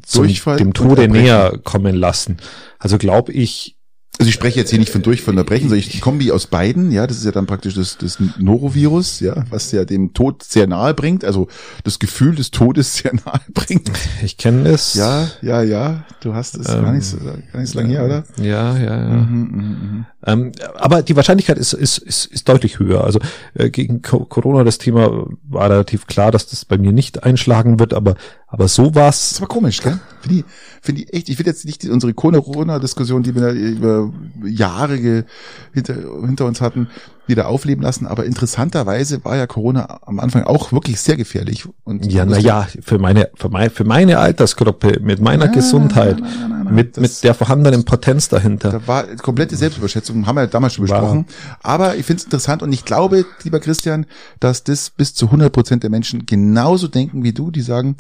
zum, 0.03 0.25
Durchfall 0.25 0.57
dem 0.57 0.73
Tode 0.73 1.09
näher 1.09 1.59
kommen 1.63 1.95
lassen. 1.95 2.39
Also 2.79 2.99
glaube 2.99 3.33
ich, 3.33 3.76
also 4.19 4.29
ich 4.29 4.35
spreche 4.35 4.59
jetzt 4.59 4.71
hier 4.71 4.79
nicht 4.79 4.91
von 4.91 5.03
Durchfall 5.03 5.35
und 5.35 5.39
Erbrechen, 5.39 5.69
sondern 5.69 5.87
ich 5.87 6.01
Kombi 6.01 6.33
aus 6.33 6.47
beiden, 6.47 6.91
ja, 6.91 7.07
das 7.07 7.19
ist 7.19 7.25
ja 7.25 7.33
dann 7.33 7.47
praktisch 7.47 7.75
das, 7.75 7.99
das 7.99 8.19
Norovirus, 8.39 9.21
ja, 9.21 9.45
was 9.51 9.73
ja 9.73 9.85
dem 9.85 10.15
Tod 10.15 10.43
sehr 10.43 10.67
nahe 10.67 10.95
bringt, 10.95 11.25
also 11.25 11.49
das 11.85 11.99
Gefühl 11.99 12.35
des 12.35 12.51
Todes 12.51 12.95
sehr 12.95 13.13
nahe 13.27 13.41
bringt. 13.53 13.91
Ich 14.23 14.39
kenne 14.39 14.69
es. 14.71 14.95
Ja, 14.95 15.29
ja, 15.43 15.63
ja, 15.63 16.05
du 16.21 16.35
hast 16.35 16.57
es 16.57 16.69
ähm, 16.69 16.83
gar 16.83 16.93
nicht 16.93 17.05
so, 17.05 17.19
gar 17.19 17.61
nicht 17.61 17.71
so 17.71 17.79
lange 17.79 17.91
her, 17.91 18.05
oder? 18.05 18.25
Ja, 18.41 18.77
ja, 18.79 18.97
ja. 18.97 19.09
Mhm, 19.09 19.43
mh, 19.43 19.63
mh. 19.63 20.07
Ähm, 20.27 20.53
aber 20.77 21.03
die 21.03 21.15
Wahrscheinlichkeit 21.15 21.59
ist, 21.59 21.75
ist, 21.75 21.99
ist, 21.99 22.27
ist 22.27 22.49
deutlich 22.49 22.79
höher. 22.79 23.05
Also 23.05 23.21
äh, 23.55 23.69
gegen 23.71 24.03
Corona 24.03 24.65
das 24.65 24.79
Thema 24.79 25.27
war 25.49 25.71
relativ 25.71 26.07
klar, 26.07 26.33
dass 26.33 26.47
das 26.47 26.65
bei 26.65 26.79
mir 26.79 26.93
nicht 26.93 27.23
einschlagen 27.23 27.79
wird, 27.79 27.93
aber 27.93 28.17
aber 28.49 28.69
so 28.69 28.95
war's. 28.95 29.31
Das 29.31 29.41
war 29.41 29.49
komisch, 29.49 29.83
gell? 29.83 29.99
Finde 30.27 30.41
ich, 30.41 30.45
finde 30.83 31.03
ich 31.03 31.15
echt. 31.15 31.29
Ich 31.29 31.39
will 31.39 31.47
jetzt 31.47 31.65
nicht 31.65 31.85
unsere 31.89 32.15
Corona-Diskussion, 32.15 33.23
die 33.23 33.35
wir 33.35 33.51
über 33.51 34.13
Jahre 34.45 35.25
hinter, 35.73 35.95
hinter 35.95 36.47
uns 36.47 36.61
hatten, 36.61 36.89
wieder 37.27 37.49
aufleben 37.49 37.83
lassen. 37.83 38.07
Aber 38.07 38.25
interessanterweise 38.25 39.25
war 39.25 39.37
ja 39.37 39.47
Corona 39.47 40.01
am 40.07 40.21
Anfang 40.21 40.45
auch 40.45 40.73
wirklich 40.73 41.01
sehr 41.01 41.17
gefährlich. 41.17 41.67
Und 41.85 42.11
ja, 42.11 42.25
na 42.25 42.39
ja, 42.39 42.67
für 42.81 42.99
meine, 42.99 43.31
für 43.35 43.49
meine, 43.49 43.71
für 43.71 43.85
meine 43.85 44.19
Altersgruppe, 44.19 45.01
mit 45.01 45.21
meiner 45.21 45.47
ja, 45.47 45.53
Gesundheit, 45.53 46.21
nein, 46.21 46.65
nein, 46.65 46.75
mit, 46.75 46.97
mit 46.97 47.25
der 47.25 47.35
vorhandenen 47.35 47.85
Potenz 47.85 48.29
dahinter. 48.29 48.71
Da 48.71 48.87
war 48.87 49.05
komplette 49.17 49.57
Selbstüberschätzung, 49.57 50.27
haben 50.27 50.37
wir 50.37 50.43
ja 50.43 50.47
damals 50.47 50.75
schon 50.75 50.85
besprochen. 50.85 51.27
War. 51.63 51.79
Aber 51.79 51.97
ich 51.97 52.07
finde 52.07 52.21
es 52.21 52.25
interessant 52.25 52.63
und 52.63 52.73
ich 52.73 52.85
glaube, 52.85 53.25
lieber 53.43 53.61
Christian, 53.61 54.07
dass 54.41 54.65
das 54.65 54.91
bis 54.91 55.15
zu 55.15 55.27
100 55.27 55.53
Prozent 55.53 55.83
der 55.83 55.91
Menschen 55.91 56.27
genauso 56.27 56.89
denken 56.89 57.23
wie 57.23 57.33
du, 57.33 57.51
die 57.51 57.63
sagen, 57.63 57.97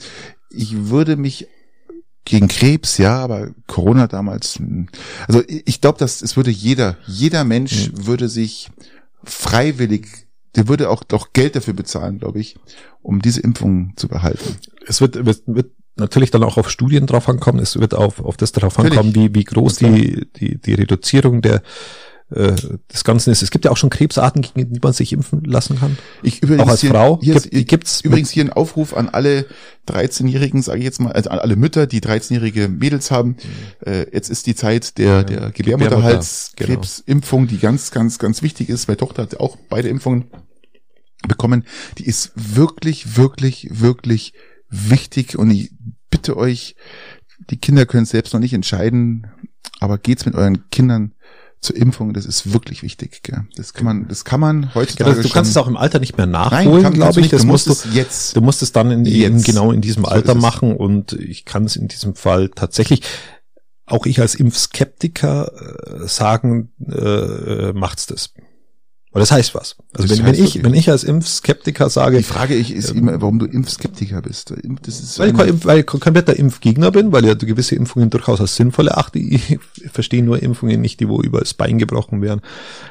ich 0.50 0.88
würde 0.88 1.16
mich 1.16 1.48
gegen 2.26 2.48
Krebs, 2.48 2.98
ja, 2.98 3.18
aber 3.18 3.50
Corona 3.66 4.06
damals, 4.08 4.58
hm. 4.58 4.88
also 5.26 5.42
ich 5.46 5.80
glaube, 5.80 5.98
dass 5.98 6.20
es 6.20 6.36
würde 6.36 6.50
jeder, 6.50 6.98
jeder 7.06 7.44
Mensch 7.44 7.90
mhm. 7.90 8.06
würde 8.06 8.28
sich 8.28 8.68
freiwillig, 9.24 10.26
der 10.56 10.68
würde 10.68 10.90
auch 10.90 11.02
doch 11.04 11.32
Geld 11.32 11.56
dafür 11.56 11.74
bezahlen, 11.74 12.18
glaube 12.18 12.40
ich, 12.40 12.56
um 13.00 13.22
diese 13.22 13.40
Impfung 13.40 13.92
zu 13.96 14.08
behalten. 14.08 14.56
Es 14.86 15.00
wird, 15.00 15.24
wird, 15.24 15.42
wird 15.46 15.70
natürlich 15.96 16.30
dann 16.30 16.42
auch 16.42 16.58
auf 16.58 16.68
Studien 16.70 17.06
drauf 17.06 17.28
ankommen, 17.28 17.60
es 17.60 17.78
wird 17.78 17.94
auf, 17.94 18.20
auf 18.20 18.36
das 18.36 18.52
drauf 18.52 18.78
ankommen, 18.78 19.14
wie, 19.14 19.34
wie 19.34 19.44
groß 19.44 19.76
die, 19.76 20.26
die, 20.36 20.58
die 20.60 20.74
Reduzierung 20.74 21.42
der 21.42 21.62
äh, 22.30 22.54
des 22.92 23.04
Ganzen 23.04 23.30
ist. 23.30 23.42
Es 23.42 23.50
gibt 23.50 23.64
ja 23.64 23.70
auch 23.70 23.76
schon 23.76 23.90
Krebsarten, 23.90 24.42
gegen 24.42 24.72
die 24.72 24.80
man 24.80 24.92
sich 24.92 25.12
impfen 25.12 25.44
lassen 25.44 25.78
kann. 25.78 25.96
Ich 26.22 26.42
übrigens 26.42 26.64
auch 26.64 26.68
als 26.68 26.80
hier, 26.80 26.90
Frau. 26.90 27.20
Hier 27.22 27.34
gibt, 27.34 27.46
ist, 27.46 27.68
gibt's 27.68 28.00
übrigens 28.00 28.30
hier 28.30 28.44
ein 28.44 28.52
Aufruf 28.52 28.96
an 28.96 29.08
alle 29.08 29.46
13-Jährigen, 29.88 30.62
sage 30.62 30.78
ich 30.78 30.84
jetzt 30.84 31.00
mal, 31.00 31.12
also 31.12 31.30
an 31.30 31.38
alle 31.38 31.54
Mütter, 31.54 31.86
die 31.86 32.00
13-jährige 32.00 32.68
Mädels 32.68 33.12
haben. 33.12 33.36
Mhm. 33.84 33.92
Äh, 33.92 34.06
jetzt 34.12 34.28
ist 34.28 34.46
die 34.46 34.56
Zeit 34.56 34.98
der, 34.98 35.22
der 35.22 35.52
Gebärmutterhalskrebsimpfung, 35.52 37.46
genau. 37.46 37.50
die 37.50 37.58
ganz, 37.58 37.92
ganz, 37.92 38.18
ganz 38.18 38.42
wichtig 38.42 38.70
ist. 38.70 38.88
Meine 38.88 38.96
Tochter 38.98 39.22
hat 39.22 39.38
auch 39.38 39.56
beide 39.68 39.88
Impfungen 39.88 40.24
bekommen. 41.28 41.64
Die 41.98 42.06
ist 42.06 42.32
wirklich, 42.34 43.16
wirklich, 43.16 43.68
wirklich 43.70 44.32
wichtig 44.68 45.38
und 45.38 45.50
ich 45.50 45.70
bitte 46.10 46.36
euch, 46.36 46.74
die 47.50 47.58
Kinder 47.58 47.86
können 47.86 48.06
selbst 48.06 48.32
noch 48.32 48.40
nicht 48.40 48.52
entscheiden, 48.52 49.28
aber 49.78 49.98
geht's 49.98 50.26
mit 50.26 50.34
euren 50.34 50.68
Kindern 50.70 51.12
zur 51.66 51.76
Impfung, 51.76 52.14
das 52.14 52.24
ist 52.24 52.52
wirklich 52.52 52.82
wichtig. 52.82 53.22
Gell? 53.22 53.44
Das 53.56 53.74
kann 53.74 53.84
man, 53.84 54.08
das 54.08 54.24
kann 54.24 54.40
man 54.40 54.74
heutzutage. 54.74 55.16
Ja, 55.16 55.22
du 55.22 55.28
kannst 55.28 55.50
es 55.50 55.56
auch 55.56 55.66
im 55.66 55.76
Alter 55.76 55.98
nicht 55.98 56.16
mehr 56.16 56.26
nachholen, 56.26 56.92
glaube 56.92 57.20
ich. 57.20 57.28
Das 57.28 57.42
du 57.42 57.46
musst, 57.46 57.66
musst 57.66 57.84
du 57.84 57.88
jetzt. 57.90 58.36
Du 58.36 58.40
musst 58.40 58.62
es 58.62 58.72
dann 58.72 58.90
in, 58.90 59.04
in 59.04 59.42
genau 59.42 59.72
in 59.72 59.80
diesem 59.80 60.04
so 60.04 60.10
Alter 60.10 60.34
machen 60.34 60.76
und 60.76 61.12
ich 61.12 61.44
kann 61.44 61.64
es 61.64 61.76
in 61.76 61.88
diesem 61.88 62.14
Fall 62.14 62.50
tatsächlich. 62.54 63.02
Auch 63.88 64.06
ich 64.06 64.20
als 64.20 64.34
Impfskeptiker 64.34 66.02
äh, 66.02 66.08
sagen, 66.08 66.72
äh, 66.88 67.72
macht's 67.72 68.06
das. 68.06 68.32
Aber 69.16 69.20
das 69.20 69.30
heißt 69.30 69.54
was. 69.54 69.76
Also 69.94 70.08
Das 70.08 70.18
wenn, 70.18 70.26
wenn 70.26 70.34
ich, 70.34 70.62
wenn 70.62 70.74
ich 70.74 70.90
als 70.90 71.02
Impfskeptiker 71.02 71.88
sage, 71.88 72.18
Die 72.18 72.22
Frage 72.22 72.54
ich 72.54 72.70
ist 72.70 72.90
immer, 72.90 73.18
warum 73.22 73.38
du 73.38 73.46
Impfskeptiker 73.46 74.20
bist. 74.20 74.52
Das 74.82 75.00
ist 75.00 75.18
weil 75.18 75.30
ich, 75.30 75.64
weil 75.64 75.78
ich 75.80 75.86
kompletter 75.86 76.36
Impfgegner 76.36 76.90
bin, 76.90 77.12
weil 77.12 77.24
ich 77.24 77.38
gewisse 77.38 77.76
Impfungen 77.76 78.10
durchaus 78.10 78.42
als 78.42 78.56
sinnvoll 78.56 78.88
erachte. 78.88 79.18
Ich 79.18 79.58
verstehe 79.90 80.22
nur 80.22 80.42
Impfungen 80.42 80.82
nicht, 80.82 81.00
die 81.00 81.08
wo 81.08 81.22
über 81.22 81.40
das 81.40 81.54
Bein 81.54 81.78
gebrochen 81.78 82.20
werden. 82.20 82.42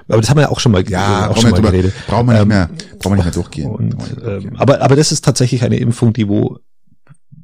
Aber 0.08 0.20
das 0.20 0.32
haben 0.32 0.38
wir 0.38 0.42
ja 0.42 0.50
auch 0.50 0.60
schon 0.60 0.72
mal, 0.72 0.84
ja, 0.90 1.30
auch 1.30 1.38
schon 1.38 1.52
mal 1.52 1.58
drüber, 1.58 1.70
geredet. 1.70 1.94
brauchen 2.08 2.26
wir 2.26 2.34
nicht 2.34 2.42
Ähm, 2.42 2.48
mehr, 2.48 2.70
brauchen 2.98 3.12
wir 3.12 3.16
nicht 3.18 3.26
mehr 3.26 3.34
durchgehen. 3.34 3.70
Und, 3.70 3.86
nicht 3.90 4.18
durchgehen. 4.18 4.48
ähm, 4.48 4.56
aber, 4.58 4.82
aber 4.82 4.96
das 4.96 5.12
ist 5.12 5.24
tatsächlich 5.24 5.62
eine 5.62 5.78
Impfung, 5.78 6.12
die 6.12 6.28
wo, 6.28 6.58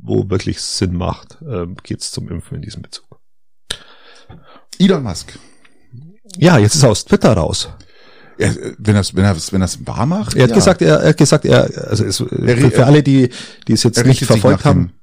wo 0.01 0.27
wirklich 0.32 0.59
Sinn 0.59 0.95
macht, 0.95 1.38
ähm, 1.47 1.75
geht's 1.84 2.11
zum 2.11 2.29
Impfen 2.29 2.55
in 2.55 2.63
diesem 2.63 2.82
Bezug. 2.82 3.05
Elon 4.79 5.03
Musk. 5.03 5.38
Ja, 6.38 6.57
jetzt 6.57 6.73
ist 6.73 6.82
er 6.82 6.89
aus 6.89 7.05
Twitter 7.05 7.34
raus. 7.34 7.69
Ja, 8.41 8.49
wenn 8.79 8.95
er 8.95 9.03
wenn 9.13 9.25
er 9.25 9.35
wenn 9.51 9.61
er 9.61 9.65
es 9.65 9.85
wahr 9.85 10.05
macht, 10.05 10.35
Er 10.35 10.43
hat 10.43 10.49
ja. 10.49 10.55
gesagt, 10.55 10.81
er, 10.81 10.97
er 10.99 11.09
hat 11.09 11.17
gesagt, 11.17 11.45
er, 11.45 11.69
also 11.89 12.03
es, 12.03 12.17
für, 12.17 12.71
für 12.71 12.85
alle, 12.85 13.03
die, 13.03 13.29
die 13.67 13.73
es 13.73 13.83
jetzt 13.83 13.97
er 13.97 14.05
nicht 14.05 14.25
verfolgt 14.25 14.65
haben, 14.65 14.93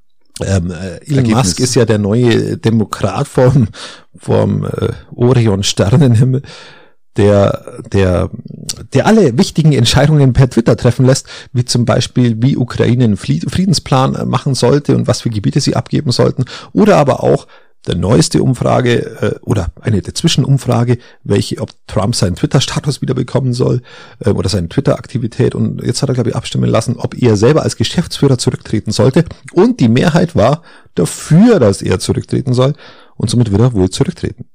ähm, 0.44 0.70
äh, 0.70 0.98
Elon. 1.06 1.30
Musk 1.32 1.60
ist 1.60 1.74
ja 1.74 1.84
der 1.84 1.98
neue 1.98 2.56
Demokrat 2.56 3.28
vom, 3.28 3.68
vom 4.16 4.64
äh, 4.64 4.90
Orion-Sternenhimmel, 5.14 6.42
der, 7.16 7.80
der, 7.92 8.30
der 8.92 9.06
alle 9.06 9.36
wichtigen 9.36 9.72
Entscheidungen 9.72 10.32
per 10.32 10.48
Twitter 10.48 10.76
treffen 10.76 11.04
lässt, 11.06 11.26
wie 11.52 11.64
zum 11.64 11.84
Beispiel, 11.84 12.36
wie 12.40 12.56
Ukraine 12.56 13.04
einen 13.04 13.16
Friedensplan 13.16 14.14
äh, 14.14 14.24
machen 14.24 14.54
sollte 14.54 14.96
und 14.96 15.06
was 15.06 15.22
für 15.22 15.30
Gebiete 15.30 15.60
sie 15.60 15.76
abgeben 15.76 16.12
sollten, 16.12 16.44
oder 16.72 16.96
aber 16.96 17.22
auch 17.22 17.46
der 17.86 17.96
neueste 17.96 18.42
Umfrage 18.42 18.98
äh, 19.20 19.38
oder 19.42 19.68
eine 19.80 20.02
der 20.02 20.14
Zwischenumfrage, 20.14 20.98
welche, 21.24 21.60
ob 21.60 21.70
Trump 21.86 22.14
seinen 22.14 22.36
Twitter-Status 22.36 23.00
wieder 23.00 23.14
bekommen 23.14 23.54
soll 23.54 23.82
äh, 24.24 24.30
oder 24.30 24.48
seine 24.48 24.68
Twitter-Aktivität. 24.68 25.54
Und 25.54 25.82
jetzt 25.82 26.02
hat 26.02 26.08
er, 26.08 26.14
glaube 26.14 26.30
ich, 26.30 26.36
abstimmen 26.36 26.68
lassen, 26.68 26.96
ob 26.96 27.14
er 27.20 27.36
selber 27.36 27.62
als 27.62 27.76
Geschäftsführer 27.76 28.38
zurücktreten 28.38 28.92
sollte. 28.92 29.24
Und 29.52 29.80
die 29.80 29.88
Mehrheit 29.88 30.34
war 30.34 30.62
dafür, 30.94 31.60
dass 31.60 31.82
er 31.82 31.98
zurücktreten 31.98 32.52
soll. 32.52 32.74
Und 33.16 33.30
somit 33.30 33.50
wird 33.50 33.60
er 33.60 33.72
wohl 33.72 33.90
zurücktreten. 33.90 34.46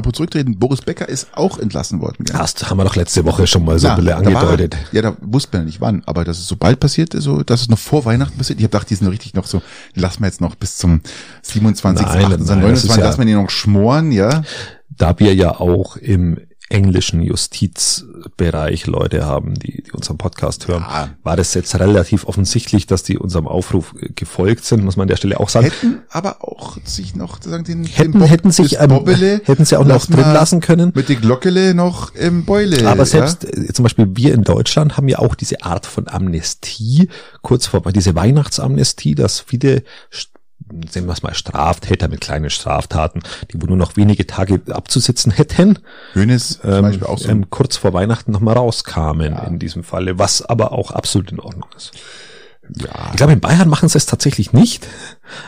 Aber 0.00 0.12
zurücktreten, 0.14 0.58
Boris 0.58 0.80
Becker 0.80 1.08
ist 1.08 1.28
auch 1.34 1.58
entlassen 1.58 2.00
worden. 2.00 2.24
Gell? 2.24 2.36
Das 2.38 2.54
haben 2.70 2.78
wir 2.78 2.84
doch 2.84 2.96
letzte 2.96 3.24
Woche 3.26 3.46
schon 3.46 3.64
mal 3.66 3.78
so 3.78 3.86
Ja, 3.88 3.96
ein 3.96 4.04
bisschen 4.04 4.24
da 4.24 4.32
war- 4.32 4.42
angedeutet. 4.50 4.76
ja, 4.92 5.02
da 5.02 5.16
wusste 5.20 5.50
man 5.52 5.62
ja 5.62 5.66
nicht 5.66 5.80
wann, 5.82 6.02
aber 6.06 6.24
dass 6.24 6.38
es 6.38 6.46
so 6.48 6.56
bald 6.56 6.80
passiert, 6.80 7.12
so, 7.14 7.42
dass 7.42 7.60
es 7.60 7.68
noch 7.68 7.78
vor 7.78 8.06
Weihnachten 8.06 8.38
passiert. 8.38 8.58
Ich 8.58 8.64
habe 8.64 8.70
gedacht, 8.72 8.88
die 8.88 8.94
sind 8.94 9.08
richtig 9.08 9.34
noch 9.34 9.46
so, 9.46 9.60
lassen 9.94 10.20
wir 10.20 10.26
jetzt 10.28 10.40
noch 10.40 10.54
bis 10.54 10.76
zum 10.78 11.02
27., 11.42 12.06
Nein, 12.06 12.16
28., 12.24 12.48
nein, 12.48 12.60
das 12.62 12.82
ist 12.82 12.88
29., 12.88 12.96
ja- 12.98 13.04
lassen 13.04 13.18
wir 13.18 13.26
die 13.26 13.34
noch 13.34 13.50
schmoren, 13.50 14.10
ja. 14.12 14.42
da 14.88 15.18
wir 15.18 15.34
ja 15.34 15.60
auch 15.60 15.96
im 15.96 16.38
englischen 16.70 17.20
Justizbereich 17.22 18.86
Leute 18.86 19.26
haben, 19.26 19.54
die, 19.58 19.82
die 19.82 19.92
unseren 19.92 20.18
Podcast 20.18 20.68
hören, 20.68 20.84
Ja. 20.88 21.10
war 21.22 21.36
das 21.36 21.52
jetzt 21.54 21.78
relativ 21.78 22.24
offensichtlich, 22.26 22.86
dass 22.86 23.02
die 23.02 23.18
unserem 23.18 23.46
Aufruf 23.48 23.94
gefolgt 24.14 24.64
sind, 24.64 24.84
muss 24.84 24.96
man 24.96 25.02
an 25.04 25.08
der 25.08 25.16
Stelle 25.16 25.40
auch 25.40 25.48
sagen. 25.48 25.66
Hätten 25.66 25.98
aber 26.10 26.42
auch 26.44 26.78
sich 26.84 27.14
noch, 27.14 27.42
sagen 27.42 27.64
den, 27.64 27.82
den 27.82 27.92
Hätten, 27.92 28.12
Bob- 28.20 28.28
hätten 28.30 28.50
sich, 28.52 28.78
ähm, 28.80 28.88
Bobbele 28.88 29.40
hätten 29.44 29.64
sie 29.64 29.76
auch 29.76 29.84
noch 29.84 30.06
drin 30.06 30.20
lassen 30.32 30.60
können. 30.60 30.92
Mit 30.94 31.08
der 31.08 31.16
Glockele 31.16 31.74
noch 31.74 32.14
im 32.14 32.44
Beule. 32.44 32.86
Aber 32.88 33.04
selbst 33.04 33.44
äh, 33.44 33.72
zum 33.72 33.82
Beispiel 33.82 34.08
wir 34.14 34.32
in 34.32 34.44
Deutschland 34.44 34.96
haben 34.96 35.08
ja 35.08 35.18
auch 35.18 35.34
diese 35.34 35.62
Art 35.62 35.86
von 35.86 36.08
Amnestie, 36.08 37.08
kurz 37.42 37.66
vor 37.66 37.80
diese 37.92 38.14
Weihnachtsamnestie, 38.14 39.14
dass 39.14 39.40
viele 39.40 39.82
sehen 40.90 41.06
wir 41.06 41.12
es 41.12 41.22
mal, 41.22 41.34
Straftäter 41.34 42.08
mit 42.08 42.20
kleinen 42.20 42.50
Straftaten, 42.50 43.22
die 43.52 43.60
wo 43.60 43.66
nur 43.66 43.76
noch 43.76 43.96
wenige 43.96 44.26
Tage 44.26 44.60
abzusitzen 44.70 45.32
hätten, 45.32 45.78
Ja. 46.14 46.20
Hönes 46.20 46.60
ähm, 46.64 47.00
so. 47.00 47.28
ähm, 47.28 47.50
kurz 47.50 47.76
vor 47.76 47.92
Weihnachten 47.92 48.32
nochmal 48.32 48.54
rauskamen 48.56 49.36
in 49.46 49.58
diesem 49.58 49.84
Falle, 49.84 50.18
was 50.18 50.42
aber 50.42 50.72
auch 50.72 50.90
absolut 50.90 51.32
in 51.32 51.40
Ordnung 51.40 51.68
ist. 51.76 51.92
ja, 52.76 53.08
Ich 53.10 53.16
glaube, 53.16 53.32
in 53.32 53.40
Bayern 53.40 53.68
machen 53.68 53.88
sie 53.88 53.98
es 53.98 54.06
tatsächlich 54.06 54.52
nicht, 54.52 54.86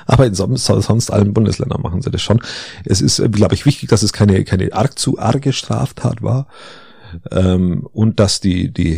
aber 0.06 0.26
in 0.26 0.34
sonst, 0.34 0.66
sonst 0.66 1.10
allen 1.10 1.32
Bundesländern 1.34 1.80
machen 1.82 2.02
sie 2.02 2.10
das 2.10 2.22
schon. 2.22 2.40
Es 2.84 3.00
ist, 3.00 3.18
äh, 3.18 3.28
glaube 3.28 3.54
ich, 3.54 3.66
wichtig, 3.66 3.88
dass 3.88 4.02
es 4.02 4.12
keine, 4.12 4.44
keine 4.44 4.72
arg 4.72 4.98
zu 4.98 5.18
arge 5.18 5.52
Straftat 5.52 6.22
war. 6.22 6.46
Ähm, 7.30 7.86
und 7.92 8.20
dass 8.20 8.40
die, 8.40 8.72
die 8.72 8.92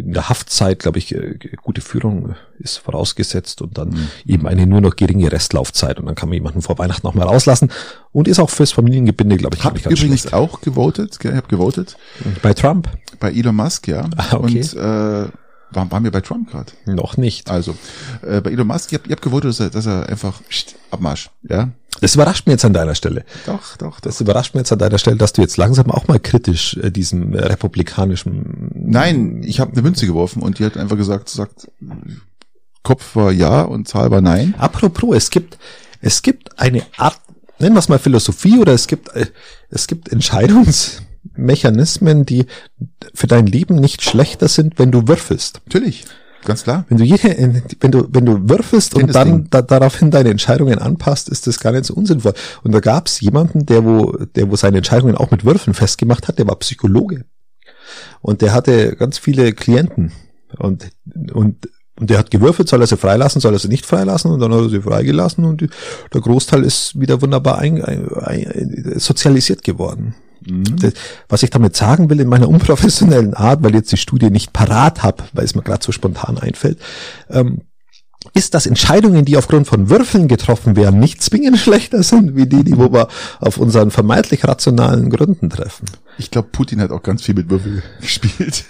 in 0.00 0.12
der 0.12 0.28
Haftzeit, 0.28 0.78
glaube 0.80 0.98
ich, 0.98 1.14
äh, 1.14 1.38
gute 1.62 1.80
Führung 1.80 2.34
ist 2.58 2.78
vorausgesetzt 2.78 3.62
und 3.62 3.78
dann 3.78 3.90
Mhm. 3.90 4.08
eben 4.26 4.46
eine 4.46 4.66
nur 4.66 4.80
noch 4.80 4.96
geringe 4.96 5.30
Restlaufzeit 5.32 5.98
und 5.98 6.06
dann 6.06 6.14
kann 6.14 6.28
man 6.28 6.34
jemanden 6.34 6.62
vor 6.62 6.78
Weihnachten 6.78 7.06
noch 7.06 7.14
mal 7.14 7.24
rauslassen 7.26 7.70
und 8.12 8.28
ist 8.28 8.38
auch 8.38 8.50
fürs 8.50 8.72
Familiengebinde, 8.72 9.36
glaube 9.36 9.56
ich, 9.56 9.64
hab 9.64 9.76
ich 9.76 9.84
übrigens 9.86 10.20
schlecht. 10.22 10.34
auch 10.34 10.60
gewotet? 10.60 11.18
Ich 11.22 11.30
habe 11.30 11.48
gewotet 11.48 11.96
Bei 12.42 12.54
Trump 12.54 12.88
bei 13.20 13.32
Elon 13.32 13.54
Musk, 13.56 13.88
ja. 13.88 14.08
Ah, 14.16 14.36
okay. 14.36 14.60
Und 14.60 14.74
äh, 14.74 15.28
waren, 15.74 15.90
waren 15.90 16.04
wir 16.04 16.10
bei 16.10 16.20
Trump 16.20 16.50
gerade? 16.50 16.72
noch 16.86 17.16
nicht. 17.16 17.50
Also, 17.50 17.76
äh, 18.22 18.40
bei 18.40 18.50
Elon 18.50 18.66
Musk, 18.66 18.92
ich 18.92 18.98
habe 18.98 19.08
ich 19.08 19.12
hab 19.12 19.22
gewotet, 19.22 19.50
dass 19.50 19.60
er, 19.60 19.70
dass 19.70 19.86
er 19.86 20.08
einfach 20.08 20.40
pst, 20.48 20.76
Abmarsch, 20.90 21.30
ja. 21.48 21.70
Das 22.00 22.14
überrascht 22.14 22.46
mich 22.46 22.54
jetzt 22.54 22.64
an 22.64 22.72
deiner 22.72 22.94
Stelle. 22.94 23.24
Doch, 23.46 23.76
doch, 23.76 24.00
Das 24.00 24.20
überrascht 24.20 24.54
mich 24.54 24.62
jetzt 24.62 24.72
an 24.72 24.78
deiner 24.78 24.98
Stelle, 24.98 25.16
dass 25.16 25.32
du 25.32 25.42
jetzt 25.42 25.56
langsam 25.56 25.90
auch 25.90 26.08
mal 26.08 26.18
kritisch 26.18 26.76
äh, 26.78 26.90
diesem 26.90 27.34
äh, 27.34 27.44
republikanischen. 27.44 28.70
Nein, 28.74 29.42
ich 29.44 29.60
habe 29.60 29.72
eine 29.72 29.82
Münze 29.82 30.06
geworfen 30.06 30.42
und 30.42 30.58
die 30.58 30.64
hat 30.64 30.76
einfach 30.76 30.96
gesagt, 30.96 31.28
sagt, 31.28 31.70
Kopf 32.82 33.14
war 33.14 33.30
ja 33.30 33.62
und 33.62 33.86
Zahl 33.86 34.10
war 34.10 34.20
nein. 34.20 34.54
Apropos, 34.58 35.14
es 35.16 35.30
gibt, 35.30 35.58
es 36.00 36.22
gibt 36.22 36.58
eine 36.58 36.82
Art, 36.96 37.20
nennen 37.58 37.74
wir 37.74 37.80
es 37.80 37.88
mal 37.88 37.98
Philosophie 37.98 38.58
oder 38.58 38.72
es 38.72 38.86
gibt, 38.86 39.14
äh, 39.14 39.26
es 39.70 39.86
gibt 39.86 40.08
Entscheidungsmechanismen, 41.36 42.24
die 42.24 42.46
für 43.14 43.26
dein 43.26 43.46
Leben 43.46 43.76
nicht 43.76 44.02
schlechter 44.02 44.48
sind, 44.48 44.78
wenn 44.78 44.90
du 44.90 45.08
würfelst. 45.08 45.60
Natürlich, 45.66 46.04
ganz 46.44 46.64
klar. 46.64 46.84
Wenn 46.88 46.98
du 46.98 47.04
jede, 47.04 47.62
wenn 47.80 47.90
du, 47.90 48.08
wenn 48.10 48.26
du 48.26 48.48
würfelst 48.48 48.94
und 48.94 49.14
dann 49.14 49.48
da, 49.50 49.62
daraufhin 49.62 50.10
deine 50.10 50.30
Entscheidungen 50.30 50.78
anpasst, 50.78 51.28
ist 51.28 51.46
das 51.46 51.60
gar 51.60 51.72
nicht 51.72 51.86
so 51.86 51.94
unsinnvoll. 51.94 52.34
Und 52.62 52.72
da 52.72 52.80
gab 52.80 53.06
es 53.06 53.20
jemanden, 53.20 53.66
der 53.66 53.84
wo, 53.84 54.12
der 54.12 54.50
wo 54.50 54.56
seine 54.56 54.78
Entscheidungen 54.78 55.16
auch 55.16 55.30
mit 55.30 55.44
Würfeln 55.44 55.74
festgemacht 55.74 56.28
hat, 56.28 56.38
der 56.38 56.48
war 56.48 56.56
Psychologe. 56.56 57.24
Und 58.20 58.40
der 58.40 58.52
hatte 58.52 58.96
ganz 58.96 59.18
viele 59.18 59.52
Klienten. 59.52 60.12
Und, 60.58 60.90
und, 61.32 61.68
und 61.98 62.10
der 62.10 62.18
hat 62.18 62.30
gewürfelt, 62.30 62.68
soll 62.68 62.80
er 62.80 62.86
sie 62.86 62.96
freilassen, 62.96 63.40
soll 63.40 63.54
er 63.54 63.58
sie 63.58 63.68
nicht 63.68 63.86
freilassen, 63.86 64.30
und 64.30 64.40
dann 64.40 64.52
hat 64.52 64.60
er 64.60 64.68
sie 64.68 64.82
freigelassen 64.82 65.44
und 65.44 65.60
die, 65.60 65.68
der 66.12 66.20
Großteil 66.20 66.64
ist 66.64 66.98
wieder 66.98 67.20
wunderbar 67.22 67.58
ein, 67.58 67.82
ein, 67.82 68.08
ein, 68.14 68.94
sozialisiert 68.98 69.62
geworden. 69.62 70.14
Das, 70.46 70.92
was 71.28 71.42
ich 71.42 71.50
damit 71.50 71.76
sagen 71.76 72.10
will 72.10 72.20
in 72.20 72.28
meiner 72.28 72.48
unprofessionellen 72.50 73.34
Art, 73.34 73.62
weil 73.62 73.70
ich 73.70 73.76
jetzt 73.76 73.92
die 73.92 73.96
Studie 73.96 74.30
nicht 74.30 74.52
parat 74.52 75.02
habe, 75.02 75.24
weil 75.32 75.44
es 75.44 75.54
mir 75.54 75.62
gerade 75.62 75.84
so 75.84 75.92
spontan 75.92 76.38
einfällt, 76.38 76.78
ähm, 77.30 77.62
ist, 78.34 78.54
dass 78.54 78.66
Entscheidungen, 78.66 79.24
die 79.24 79.36
aufgrund 79.36 79.66
von 79.66 79.90
Würfeln 79.90 80.28
getroffen 80.28 80.76
werden, 80.76 81.00
nicht 81.00 81.22
zwingend 81.22 81.58
schlechter 81.58 82.02
sind, 82.02 82.36
wie 82.36 82.46
die, 82.46 82.64
die 82.64 82.78
wo 82.78 82.92
wir 82.92 83.08
auf 83.40 83.58
unseren 83.58 83.90
vermeintlich 83.90 84.44
rationalen 84.44 85.10
Gründen 85.10 85.50
treffen. 85.50 85.86
Ich 86.18 86.30
glaube, 86.30 86.48
Putin 86.52 86.80
hat 86.80 86.90
auch 86.90 87.02
ganz 87.02 87.22
viel 87.22 87.34
mit 87.34 87.50
Würfel 87.50 87.82
gespielt. 88.00 88.64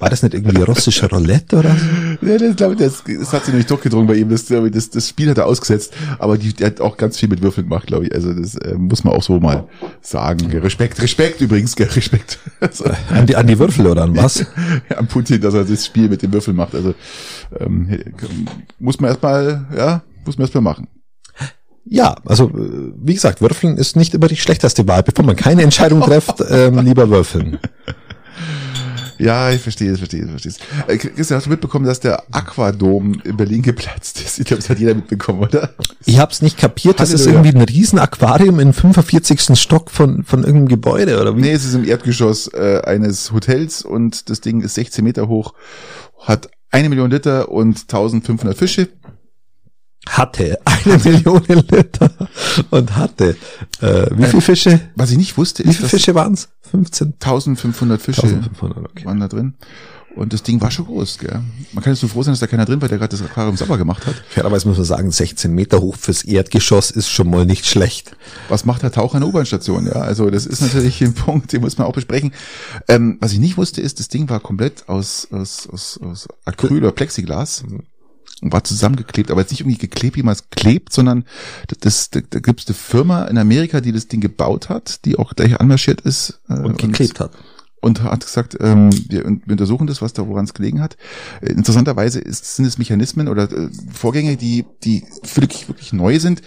War 0.00 0.08
das 0.08 0.22
nicht 0.22 0.32
irgendwie 0.32 0.62
russische 0.62 1.10
Roulette 1.10 1.56
oder 1.58 1.76
so? 1.76 2.26
Ja, 2.26 2.38
das, 2.38 2.56
glaube 2.56 2.72
ich, 2.72 2.78
das, 2.78 3.04
das 3.04 3.34
hat 3.34 3.44
sich 3.44 3.52
nämlich 3.52 3.66
durchgedrungen 3.66 4.06
bei 4.06 4.14
ihm. 4.14 4.30
Das, 4.30 4.46
das, 4.46 4.88
das 4.88 5.08
Spiel 5.08 5.28
hat 5.28 5.36
er 5.36 5.44
ausgesetzt, 5.44 5.92
aber 6.18 6.38
die, 6.38 6.54
der 6.54 6.68
hat 6.68 6.80
auch 6.80 6.96
ganz 6.96 7.18
viel 7.18 7.28
mit 7.28 7.42
Würfeln 7.42 7.68
gemacht, 7.68 7.86
glaube 7.86 8.06
ich. 8.06 8.14
Also 8.14 8.32
das 8.32 8.54
äh, 8.56 8.76
muss 8.76 9.04
man 9.04 9.12
auch 9.12 9.22
so 9.22 9.38
mal 9.40 9.68
sagen. 10.00 10.50
Respekt, 10.58 11.02
Respekt 11.02 11.42
übrigens, 11.42 11.76
gell, 11.76 11.88
Respekt. 11.88 12.38
Also, 12.60 12.84
An 13.10 13.26
die, 13.26 13.36
an 13.36 13.46
die 13.46 13.58
Würfel 13.58 13.86
oder 13.86 14.04
an 14.04 14.16
was? 14.16 14.46
an 14.96 15.06
Putin, 15.06 15.40
dass 15.42 15.52
er 15.52 15.64
das 15.64 15.84
Spiel 15.84 16.08
mit 16.08 16.22
den 16.22 16.32
Würfeln 16.32 16.56
macht. 16.56 16.74
Also 16.74 16.94
ähm, 17.58 18.00
muss 18.78 19.00
man 19.00 19.10
erstmal, 19.10 19.66
ja, 19.76 20.02
muss 20.24 20.38
man 20.38 20.44
erstmal 20.44 20.62
machen. 20.62 20.88
Ja, 21.84 22.16
also 22.24 22.48
äh, 22.48 22.92
wie 23.02 23.14
gesagt, 23.14 23.42
Würfeln 23.42 23.76
ist 23.76 23.96
nicht 23.96 24.14
immer 24.14 24.28
die 24.28 24.36
schlechteste 24.36 24.88
Wahl. 24.88 25.02
Bevor 25.02 25.26
man 25.26 25.36
keine 25.36 25.62
Entscheidung 25.62 26.00
trifft, 26.00 26.42
ähm, 26.48 26.78
lieber 26.78 27.10
würfeln. 27.10 27.58
Ja, 29.20 29.50
ich 29.50 29.60
verstehe 29.60 29.92
es, 29.92 29.98
verstehe 29.98 30.22
es, 30.24 30.30
verstehe 30.30 30.52
es. 30.52 30.58
Äh, 30.88 30.96
Christian, 30.96 31.36
hast 31.36 31.46
du 31.46 31.50
mitbekommen, 31.50 31.84
dass 31.84 32.00
der 32.00 32.24
Aquadom 32.30 33.20
in 33.22 33.36
Berlin 33.36 33.62
geplatzt 33.62 34.20
ist? 34.20 34.38
Ich 34.38 34.46
glaube, 34.46 34.62
das 34.62 34.70
hat 34.70 34.78
jeder 34.78 34.94
mitbekommen, 34.94 35.40
oder? 35.40 35.74
Ich 36.06 36.18
habe 36.18 36.32
es 36.32 36.40
nicht 36.40 36.56
kapiert, 36.56 37.00
das 37.00 37.12
ist 37.12 37.26
irgendwie 37.26 37.50
ein 37.50 37.60
Riesenaquarium 37.60 38.60
im 38.60 38.72
45. 38.72 39.58
Stock 39.58 39.90
von, 39.90 40.24
von 40.24 40.40
irgendeinem 40.40 40.68
Gebäude, 40.68 41.20
oder 41.20 41.36
wie? 41.36 41.42
Nee, 41.42 41.52
es 41.52 41.64
ist 41.64 41.74
im 41.74 41.84
Erdgeschoss 41.84 42.48
äh, 42.54 42.80
eines 42.84 43.32
Hotels 43.32 43.82
und 43.82 44.30
das 44.30 44.40
Ding 44.40 44.62
ist 44.62 44.74
16 44.74 45.04
Meter 45.04 45.28
hoch, 45.28 45.52
hat 46.18 46.50
eine 46.70 46.88
Million 46.88 47.10
Liter 47.10 47.50
und 47.50 47.80
1500 47.82 48.56
Fische. 48.56 48.88
Hatte 50.08 50.58
eine 50.64 50.98
Million 50.98 51.42
Liter 51.46 52.10
und 52.70 52.96
hatte, 52.96 53.36
äh, 53.80 54.06
wie 54.12 54.24
viele 54.24 54.40
Fische? 54.42 54.80
Was 54.96 55.10
ich 55.10 55.18
nicht 55.18 55.36
wusste, 55.36 55.64
Wie 55.64 55.68
ist, 55.68 55.76
viele 55.76 55.88
Fische 55.88 56.14
waren's? 56.14 56.48
15? 56.70 57.14
1500 57.20 58.00
Fische 58.00 58.22
1500, 58.22 58.78
okay. 58.78 59.04
waren 59.04 59.20
da 59.20 59.28
drin. 59.28 59.54
Und 60.16 60.32
das 60.32 60.42
Ding 60.42 60.60
war 60.60 60.70
schon 60.70 60.86
groß, 60.86 61.18
gell? 61.18 61.40
Man 61.72 61.84
kann 61.84 61.92
jetzt 61.92 62.02
nur 62.02 62.10
froh 62.10 62.22
sein, 62.22 62.32
dass 62.32 62.40
da 62.40 62.48
keiner 62.48 62.64
drin 62.64 62.80
war, 62.80 62.88
der 62.88 62.98
gerade 62.98 63.16
das 63.16 63.24
Aquarium 63.24 63.56
sauber 63.56 63.78
gemacht 63.78 64.06
hat. 64.06 64.14
Fairerweise 64.28 64.66
muss 64.66 64.76
man 64.76 64.84
sagen, 64.84 65.10
16 65.10 65.54
Meter 65.54 65.80
hoch 65.80 65.96
fürs 65.96 66.24
Erdgeschoss 66.24 66.90
ist 66.90 67.08
schon 67.08 67.30
mal 67.30 67.46
nicht 67.46 67.64
schlecht. 67.66 68.16
Was 68.48 68.64
macht 68.64 68.82
der 68.82 68.90
Taucher 68.90 69.16
an 69.16 69.20
der 69.20 69.28
U-Bahn-Station? 69.28 69.86
Ja, 69.86 70.00
also 70.00 70.28
das 70.30 70.46
ist 70.46 70.62
natürlich 70.62 71.00
ein 71.02 71.14
Punkt, 71.14 71.52
den 71.52 71.60
muss 71.60 71.78
man 71.78 71.86
auch 71.86 71.92
besprechen. 71.92 72.32
Ähm, 72.88 73.18
was 73.20 73.32
ich 73.32 73.38
nicht 73.38 73.56
wusste, 73.56 73.80
ist, 73.82 74.00
das 74.00 74.08
Ding 74.08 74.28
war 74.28 74.40
komplett 74.40 74.88
aus, 74.88 75.28
aus, 75.30 75.68
aus, 75.72 76.00
aus 76.02 76.28
Acryl 76.44 76.78
oder 76.78 76.92
Plexiglas 76.92 77.62
und 78.42 78.52
war 78.52 78.64
zusammengeklebt, 78.64 79.30
aber 79.30 79.40
jetzt 79.40 79.50
nicht 79.50 79.60
irgendwie 79.60 79.78
geklebt, 79.78 80.16
wie 80.16 80.22
man 80.22 80.34
es 80.34 80.50
klebt, 80.50 80.92
sondern 80.92 81.24
das, 81.80 82.10
da, 82.10 82.20
da 82.28 82.40
gibt 82.40 82.60
es 82.60 82.66
eine 82.66 82.74
Firma 82.74 83.24
in 83.24 83.38
Amerika, 83.38 83.80
die 83.80 83.92
das 83.92 84.08
Ding 84.08 84.20
gebaut 84.20 84.68
hat, 84.68 85.04
die 85.04 85.18
auch 85.18 85.34
gleich 85.34 85.60
anmarschiert 85.60 86.00
ist 86.00 86.40
äh, 86.48 86.54
und 86.54 86.78
geklebt 86.78 87.20
und, 87.20 87.20
hat 87.20 87.32
und 87.80 88.02
hat 88.02 88.24
gesagt, 88.24 88.56
ähm, 88.60 88.90
wir, 89.08 89.24
wir 89.24 89.52
untersuchen 89.52 89.86
das, 89.86 90.02
was 90.02 90.12
da 90.12 90.26
woran 90.26 90.44
es 90.44 90.54
gelegen 90.54 90.80
hat. 90.80 90.96
Äh, 91.40 91.52
interessanterweise 91.52 92.20
ist, 92.20 92.56
sind 92.56 92.66
es 92.66 92.78
Mechanismen 92.78 93.28
oder 93.28 93.50
äh, 93.50 93.70
Vorgänge, 93.92 94.36
die 94.36 94.64
die 94.84 95.04
wirklich 95.34 95.68
wirklich 95.68 95.92
neu 95.92 96.18
sind. 96.18 96.42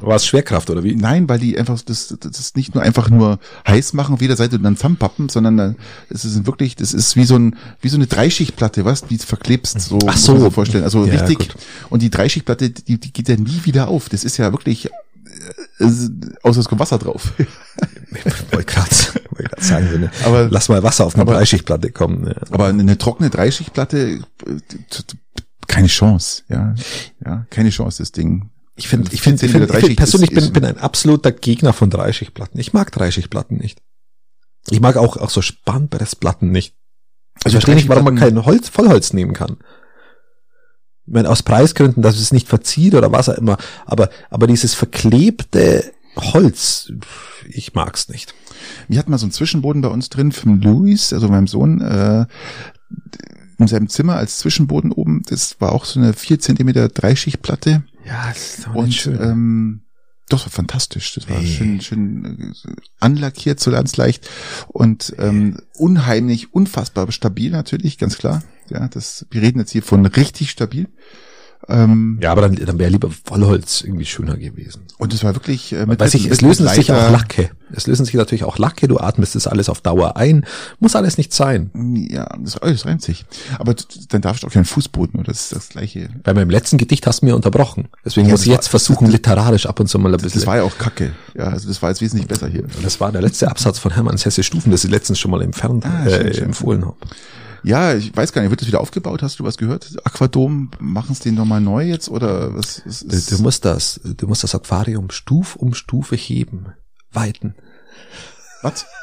War 0.00 0.14
es 0.14 0.26
Schwerkraft 0.26 0.70
oder 0.70 0.84
wie? 0.84 0.94
Nein, 0.94 1.28
weil 1.28 1.40
die 1.40 1.58
einfach 1.58 1.80
das, 1.82 2.14
das 2.20 2.38
ist 2.38 2.56
nicht 2.56 2.74
nur 2.74 2.84
einfach 2.84 3.10
nur 3.10 3.40
heiß 3.66 3.94
machen 3.94 4.14
auf 4.14 4.20
jeder 4.20 4.36
Seite 4.36 4.56
und 4.56 4.62
dann 4.62 4.76
zusammenpappen, 4.76 5.28
sondern 5.28 5.74
es 6.08 6.24
ist 6.24 6.46
wirklich, 6.46 6.76
das 6.76 6.94
ist 6.94 7.16
wie 7.16 7.24
so 7.24 7.36
ein 7.36 7.56
wie 7.80 7.88
so 7.88 7.96
eine 7.96 8.06
Dreischichtplatte, 8.06 8.84
was, 8.84 9.02
die 9.06 9.18
verklebst, 9.18 9.80
so, 9.80 9.98
Ach 10.06 10.16
so. 10.16 10.38
so 10.38 10.50
vorstellen. 10.50 10.84
Also 10.84 11.04
Ja, 11.04 11.12
richtig. 11.14 11.38
gut. 11.38 11.56
Und 11.90 12.02
die 12.02 12.10
Dreischichtplatte, 12.10 12.70
die, 12.70 13.00
die 13.00 13.12
geht 13.12 13.28
ja 13.28 13.36
nie 13.36 13.60
wieder 13.64 13.88
auf. 13.88 14.08
Das 14.08 14.22
ist 14.22 14.36
ja 14.36 14.52
wirklich 14.52 14.86
äh, 15.80 15.84
außer 16.42 16.60
es 16.60 16.68
kommt 16.68 16.80
Wasser 16.80 16.98
drauf. 16.98 17.32
Ich 17.38 18.24
wollte 18.52 18.72
gerade 18.72 18.90
wollte 19.30 19.48
grad 19.50 19.62
sagen, 19.62 19.88
wenn, 19.92 20.10
Aber- 20.24 20.48
lass 20.50 20.68
mal 20.68 20.82
Wasser 20.84 21.06
auf 21.06 21.14
eine 21.14 21.22
aber- 21.22 21.32
Bleischichtplatte 21.32 21.90
kommen. 21.90 22.26
Ja. 22.26 22.34
Aber 22.50 22.66
eine, 22.68 22.98
trockene 22.98 23.30
Dreischichtplatte, 23.30 24.20
äh, 24.46 24.56
keine 25.66 25.88
Chance, 25.88 26.42
ja, 26.48 26.74
ja, 27.24 27.46
keine 27.50 27.70
Chance, 27.70 28.02
das 28.02 28.12
Ding. 28.12 28.50
Ich 28.78 28.86
finde, 28.86 29.12
ich 29.12 29.22
finde, 29.22 29.40
14 29.40 29.46
ich 29.46 29.52
find, 29.52 29.66
Meter 29.66 29.78
ich 29.78 29.84
find, 29.84 29.96
persönlich 29.96 30.30
bin, 30.30 30.52
bin 30.52 30.64
ein 30.64 30.78
absoluter 30.78 31.32
Gegner 31.32 31.72
von 31.72 31.90
Dreischichtplatten. 31.90 32.60
Ich 32.60 32.72
mag 32.72 32.92
Dreischichtplatten 32.92 33.56
nicht. 33.56 33.82
Ich 34.70 34.80
mag 34.80 34.96
auch, 34.96 35.16
auch 35.16 35.30
so 35.30 35.42
Spannpressplatten 35.42 36.50
nicht. 36.50 36.74
Ich 37.38 37.46
Also 37.46 37.56
verstehe 37.56 37.74
nicht, 37.74 37.88
warum 37.88 38.04
man 38.04 38.16
kein 38.16 38.44
Holz, 38.44 38.68
Vollholz 38.68 39.12
nehmen 39.12 39.32
kann. 39.32 39.56
Ich 41.06 41.12
meine, 41.12 41.28
aus 41.28 41.42
Preisgründen, 41.42 42.02
dass 42.02 42.18
es 42.20 42.32
nicht 42.32 42.48
verzieht 42.48 42.94
oder 42.94 43.10
was 43.10 43.28
auch 43.28 43.38
immer. 43.38 43.56
Aber, 43.84 44.10
aber 44.30 44.46
dieses 44.46 44.74
verklebte 44.74 45.92
Holz, 46.16 46.92
ich 47.48 47.74
mag's 47.74 48.08
nicht. 48.08 48.34
Wir 48.86 49.00
hatten 49.00 49.10
mal 49.10 49.18
so 49.18 49.26
einen 49.26 49.32
Zwischenboden 49.32 49.82
bei 49.82 49.88
uns 49.88 50.08
drin 50.08 50.30
für 50.30 50.50
Louis, 50.50 51.12
also 51.12 51.28
meinem 51.28 51.48
Sohn, 51.48 51.80
äh, 51.80 52.26
in 53.58 53.66
seinem 53.66 53.88
Zimmer 53.88 54.16
als 54.16 54.38
Zwischenboden 54.38 54.92
oben. 54.92 55.22
Das 55.28 55.60
war 55.60 55.72
auch 55.72 55.84
so 55.84 55.98
eine 55.98 56.12
vier 56.12 56.38
Zentimeter 56.38 56.88
Dreischichtplatte. 56.88 57.82
Ja, 58.08 58.28
das 58.28 58.58
ist 58.58 58.66
Und 58.68 59.06
ähm, 59.06 59.82
das 60.28 60.44
war 60.44 60.50
fantastisch. 60.50 61.14
Das 61.14 61.28
war 61.28 61.38
Nee. 61.38 61.46
schön, 61.46 61.80
schön 61.80 62.54
äh, 62.64 62.70
anlackiert, 63.00 63.60
so 63.60 63.70
ganz 63.70 63.96
leicht 63.96 64.28
und 64.68 65.14
ähm, 65.18 65.58
unheimlich, 65.74 66.52
unfassbar 66.52 67.10
stabil 67.12 67.50
natürlich, 67.50 67.98
ganz 67.98 68.18
klar. 68.18 68.42
Ja, 68.70 68.88
das, 68.88 69.26
wir 69.30 69.42
reden 69.42 69.58
jetzt 69.60 69.70
hier 69.72 69.82
von 69.82 70.04
richtig 70.04 70.50
stabil. 70.50 70.88
Ähm, 71.70 72.18
ja, 72.22 72.32
aber 72.32 72.42
dann, 72.42 72.54
dann 72.56 72.78
wäre 72.78 72.90
lieber 72.90 73.10
Vollholz 73.24 73.82
irgendwie 73.82 74.06
schöner 74.06 74.36
gewesen. 74.36 74.82
Und 74.96 75.12
es 75.12 75.22
war 75.22 75.34
wirklich 75.34 75.72
äh, 75.74 75.84
mit 75.86 76.00
Weiß 76.00 76.14
ich, 76.14 76.26
es 76.30 76.40
lösen 76.40 76.66
sich 76.66 76.90
auch 76.90 77.10
Lacke. 77.10 77.50
Es 77.70 77.86
lösen 77.86 78.06
sich 78.06 78.14
natürlich 78.14 78.44
auch 78.44 78.56
Lacke, 78.56 78.88
du 78.88 78.98
atmest 78.98 79.34
das 79.34 79.46
alles 79.46 79.68
auf 79.68 79.82
Dauer 79.82 80.16
ein. 80.16 80.46
Muss 80.80 80.96
alles 80.96 81.18
nicht 81.18 81.34
sein. 81.34 81.70
Ja, 82.10 82.26
das, 82.42 82.54
das 82.54 82.86
reimt 82.86 83.02
sich. 83.02 83.26
Aber 83.58 83.74
dann 84.08 84.22
darfst 84.22 84.42
du 84.42 84.46
auch 84.46 84.52
keinen 84.52 84.64
Fußboden, 84.64 85.20
oder? 85.20 85.30
Das 85.30 85.42
ist 85.42 85.52
das 85.54 85.68
gleiche. 85.68 86.08
Bei 86.22 86.32
meinem 86.32 86.48
letzten 86.48 86.78
Gedicht 86.78 87.06
hast 87.06 87.20
du 87.20 87.26
mir 87.26 87.36
unterbrochen. 87.36 87.88
Deswegen 88.04 88.28
Ja, 88.28 88.32
muss 88.32 88.40
das 88.40 88.46
ich 88.46 88.50
war- 88.52 88.56
jetzt 88.56 88.68
versuchen, 88.68 89.10
literarisch 89.10 89.66
ab 89.66 89.78
und 89.78 89.88
zu 89.88 89.98
mal 89.98 90.12
ein 90.14 90.20
bisschen. 90.20 90.40
Das 90.40 90.46
war 90.46 90.56
ja 90.56 90.62
auch 90.62 90.78
Kacke. 90.78 91.12
Ja, 91.36 91.44
also 91.48 91.68
das 91.68 91.82
war 91.82 91.90
jetzt 91.90 92.00
wesentlich 92.00 92.26
besser 92.26 92.48
hier. 92.48 92.64
das 92.82 92.98
war 93.00 93.12
der 93.12 93.20
letzte 93.20 93.48
Absatz 93.50 93.78
von 93.78 93.92
Hermanns 93.92 94.24
Hesse 94.24 94.42
Stufen, 94.42 94.70
das 94.70 94.84
ich 94.84 94.90
letztens 94.90 95.18
schon 95.18 95.30
mal 95.30 95.42
entfernt, 95.42 95.84
Ah, 95.84 96.06
äh, 96.06 96.32
schön. 96.34 96.44
empfohlen 96.44 96.86
habe. 96.86 96.96
Ja, 97.62 97.94
ich 97.94 98.16
weiß 98.16 98.32
gar 98.32 98.42
nicht, 98.42 98.50
wird 98.50 98.60
das 98.60 98.68
wieder 98.68 98.80
aufgebaut? 98.80 99.22
Hast 99.22 99.38
du 99.38 99.44
was 99.44 99.58
gehört? 99.58 99.96
Aquadom, 100.04 100.70
machen 100.78 101.12
es 101.12 101.20
den 101.20 101.34
nochmal 101.34 101.60
neu 101.60 101.84
jetzt 101.84 102.08
oder 102.08 102.54
was? 102.54 102.82
Du, 102.82 102.88
ist, 102.88 103.32
du 103.32 103.38
musst 103.42 103.64
das, 103.64 104.00
du 104.04 104.26
musst 104.26 104.44
das 104.44 104.54
Aquarium 104.54 105.10
Stuf 105.10 105.56
um 105.56 105.74
Stufe 105.74 106.16
heben, 106.16 106.72
weiten. 107.12 107.54
was? 108.62 108.86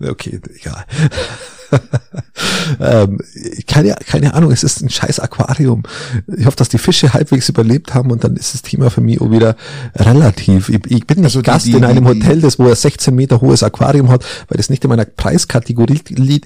Okay, 0.00 0.40
egal. 0.54 0.86
ähm, 2.80 3.18
keine, 3.66 3.94
keine 4.06 4.34
Ahnung, 4.34 4.50
es 4.52 4.62
ist 4.64 4.80
ein 4.82 4.90
scheiß 4.90 5.20
Aquarium. 5.20 5.82
Ich 6.36 6.46
hoffe, 6.46 6.56
dass 6.56 6.68
die 6.68 6.78
Fische 6.78 7.12
halbwegs 7.14 7.48
überlebt 7.48 7.94
haben 7.94 8.10
und 8.10 8.24
dann 8.24 8.36
ist 8.36 8.54
das 8.54 8.62
Thema 8.62 8.90
für 8.90 9.00
mich 9.00 9.20
auch 9.20 9.30
wieder 9.30 9.56
relativ. 9.96 10.68
Ich, 10.68 10.80
ich 10.90 11.06
bin 11.06 11.18
nicht 11.18 11.24
Also 11.26 11.40
die- 11.40 11.46
Gast 11.46 11.66
die- 11.66 11.72
in 11.72 11.84
einem 11.84 12.04
die- 12.04 12.10
Hotel, 12.10 12.40
das 12.40 12.58
wo 12.58 12.66
er 12.66 12.76
16 12.76 13.14
Meter 13.14 13.40
hohes 13.40 13.62
Aquarium 13.62 14.08
hat, 14.08 14.24
weil 14.48 14.56
das 14.56 14.70
nicht 14.70 14.84
in 14.84 14.90
meiner 14.90 15.04
Preiskategorie, 15.04 16.00
li, 16.10 16.40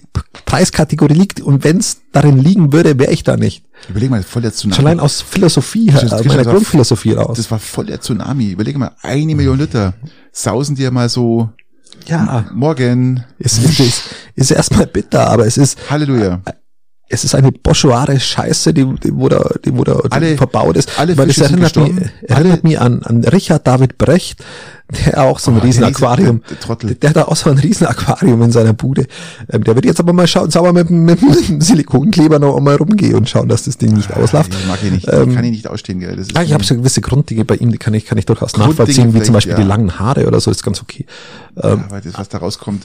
Preiskategorie 0.46 1.14
liegt 1.14 1.40
und 1.40 1.64
wenn 1.64 1.78
es 1.78 1.98
darin 2.12 2.38
liegen 2.38 2.72
würde, 2.72 2.98
wäre 2.98 3.12
ich 3.12 3.22
da 3.24 3.36
nicht. 3.36 3.64
Überleg 3.88 4.10
mal, 4.10 4.22
voll 4.22 4.42
der 4.42 4.52
Tsunami. 4.52 4.76
Schon 4.76 4.86
allein 4.86 5.00
aus 5.00 5.20
Philosophie, 5.20 5.88
äh, 5.88 5.92
das- 6.08 6.24
meiner 6.24 6.44
Grundphilosophie 6.44 7.12
raus. 7.12 7.36
Das 7.36 7.50
war 7.50 7.58
voll 7.58 7.86
der 7.86 8.00
Tsunami. 8.00 8.50
Überleg 8.50 8.76
mal, 8.78 8.92
eine 9.02 9.34
Million 9.34 9.58
Liter 9.58 9.94
sausen 10.32 10.76
dir 10.76 10.90
mal 10.90 11.08
so 11.08 11.50
ja, 12.06 12.46
morgen. 12.52 13.24
es 13.38 13.58
ist, 13.58 13.80
ist, 13.80 14.02
ist 14.34 14.50
erstmal 14.50 14.86
bitter, 14.86 15.28
aber 15.30 15.46
es 15.46 15.56
ist, 15.56 15.78
Halleluja. 15.90 16.40
es 17.08 17.24
ist 17.24 17.34
eine 17.34 17.52
boschware 17.52 18.18
Scheiße, 18.18 18.74
die, 18.74 18.84
die 19.02 19.14
wo 19.14 19.28
da, 19.28 19.48
die, 19.64 19.76
wo 19.76 19.84
da 19.84 20.00
Alle- 20.10 20.36
verbaut 20.36 20.76
ist. 20.76 20.98
alle 20.98 21.16
Weil 21.16 21.26
das 21.28 21.36
Fische 21.36 21.48
sind 21.48 21.62
erinnert 21.62 21.76
mich, 21.76 22.10
erinnert 22.28 22.64
mich 22.64 22.80
an, 22.80 23.02
an 23.02 23.24
Richard 23.24 23.66
David 23.66 23.98
Brecht, 23.98 24.42
der 24.90 25.22
auch 25.22 25.38
so 25.38 25.50
ein 25.50 25.56
Oh, 25.56 25.60
der 25.60 25.68
riesen 25.68 25.84
Aquarium, 25.84 26.42
der- 26.68 26.94
der 26.94 27.10
hat 27.10 27.16
auch 27.16 27.36
so 27.36 27.48
ein 27.50 27.56
riesen 27.58 27.86
Aquarium 27.86 28.42
in 28.42 28.52
seiner 28.52 28.74
Bude. 28.74 29.06
Ähm, 29.50 29.64
der 29.64 29.74
wird 29.74 29.86
jetzt 29.86 29.98
aber 29.98 30.12
mal 30.12 30.26
schauen, 30.26 30.50
sauber 30.50 30.72
mit, 30.74 30.88
dem- 30.90 31.04
mit, 31.06 31.20
mit 31.22 31.62
Silikonkleber 31.62 32.38
noch 32.38 32.60
mal 32.60 32.76
rumgehen 32.76 33.14
und 33.14 33.28
schauen, 33.28 33.48
dass 33.48 33.64
das 33.64 33.78
Ding 33.78 33.94
nicht 33.94 34.12
ausläuft. 34.12 34.52
Ich 34.54 34.66
mag 34.66 34.78
ich 34.84 34.90
nicht. 34.92 35.08
Ähm, 35.10 35.34
kann 35.34 35.42
ich 35.44 35.52
nicht 35.52 35.68
ausstehen, 35.68 36.00
gell. 36.00 36.14
Das 36.16 36.26
ist 36.28 36.36
Ja, 36.36 36.42
ich 36.42 36.52
habe 36.52 36.62
so 36.64 36.74
gewisse 36.76 37.00
Grunddinge 37.00 37.44
bei 37.46 37.56
ihm, 37.56 37.72
die 37.72 37.78
kann 37.78 37.94
ich, 37.94 38.04
kann 38.04 38.18
ich 38.18 38.26
durchaus 38.26 38.52
Grunddinge 38.52 38.70
nachvollziehen, 38.78 39.14
wie 39.14 39.22
zum 39.22 39.32
Beispiel 39.32 39.52
ja. 39.52 39.58
die 39.60 39.66
langen 39.66 39.98
Haare 39.98 40.26
oder 40.26 40.38
so, 40.40 40.50
ist 40.50 40.62
ganz 40.62 40.82
okay. 40.82 41.06
Ähm, 41.62 41.84
aber 41.88 42.00
das, 42.02 42.12
was 42.18 42.28
da 42.28 42.38
rauskommt. 42.38 42.84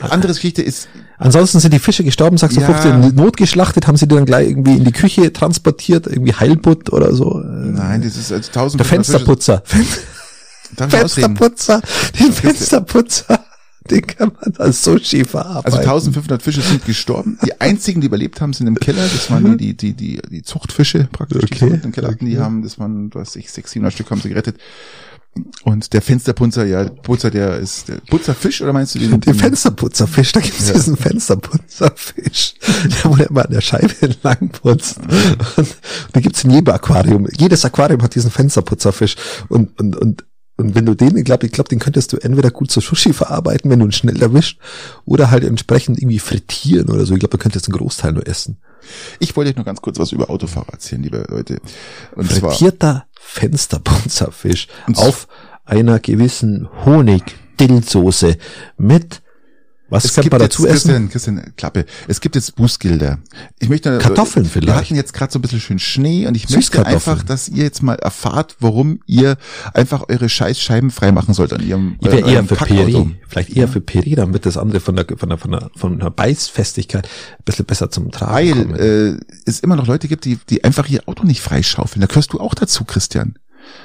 Andere 0.00 0.32
Geschichte 0.32 0.62
ist, 0.62 0.88
Ansonsten 1.18 1.60
sind 1.60 1.72
die 1.72 1.78
Fische 1.78 2.04
gestorben, 2.04 2.36
sagst 2.36 2.56
du, 2.58 2.60
Ja. 2.60 2.66
15 2.74 3.14
notgeschlachtet, 3.14 3.86
haben 3.86 3.96
sie 3.96 4.06
die 4.06 4.14
dann 4.14 4.26
gleich 4.26 4.48
irgendwie 4.48 4.76
in 4.76 4.84
die 4.84 4.92
Küche 4.92 5.32
transportiert, 5.32 6.06
irgendwie 6.06 6.34
Heilbutt 6.34 6.92
oder 6.92 7.14
so. 7.14 7.40
Nein, 7.42 8.02
das 8.02 8.16
ist 8.18 8.32
also 8.32 8.50
tausend 8.52 8.80
Der 8.80 8.84
Fensterputzer. 8.86 9.62
Darf? 10.76 10.90
Fensterputzer. 10.90 11.80
Den 12.18 12.32
Fensterputzer. 12.32 13.44
Den 13.90 14.06
kann 14.06 14.32
man 14.40 14.52
als 14.58 14.82
Sushi 14.82 15.24
verarbeiten. 15.24 15.66
Also 15.66 15.78
1500 15.78 16.42
Fische 16.42 16.60
sind 16.60 16.84
gestorben. 16.84 17.38
Die 17.44 17.60
einzigen, 17.60 18.00
die 18.00 18.08
überlebt 18.08 18.40
haben, 18.40 18.52
sind 18.52 18.66
im 18.66 18.74
Keller. 18.74 19.02
Das 19.02 19.30
waren 19.30 19.56
die, 19.58 19.76
die, 19.76 19.94
die, 19.94 20.16
die, 20.18 20.28
die 20.28 20.42
Zuchtfische 20.42 21.08
praktisch, 21.12 21.50
die 21.50 21.64
Okay, 21.64 21.78
sie 21.78 21.84
im 21.84 21.92
Keller 21.92 22.08
hatten. 22.10 22.26
Die 22.26 22.38
haben, 22.38 22.62
das 22.62 22.78
waren, 22.78 23.14
was 23.14 23.28
weiß 23.28 23.36
ich, 23.36 23.50
600, 23.50 23.92
700 23.92 23.92
Stück 23.92 24.10
haben 24.10 24.20
sie 24.20 24.28
gerettet. 24.30 24.56
Und 25.64 25.92
der 25.92 26.00
Fensterputzer, 26.00 26.64
ja, 26.64 26.84
Putzer, 26.84 27.30
der 27.30 27.58
ist, 27.58 27.88
der 27.88 27.96
Putzerfisch, 28.08 28.62
oder 28.62 28.72
meinst 28.72 28.94
du 28.94 28.98
den? 28.98 29.20
Den 29.20 29.34
Fensterputzerfisch, 29.34 30.32
da 30.32 30.40
gibt's 30.40 30.68
Ja. 30.68 30.74
diesen 30.74 30.96
Fensterputzerfisch, 30.96 32.54
der 33.04 33.10
der 33.10 33.30
immer 33.30 33.44
an 33.44 33.52
der 33.52 33.60
Scheibe 33.60 33.94
entlang 34.00 34.48
putzt. 34.48 34.98
Und 35.56 35.76
da 36.12 36.20
gibt's 36.20 36.44
in 36.44 36.52
jedem 36.52 36.72
Aquarium. 36.72 37.28
Jedes 37.36 37.64
Aquarium 37.64 38.02
hat 38.02 38.14
diesen 38.14 38.30
Fensterputzerfisch. 38.30 39.16
Und, 39.48 39.78
und, 39.78 39.96
und, 39.96 40.24
und 40.56 40.74
wenn 40.74 40.86
du 40.86 40.94
den, 40.94 41.16
ich 41.16 41.24
glaube, 41.24 41.46
ich 41.46 41.52
glaube, 41.52 41.68
den 41.68 41.78
könntest 41.78 42.12
du 42.12 42.16
entweder 42.16 42.50
gut 42.50 42.70
zu 42.70 42.80
Sushi 42.80 43.12
verarbeiten, 43.12 43.70
wenn 43.70 43.78
du 43.80 43.86
ihn 43.86 43.92
schnell 43.92 44.20
erwischt, 44.22 44.58
oder 45.04 45.30
halt 45.30 45.44
entsprechend 45.44 45.98
irgendwie 45.98 46.18
frittieren 46.18 46.88
oder 46.88 47.04
so. 47.04 47.14
Ich 47.14 47.20
glaube, 47.20 47.36
du 47.36 47.42
könntest 47.42 47.66
einen 47.68 47.76
Großteil 47.76 48.12
nur 48.12 48.26
essen. 48.26 48.56
Ich 49.18 49.36
wollte 49.36 49.50
euch 49.50 49.56
nur 49.56 49.64
ganz 49.64 49.82
kurz 49.82 49.98
was 49.98 50.12
über 50.12 50.30
Autofahrer 50.30 50.72
erzählen, 50.72 51.02
liebe 51.02 51.26
Leute. 51.28 51.58
Und 52.14 52.26
Frittierter 52.32 53.06
Fensterputzerfisch 53.20 54.68
Und- 54.86 54.98
auf 54.98 55.28
einer 55.64 55.98
gewissen 55.98 56.68
Honig-Dillsoße 56.84 58.36
mit 58.78 59.22
was 59.88 60.04
es 60.04 60.14
kann 60.14 60.26
man 60.30 60.40
jetzt, 60.40 60.54
dazu 60.54 60.66
essen? 60.66 61.08
Christian, 61.08 61.08
Christian, 61.10 61.52
Klappe. 61.56 61.86
Es 62.08 62.20
gibt 62.20 62.34
jetzt 62.34 62.56
Bußgelder. 62.56 63.18
Ich 63.60 63.68
möchte, 63.68 63.98
Kartoffeln 63.98 64.44
Wir 64.46 64.50
vielleicht. 64.50 64.76
hatten 64.76 64.96
jetzt 64.96 65.12
gerade 65.12 65.32
so 65.32 65.38
ein 65.38 65.42
bisschen 65.42 65.60
schön 65.60 65.78
Schnee 65.78 66.26
und 66.26 66.34
ich 66.34 66.50
möchte 66.50 66.84
einfach, 66.84 67.22
dass 67.22 67.48
ihr 67.48 67.62
jetzt 67.62 67.82
mal 67.82 67.94
erfahrt, 67.94 68.56
warum 68.60 69.00
ihr 69.06 69.36
einfach 69.74 70.04
eure 70.08 70.28
Scheißscheiben 70.28 70.90
freimachen 70.90 71.34
sollt 71.34 71.52
an 71.52 71.66
ihrem, 71.66 71.96
Ich 72.00 72.06
wäre 72.06 72.18
äh, 72.18 72.20
eher 72.20 72.26
eurem 72.36 72.48
für. 72.48 72.56
Peri. 72.56 73.16
Vielleicht 73.28 73.56
eher 73.56 73.68
für 73.68 73.80
Peri, 73.80 74.14
damit 74.16 74.44
das 74.44 74.56
andere 74.56 74.80
von 74.80 74.96
der, 74.96 75.06
von 75.16 75.28
der, 75.28 75.38
von 75.38 75.50
der, 75.52 75.70
von 75.76 75.98
der 75.98 76.10
Beißfestigkeit 76.10 77.06
ein 77.06 77.44
bisschen 77.44 77.64
besser 77.64 77.90
zum 77.90 78.10
Tragen 78.10 78.34
Weil 78.34 78.64
kommt. 78.64 78.78
äh, 78.80 79.16
es 79.44 79.60
immer 79.60 79.76
noch 79.76 79.86
Leute 79.86 80.08
gibt, 80.08 80.24
die, 80.24 80.38
die 80.50 80.64
einfach 80.64 80.88
ihr 80.88 81.02
Auto 81.06 81.24
nicht 81.24 81.40
freischaufeln. 81.40 82.00
Da 82.00 82.06
gehörst 82.06 82.32
du 82.32 82.40
auch 82.40 82.54
dazu, 82.54 82.84
Christian. 82.84 83.34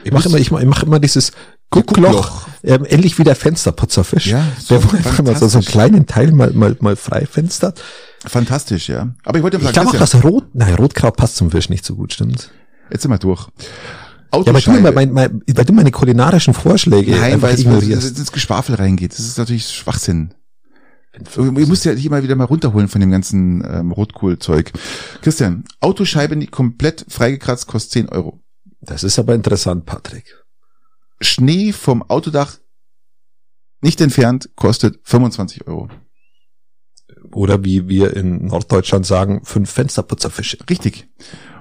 ich 0.03 0.11
mache 0.11 0.29
immer, 0.29 0.37
ich 0.39 0.51
mache 0.51 0.63
ich 0.63 0.69
mach 0.69 0.83
immer 0.83 0.99
dieses 0.99 1.31
Guckloch, 1.71 2.47
ähm, 2.63 2.85
ähnlich 2.87 3.17
wie 3.17 3.23
der 3.23 3.35
Fensterputzerfisch. 3.35 4.27
Ja, 4.27 4.45
so 4.59 4.77
der 4.77 4.83
wo 4.83 5.23
man 5.23 5.35
so, 5.35 5.47
so 5.47 5.57
einen 5.57 5.65
kleinen 5.65 6.05
Teil 6.05 6.31
mal, 6.33 6.51
mal, 6.51 6.75
mal 6.79 6.95
frei 6.95 7.25
fenstert. 7.25 7.81
Fantastisch, 8.25 8.89
ja. 8.89 9.09
Aber 9.23 9.37
ich 9.37 9.43
wollte 9.43 9.57
mal 9.57 9.73
sagen, 9.73 9.87
ich 9.87 9.91
glaube 9.91 10.05
auch, 10.05 10.11
dass 10.11 10.23
Rot, 10.23 10.45
nein, 10.53 10.75
Rotkraut 10.75 11.15
passt 11.15 11.37
zum 11.37 11.49
Fisch 11.49 11.69
nicht 11.69 11.85
so 11.85 11.95
gut, 11.95 12.13
stimmt. 12.13 12.51
Jetzt 12.91 13.03
sind 13.03 13.11
wir 13.11 13.17
durch. 13.17 13.47
Ja, 14.33 14.53
weil 14.53 14.61
du, 14.61 14.71
mein, 14.71 15.11
mein, 15.11 15.41
weil 15.45 15.65
du 15.65 15.73
meine 15.73 15.91
kulinarischen 15.91 16.53
Vorschläge 16.53 17.11
Nein, 17.11 17.33
einfach 17.33 17.49
weil 17.49 17.59
ignorierst. 17.59 18.11
es 18.11 18.17
ins 18.17 18.31
Geschwafel 18.31 18.75
reingeht. 18.75 19.11
Das 19.11 19.19
ist 19.19 19.37
natürlich 19.37 19.67
Schwachsinn. 19.67 20.33
Ich 21.13 21.67
muss 21.67 21.83
ja 21.83 21.91
hier 21.91 22.09
mal 22.09 22.23
wieder 22.23 22.35
mal 22.35 22.45
runterholen 22.45 22.87
von 22.87 23.01
dem 23.01 23.11
ganzen 23.11 23.61
ähm, 23.69 23.91
Rotkohlzeug. 23.91 24.71
Christian, 25.21 25.65
Autoscheibe 25.81 26.45
komplett 26.47 27.05
freigekratzt 27.09 27.67
kostet 27.67 27.91
10 27.91 28.09
Euro. 28.09 28.39
Das 28.79 29.03
ist 29.03 29.19
aber 29.19 29.35
interessant, 29.35 29.85
Patrick. 29.85 30.40
Schnee 31.21 31.71
vom 31.71 32.03
Autodach 32.03 32.57
nicht 33.81 34.01
entfernt 34.01 34.49
kostet 34.55 34.99
25 35.03 35.67
Euro. 35.67 35.89
Oder 37.31 37.63
wie 37.63 37.87
wir 37.87 38.15
in 38.15 38.47
Norddeutschland 38.47 39.05
sagen, 39.05 39.41
fünf 39.43 39.71
Fensterputzerfische. 39.71 40.57
Richtig. 40.69 41.07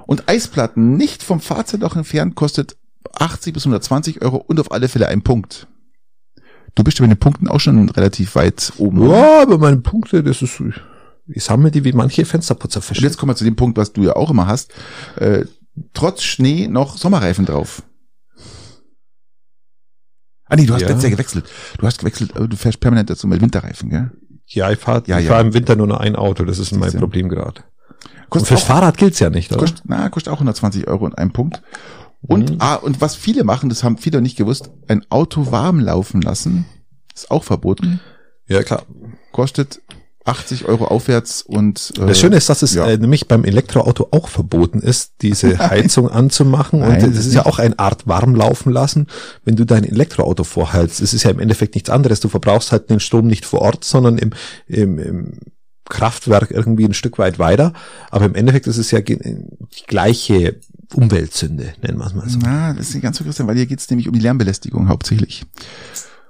Und 0.06 0.28
Eisplatten 0.28 0.96
nicht 0.96 1.22
vom 1.22 1.40
Fahrzeuldach 1.40 1.96
entfernt 1.96 2.34
kostet 2.34 2.76
80 3.14 3.54
bis 3.54 3.64
120 3.64 4.22
Euro 4.22 4.36
und 4.36 4.60
auf 4.60 4.72
alle 4.72 4.88
Fälle 4.88 5.08
ein 5.08 5.22
Punkt. 5.22 5.68
Du 6.74 6.84
bist 6.84 6.98
ja 6.98 7.02
mit 7.02 7.12
den 7.12 7.20
Punkten 7.20 7.48
auch 7.48 7.60
schon 7.60 7.88
relativ 7.88 8.34
weit 8.34 8.72
oben. 8.78 9.08
Ja, 9.08 9.42
aber 9.42 9.58
meine 9.58 9.78
Punkte, 9.78 10.22
das 10.22 10.42
ist, 10.42 10.62
ich 11.26 11.44
sammle 11.44 11.70
die 11.70 11.84
wie 11.84 11.92
manche 11.92 12.24
Fensterputzerfische. 12.24 13.00
Und 13.00 13.04
jetzt 13.04 13.18
kommen 13.18 13.30
wir 13.30 13.36
zu 13.36 13.44
dem 13.44 13.56
Punkt, 13.56 13.76
was 13.78 13.92
du 13.92 14.02
ja 14.02 14.14
auch 14.14 14.30
immer 14.30 14.46
hast. 14.46 14.72
Äh, 15.16 15.44
trotz 15.94 16.22
Schnee 16.22 16.68
noch 16.68 16.96
Sommerreifen 16.96 17.46
drauf. 17.46 17.82
Ah 20.50 20.56
nee, 20.56 20.66
du 20.66 20.74
hast 20.74 20.82
ja. 20.82 20.88
letztes 20.88 21.04
Jahr 21.04 21.12
gewechselt. 21.12 21.46
Du 21.78 21.86
hast 21.86 21.98
gewechselt, 21.98 22.32
du 22.36 22.56
fährst 22.56 22.80
permanent 22.80 23.08
dazu 23.08 23.26
mit 23.26 23.40
Winterreifen, 23.40 23.88
gell? 23.88 24.10
Ja, 24.46 24.70
ich 24.70 24.78
fahre 24.78 25.04
ja, 25.06 25.18
ja. 25.18 25.30
fahr 25.30 25.40
im 25.40 25.54
Winter 25.54 25.76
nur 25.76 25.86
noch 25.86 26.00
ein 26.00 26.16
Auto, 26.16 26.44
das 26.44 26.58
ist 26.58 26.72
mein 26.72 26.92
Problem 26.92 27.28
gerade. 27.28 27.62
Und 28.30 28.46
fürs 28.46 28.64
Fahrrad 28.64 28.96
gilt's 28.98 29.20
ja 29.20 29.30
nicht, 29.30 29.50
oder? 29.52 29.60
Kostet, 29.60 29.82
na, 29.86 30.08
kostet 30.08 30.32
auch 30.32 30.36
120 30.36 30.88
Euro 30.88 31.04
und 31.04 31.16
ein 31.18 31.32
Punkt. 31.32 31.62
Und, 32.22 32.50
mhm. 32.50 32.56
ah, 32.58 32.74
und 32.74 33.00
was 33.00 33.14
viele 33.14 33.44
machen, 33.44 33.68
das 33.68 33.82
haben 33.82 33.96
viele 33.96 34.20
nicht 34.20 34.36
gewusst, 34.36 34.70
ein 34.88 35.04
Auto 35.08 35.50
warm 35.50 35.80
laufen 35.80 36.20
lassen, 36.20 36.66
ist 37.14 37.30
auch 37.30 37.44
verboten. 37.44 38.00
Ja, 38.46 38.62
klar. 38.62 38.82
Kostet 39.32 39.80
80 40.24 40.66
Euro 40.66 40.84
aufwärts 40.84 41.42
und 41.42 41.94
äh, 41.98 42.06
das 42.06 42.20
Schöne 42.20 42.36
ist, 42.36 42.48
dass 42.48 42.62
es 42.62 42.74
ja. 42.74 42.86
äh, 42.86 42.98
nämlich 42.98 43.26
beim 43.26 43.44
Elektroauto 43.44 44.08
auch 44.10 44.28
verboten 44.28 44.80
ist, 44.80 45.14
diese 45.22 45.58
Heizung 45.70 46.10
anzumachen 46.10 46.80
Nein, 46.80 47.02
und 47.04 47.16
es 47.16 47.26
ist 47.26 47.34
ja 47.34 47.46
auch 47.46 47.58
eine 47.58 47.78
Art 47.78 48.06
warm 48.06 48.34
laufen 48.34 48.70
lassen, 48.70 49.06
wenn 49.44 49.56
du 49.56 49.64
dein 49.64 49.84
Elektroauto 49.84 50.44
vorheizt. 50.44 51.00
Es 51.00 51.14
ist 51.14 51.22
ja 51.22 51.30
im 51.30 51.40
Endeffekt 51.40 51.74
nichts 51.74 51.88
anderes. 51.88 52.20
Du 52.20 52.28
verbrauchst 52.28 52.70
halt 52.70 52.90
den 52.90 53.00
Strom 53.00 53.26
nicht 53.26 53.46
vor 53.46 53.62
Ort, 53.62 53.84
sondern 53.84 54.18
im, 54.18 54.32
im, 54.66 54.98
im 54.98 55.38
Kraftwerk 55.88 56.50
irgendwie 56.50 56.84
ein 56.84 56.94
Stück 56.94 57.18
weit 57.18 57.38
weiter. 57.38 57.72
Aber 58.10 58.26
im 58.26 58.34
Endeffekt 58.34 58.66
ist 58.66 58.78
es 58.78 58.90
ja 58.90 59.00
die 59.00 59.16
gleiche 59.86 60.60
Umweltsünde, 60.94 61.72
nennen 61.82 61.98
wir 61.98 62.06
es 62.06 62.14
mal 62.14 62.28
so. 62.28 62.38
Na, 62.42 62.72
das 62.74 62.88
ist 62.88 62.94
nicht 62.94 63.02
ganz 63.02 63.16
so 63.18 63.24
christian, 63.24 63.48
weil 63.48 63.56
hier 63.56 63.66
geht 63.66 63.80
es 63.80 63.88
nämlich 63.88 64.08
um 64.08 64.14
die 64.14 64.20
Lärmbelästigung 64.20 64.88
hauptsächlich. 64.88 65.44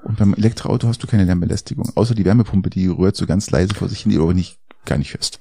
Und 0.03 0.19
beim 0.19 0.35
Elektroauto 0.35 0.89
hast 0.89 1.03
du 1.03 1.07
keine 1.07 1.25
Lärmbelästigung, 1.25 1.91
außer 1.95 2.15
die 2.15 2.25
Wärmepumpe, 2.25 2.71
die 2.71 2.87
rührt 2.87 3.17
so 3.17 3.27
ganz 3.27 3.51
leise 3.51 3.75
vor 3.75 3.89
sich 3.89 4.01
hin, 4.01 4.11
die 4.11 4.17
du 4.17 4.23
aber 4.23 4.35
nicht 4.35 4.59
gar 4.87 4.99
nicht 4.99 5.15
hörst. 5.15 5.41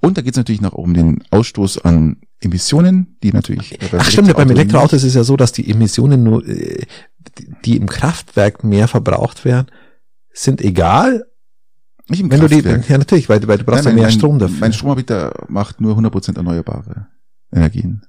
Und 0.00 0.16
da 0.16 0.22
geht 0.22 0.34
es 0.34 0.36
natürlich 0.36 0.60
noch 0.60 0.72
um 0.72 0.94
den 0.94 1.24
Ausstoß 1.30 1.78
an 1.84 2.18
Emissionen, 2.40 3.16
die 3.22 3.32
natürlich. 3.32 3.78
Ach 3.96 4.04
stimmt, 4.04 4.34
beim 4.36 4.50
Elektroauto 4.50 4.96
ist 4.96 5.02
es 5.02 5.14
ja 5.14 5.24
so, 5.24 5.36
dass 5.36 5.52
die 5.52 5.68
Emissionen 5.68 6.22
nur, 6.22 6.46
äh, 6.46 6.86
die 7.64 7.76
im 7.76 7.88
Kraftwerk 7.88 8.62
mehr 8.62 8.88
verbraucht 8.88 9.44
werden, 9.44 9.66
sind 10.32 10.60
egal, 10.60 11.26
nicht 12.08 12.20
im 12.20 12.30
Wenn 12.30 12.40
Kraftwerk. 12.40 12.62
du 12.62 12.82
die, 12.82 12.92
ja 12.92 12.98
natürlich, 12.98 13.28
weil, 13.28 13.46
weil 13.48 13.58
du 13.58 13.64
brauchst 13.64 13.84
Nein, 13.84 13.94
ja 13.94 14.02
mehr 14.02 14.10
mein, 14.10 14.18
Strom 14.18 14.38
dafür. 14.38 14.56
Mein 14.60 14.72
Stromanbieter 14.72 15.46
macht 15.48 15.80
nur 15.80 15.98
100% 15.98 16.36
erneuerbare 16.36 17.08
Energien. 17.52 18.02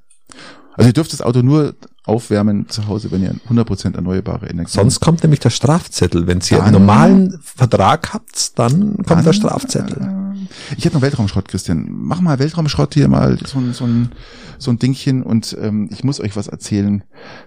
Also 0.77 0.89
ihr 0.89 0.93
dürft 0.93 1.11
das 1.11 1.21
Auto 1.21 1.41
nur 1.41 1.75
aufwärmen 2.05 2.69
zu 2.69 2.87
Hause, 2.87 3.11
wenn 3.11 3.23
ihr 3.23 3.35
100% 3.49 3.95
erneuerbare 3.95 4.47
Energie 4.47 4.71
Sonst 4.71 4.99
kommt 4.99 5.23
nämlich 5.23 5.39
der 5.39 5.49
Strafzettel. 5.49 6.27
Wenn 6.27 6.39
ihr 6.49 6.63
einen 6.63 6.73
normalen 6.73 7.39
Vertrag 7.43 8.13
habt, 8.13 8.57
dann 8.57 8.95
kommt 8.97 9.09
dann, 9.09 9.23
der 9.25 9.33
Strafzettel. 9.33 10.01
Äh, 10.01 10.75
ich 10.77 10.85
hätte 10.85 10.95
noch 10.95 11.01
Weltraumschrott, 11.01 11.47
Christian. 11.47 11.87
Mach 11.89 12.21
mal 12.21 12.39
Weltraumschrott 12.39 12.93
hier 12.93 13.07
mal 13.07 13.37
so, 13.45 13.57
ein 13.57 13.73
so, 13.73 13.85
ein, 13.85 14.11
so 14.59 14.71
ein 14.71 14.79
Dingchen 14.79 15.23
und 15.23 15.57
ähm, 15.59 15.89
ich 15.91 16.03
muss 16.03 16.19
euch 16.19 16.35
was 16.35 16.47
erzählen, 16.47 17.03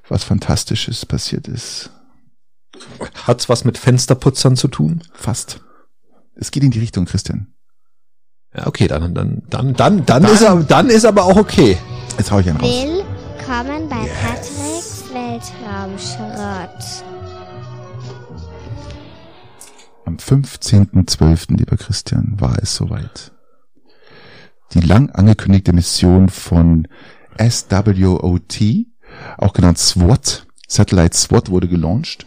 was 0.08 0.24
Fantastisches 0.24 1.06
passiert 1.06 1.46
ist. 1.48 1.90
Hat's 3.26 3.48
was 3.48 3.64
mit 3.64 3.78
Fensterputzern 3.78 4.56
zu 4.56 4.68
tun? 4.68 5.02
Fast. 5.14 5.60
Es 6.34 6.50
geht 6.50 6.64
in 6.64 6.70
die 6.70 6.80
Richtung, 6.80 7.04
Christian. 7.04 7.46
Ja, 8.56 8.66
okay, 8.66 8.88
dann, 8.88 9.14
dann, 9.14 9.42
dann, 9.48 9.74
dann, 9.74 10.04
dann, 10.04 10.24
ist 10.24 10.42
er, 10.42 10.56
dann 10.64 10.88
ist 10.88 11.04
aber 11.04 11.24
auch 11.24 11.36
okay. 11.36 11.78
Jetzt 12.18 12.32
hau 12.32 12.40
ich 12.40 12.48
einen 12.48 12.58
raus. 12.58 13.09
Willkommen 13.50 13.88
bei 13.88 14.02
yes. 14.02 14.12
Patricks 14.22 15.04
Weltraumschrott. 15.12 17.04
Am 20.04 20.16
15.12., 20.18 21.56
lieber 21.56 21.76
Christian, 21.76 22.36
war 22.38 22.56
es 22.62 22.76
soweit. 22.76 23.32
Die 24.72 24.80
lang 24.80 25.10
angekündigte 25.10 25.72
Mission 25.72 26.28
von 26.28 26.86
SWOT, 27.40 28.86
auch 29.36 29.52
genannt 29.52 29.78
SWAT, 29.78 30.46
Satellite 30.68 31.16
SWAT 31.16 31.50
wurde 31.50 31.66
gelauncht. 31.66 32.26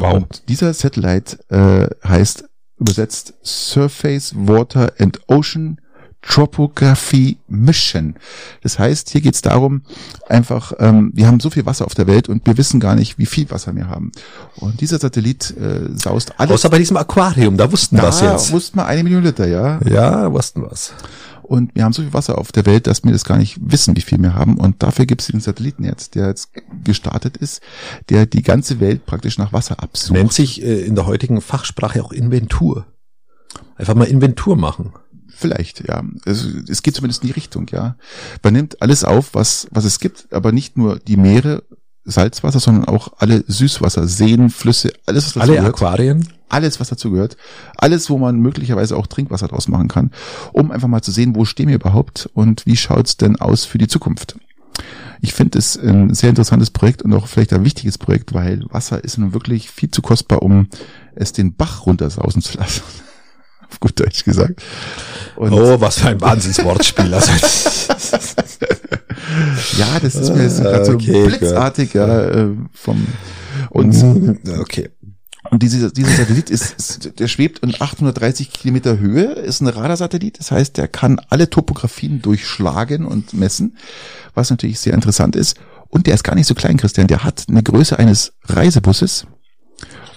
Wow. 0.00 0.14
Und 0.14 0.48
dieser 0.48 0.74
Satellite 0.74 1.38
äh, 1.48 2.08
heißt 2.08 2.44
übersetzt 2.78 3.34
Surface 3.44 4.34
Water 4.34 4.92
and 4.98 5.20
Ocean 5.28 5.80
Tropography 6.28 7.38
Mission. 7.48 8.16
Das 8.62 8.78
heißt, 8.78 9.10
hier 9.10 9.20
geht 9.20 9.34
es 9.34 9.42
darum, 9.42 9.82
einfach, 10.28 10.72
ähm, 10.78 11.10
wir 11.14 11.26
haben 11.26 11.40
so 11.40 11.50
viel 11.50 11.66
Wasser 11.66 11.86
auf 11.86 11.94
der 11.94 12.06
Welt 12.06 12.28
und 12.28 12.46
wir 12.46 12.58
wissen 12.58 12.80
gar 12.80 12.94
nicht, 12.94 13.18
wie 13.18 13.26
viel 13.26 13.50
Wasser 13.50 13.74
wir 13.74 13.88
haben. 13.88 14.12
Und 14.56 14.80
dieser 14.80 14.98
Satellit 14.98 15.54
äh, 15.56 15.88
saust 15.96 16.38
alles. 16.38 16.52
Außer 16.52 16.70
bei 16.70 16.78
diesem 16.78 16.96
Aquarium, 16.96 17.56
da 17.56 17.70
wussten 17.70 17.96
wir 17.96 18.08
es 18.08 18.20
jetzt. 18.20 18.50
Da 18.50 18.52
wussten 18.52 18.78
wir 18.78 18.86
eine 18.86 19.02
Million 19.04 19.22
Liter, 19.22 19.46
ja. 19.46 19.80
Ja, 19.88 20.32
wussten 20.32 20.62
wir 20.62 20.72
es. 20.72 20.92
Und 21.42 21.76
wir 21.76 21.84
haben 21.84 21.92
so 21.92 22.02
viel 22.02 22.12
Wasser 22.12 22.38
auf 22.38 22.50
der 22.50 22.66
Welt, 22.66 22.88
dass 22.88 23.04
wir 23.04 23.12
das 23.12 23.24
gar 23.24 23.38
nicht 23.38 23.58
wissen, 23.60 23.96
wie 23.96 24.00
viel 24.00 24.20
wir 24.20 24.34
haben. 24.34 24.58
Und 24.58 24.82
dafür 24.82 25.06
gibt 25.06 25.20
es 25.20 25.28
den 25.28 25.40
Satelliten 25.40 25.84
jetzt, 25.84 26.16
der 26.16 26.26
jetzt 26.26 26.50
gestartet 26.82 27.36
ist, 27.36 27.62
der 28.08 28.26
die 28.26 28.42
ganze 28.42 28.80
Welt 28.80 29.06
praktisch 29.06 29.38
nach 29.38 29.52
Wasser 29.52 29.80
absucht. 29.80 30.12
Nennt 30.12 30.32
sich 30.32 30.60
äh, 30.62 30.80
in 30.80 30.96
der 30.96 31.06
heutigen 31.06 31.40
Fachsprache 31.40 32.02
auch 32.02 32.10
Inventur. 32.10 32.86
Einfach 33.76 33.94
mal 33.94 34.04
Inventur 34.08 34.56
machen. 34.56 34.92
Vielleicht, 35.36 35.86
ja. 35.86 36.02
Es, 36.24 36.44
es 36.44 36.82
geht 36.82 36.96
zumindest 36.96 37.22
in 37.22 37.28
die 37.28 37.34
Richtung, 37.34 37.66
ja. 37.70 37.96
Man 38.42 38.54
nimmt 38.54 38.80
alles 38.80 39.04
auf, 39.04 39.34
was, 39.34 39.68
was 39.70 39.84
es 39.84 40.00
gibt, 40.00 40.32
aber 40.32 40.50
nicht 40.50 40.78
nur 40.78 40.98
die 40.98 41.16
Meere, 41.16 41.62
Salzwasser, 42.06 42.60
sondern 42.60 42.86
auch 42.86 43.08
alle 43.18 43.44
Süßwasser, 43.46 44.06
Seen, 44.06 44.48
Flüsse, 44.48 44.92
alles, 45.04 45.26
was 45.26 45.32
dazu 45.34 45.40
alle 45.40 45.52
gehört. 45.56 45.64
Alle 45.64 45.74
Aquarien? 45.74 46.28
Alles, 46.48 46.80
was 46.80 46.88
dazu 46.88 47.10
gehört. 47.10 47.36
Alles, 47.76 48.08
wo 48.08 48.16
man 48.16 48.40
möglicherweise 48.40 48.96
auch 48.96 49.08
Trinkwasser 49.08 49.48
draus 49.48 49.68
machen 49.68 49.88
kann, 49.88 50.12
um 50.52 50.70
einfach 50.70 50.88
mal 50.88 51.02
zu 51.02 51.10
sehen, 51.10 51.34
wo 51.34 51.44
stehen 51.44 51.68
wir 51.68 51.74
überhaupt 51.74 52.30
und 52.32 52.64
wie 52.64 52.76
schaut's 52.76 53.16
denn 53.16 53.36
aus 53.36 53.64
für 53.64 53.78
die 53.78 53.88
Zukunft. 53.88 54.38
Ich 55.20 55.34
finde 55.34 55.58
es 55.58 55.76
ein 55.76 56.14
sehr 56.14 56.30
interessantes 56.30 56.70
Projekt 56.70 57.02
und 57.02 57.12
auch 57.12 57.26
vielleicht 57.26 57.52
ein 57.52 57.64
wichtiges 57.64 57.98
Projekt, 57.98 58.32
weil 58.32 58.64
Wasser 58.70 59.02
ist 59.02 59.18
nun 59.18 59.34
wirklich 59.34 59.70
viel 59.70 59.90
zu 59.90 60.02
kostbar, 60.02 60.42
um 60.42 60.68
es 61.14 61.32
den 61.32 61.56
Bach 61.56 61.86
runtersausen 61.86 62.42
zu 62.42 62.58
lassen. 62.58 62.82
Auf 63.70 63.80
gut 63.80 63.98
Deutsch 63.98 64.24
gesagt. 64.24 64.62
Und 65.36 65.52
oh, 65.52 65.80
was 65.80 65.98
für 65.98 66.08
ein 66.08 66.20
Wahnsinnswortspiel. 66.20 67.12
Also, 67.12 67.32
ja, 69.78 70.00
das 70.00 70.14
ist 70.14 70.34
mir 70.34 70.42
jetzt 70.42 70.62
gerade 70.62 70.84
so 70.84 70.92
okay, 70.92 71.26
blitzartig, 71.26 71.94
ja, 71.94 72.22
äh, 72.22 72.48
vom, 72.72 73.06
und, 73.70 73.94
okay. 74.58 74.90
Und 75.50 75.62
dieser, 75.62 75.90
dieser 75.90 76.10
Satellit 76.10 76.50
ist, 76.50 76.74
ist, 76.76 77.18
der 77.20 77.28
schwebt 77.28 77.60
in 77.60 77.74
830 77.78 78.50
Kilometer 78.50 78.98
Höhe, 78.98 79.32
ist 79.32 79.60
ein 79.60 79.68
Radarsatellit, 79.68 80.38
das 80.38 80.50
heißt, 80.50 80.76
der 80.76 80.88
kann 80.88 81.20
alle 81.28 81.50
Topografien 81.50 82.20
durchschlagen 82.20 83.04
und 83.04 83.32
messen, 83.32 83.76
was 84.34 84.50
natürlich 84.50 84.80
sehr 84.80 84.94
interessant 84.94 85.36
ist. 85.36 85.56
Und 85.88 86.06
der 86.06 86.14
ist 86.14 86.24
gar 86.24 86.34
nicht 86.34 86.46
so 86.46 86.54
klein, 86.54 86.76
Christian, 86.78 87.06
der 87.06 87.22
hat 87.22 87.44
eine 87.48 87.62
Größe 87.62 87.98
eines 87.98 88.32
Reisebusses. 88.44 89.26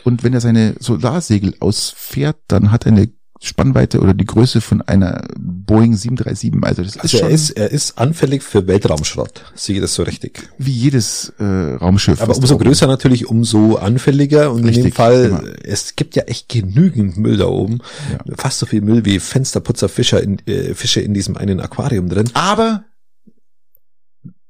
Und 0.03 0.23
wenn 0.23 0.33
er 0.33 0.41
seine 0.41 0.75
Solarsegel 0.79 1.55
ausfährt, 1.59 2.37
dann 2.47 2.71
hat 2.71 2.85
er 2.85 2.93
eine 2.93 3.09
Spannweite 3.41 4.01
oder 4.01 4.13
die 4.13 4.25
Größe 4.25 4.59
von 4.59 4.81
einer 4.81 5.23
Boeing 5.37 5.95
737. 5.95 6.61
Also 6.61 6.83
das 6.83 6.97
also 6.97 7.17
ist 7.17 7.21
er 7.21 7.29
ist 7.29 7.49
er 7.51 7.71
ist 7.71 7.97
anfällig 7.97 8.43
für 8.43 8.67
Weltraumschrott. 8.67 9.45
Sehe 9.55 9.79
das 9.79 9.93
so 9.93 10.03
richtig? 10.03 10.49
Wie 10.57 10.71
jedes 10.71 11.31
äh, 11.39 11.43
Raumschiff. 11.43 12.21
Aber 12.21 12.35
umso 12.35 12.57
größer 12.57 12.85
oben. 12.85 12.91
natürlich, 12.91 13.27
umso 13.27 13.75
anfälliger. 13.75 14.51
Und 14.51 14.65
richtig, 14.65 14.77
in 14.77 14.83
dem 14.83 14.91
Fall, 14.91 15.25
immer. 15.25 15.43
es 15.63 15.95
gibt 15.95 16.17
ja 16.17 16.23
echt 16.23 16.49
genügend 16.49 17.17
Müll 17.17 17.37
da 17.37 17.47
oben. 17.47 17.79
Ja. 18.11 18.35
Fast 18.35 18.59
so 18.59 18.65
viel 18.65 18.81
Müll 18.81 19.05
wie 19.05 19.19
Fensterputzer 19.19 19.87
Fischer 19.87 20.21
in, 20.21 20.39
äh, 20.45 20.73
Fische 20.73 20.99
in 20.99 21.13
diesem 21.13 21.37
einen 21.37 21.61
Aquarium 21.61 22.09
drin. 22.09 22.29
Aber 22.33 22.83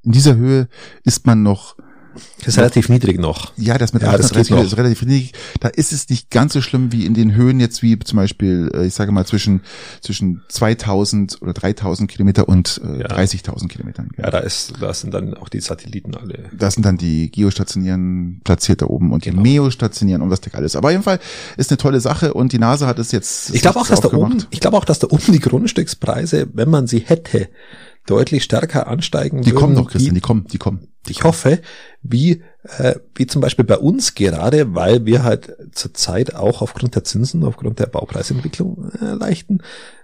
in 0.03 0.13
dieser 0.13 0.35
Höhe 0.35 0.67
ist 1.03 1.27
man 1.27 1.43
noch 1.43 1.75
Das 2.39 2.47
ist 2.49 2.57
relativ 2.57 2.89
niedrig 2.89 3.19
noch. 3.19 3.53
Ja, 3.57 3.77
das 3.77 3.93
mit 3.93 4.01
Ja, 4.01 4.11
das 4.17 4.27
38 4.27 4.47
geht 4.49 4.57
noch. 4.57 4.65
ist 4.71 4.77
relativ 4.77 5.01
niedrig. 5.03 5.33
Da 5.59 5.67
ist 5.69 5.91
es 5.93 6.09
nicht 6.09 6.29
ganz 6.31 6.53
so 6.53 6.61
schlimm 6.61 6.91
wie 6.91 7.05
in 7.05 7.13
den 7.13 7.35
Höhen 7.35 7.59
jetzt 7.59 7.81
wie 7.83 7.97
zum 7.99 8.17
Beispiel, 8.17 8.71
äh, 8.73 8.85
ich 8.87 8.93
sage 8.93 9.11
mal 9.11 9.25
zwischen 9.25 9.61
zwischen 10.01 10.41
2000 10.49 11.41
oder 11.41 11.53
3000 11.53 12.09
Kilometer 12.09 12.47
und 12.49 12.81
äh, 12.83 13.01
Ja. 13.01 13.07
30.000 13.07 13.67
Kilometern. 13.67 14.09
Ja, 14.17 14.29
da 14.31 14.39
ist, 14.39 14.73
da 14.79 14.93
sind 14.93 15.13
dann 15.13 15.33
auch 15.35 15.49
die 15.49 15.59
Satelliten 15.61 16.15
alle. 16.15 16.49
Da 16.57 16.71
sind 16.71 16.85
dann 16.85 16.97
die 16.97 17.29
Geostationären 17.31 18.41
platziert 18.43 18.81
da 18.81 18.87
oben 18.87 19.11
und 19.11 19.23
Genau. 19.23 19.41
die 19.43 19.49
Meostationären 19.49 20.21
und 20.21 20.29
was 20.29 20.41
der 20.41 20.55
alles. 20.55 20.75
Aber 20.75 20.87
auf 20.87 20.91
jeden 20.93 21.03
Fall 21.03 21.19
ist 21.57 21.71
eine 21.71 21.77
tolle 21.77 21.99
Sache 21.99 22.33
und 22.33 22.51
die 22.53 22.59
NASA 22.59 22.87
hat 22.87 22.99
es 22.99 23.11
jetzt. 23.11 23.53
Ich 23.53 23.61
glaube 23.61 23.79
auch, 23.79 23.87
dass 23.87 24.01
da 24.01 24.11
oben, 24.11 24.43
ich 24.49 24.59
glaube 24.59 24.77
auch, 24.77 24.85
dass 24.85 24.99
da 24.99 25.07
oben 25.09 25.31
die 25.31 25.39
Grundstückspreise, 25.39 26.47
wenn 26.53 26.69
man 26.69 26.87
sie 26.87 26.99
hätte, 26.99 27.49
deutlich 28.05 28.43
stärker 28.43 28.87
ansteigen 28.87 29.41
Die 29.41 29.51
würden. 29.51 29.59
kommen 29.59 29.73
noch, 29.75 29.89
Christian, 29.91 30.11
wie- 30.15 30.19
die 30.19 30.21
kommen, 30.21 30.45
die 30.51 30.57
kommen. 30.57 30.87
ich 31.07 31.23
hoffe, 31.23 31.59
wie, 32.01 32.41
äh, 32.77 32.95
wie 33.15 33.27
zum 33.27 33.41
Beispiel 33.41 33.65
bei 33.65 33.77
uns 33.77 34.15
gerade, 34.15 34.73
weil 34.75 35.05
wir 35.05 35.23
halt 35.23 35.55
zurzeit 35.73 36.35
auch 36.35 36.61
aufgrund 36.61 36.95
der 36.95 37.03
Zinsen, 37.03 37.43
aufgrund 37.43 37.79
der 37.79 37.85
Baupreisentwicklung 37.87 38.91
äh, 39.01 39.05
leichten 39.13 39.59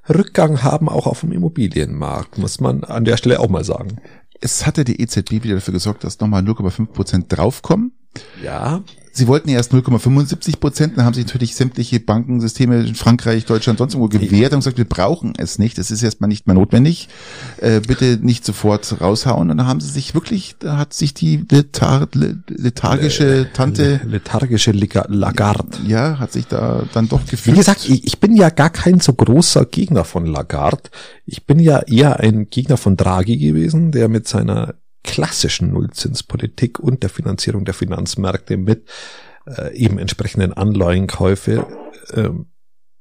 Rückgang 0.07 0.61
haben, 0.63 0.87
auch 0.89 1.07
auf 1.07 1.21
dem 1.21 1.31
Immobilienmarkt, 1.31 2.37
muss 2.37 2.59
man 2.59 2.83
an 2.83 3.05
der 3.05 3.17
Stelle 3.17 3.39
auch 3.39 3.49
mal 3.49 3.63
sagen. 3.63 3.97
Es 4.41 4.65
hatte 4.65 4.83
die 4.83 5.01
EZB 5.01 5.43
wieder 5.43 5.55
dafür 5.55 5.73
gesorgt, 5.73 6.03
dass 6.03 6.19
nochmal 6.19 6.43
0,5 6.43 6.87
Prozent 6.91 7.25
draufkommen. 7.29 7.93
Ja, 8.43 8.83
Sie 9.17 9.27
wollten 9.27 9.47
erst 9.47 9.71
0,75 9.71 10.59
Prozent, 10.59 10.97
dann 10.97 11.05
haben 11.05 11.13
sich 11.13 11.25
natürlich 11.25 11.55
sämtliche 11.55 12.01
Bankensysteme 12.01 12.81
in 12.85 12.95
Frankreich, 12.95 13.45
Deutschland, 13.45 13.79
sonst 13.79 13.93
irgendwo 13.93 14.09
gewehrt 14.19 14.51
und 14.51 14.59
gesagt, 14.59 14.77
wir 14.77 14.83
brauchen 14.83 15.31
es 15.37 15.57
nicht, 15.57 15.77
es 15.77 15.89
ist 15.89 16.03
erstmal 16.03 16.27
nicht 16.27 16.47
mehr 16.47 16.53
notwendig, 16.55 17.07
äh, 17.61 17.79
bitte 17.79 18.19
nicht 18.21 18.43
sofort 18.45 18.99
raushauen. 18.99 19.49
Und 19.49 19.57
dann 19.57 19.67
haben 19.67 19.79
sie 19.79 19.89
sich 19.89 20.13
wirklich, 20.15 20.55
da 20.59 20.77
hat 20.77 20.93
sich 20.93 21.13
die 21.13 21.45
letar 21.49 22.09
le- 22.13 22.37
lethargische 22.49 23.47
Tante, 23.53 24.01
lethargische 24.05 24.71
Lagarde. 24.71 25.77
ja, 25.87 26.19
hat 26.19 26.33
sich 26.33 26.47
da 26.47 26.83
dann 26.93 27.07
doch 27.07 27.21
Wie 27.25 27.31
gefühlt. 27.31 27.55
gesagt, 27.57 27.87
ich, 27.87 28.05
ich 28.05 28.19
bin 28.19 28.35
ja 28.35 28.49
gar 28.49 28.69
kein 28.69 28.99
so 28.99 29.13
großer 29.13 29.65
Gegner 29.65 30.03
von 30.03 30.25
Lagarde. 30.25 30.89
Ich 31.25 31.45
bin 31.45 31.59
ja 31.59 31.79
eher 31.79 32.19
ein 32.19 32.49
Gegner 32.49 32.77
von 32.77 32.97
Draghi 32.97 33.37
gewesen, 33.37 33.91
der 33.91 34.09
mit 34.09 34.27
seiner 34.27 34.75
klassischen 35.05 35.71
Nullzinspolitik 35.71 36.79
und 36.79 37.03
der 37.03 37.09
Finanzierung 37.09 37.65
der 37.65 37.73
Finanzmärkte 37.73 38.57
mit 38.57 38.89
äh, 39.47 39.75
eben 39.75 39.99
entsprechenden 39.99 40.53
Anleihenkäufe 40.53 41.67
ähm, 42.13 42.47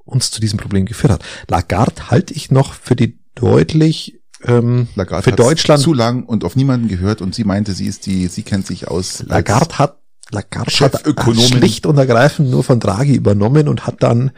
uns 0.05 0.31
zu 0.31 0.41
diesem 0.41 0.59
Problem 0.59 0.87
geführt 0.87 1.13
hat. 1.13 1.25
Lagarde 1.49 2.11
halte 2.11 2.35
ich 2.35 2.51
noch 2.51 2.75
für 2.75 2.95
die 2.95 3.19
deutlich 3.35 4.21
ähm, 4.45 4.89
Lagarde 4.95 5.25
für 5.31 5.37
Deutschland. 5.37 5.83
zu 5.83 5.95
lang 5.95 6.25
und 6.25 6.45
auf 6.45 6.57
niemanden 6.57 6.89
gehört 6.89 7.23
und 7.23 7.35
sie 7.35 7.45
meinte, 7.45 7.73
sie 7.73 7.87
ist 7.87 8.07
die, 8.07 8.29
sie 8.29 8.43
kennt 8.43 8.67
sich 8.67 8.89
aus. 8.89 9.23
Lagarde 9.27 9.79
hat 9.79 9.99
Lagarde 10.31 10.71
hat 10.71 11.03
schlicht 11.35 11.87
und 11.87 11.99
ergreifend 11.99 12.51
nur 12.51 12.65
von 12.65 12.81
Draghi 12.81 13.15
übernommen 13.15 13.69
und 13.69 13.87
hat 13.87 14.03
dann 14.03 14.33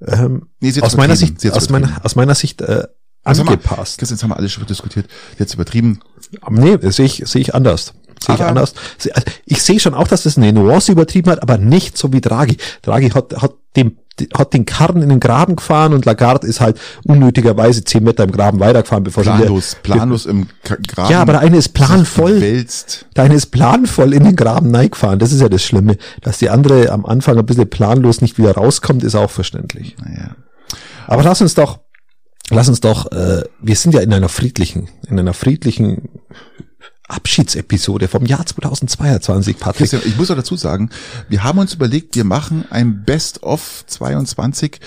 ähm, 0.00 0.48
Nee, 0.60 0.72
aus 0.80 0.96
meiner. 0.96 1.16
Sicht 1.16 1.44
aus 1.50 1.70
meiner 1.70 2.04
aus 2.04 2.14
meiner 2.16 2.34
Sicht 2.34 2.60
äh, 2.60 2.64
Also 2.64 2.84
sag 2.84 2.84
mal, 2.84 2.88
angepasst. 3.24 3.98
Christian, 3.98 4.16
jetzt 4.16 4.22
haben 4.22 4.30
wir 4.30 4.36
alles 4.36 4.52
schon 4.52 4.66
diskutiert. 4.66 5.06
Jetzt 5.38 5.54
übertrieben. 5.54 6.00
Nee, 6.48 6.78
sehe 6.90 7.06
ich 7.06 7.22
sehe 7.26 7.40
ich 7.40 7.54
anders. 7.54 7.94
Sehe 8.20 8.34
ich 8.34 8.42
anders. 8.42 8.74
Also 9.14 9.30
Ich 9.46 9.62
sehe 9.62 9.78
schon 9.78 9.94
auch, 9.94 10.08
dass 10.08 10.24
das 10.24 10.36
eine 10.36 10.52
Nuance 10.52 10.90
übertrieben 10.92 11.30
hat, 11.30 11.42
aber 11.42 11.58
nicht 11.58 11.96
so 11.96 12.12
wie 12.12 12.20
Draghi. 12.20 12.56
Draghi 12.82 13.10
hat 13.10 13.34
hat 13.40 13.54
dem 13.76 13.98
hat 14.36 14.52
den 14.52 14.66
Karren 14.66 15.02
in 15.02 15.08
den 15.10 15.20
Graben 15.20 15.54
gefahren 15.54 15.92
und 15.92 16.04
Lagarde 16.04 16.46
ist 16.46 16.60
halt 16.60 16.80
unnötigerweise 17.04 17.84
zehn 17.84 18.02
Meter 18.02 18.24
im 18.24 18.32
Graben 18.32 18.58
weitergefahren, 18.58 19.04
bevor 19.04 19.22
sie 19.22 19.30
Planlos, 19.30 19.72
wieder, 19.72 19.82
planlos 19.82 20.26
im 20.26 20.48
Graben. 20.64 21.12
Ja, 21.12 21.22
aber 21.22 21.34
der 21.34 21.42
eine 21.42 21.56
ist 21.56 21.68
planvoll. 21.68 22.40
Wälzt. 22.40 23.06
Deine 23.14 23.34
ist 23.34 23.46
planvoll 23.46 24.12
in 24.12 24.24
den 24.24 24.34
Graben 24.36 24.74
reingefahren. 24.74 25.18
Das 25.18 25.32
ist 25.32 25.40
ja 25.40 25.48
das 25.48 25.62
Schlimme. 25.62 25.96
Dass 26.22 26.38
die 26.38 26.50
andere 26.50 26.90
am 26.90 27.06
Anfang 27.06 27.38
ein 27.38 27.46
bisschen 27.46 27.70
planlos 27.70 28.20
nicht 28.20 28.38
wieder 28.38 28.52
rauskommt, 28.52 29.04
ist 29.04 29.14
auch 29.14 29.30
verständlich. 29.30 29.96
Naja. 30.04 30.34
Aber 31.06 31.22
lass 31.22 31.40
uns 31.40 31.54
doch, 31.54 31.78
lass 32.50 32.68
uns 32.68 32.80
doch, 32.80 33.10
äh, 33.12 33.44
wir 33.60 33.76
sind 33.76 33.94
ja 33.94 34.00
in 34.00 34.12
einer 34.12 34.28
friedlichen, 34.28 34.88
in 35.08 35.18
einer 35.18 35.34
friedlichen 35.34 36.08
Abschiedsepisode 37.08 38.06
vom 38.06 38.26
Jahr 38.26 38.44
2022, 38.44 39.58
Patrick. 39.58 39.90
Christian, 39.90 40.02
ich 40.04 40.16
muss 40.18 40.30
auch 40.30 40.36
dazu 40.36 40.56
sagen, 40.56 40.90
wir 41.28 41.42
haben 41.42 41.58
uns 41.58 41.72
überlegt, 41.74 42.16
wir 42.16 42.24
machen 42.24 42.66
ein 42.70 43.04
Best-of 43.04 43.84
22 43.86 44.78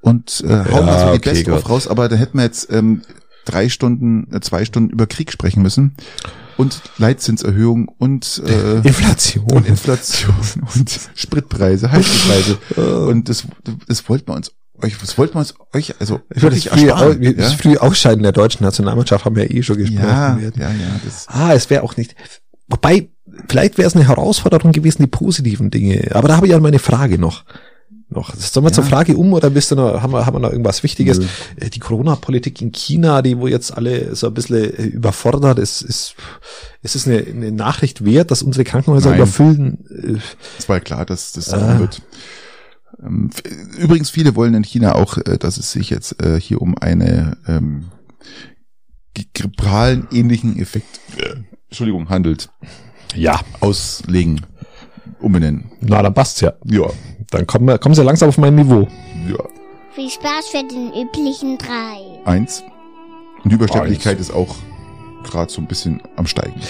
und 0.00 0.44
äh, 0.46 0.48
hauen 0.48 0.64
Ja, 0.66 0.82
mal 0.82 0.98
so 1.00 1.04
die 1.12 1.18
okay, 1.18 1.30
Best-of 1.30 1.62
Gott. 1.62 1.70
raus, 1.70 1.88
aber 1.88 2.08
da 2.08 2.14
hätten 2.16 2.38
wir 2.38 2.44
jetzt 2.44 2.70
ähm, 2.70 3.02
drei 3.44 3.68
Stunden, 3.68 4.32
äh, 4.32 4.40
zwei 4.40 4.64
Stunden 4.64 4.90
über 4.90 5.06
Krieg 5.08 5.32
sprechen 5.32 5.62
müssen 5.62 5.96
und 6.56 6.80
Leitzinserhöhung 6.98 7.88
und 7.88 8.40
äh, 8.46 8.78
Inflation. 8.86 9.44
und 9.50 9.66
Inflation 9.66 10.34
und 10.76 11.00
Spritpreise, 11.16 11.90
Heizpreise 11.90 12.58
und 13.08 13.28
das, 13.28 13.44
das 13.88 14.08
wollten 14.08 14.28
wir 14.28 14.34
uns 14.34 14.52
euch, 14.82 15.00
was 15.02 15.16
wollten 15.18 15.34
wir 15.34 15.40
uns 15.40 15.54
euch, 15.72 15.94
also 16.00 16.20
Ich 16.34 16.42
würde 16.42 16.56
wirklich 16.56 16.68
frühe, 16.70 16.88
ersparen, 16.90 17.26
Au- 17.26 17.32
das 17.32 17.52
ja? 17.52 17.58
frühe 17.58 17.80
Ausscheiden 17.82 18.22
der 18.22 18.32
deutschen 18.32 18.64
Nationalmannschaft 18.64 19.24
haben 19.24 19.36
wir 19.36 19.44
ja 19.44 19.50
eh 19.58 19.62
schon 19.62 19.76
gesprochen. 19.78 20.02
ja, 20.04 20.38
Wir- 20.40 20.52
ja, 20.56 20.68
ja, 20.70 21.00
das, 21.04 21.26
Ah, 21.28 21.52
es 21.54 21.70
wäre 21.70 21.82
auch 21.82 21.96
nicht. 21.96 22.14
Wobei, 22.68 23.08
vielleicht 23.48 23.78
wäre 23.78 23.86
es 23.88 23.94
eine 23.94 24.06
Herausforderung 24.08 24.72
gewesen, 24.72 25.02
die 25.02 25.06
positiven 25.08 25.70
Dinge. 25.70 26.08
Aber 26.12 26.28
da 26.28 26.36
habe 26.36 26.46
ich 26.46 26.52
ja 26.52 26.60
meine 26.60 26.78
Frage 26.78 27.18
noch. 27.18 27.44
Noch. 28.10 28.34
Sollen 28.36 28.66
wir 28.66 28.72
zur 28.72 28.84
Ja. 28.84 28.90
Frage 28.90 29.16
um 29.16 29.32
oder 29.32 29.48
bist 29.50 29.70
du 29.70 29.76
noch, 29.76 30.00
haben 30.02 30.12
wir, 30.12 30.24
haben 30.26 30.34
wir 30.36 30.40
noch 30.40 30.50
irgendwas 30.50 30.82
Wichtiges? 30.82 31.18
Nö. 31.18 31.26
Äh, 31.56 31.70
Die 31.70 31.80
Corona-Politik 31.80 32.60
in 32.60 32.70
China, 32.70 33.22
die 33.22 33.38
wo 33.38 33.46
jetzt 33.48 33.76
alle 33.76 34.14
so 34.14 34.26
ein 34.28 34.34
bisschen 34.34 34.62
äh, 34.62 34.82
überfordert, 34.82 35.58
ist, 35.58 35.82
ist, 35.82 36.14
ist 36.82 36.96
es 36.96 37.08
eine, 37.08 37.18
eine 37.18 37.50
Nachricht 37.50 38.04
wert, 38.04 38.30
dass 38.30 38.42
unsere 38.42 38.64
Krankenhäuser 38.64 39.10
Nein. 39.10 39.18
überfüllen? 39.20 39.84
Äh, 39.90 40.18
Es 40.58 40.68
war 40.68 40.76
ja 40.76 40.80
klar, 40.80 41.06
dass 41.06 41.32
das 41.32 41.46
so 41.46 41.56
Ah. 41.56 41.78
wird. 41.78 42.02
Ähm, 43.02 43.30
Übrigens, 43.78 44.10
viele 44.10 44.36
wollen 44.36 44.54
in 44.54 44.64
China 44.64 44.94
auch, 44.94 45.18
äh, 45.18 45.38
dass 45.38 45.56
es 45.56 45.72
sich 45.72 45.90
jetzt 45.90 46.22
äh, 46.22 46.40
hier 46.40 46.60
um 46.62 46.76
eine 46.78 47.36
ähm, 47.46 47.86
grippalen 49.34 50.08
ähnlichen 50.12 50.58
Effekt, 50.60 51.00
äh, 51.18 51.34
Entschuldigung, 51.68 52.08
handelt. 52.08 52.48
Ja, 53.14 53.40
Auslegen, 53.60 54.40
umbenennen. 55.20 55.70
na, 55.80 56.02
dann 56.02 56.14
passt's 56.14 56.40
ja. 56.40 56.52
Ja, 56.64 56.90
Dann 57.30 57.46
kommen 57.46 57.66
wir, 57.66 57.78
kommen 57.78 57.94
sie 57.94 58.02
langsam 58.02 58.28
auf 58.28 58.38
mein 58.38 58.54
Niveau. 58.56 58.88
ja. 59.28 59.44
Viel 59.94 60.10
Spaß 60.10 60.48
für 60.50 60.66
den 60.66 60.88
üblichen 60.92 61.56
drei. 61.56 62.20
Eins. 62.24 62.64
Und 63.44 63.50
die 63.50 63.54
Übersterblichkeit 63.54 64.18
ist 64.18 64.32
auch 64.32 64.56
gerade 65.22 65.52
so 65.52 65.60
ein 65.60 65.68
bisschen 65.68 66.02
am 66.16 66.26
Steigen. 66.26 66.60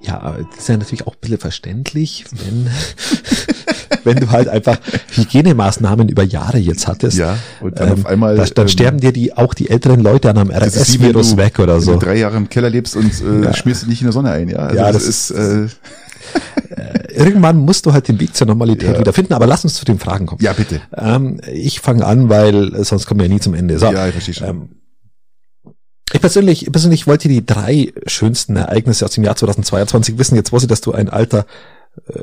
Ja, 0.00 0.36
das 0.50 0.58
ist 0.58 0.68
ja 0.68 0.76
natürlich 0.76 1.06
auch 1.06 1.12
ein 1.14 1.20
bisschen 1.20 1.38
verständlich, 1.38 2.24
wenn, 2.32 2.68
wenn 4.04 4.18
du 4.18 4.30
halt 4.30 4.48
einfach 4.48 4.78
Hygienemaßnahmen 5.12 6.08
über 6.08 6.22
Jahre 6.22 6.58
jetzt 6.58 6.86
hattest. 6.88 7.18
Ja, 7.18 7.38
und 7.60 7.78
dann 7.78 7.88
ähm, 7.88 7.94
auf 7.94 8.06
einmal, 8.06 8.36
Da, 8.36 8.44
dann 8.46 8.64
ähm, 8.64 8.68
sterben 8.68 9.00
dir 9.00 9.12
die, 9.12 9.36
auch 9.36 9.54
die 9.54 9.70
älteren 9.70 10.00
Leute 10.00 10.30
an 10.30 10.38
einem 10.38 10.50
Das 10.50 10.76
wenn 11.00 11.12
du- 11.12 11.36
weg 11.36 11.58
oder 11.58 11.74
wenn 11.76 11.80
so. 11.80 11.92
du 11.94 11.98
drei 11.98 12.16
Jahre 12.18 12.36
im 12.36 12.48
Keller 12.48 12.70
lebst 12.70 12.96
und 12.96 13.12
äh, 13.22 13.44
Ja. 13.44 13.54
schmierst 13.54 13.82
dich 13.82 13.88
nicht 13.88 14.00
in 14.00 14.06
der 14.06 14.12
Sonne 14.12 14.30
ein, 14.32 14.48
ja. 14.48 14.58
Also 14.58 14.76
Ja, 14.76 14.92
das, 14.92 15.04
das 15.06 15.30
ist, 15.30 15.30
äh, 15.32 15.66
Irgendwann 17.14 17.58
musst 17.58 17.84
du 17.86 17.92
halt 17.92 18.08
den 18.08 18.18
Weg 18.20 18.34
zur 18.34 18.46
Normalität 18.46 18.94
Ja. 18.94 18.98
wiederfinden, 18.98 19.34
aber 19.34 19.46
lass 19.46 19.64
uns 19.64 19.74
zu 19.74 19.84
den 19.84 19.98
Fragen 19.98 20.26
kommen. 20.26 20.42
ja 20.42 20.52
bitte. 20.52 20.80
Ähm, 20.96 21.40
ich 21.52 21.80
fange 21.80 22.06
an, 22.06 22.28
weil 22.28 22.74
äh, 22.74 22.84
sonst 22.84 23.06
kommen 23.06 23.20
wir 23.20 23.26
ja 23.26 23.32
nie 23.34 23.40
zum 23.40 23.54
Ende. 23.54 23.78
So, 23.78 23.92
Ja, 23.92 24.06
ich 24.06 24.12
verstehe 24.12 24.34
schon. 24.34 24.48
ähm, 24.48 24.68
ich 26.14 26.20
persönlich, 26.20 26.66
ich 26.66 26.72
persönlich 26.72 27.06
wollte 27.06 27.28
die 27.28 27.44
drei 27.44 27.92
schönsten 28.06 28.56
Ereignisse 28.56 29.04
aus 29.04 29.12
dem 29.12 29.24
Jahr 29.24 29.36
2022 29.36 30.18
wissen. 30.18 30.36
Jetzt 30.36 30.52
weiß 30.52 30.62
ich, 30.62 30.68
dass 30.68 30.80
du 30.80 30.92
ein 30.92 31.08
alter, 31.08 31.46
äh, 32.06 32.14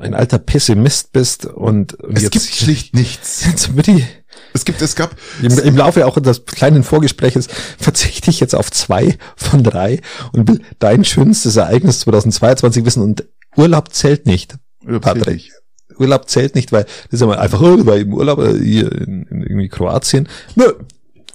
ein 0.00 0.14
alter 0.14 0.38
Pessimist 0.38 1.12
bist 1.12 1.46
und, 1.46 1.94
und 1.94 2.16
es 2.16 2.24
jetzt, 2.24 2.32
gibt 2.32 2.44
schlicht 2.44 2.94
nichts. 2.94 3.44
jetzt 3.46 3.74
wird 3.76 3.86
die, 3.86 4.04
Es 4.52 4.64
gibt, 4.64 4.82
es 4.82 4.96
gab, 4.96 5.16
im, 5.42 5.58
im 5.58 5.76
Laufe 5.76 6.06
auch 6.06 6.16
unseres 6.16 6.44
kleinen 6.44 6.82
Vorgespräches 6.82 7.48
verzichte 7.78 8.30
ich 8.30 8.40
jetzt 8.40 8.54
auf 8.54 8.70
zwei 8.70 9.16
von 9.36 9.62
drei 9.62 10.00
und 10.32 10.48
will 10.48 10.60
dein 10.78 11.04
schönstes 11.04 11.56
Ereignis 11.56 12.00
2022 12.00 12.84
wissen 12.84 13.02
und 13.02 13.24
Urlaub 13.56 13.92
zählt 13.92 14.26
nicht. 14.26 14.56
Patrick. 15.00 15.50
Urlaub 15.98 16.28
zählt 16.28 16.54
nicht, 16.54 16.72
weil 16.72 16.84
das 16.84 17.12
ist 17.12 17.20
ja 17.20 17.26
mal 17.26 17.38
einfach, 17.38 17.60
war 17.60 17.96
im 17.96 18.12
Urlaub 18.12 18.38
äh, 18.40 18.58
hier 18.58 18.90
in, 18.92 19.24
in 19.24 19.42
irgendwie 19.42 19.68
Kroatien. 19.68 20.28
Nö, 20.54 20.72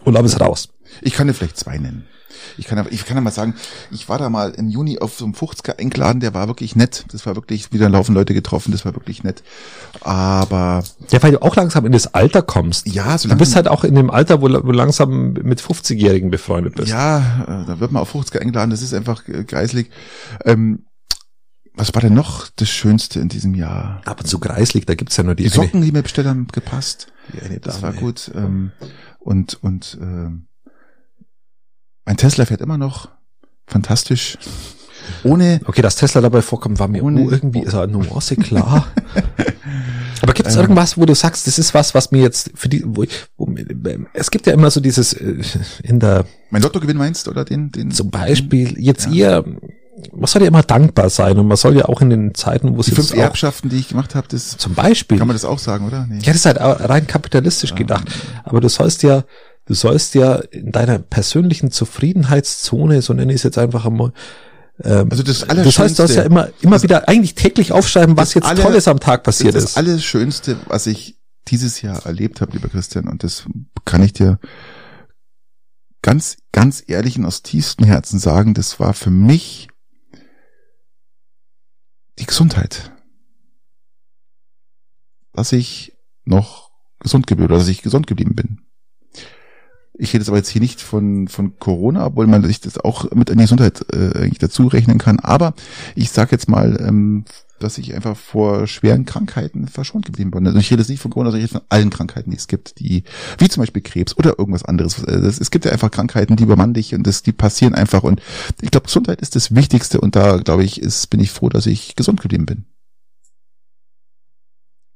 Urlaub 0.06 0.26
ist 0.26 0.40
raus. 0.40 0.70
Ich 1.02 1.14
kann 1.14 1.28
dir 1.28 1.34
vielleicht 1.34 1.58
zwei 1.58 1.78
nennen. 1.78 2.06
Ich 2.58 2.66
kann, 2.68 2.78
aber- 2.78 2.92
ich 2.92 3.06
kann 3.06 3.18
ja 3.18 3.22
mal 3.22 3.32
sagen, 3.32 3.56
ich 3.92 4.08
war 4.10 4.18
da 4.18 4.30
mal 4.30 4.52
im 4.52 4.70
Juni 4.70 5.00
auf 5.00 5.18
so 5.18 5.26
einem 5.26 5.34
50er 5.34 5.80
eingeladen, 5.80 6.20
der 6.20 6.34
war 6.34 6.48
wirklich 6.48 6.76
nett. 6.76 7.06
Das 7.12 7.26
war 7.26 7.36
wirklich, 7.36 7.72
wieder 7.74 7.90
laufen 7.90 8.14
Leute 8.16 8.34
getroffen, 8.34 8.72
das 8.72 8.86
war 8.86 8.96
wirklich 8.96 9.24
nett. 9.24 9.44
Aber 10.02 10.84
Ja, 11.10 11.24
weil 11.24 11.32
du 11.32 11.42
auch 11.42 11.56
langsam 11.56 11.86
in 11.86 11.92
das 11.92 12.14
Alter 12.14 12.42
kommst. 12.42 12.88
ja, 12.88 13.18
so 13.18 13.30
Du 13.30 13.36
bist 13.36 13.56
halt 13.56 13.68
auch 13.68 13.84
in 13.84 13.96
dem 13.96 14.10
Alter, 14.10 14.42
wo, 14.42 14.46
wo 14.48 14.72
langsam 14.72 15.34
mit 15.34 15.62
50-Jährigen 15.62 16.30
befreundet 16.30 16.76
bist. 16.76 16.90
Ja, 16.90 17.64
äh, 17.64 17.66
da 17.68 17.80
wird 17.80 17.92
man 17.92 18.02
auf 18.02 18.14
50er 18.14 18.40
eingeladen, 18.40 18.70
das 18.70 18.82
ist 18.82 18.94
einfach 18.94 19.28
äh, 19.28 19.44
greislig. 19.44 19.90
Ähm, 20.46 20.84
was 21.76 21.94
war 21.94 22.02
denn 22.02 22.16
noch 22.16 22.48
das 22.56 22.70
Schönste 22.70 23.20
in 23.20 23.30
diesem 23.30 23.54
Jahr? 23.54 24.02
Ab 24.06 24.22
und 24.22 24.26
zu 24.28 24.40
greislig, 24.40 24.86
da 24.88 24.96
gibt's 24.96 25.16
ja 25.16 25.24
nur 25.24 25.36
die, 25.36 25.44
Die 25.44 25.50
Socken, 25.50 25.82
die 25.82 25.92
mir 25.92 26.02
bestellt 26.02 26.28
haben, 26.28 26.48
gepasst. 26.48 27.08
die 27.34 27.60
Das 27.60 27.84
war 27.84 27.94
gut. 27.94 28.32
Ähm, 28.34 28.72
und 29.20 29.60
und 29.62 29.98
ähm, 30.02 30.47
mein 32.08 32.18
Tesla 32.18 32.46
fährt 32.46 32.62
immer 32.62 32.78
noch 32.80 33.10
fantastisch. 33.68 34.38
ohne, 35.24 35.62
Okay, 35.66 35.82
dass 35.82 35.96
Tesla 35.98 36.22
dabei 36.22 36.42
vorkommt, 36.42 36.80
war 36.80 36.88
mir 36.88 37.04
Ohne- 37.04 37.22
oh, 37.22 37.30
irgendwie 37.30 37.60
ist 37.62 37.76
eine 37.76 37.92
Nuance 37.92 38.36
klar. 38.38 38.88
Aber 40.22 40.34
gibt 40.34 40.50
es 40.50 40.56
irgendwas, 40.56 40.98
wo 40.98 41.06
du 41.06 41.14
sagst, 41.14 41.46
das 41.46 41.60
ist 41.60 41.74
was, 41.76 41.94
was 41.94 42.12
mir 42.12 42.22
jetzt 42.24 42.52
für 42.56 42.70
die, 42.70 42.82
wo, 42.86 43.04
ich- 43.04 43.26
wo 43.38 43.48
es 44.14 44.32
gibt 44.32 44.48
ja 44.48 44.54
immer 44.54 44.72
so 44.72 44.80
dieses 44.80 45.14
äh, 45.14 45.36
in 45.84 46.00
der 46.00 46.26
mein 46.50 46.62
Lottogewinn 46.64 46.98
meinst, 46.98 47.28
oder 47.28 47.46
den, 47.46 47.72
den, 47.72 47.92
zum 47.92 48.10
Beispiel 48.10 48.80
jetzt 48.80 49.08
ihr, 49.08 49.44
man 50.14 50.26
soll 50.26 50.42
ja 50.44 50.48
immer 50.48 50.64
dankbar 50.64 51.10
sein 51.10 51.38
und 51.38 51.48
man 51.48 51.58
soll 51.58 51.76
ja 51.78 51.86
auch 51.86 52.02
in 52.02 52.10
den 52.10 52.34
Zeiten, 52.34 52.76
wo 52.76 52.80
es 52.80 52.88
die 52.88 52.94
fünf 52.94 53.12
auch, 53.14 53.18
Erbschaften, 53.18 53.70
die 53.70 53.78
ich 53.78 53.90
gemacht 53.90 54.16
habe, 54.16 54.28
das, 54.30 54.58
zum 54.58 54.74
Beispiel, 54.74 55.18
kann 55.20 55.28
man 55.28 55.36
das 55.36 55.46
auch 55.46 55.60
sagen, 55.60 55.86
oder? 55.86 56.06
Nee. 56.08 56.16
ja, 56.20 56.28
das 56.28 56.38
ist 56.38 56.46
halt 56.46 56.58
rein 56.60 57.06
kapitalistisch 57.06 57.76
gedacht. 57.76 58.08
Aber 58.44 58.60
du 58.62 58.70
sollst 58.70 59.04
ja, 59.04 59.24
du 59.68 59.74
sollst 59.74 60.16
ja 60.16 60.36
in 60.36 60.72
deiner 60.72 61.00
persönlichen 61.00 61.72
Zufriedenheitszone, 61.72 63.02
so 63.02 63.14
nenne 63.14 63.32
ich 63.34 63.38
es 63.38 63.44
jetzt 63.44 63.58
einfach 63.58 63.86
einmal, 63.86 64.14
ähm, 64.84 65.10
Also 65.12 65.24
das 65.24 65.40
du 65.40 65.50
Allerschönste, 65.50 65.72
sollst, 65.80 65.92
du 66.00 66.04
sollst 66.04 66.16
ja 66.16 66.24
immer, 66.24 66.50
immer 66.62 66.82
wieder 66.84 67.08
eigentlich 67.08 67.36
täglich 67.36 67.72
aufschreiben, 67.72 68.16
was 68.18 68.30
Das 68.30 68.36
jetzt 68.36 68.46
aller- 68.46 68.64
Tolles 68.64 68.88
am 68.88 69.00
Tag 69.00 69.24
passiert 69.24 69.56
das 69.56 69.64
ist. 69.64 69.70
ist 69.70 69.78
das 69.78 69.86
Allerschönste, 69.86 70.58
was 70.68 70.88
ich 70.88 71.20
dieses 71.48 71.82
Jahr 71.82 72.06
erlebt 72.06 72.42
habe, 72.42 72.52
lieber 72.54 72.68
Christian, 72.70 73.08
und 73.08 73.24
das 73.24 73.46
kann 73.86 74.04
ich 74.04 74.14
dir 74.14 74.40
ganz, 76.02 76.38
ganz 76.52 76.84
ehrlich 76.88 77.18
und 77.18 77.26
aus 77.26 77.42
tiefstem 77.42 77.86
Herzen 77.86 78.20
sagen, 78.20 78.54
das 78.54 78.80
war 78.80 78.94
für 78.94 79.10
mich 79.10 79.68
die 82.20 82.26
Gesundheit. 82.26 82.92
Dass 85.34 85.52
ich 85.52 85.94
noch 86.26 86.72
gesund 87.00 87.28
geblieben, 87.28 87.52
oder 87.52 87.60
dass 87.60 87.68
ich 87.68 87.82
gesund 87.82 88.08
geblieben 88.08 88.36
bin. 88.36 88.62
Ich 89.98 90.14
rede 90.14 90.22
jetzt 90.22 90.30
aber 90.30 90.38
jetzt 90.38 90.50
hier 90.50 90.62
nicht 90.62 90.82
von, 90.82 91.28
von 91.28 91.58
Corona, 91.60 92.06
obwohl 92.06 92.28
man 92.28 92.44
sich 92.44 92.62
das 92.62 92.78
auch 92.78 93.12
mit 93.12 93.30
die 93.30 93.36
Gesundheit 93.36 93.86
äh, 93.92 94.18
eigentlich 94.18 94.40
dazu 94.40 94.68
rechnen 94.68 94.98
kann. 95.00 95.20
Aber 95.20 95.54
ich 95.96 96.12
sage 96.12 96.32
jetzt 96.32 96.48
mal, 96.50 96.78
ähm, 96.80 97.26
dass 97.60 97.78
ich 97.78 97.96
einfach 97.96 98.16
vor 98.16 98.68
schweren 98.68 99.06
Krankheiten 99.06 99.68
verschont 99.68 100.06
geblieben 100.06 100.32
bin. 100.32 100.46
Also 100.46 100.60
ich 100.60 100.70
rede 100.72 100.82
jetzt 100.82 100.90
nicht 100.90 101.02
von 101.02 101.12
Corona, 101.12 101.32
sondern 101.32 101.46
ich 101.46 101.52
rede 101.52 101.60
von 101.60 101.70
allen 101.70 101.90
Krankheiten, 101.90 102.32
die 102.32 102.38
es 102.38 102.48
gibt, 102.48 102.80
die, 102.80 103.04
wie 103.38 103.50
zum 103.50 103.62
Beispiel 103.62 103.82
Krebs 103.82 104.16
oder 104.18 104.38
irgendwas 104.38 104.64
anderes. 104.64 105.02
Das, 105.06 105.40
es 105.40 105.52
gibt 105.52 105.66
ja 105.66 105.72
einfach 105.72 105.92
Krankheiten, 105.92 106.36
die 106.36 106.44
übermannen 106.44 106.74
dich 106.74 106.94
und 106.94 107.06
das, 107.06 107.24
die 107.24 107.32
passieren 107.32 107.74
einfach. 107.74 108.04
Und 108.04 108.22
ich 108.62 108.72
glaube, 108.72 108.86
Gesundheit 108.86 109.22
ist 109.22 109.36
das 109.36 109.56
Wichtigste 109.56 110.00
und 110.00 110.16
da, 110.16 110.38
glaube 110.38 110.64
ich, 110.64 110.82
ist, 110.82 111.10
bin 111.10 111.20
ich 111.20 111.32
froh, 111.32 111.50
dass 111.50 111.66
ich 111.66 111.96
gesund 111.96 112.22
geblieben 112.22 112.46
bin. 112.46 112.66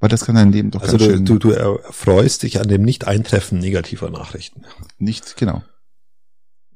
Weil 0.01 0.09
das 0.09 0.25
kann 0.25 0.35
dein 0.35 0.51
Leben 0.51 0.71
doch 0.71 0.81
Also 0.81 0.97
ganz 0.97 1.03
du, 1.09 1.15
schön 1.15 1.25
du, 1.25 1.37
du 1.39 1.51
erfreust 1.51 2.43
dich 2.43 2.59
an 2.59 2.67
dem 2.67 2.81
Nicht-Eintreffen 2.81 3.59
negativer 3.59 4.09
Nachrichten. 4.09 4.63
nicht, 4.97 5.37
genau. 5.37 5.63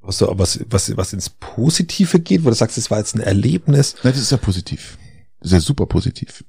Aber 0.01 0.37
was, 0.37 0.59
was, 0.69 0.95
was 0.95 1.13
ins 1.13 1.29
Positive 1.31 2.19
geht, 2.19 2.45
wo 2.45 2.49
du 2.49 2.55
sagst, 2.55 2.77
es 2.77 2.91
war 2.91 2.99
jetzt 2.99 3.15
ein 3.15 3.21
Erlebnis, 3.21 3.95
Nein, 4.03 4.13
das 4.13 4.21
ist 4.21 4.31
ja 4.31 4.37
positiv. 4.37 4.97
Das 5.39 5.47
ist 5.47 5.53
ja 5.53 5.59
super 5.59 5.87
positiv. 5.87 6.43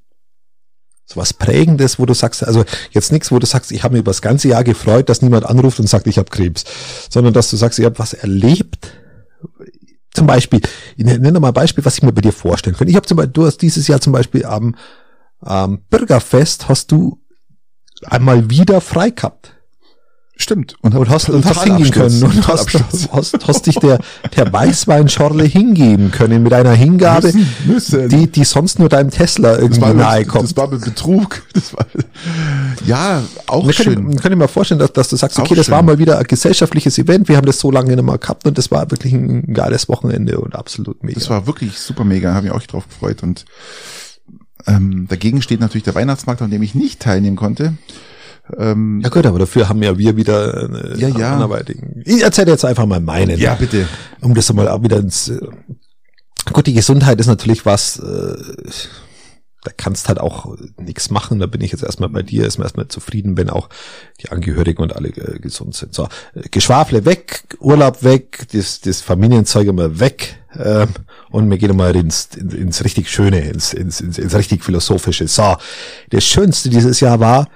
so 1.07 1.17
was 1.17 1.33
Prägendes, 1.33 1.99
wo 1.99 2.05
du 2.05 2.13
sagst, 2.13 2.45
also 2.45 2.65
jetzt 2.91 3.11
nichts, 3.13 3.33
wo 3.33 3.39
du 3.39 3.47
sagst, 3.47 3.73
ich 3.73 3.83
habe 3.83 3.95
mir 3.95 4.01
über 4.01 4.11
das 4.11 4.21
ganze 4.21 4.49
Jahr 4.49 4.63
gefreut, 4.63 5.09
dass 5.09 5.23
niemand 5.23 5.47
anruft 5.47 5.81
und 5.81 5.87
sagt, 5.87 6.07
ich 6.07 6.19
habe 6.19 6.29
Krebs, 6.31 6.65
sondern 7.09 7.33
dass 7.33 7.49
du 7.49 7.57
sagst, 7.57 7.79
ich 7.79 7.87
habe 7.87 7.99
was 7.99 8.13
erlebt. 8.13 8.93
Zum 10.13 10.27
Beispiel, 10.27 10.61
ich 10.99 11.05
nenne 11.07 11.41
mal 11.41 11.49
ein 11.49 11.55
Beispiel, 11.55 11.85
was 11.85 11.97
ich 11.97 12.03
mir 12.03 12.13
bei 12.13 12.21
dir 12.23 12.33
vorstellen 12.33 12.77
kann. 12.77 12.89
Ich 12.89 12.97
habe 12.97 13.07
zum 13.07 13.17
Beispiel, 13.17 13.33
du 13.33 13.47
hast 13.47 13.59
dieses 13.59 13.87
Jahr 13.89 14.01
zum 14.03 14.13
Beispiel 14.13 14.45
am, 14.45 14.75
am 15.41 15.79
Bürgerfest 15.91 16.69
hast 16.69 16.93
du 16.93 17.19
einmal 18.05 18.51
wieder 18.51 18.81
frei 18.81 19.11
gehabt. 19.11 19.53
Stimmt. 20.39 20.77
Und, 20.83 20.95
Und 20.95 21.09
hast, 21.09 21.31
und 21.31 21.47
hast 21.47 21.65
hingehen 21.65 21.91
können 21.91 22.23
und 22.23 22.47
hast, 22.47 22.69
hast, 23.11 23.49
hast 23.49 23.67
dich 23.67 23.77
der, 23.79 23.99
der 24.37 24.53
Weißweinschorle 24.53 25.45
hingeben 25.45 26.11
können 26.11 26.43
mit 26.43 26.53
einer 26.53 26.73
Hingabe, 26.73 27.29
Müssen, 27.33 27.49
müssen. 27.67 28.09
die, 28.11 28.31
die 28.31 28.45
sonst 28.45 28.79
nur 28.79 28.91
deinem 28.91 29.11
Tesla 29.11 29.57
irgendwie 29.57 29.95
nahe 29.95 30.19
mit, 30.19 30.29
kommt. 30.29 30.45
das 30.45 30.55
war 30.59 30.69
mit 30.69 30.85
Betrug. 30.85 31.43
Das 31.55 31.73
war, 31.73 31.87
ja, 32.85 33.23
auch 33.47 33.67
Wir 33.67 33.73
können, 33.73 33.95
schön. 33.95 34.13
wir 34.13 34.21
können 34.21 34.37
mir 34.39 34.47
vorstellen, 34.47 34.79
dass, 34.79 34.93
dass 34.93 35.09
du 35.09 35.17
sagst, 35.17 35.39
Auch 35.39 35.45
okay, 35.45 35.55
das 35.55 35.67
schön. 35.67 35.75
war 35.75 35.83
mal 35.83 35.99
wieder 35.99 36.19
ein 36.19 36.25
gesellschaftliches 36.27 36.99
Event, 36.99 37.31
wir 37.31 37.39
haben 37.39 37.47
das 37.47 37.59
so 37.59 37.71
lange 37.71 37.97
nicht 37.97 38.05
mehr 38.05 38.19
gehabt 38.19 38.47
und 38.47 38.59
das 38.59 38.71
war 38.71 38.91
wirklich 38.91 39.15
ein 39.15 39.55
geiles 39.55 39.89
Wochenende 39.89 40.39
und 40.39 40.55
absolut 40.55 41.03
mega. 41.03 41.19
Das 41.19 41.31
war 41.31 41.47
wirklich 41.47 41.79
super 41.79 42.05
mega, 42.05 42.35
habe 42.35 42.49
ich 42.49 42.53
auch 42.53 42.61
drauf 42.65 42.87
gefreut. 42.87 43.23
Und 43.23 43.47
ähm, 44.67 45.07
dagegen 45.09 45.43
steht 45.43 45.61
natürlich 45.61 45.85
der 45.85 45.95
Weihnachtsmarkt, 45.95 46.43
an 46.43 46.51
dem 46.51 46.63
ich 46.63 46.75
nicht 46.75 47.01
teilnehmen 47.01 47.37
konnte. 47.37 47.75
Ähm, 48.57 49.01
ja 49.03 49.09
gut, 49.09 49.27
aber 49.27 49.41
dafür 49.41 49.69
haben 49.69 49.83
ja 49.83 49.99
wir 49.99 50.17
wieder 50.17 50.69
eine 50.69 50.95
Ja, 50.97 51.09
ja. 51.09 51.33
anderweitigen. 51.35 52.03
Ich 52.05 52.23
erzähle 52.23 52.53
jetzt 52.53 52.65
einfach 52.65 52.87
mal 52.87 53.01
meinen. 53.01 53.39
ja, 53.39 53.55
bitte. 53.55 53.89
um 54.21 54.35
das 54.35 54.53
mal 54.53 54.69
auch 54.69 54.83
wieder 54.83 54.99
ins 54.99 55.29
äh, 55.29 55.41
gut 56.53 56.67
die 56.67 56.75
Gesundheit 56.75 57.19
ist 57.21 57.27
natürlich 57.27 57.67
was 57.67 57.99
äh, 57.99 58.37
da 59.67 59.73
kannst 59.77 60.09
halt 60.09 60.21
auch 60.21 60.57
nichts 60.81 61.11
machen. 61.11 61.41
Da 61.41 61.47
bin 61.47 61.61
ich 61.61 61.73
jetzt 61.73 61.83
erstmal 61.83 62.09
bei 62.09 62.23
dir 62.23 62.47
ist 62.47 62.59
mir 62.59 62.65
erstmal 62.65 62.89
zufrieden 62.89 63.37
wenn 63.37 63.51
auch 63.51 63.69
die 64.21 64.31
Angehörigen 64.31 64.83
und 64.83 64.95
alle 64.95 65.09
äh, 65.09 65.39
gesund 65.41 65.75
sind. 65.75 65.95
So 65.95 66.05
äh, 66.35 66.49
Geschwafle 66.51 67.05
weg 67.05 67.45
Urlaub 67.59 68.03
weg 68.05 68.47
das 68.53 68.81
das 68.81 69.01
Familienzeug 69.01 69.67
immer 69.67 69.99
weg 69.99 70.39
ähm, 70.55 70.89
und 71.31 71.51
wir 71.51 71.59
gehen 71.59 71.77
mal 71.77 71.95
ins, 71.97 72.29
ins, 72.37 72.55
ins 72.55 72.85
richtig 72.85 73.11
Schöne 73.11 73.41
ins, 73.41 73.73
ins, 73.73 74.01
ins, 74.01 74.19
ins 74.19 74.35
richtig 74.35 74.65
Philosophische. 74.65 75.27
So 75.27 75.57
das 76.11 76.25
Schönste 76.25 76.71
dieses 76.71 77.01
Jahr 77.01 77.19
war 77.19 77.49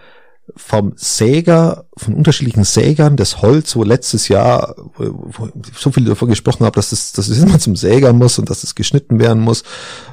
vom 0.57 0.93
Säger, 0.97 1.87
von 1.97 2.15
unterschiedlichen 2.15 2.65
Sägern, 2.65 3.17
das 3.17 3.43
Holz, 3.43 3.77
wo 3.77 3.85
letztes 3.85 4.29
Jahr 4.29 4.75
wo 4.97 5.49
so 5.77 5.91
viel 5.91 6.05
davon 6.05 6.29
gesprochen 6.29 6.65
habe, 6.65 6.75
dass 6.75 6.91
das, 6.91 7.13
dass 7.13 7.29
es 7.29 7.43
immer 7.43 7.59
zum 7.59 7.77
Säger 7.77 8.13
muss 8.13 8.39
und 8.39 8.51
dass 8.51 8.65
es 8.65 8.75
geschnitten 8.75 9.19
werden 9.19 9.43
muss 9.43 9.65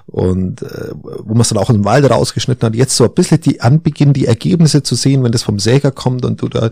und 0.06 0.62
äh, 0.62 0.92
wo 0.94 1.34
man 1.34 1.42
es 1.42 1.50
dann 1.50 1.58
auch 1.58 1.70
im 1.70 1.86
Wald 1.86 2.10
rausgeschnitten 2.10 2.66
hat, 2.66 2.76
jetzt 2.76 2.96
so 2.96 3.06
ein 3.06 3.14
bisschen 3.14 3.42
die 3.42 3.62
Anbeginn, 3.62 4.14
die 4.14 4.26
Ergebnisse 4.26 4.84
zu 4.84 4.96
sehen, 4.96 5.24
wenn 5.24 5.32
das 5.32 5.44
vom 5.44 5.60
Säger 5.60 5.92
kommt 5.92 6.26
und 6.26 6.42
du 6.42 6.50
da 6.50 6.70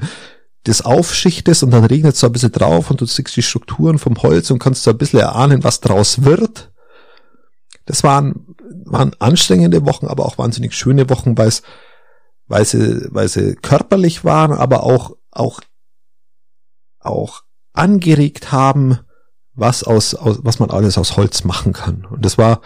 das 0.66 0.82
aufschichtest 0.82 1.64
und 1.64 1.72
dann 1.72 1.86
regnet 1.86 2.16
es 2.16 2.20
so 2.20 2.28
ein 2.28 2.34
bisschen 2.34 2.52
drauf 2.52 2.90
und 2.90 3.00
du 3.00 3.06
siehst 3.06 3.36
die 3.36 3.44
Strukturen 3.44 4.00
vom 4.00 4.16
Holz 4.22 4.50
und 4.50 4.60
kannst 4.60 4.84
so 4.84 4.92
ein 4.92 4.98
bisschen 4.98 5.20
erahnen, 5.20 5.64
was 5.64 5.80
draus 5.80 6.24
wird. 6.24 6.72
Das 7.86 8.04
waren, 8.04 8.56
waren 8.86 9.12
anstrengende 9.20 9.86
Wochen, 9.86 10.08
aber 10.08 10.26
auch 10.26 10.40
wahnsinnig 10.40 10.74
schöne 10.74 11.10
Wochen, 11.10 11.38
weil 11.38 11.50
es 11.50 11.62
weil 12.48 12.66
sie, 12.66 13.08
weil 13.10 13.28
sie 13.28 13.56
körperlich 13.56 14.24
waren, 14.24 14.52
aber 14.52 14.84
auch, 14.84 15.16
auch, 15.32 15.60
auch 17.00 17.44
angeregt 17.74 18.52
haben, 18.52 19.00
was 19.54 19.84
aus, 19.84 20.16
aus, 20.16 20.40
was 20.44 20.60
man 20.60 20.70
alles 20.70 20.98
aus 20.98 21.18
Holz 21.18 21.44
machen 21.44 21.74
kann. 21.74 22.06
Und 22.06 22.26
das 22.26 22.38
war, 22.38 22.62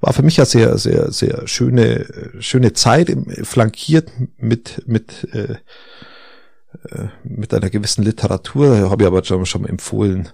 war 0.00 0.12
für 0.12 0.22
mich 0.22 0.36
ja 0.36 0.44
sehr, 0.44 0.78
sehr, 0.78 1.12
sehr 1.12 1.46
schöne, 1.46 2.32
schöne 2.38 2.72
Zeit, 2.72 3.14
flankiert 3.42 4.10
mit, 4.36 4.82
mit, 4.86 5.28
äh, 5.32 5.56
äh, 6.88 7.08
mit 7.24 7.52
einer 7.52 7.70
gewissen 7.70 8.04
Literatur, 8.04 8.90
habe 8.90 9.02
ich 9.02 9.06
aber 9.06 9.24
schon, 9.24 9.44
schon 9.46 9.66
empfohlen. 9.66 10.28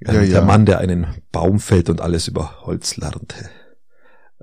Ja, 0.00 0.12
der 0.12 0.24
ja. 0.24 0.40
Mann, 0.42 0.66
der 0.66 0.78
einen 0.78 1.06
Baum 1.30 1.60
fällt 1.60 1.88
und 1.88 2.00
alles 2.00 2.28
über 2.28 2.62
Holz 2.62 2.96
lernte. 2.96 3.48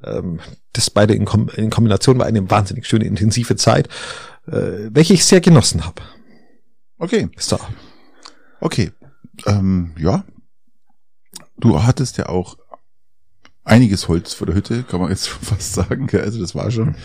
Ähm, 0.04 0.40
das 0.74 0.90
beide 0.90 1.14
in, 1.14 1.26
Kom 1.26 1.50
in 1.50 1.70
Kombination 1.70 2.20
war 2.20 2.26
eine 2.26 2.50
wahnsinnig 2.50 2.88
schöne, 2.88 3.06
intensive 3.06 3.56
Zeit, 3.56 3.88
äh, 4.48 4.90
welche 4.92 5.14
ich 5.14 5.26
sehr 5.26 5.42
genossen 5.42 5.86
habe. 5.86 6.02
Okay, 6.98 7.30
So. 7.38 7.60
okay. 8.60 8.92
Ähm, 9.46 9.94
ja. 9.98 10.24
Du 11.58 11.84
hattest 11.84 12.18
ja 12.18 12.28
auch 12.28 12.58
einiges 13.64 14.08
Holz 14.08 14.34
vor 14.34 14.48
der 14.48 14.56
Hütte, 14.56 14.84
kann 14.84 15.00
man 15.00 15.10
jetzt 15.10 15.28
schon 15.30 15.42
fast 15.42 15.74
sagen. 15.74 16.10
Also 16.14 16.40
das 16.40 16.56
war 16.56 16.72
schon 16.72 16.96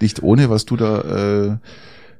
nicht 0.00 0.22
ohne, 0.22 0.50
was 0.50 0.64
du 0.64 0.76
da 0.76 1.00
äh, 1.00 1.58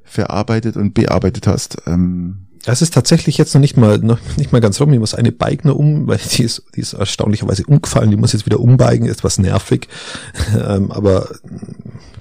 verarbeitet 0.03 0.75
und 0.75 0.93
bearbeitet 0.93 1.47
hast. 1.47 1.83
Ähm, 1.85 2.47
Das 2.65 2.81
ist 2.81 2.93
tatsächlich 2.93 3.37
jetzt 3.37 3.53
noch 3.53 3.61
nicht 3.61 3.77
mal, 3.77 3.97
noch 3.99 4.19
nicht 4.37 4.51
mal 4.51 4.59
ganz 4.61 4.79
rum. 4.81 4.91
Ich 4.93 4.99
muss 4.99 5.15
eine 5.15 5.31
Beigner 5.31 5.75
um, 5.77 6.07
weil 6.07 6.19
die 6.33 6.43
ist, 6.43 6.63
die 6.75 6.81
ist 6.81 6.93
erstaunlicherweise 6.93 7.63
umgefallen. 7.65 8.11
Die 8.11 8.17
muss 8.17 8.33
jetzt 8.33 8.45
wieder 8.45 8.59
umbeigen, 8.59 9.05
ist 9.07 9.23
was 9.23 9.37
nervig. 9.37 9.87
ähm, 10.53 10.91
aber 10.91 11.29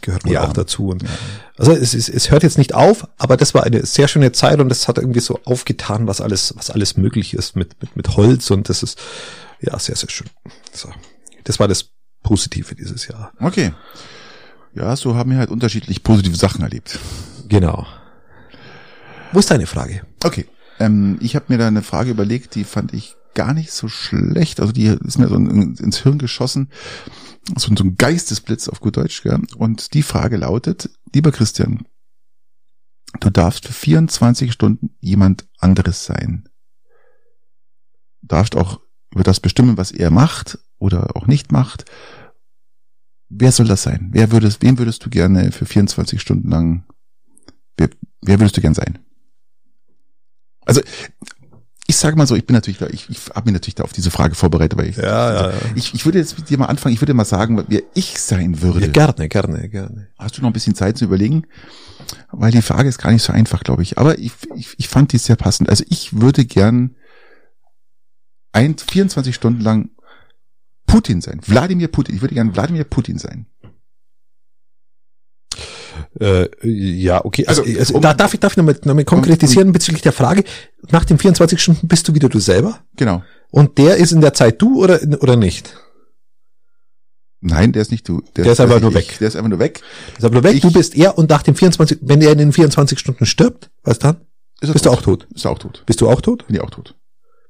gehört 0.01 0.25
wohl 0.25 0.33
Ja. 0.33 0.45
auch 0.45 0.53
dazu. 0.53 0.89
Und 0.89 1.05
Also 1.57 1.73
es, 1.73 1.93
ist, 1.93 2.09
es 2.09 2.31
hört 2.31 2.45
jetzt 2.45 2.57
nicht 2.59 2.73
auf, 2.75 3.07
aber 3.19 3.37
das 3.37 3.53
war 3.55 3.65
eine 3.65 3.85
sehr 3.85 4.07
schöne 4.07 4.31
Zeit 4.33 4.61
und 4.61 4.71
es 4.71 4.87
hat 4.87 4.99
irgendwie 4.99 5.21
so 5.21 5.41
aufgetan, 5.45 6.07
was 6.07 6.21
alles, 6.21 6.55
was 6.57 6.71
alles 6.71 6.97
möglich 6.97 7.35
ist 7.35 7.57
mit, 7.57 7.81
mit, 7.83 7.97
mit 7.97 8.17
Holz 8.17 8.51
und 8.51 8.69
das 8.69 8.83
ist 8.85 8.99
ja 9.61 9.77
sehr, 9.79 9.97
sehr 9.97 10.09
schön. 10.09 10.29
So. 10.73 10.89
Das 11.45 11.59
war 11.59 11.67
das 11.67 11.87
Positive 12.23 12.75
dieses 12.77 13.09
Jahr. 13.09 13.33
okay. 13.41 13.73
Ja, 14.75 14.95
so 14.95 15.17
haben 15.17 15.31
wir 15.33 15.39
halt 15.39 15.51
unterschiedlich 15.51 16.05
positive 16.05 16.37
Sachen 16.37 16.63
erlebt. 16.63 17.01
Genau. 17.49 17.87
Wo 19.33 19.41
ist 19.41 19.51
deine 19.51 19.67
Frage? 19.67 20.03
Okay. 20.25 20.47
Ähm, 20.79 21.19
ich 21.21 21.37
habe 21.37 21.47
mir 21.49 21.59
da 21.59 21.67
eine 21.67 21.83
Frage 21.83 22.11
überlegt, 22.11 22.55
die 22.55 22.65
fand 22.65 22.95
ich 22.95 23.17
gar 23.35 23.53
nicht 23.53 23.73
so 23.73 23.89
schlecht. 23.89 24.61
Also 24.61 24.73
die 24.73 24.87
ist 24.87 25.19
mir 25.19 25.29
so 25.29 25.37
in, 25.37 25.75
ins 25.77 25.99
Hirn 25.99 26.19
geschossen. 26.19 26.71
So, 27.57 27.75
so 27.75 27.85
ein 27.85 27.97
Geistesblitz 27.97 28.69
auf 28.69 28.81
gut 28.81 28.97
Deutsch. 28.97 29.23
Gell? 29.23 29.41
Und 29.57 29.95
die 29.95 30.03
Frage 30.03 30.37
lautet, 30.37 30.91
lieber 31.15 31.31
Christian, 31.31 31.87
du 33.21 33.31
darfst 33.31 33.67
für 33.67 33.73
24 33.73 34.53
Stunden 34.53 34.91
jemand 35.01 35.47
anderes 35.59 36.05
sein. 36.05 36.49
Du 38.23 38.29
darfst 38.29 38.57
auch 38.57 38.81
über 39.13 39.25
das 39.25 39.41
bestimmen, 39.41 39.77
was 39.77 39.93
er 39.93 40.11
macht 40.11 40.59
oder 40.79 41.17
auch 41.17 41.27
nicht 41.27 41.53
macht. 41.53 41.85
Wer 43.29 43.53
soll 43.53 43.67
das 43.67 43.83
sein? 43.83 44.09
Wer 44.13 44.33
würdest, 44.33 44.63
wem 44.63 44.79
würdest 44.79 45.05
du 45.05 45.11
gerne 45.11 45.53
für 45.53 45.67
24 45.67 46.21
Stunden 46.21 46.49
lang, 46.49 46.87
wer, 47.77 47.91
wer 48.23 48.41
würdest 48.41 48.57
du 48.57 48.63
gern 48.63 48.75
sein? 48.75 48.99
Also, 50.69 50.81
ich 51.91 51.97
sage 51.97 52.17
mal 52.17 52.27
so, 52.27 52.37
ich 52.37 52.45
bin 52.45 52.53
natürlich 52.55 52.79
da, 52.79 52.87
ich, 52.89 53.09
ich 53.09 53.31
habe 53.35 53.47
mich 53.47 53.55
natürlich 53.55 53.77
da 53.77 53.85
auf 53.85 53.95
diese 53.95 54.11
Frage 54.11 54.35
vorbereitet, 54.35 54.79
weil 54.79 54.89
ich, 54.89 54.97
Ja, 54.99 55.33
ja, 55.33 55.51
ja. 55.51 55.55
ich, 55.75 55.95
ich 55.95 56.05
würde 56.05 56.19
jetzt 56.19 56.39
mit 56.39 56.51
dir 56.51 56.59
mal 56.59 56.67
anfangen, 56.67 56.95
ich 56.95 57.01
würde 57.01 57.15
mal 57.15 57.25
sagen, 57.25 57.65
wer 57.67 57.81
ich 57.95 58.21
sein 58.21 58.61
würde. 58.61 58.87
Ja, 58.87 58.93
gerne, 58.93 59.29
gerne, 59.29 59.69
gerne. 59.71 60.09
Hast 60.19 60.37
du 60.37 60.43
noch 60.43 60.51
ein 60.51 60.53
bisschen 60.53 60.75
Zeit 60.75 60.99
zu 60.99 61.07
überlegen? 61.07 61.47
Weil 62.31 62.51
die 62.53 62.61
Frage 62.61 62.91
ist 62.91 62.99
gar 62.99 63.11
nicht 63.11 63.23
so 63.23 63.33
einfach, 63.33 63.65
glaube 63.65 63.83
ich. 63.83 63.97
Aber 63.97 64.19
ich, 64.19 64.33
ich, 64.55 64.75
ich 64.77 64.89
fand 64.89 65.13
die 65.13 65.19
sehr 65.19 65.37
passend. 65.37 65.71
Also 65.71 65.83
ich 65.89 66.21
würde 66.21 66.45
gern 66.45 66.95
ein, 68.53 68.77
24 68.77 69.35
Stunden 69.35 69.63
lang 69.63 69.91
Putin 70.87 71.23
sein. 71.23 71.41
Wladimir 71.47 71.89
Putin. 71.89 72.15
Ich 72.17 72.21
würde 72.21 72.35
gern 72.35 72.55
Wladimir 72.55 72.85
Putin 72.85 73.19
sein. 73.19 73.47
Äh, 76.21 76.49
ja, 76.67 77.25
okay. 77.25 77.47
Also, 77.47 77.63
Also, 77.63 77.95
um- 77.95 78.01
da 78.03 78.13
darf 78.15 78.35
ich, 78.35 78.41
darf 78.41 78.53
ich 78.53 78.57
nochmal 78.57 78.77
noch 78.85 78.95
mal 78.95 79.05
konkretisieren 79.05 79.73
bezüglich 79.73 80.03
der 80.03 80.13
Frage. 80.13 80.45
Nach 80.91 81.05
den 81.05 81.19
24 81.19 81.61
Stunden 81.61 81.87
bist 81.89 82.09
du 82.09 82.15
wieder 82.15 82.29
du 82.29 82.41
selber? 82.41 82.81
Genau. 82.97 83.23
Und 83.51 83.79
der 83.79 83.97
ist 83.97 84.13
in 84.13 84.21
der 84.21 84.35
Zeit 84.35 84.61
du 84.61 84.83
oder, 84.83 85.01
oder 85.21 85.37
nicht? 85.37 85.75
Nein, 87.41 87.73
der 87.73 87.83
ist 87.83 87.93
nicht 87.93 88.09
du. 88.09 88.21
Der 88.37 88.47
ist 88.47 88.61
einfach 88.61 88.81
nur 88.81 88.91
ich. 88.91 88.97
weg. 88.97 89.17
Der 89.21 89.29
ist 89.29 89.37
einfach 89.37 89.49
nur 89.49 89.61
weg. 89.61 89.81
Ist 90.19 90.25
aber 90.25 90.43
weg, 90.43 90.57
Ich- 90.57 90.63
du 90.63 90.73
bist 90.73 90.97
er 90.97 91.17
und 91.19 91.31
nach 91.31 91.43
den 91.43 91.55
24, 91.55 91.99
wenn 92.03 92.21
er 92.21 92.33
in 92.33 92.39
den 92.39 92.53
24 92.53 92.99
Stunden 92.99 93.27
stirbt, 93.27 93.71
was 93.85 93.99
dann? 94.01 94.17
Ist 94.61 94.73
Bist 94.73 94.87
du 94.87 94.91
auch 94.91 95.03
tot? 95.03 95.29
Ist 95.33 95.45
er 95.45 95.53
auch 95.53 95.59
tot. 95.61 95.85
Bist 95.87 96.01
du 96.01 96.09
auch 96.09 96.21
tot? 96.21 96.45
Bin 96.49 96.57
ich 96.57 96.63
auch 96.63 96.71
tot. 96.71 96.97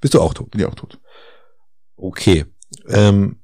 Bist 0.02 0.12
du 0.12 0.20
auch 0.20 0.34
tot? 0.34 0.50
Bin 0.50 0.60
ich 0.60 0.66
auch 0.66 0.74
tot. 0.74 0.98
Okay. 1.96 2.44
Ähm, 2.86 3.36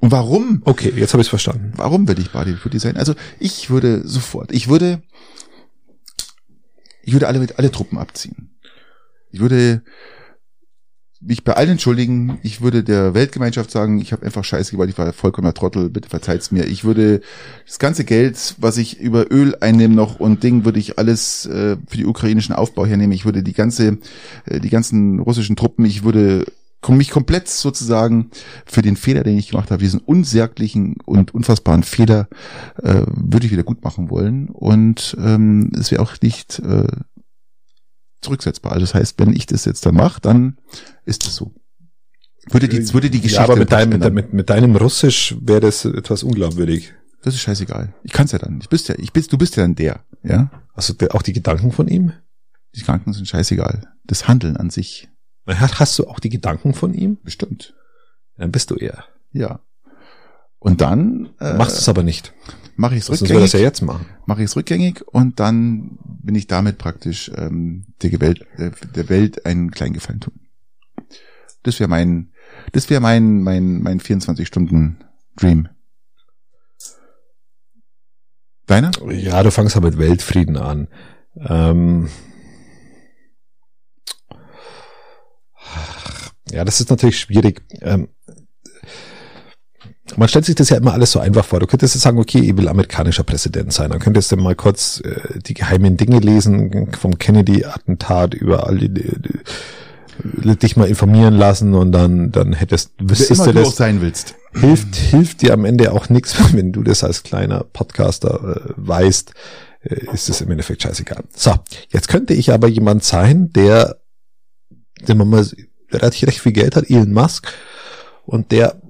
Und 0.00 0.12
warum? 0.12 0.62
okay, 0.64 0.92
jetzt 0.94 1.12
habe 1.12 1.22
ich 1.22 1.28
verstanden. 1.28 1.72
Warum 1.76 2.06
will 2.06 2.18
ich 2.18 2.32
Wladimir 2.32 2.60
Putin 2.60 2.80
sein? 2.80 2.96
Also 2.96 3.14
ich 3.40 3.68
würde 3.68 4.06
sofort, 4.06 4.52
ich 4.52 4.68
würde, 4.68 5.02
ich 7.02 7.12
würde 7.12 7.26
alle 7.26 7.46
alle 7.56 7.70
Truppen 7.72 7.98
abziehen. 7.98 8.58
Ich 9.30 9.40
würde 9.40 9.82
mich 11.20 11.42
bei 11.42 11.54
allen 11.54 11.70
entschuldigen. 11.70 12.38
Ich 12.42 12.60
würde 12.60 12.84
der 12.84 13.14
Weltgemeinschaft 13.14 13.70
sagen, 13.70 14.00
ich 14.00 14.12
habe 14.12 14.24
einfach 14.24 14.44
Scheiße 14.44 14.70
gebaut, 14.70 14.88
ich 14.88 14.98
war 14.98 15.12
vollkommener 15.12 15.54
Trottel, 15.54 15.90
bitte 15.90 16.08
verzeiht's 16.08 16.52
mir. 16.52 16.66
Ich 16.66 16.84
würde 16.84 17.20
das 17.66 17.78
ganze 17.78 18.04
Geld, 18.04 18.54
was 18.58 18.76
ich 18.78 19.00
über 19.00 19.30
Öl 19.30 19.56
einnehme 19.60 19.94
noch 19.94 20.20
und 20.20 20.42
Ding, 20.42 20.64
würde 20.64 20.78
ich 20.78 20.98
alles 20.98 21.46
äh, 21.46 21.76
für 21.88 21.96
die 21.96 22.06
ukrainischen 22.06 22.54
Aufbau 22.54 22.86
hernehmen. 22.86 23.12
Ich 23.12 23.24
würde 23.24 23.42
die 23.42 23.52
ganze, 23.52 23.98
äh, 24.44 24.60
die 24.60 24.70
ganzen 24.70 25.18
russischen 25.18 25.56
Truppen, 25.56 25.84
ich 25.84 26.04
würde 26.04 26.46
mich 26.86 27.10
komplett 27.10 27.48
sozusagen 27.48 28.30
für 28.64 28.82
den 28.82 28.96
Fehler, 28.96 29.24
den 29.24 29.38
ich 29.38 29.50
gemacht 29.50 29.70
habe, 29.70 29.82
diesen 29.82 30.00
unsaglichen 30.00 30.96
und 31.04 31.34
unfassbaren 31.34 31.82
Fehler, 31.82 32.28
äh, 32.82 33.02
würde 33.06 33.46
ich 33.46 33.52
wieder 33.52 33.64
gut 33.64 33.82
machen 33.82 34.10
wollen. 34.10 34.48
Und 34.48 35.16
ähm, 35.20 35.72
es 35.78 35.90
wäre 35.90 36.02
auch 36.02 36.14
nicht 36.22 36.60
äh, 36.60 36.86
zurücksetzbar. 38.20 38.72
Also 38.72 38.86
das 38.86 38.94
heißt, 38.94 39.18
wenn 39.18 39.32
ich 39.32 39.46
das 39.46 39.64
jetzt 39.64 39.84
dann 39.86 39.94
mache, 39.94 40.20
dann 40.20 40.58
ist 41.04 41.26
es 41.26 41.34
so. 41.34 41.54
Würde 42.50 42.68
die, 42.68 42.94
würde 42.94 43.10
die 43.10 43.20
Geschichte. 43.20 43.42
ja, 43.42 43.44
aber 43.44 43.56
mit 43.56 43.72
deinem, 43.72 43.98
mit, 43.98 44.14
mit, 44.14 44.32
mit 44.32 44.50
deinem 44.50 44.76
Russisch 44.76 45.36
wäre 45.40 45.60
das 45.60 45.84
etwas 45.84 46.22
unglaubwürdig. 46.22 46.94
Das 47.22 47.34
ist 47.34 47.40
scheißegal. 47.40 47.94
Ich 48.04 48.12
kann's 48.12 48.32
ja 48.32 48.38
dann. 48.38 48.58
Ich 48.60 48.68
bist 48.68 48.88
ja, 48.88 48.94
ich 48.96 49.12
bist, 49.12 49.32
du 49.32 49.38
bist 49.38 49.56
ja 49.56 49.64
dann 49.64 49.74
der, 49.74 50.04
ja. 50.22 50.50
Also 50.72 50.94
der, 50.94 51.14
auch 51.14 51.22
die 51.22 51.32
Gedanken 51.32 51.72
von 51.72 51.88
ihm? 51.88 52.12
Die 52.74 52.82
Kranken 52.82 53.12
sind 53.12 53.26
scheißegal. 53.26 53.92
Das 54.04 54.28
Handeln 54.28 54.56
an 54.56 54.70
sich 54.70 55.08
Hast 55.48 55.98
du 55.98 56.06
auch 56.08 56.20
die 56.20 56.28
Gedanken 56.28 56.74
von 56.74 56.94
ihm? 56.94 57.18
bestimmt. 57.22 57.74
Dann 58.36 58.52
bist 58.52 58.70
du 58.70 58.76
er. 58.76 59.04
Ja. 59.32 59.60
Und 60.58 60.80
dann 60.80 61.30
äh, 61.40 61.54
Machst 61.54 61.76
du 61.76 61.80
es 61.80 61.88
aber 61.88 62.02
nicht. 62.02 62.32
mache 62.76 62.94
ich 62.94 63.00
es 63.00 63.06
Sonst 63.06 63.22
würde 63.22 63.34
das 63.34 63.42
rückgängig. 63.42 63.52
ja 63.54 63.60
jetzt 63.60 63.80
machen. 63.82 64.06
mache 64.26 64.42
ich 64.42 64.46
es 64.46 64.56
rückgängig 64.56 65.02
und 65.06 65.40
dann 65.40 65.98
bin 66.22 66.34
ich 66.34 66.46
damit 66.48 66.78
praktisch 66.78 67.30
ähm, 67.36 67.86
der, 68.02 68.20
Welt, 68.20 68.44
der, 68.58 68.70
der 68.70 69.08
Welt 69.08 69.46
einen 69.46 69.70
kleinen 69.70 69.94
Gefallen 69.94 70.20
tun. 70.20 70.40
Das 71.62 71.78
wäre 71.80 71.88
mein, 71.88 72.32
das 72.72 72.90
wäre 72.90 73.00
mein, 73.00 73.42
mein, 73.42 73.80
mein 73.82 74.00
24 74.00 74.46
Stunden 74.46 74.98
Dream. 75.36 75.68
Deiner? 78.66 78.90
Ja, 79.10 79.42
du 79.42 79.50
fangst 79.50 79.76
aber 79.76 79.90
mit 79.90 79.98
Weltfrieden 79.98 80.56
an. 80.56 80.88
Ähm, 81.36 82.08
ja, 86.52 86.64
das 86.64 86.80
ist 86.80 86.90
natürlich 86.90 87.18
schwierig. 87.18 87.62
Ähm, 87.80 88.08
man 90.16 90.28
stellt 90.28 90.44
sich 90.44 90.54
das 90.54 90.70
ja 90.70 90.76
immer 90.76 90.92
alles 90.92 91.12
so 91.12 91.20
einfach 91.20 91.44
vor. 91.44 91.60
Du 91.60 91.66
könntest 91.66 91.94
jetzt 91.94 92.02
sagen, 92.02 92.18
okay, 92.18 92.38
ich 92.38 92.56
will 92.56 92.68
amerikanischer 92.68 93.24
Präsident 93.24 93.72
sein. 93.72 93.90
Dann 93.90 93.98
könntest 93.98 94.32
du 94.32 94.36
mal 94.36 94.54
kurz 94.54 95.00
äh, 95.04 95.38
die 95.40 95.54
geheimen 95.54 95.96
Dinge 95.96 96.18
lesen 96.20 96.90
vom 96.98 97.18
Kennedy-Attentat 97.18 98.34
über 98.34 98.66
all 98.66 98.78
die, 98.78 98.88
die, 98.88 99.12
die, 100.44 100.56
dich 100.56 100.76
mal 100.76 100.88
informieren 100.88 101.34
lassen 101.34 101.74
und 101.74 101.92
dann, 101.92 102.32
dann 102.32 102.52
hättest, 102.52 102.92
wüsstest 102.98 103.46
du 103.46 103.52
das, 103.52 103.76
sein 103.76 104.00
willst. 104.00 104.34
hilft, 104.54 104.96
hilft 104.96 105.42
dir 105.42 105.52
am 105.52 105.64
Ende 105.64 105.92
auch 105.92 106.08
nichts, 106.08 106.36
wenn 106.54 106.72
du 106.72 106.82
das 106.82 107.04
als 107.04 107.22
kleiner 107.22 107.64
Podcaster 107.64 108.56
äh, 108.56 108.72
weißt, 108.76 109.32
äh, 109.82 110.06
ist 110.12 110.28
es 110.28 110.40
im 110.40 110.50
Endeffekt 110.50 110.82
scheißegal. 110.82 111.24
So, 111.34 111.54
jetzt 111.90 112.08
könnte 112.08 112.34
ich 112.34 112.52
aber 112.52 112.68
jemand 112.68 113.04
sein, 113.04 113.52
der, 113.52 113.98
der 115.06 115.14
man 115.14 115.28
mal 115.28 115.46
relativ 115.90 116.28
recht 116.28 116.40
viel 116.40 116.52
Geld 116.52 116.76
hat, 116.76 116.88
Elon 116.90 117.12
Musk, 117.12 117.52
und 118.26 118.52
der, 118.52 118.80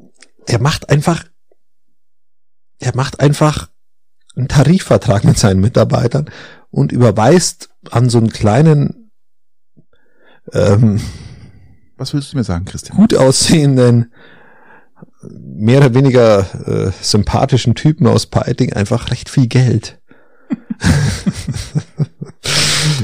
der 0.48 0.60
macht 0.60 0.90
einfach, 0.90 1.24
der 2.80 2.94
macht 2.94 3.20
einfach 3.20 3.68
einen 4.36 4.48
Tarifvertrag 4.48 5.24
mit 5.24 5.38
seinen 5.38 5.60
Mitarbeitern 5.60 6.30
und 6.70 6.92
überweist 6.92 7.70
an 7.90 8.08
so 8.08 8.18
einen 8.18 8.30
kleinen, 8.30 9.10
ähm, 10.52 11.00
Was 11.96 12.14
willst 12.14 12.32
du 12.32 12.36
mir 12.36 12.44
sagen, 12.44 12.64
Christian? 12.64 12.96
gut 12.96 13.14
aussehenden, 13.14 14.12
mehr 15.22 15.78
oder 15.78 15.94
weniger 15.94 16.40
äh, 16.66 16.92
sympathischen 17.02 17.74
Typen 17.74 18.06
aus 18.06 18.26
Peiting 18.26 18.72
einfach 18.72 19.10
recht 19.10 19.28
viel 19.28 19.48
Geld. 19.48 20.00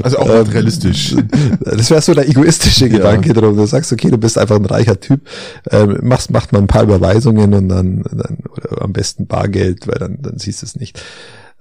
Also 0.02 0.18
auch 0.18 0.28
Ähm, 0.28 0.46
realistisch. 0.46 1.14
Das 1.64 1.90
wäre 1.90 2.00
so 2.00 2.14
der 2.14 2.28
egoistische 2.28 2.88
Gedanke 2.88 3.32
drum. 3.32 3.56
Du 3.56 3.66
sagst, 3.66 3.92
okay, 3.92 4.10
du 4.10 4.18
bist 4.18 4.38
einfach 4.38 4.56
ein 4.56 4.64
reicher 4.64 5.00
Typ, 5.00 5.22
ähm, 5.70 5.98
machst, 6.02 6.30
macht 6.30 6.52
mal 6.52 6.60
ein 6.60 6.66
paar 6.66 6.84
Überweisungen 6.84 7.54
und 7.54 7.68
dann, 7.68 8.02
dann 8.10 8.38
oder 8.50 8.82
am 8.82 8.92
besten 8.92 9.26
Bargeld, 9.26 9.86
weil 9.86 9.98
dann, 9.98 10.22
dann 10.22 10.38
siehst 10.38 10.62
du 10.62 10.66
es 10.66 10.76
nicht. 10.76 11.02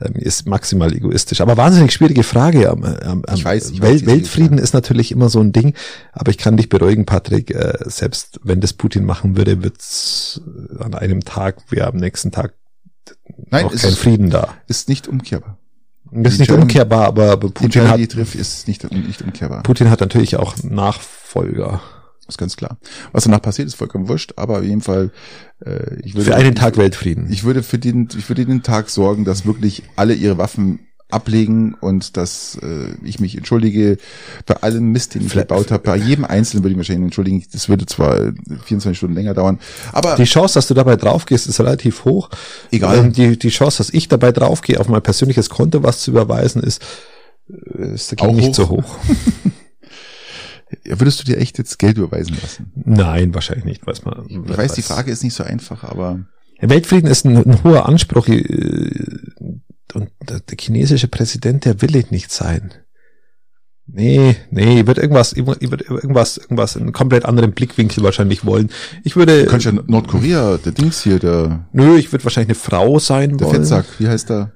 Ähm, 0.01 0.15
ist 0.15 0.47
maximal 0.47 0.93
egoistisch. 0.93 1.41
Aber 1.41 1.57
wahnsinnig 1.57 1.93
schwierige 1.93 2.23
Frage. 2.23 2.69
Am, 2.69 2.83
am, 2.83 3.23
am 3.25 3.35
Ich 3.35 3.45
weiß, 3.45 3.71
ich 3.71 3.81
Welt, 3.81 4.05
Weltfrieden 4.05 4.57
ist 4.57 4.73
natürlich 4.73 5.11
immer 5.11 5.29
so 5.29 5.39
ein 5.39 5.51
Ding, 5.51 5.73
aber 6.11 6.31
ich 6.31 6.37
kann 6.37 6.57
dich 6.57 6.69
beruhigen, 6.69 7.05
Patrick, 7.05 7.51
äh, 7.51 7.77
selbst 7.85 8.39
wenn 8.43 8.59
das 8.59 8.73
Putin 8.73 9.05
machen 9.05 9.37
würde, 9.37 9.63
wird's 9.63 10.41
an 10.79 10.93
einem 10.95 11.21
Tag, 11.21 11.71
wäre 11.71 11.87
am 11.87 11.97
nächsten 11.97 12.31
Tag 12.31 12.53
Nein, 13.49 13.65
auch 13.65 13.75
kein 13.75 13.91
Frieden 13.91 14.29
da. 14.29 14.53
ist 14.67 14.89
nicht 14.89 15.07
umkehrbar. 15.07 15.57
Das 16.15 16.33
ist 16.33 16.39
nicht 16.39 16.51
umkehrbar, 16.51 17.05
aber, 17.07 17.37
Putin 17.37 17.87
hat, 17.87 18.09
trifft, 18.09 18.35
ist 18.35 18.67
nicht, 18.67 18.89
nicht 18.91 19.21
umkehrbar. 19.21 19.63
Putin 19.63 19.89
hat 19.89 20.01
natürlich 20.01 20.37
auch 20.37 20.55
Nachfolger. 20.63 21.81
ist 22.27 22.37
ganz 22.37 22.55
klar. 22.55 22.77
Was 23.11 23.23
danach 23.23 23.41
passiert, 23.41 23.67
ist 23.67 23.75
vollkommen 23.75 24.07
wurscht, 24.07 24.33
aber 24.35 24.59
auf 24.59 24.63
jeden 24.63 24.81
Fall, 24.81 25.11
äh, 25.65 25.95
ich 26.03 26.13
würde. 26.13 26.25
Für 26.25 26.35
einen 26.35 26.55
Tag 26.55 26.77
Weltfrieden. 26.77 27.31
Ich 27.31 27.43
würde 27.43 27.63
für 27.63 27.79
den, 27.79 28.09
ich 28.17 28.29
würde 28.29 28.45
den 28.45 28.63
Tag 28.63 28.89
sorgen, 28.89 29.25
dass 29.25 29.45
wirklich 29.45 29.83
alle 29.95 30.13
ihre 30.13 30.37
Waffen 30.37 30.79
ablegen 31.09 31.75
und 31.75 32.17
dass 32.17 32.57
äh, 32.61 32.93
ich 33.03 33.19
mich 33.19 33.37
entschuldige 33.37 33.97
bei 34.45 34.55
allem 34.57 34.91
Mist, 34.91 35.15
den 35.15 35.25
ich 35.25 35.33
gebaut 35.33 35.71
habe. 35.71 35.83
Bei 35.83 35.95
jedem 35.95 36.25
Einzelnen 36.25 36.63
würde 36.63 36.71
ich 36.71 36.77
mich 36.77 36.87
wahrscheinlich 36.87 37.07
entschuldigen. 37.07 37.45
Das 37.51 37.69
würde 37.69 37.85
zwar 37.85 38.33
24 38.65 38.97
Stunden 38.97 39.15
länger 39.15 39.33
dauern, 39.33 39.59
aber 39.91 40.15
die 40.15 40.23
Chance, 40.23 40.55
dass 40.55 40.67
du 40.67 40.73
dabei 40.73 40.95
draufgehst, 40.95 41.47
ist 41.47 41.59
relativ 41.59 42.05
hoch. 42.05 42.29
Egal. 42.71 42.97
Ähm, 42.97 43.13
die, 43.13 43.37
die 43.37 43.49
Chance, 43.49 43.77
dass 43.77 43.89
ich 43.91 44.07
dabei 44.07 44.31
draufgehe, 44.31 44.79
auf 44.79 44.87
mein 44.87 45.01
persönliches 45.01 45.49
Konto 45.49 45.83
was 45.83 46.01
zu 46.01 46.11
überweisen, 46.11 46.63
ist, 46.63 46.81
äh, 47.49 47.93
ist 47.93 48.19
Auch 48.21 48.33
nicht 48.33 48.49
hoch. 48.49 48.55
so 48.55 48.69
hoch. 48.69 48.97
würdest 50.85 51.19
du 51.21 51.25
dir 51.25 51.37
echt 51.37 51.57
jetzt 51.57 51.79
Geld 51.79 51.97
überweisen 51.97 52.37
lassen? 52.41 52.71
Nein, 52.75 53.33
wahrscheinlich 53.33 53.65
nicht, 53.65 53.85
weiß 53.85 54.05
man. 54.05 54.25
Ich 54.27 54.57
weiß, 54.57 54.73
die 54.73 54.81
Frage 54.81 55.11
ist 55.11 55.23
nicht 55.23 55.35
so 55.35 55.43
einfach, 55.43 55.83
aber 55.83 56.25
Weltfrieden 56.69 57.09
ist 57.09 57.25
ein, 57.25 57.37
ein 57.37 57.63
hoher 57.63 57.87
Anspruch 57.87 58.27
äh, 58.27 58.91
der, 60.33 60.39
der 60.39 60.57
chinesische 60.59 61.07
Präsident, 61.07 61.65
der 61.65 61.81
will 61.81 61.95
es 61.95 62.11
nicht 62.11 62.31
sein. 62.31 62.73
Nee, 63.85 64.37
nee, 64.49 64.79
ich 64.79 64.87
würde 64.87 65.01
irgendwas, 65.01 65.33
ich 65.33 65.45
würde 65.45 65.83
irgendwas, 65.83 66.37
irgendwas, 66.37 66.77
einen 66.77 66.93
komplett 66.93 67.25
anderen 67.25 67.51
Blickwinkel 67.51 68.01
wahrscheinlich 68.03 68.45
wollen. 68.45 68.69
Ich 69.03 69.17
würde, 69.17 69.43
du 69.43 69.49
kannst 69.49 69.65
ja 69.65 69.73
Nordkorea, 69.73 70.57
der 70.57 70.71
Dings 70.71 71.03
hier, 71.03 71.19
der, 71.19 71.67
nö, 71.73 71.97
ich 71.97 72.11
würde 72.11 72.23
wahrscheinlich 72.23 72.49
eine 72.49 72.55
Frau 72.55 72.97
sein 72.99 73.37
der 73.37 73.47
wollen. 73.47 73.57
Fettsack, 73.57 73.85
wie 73.99 74.07
heißt 74.07 74.29
der? 74.29 74.53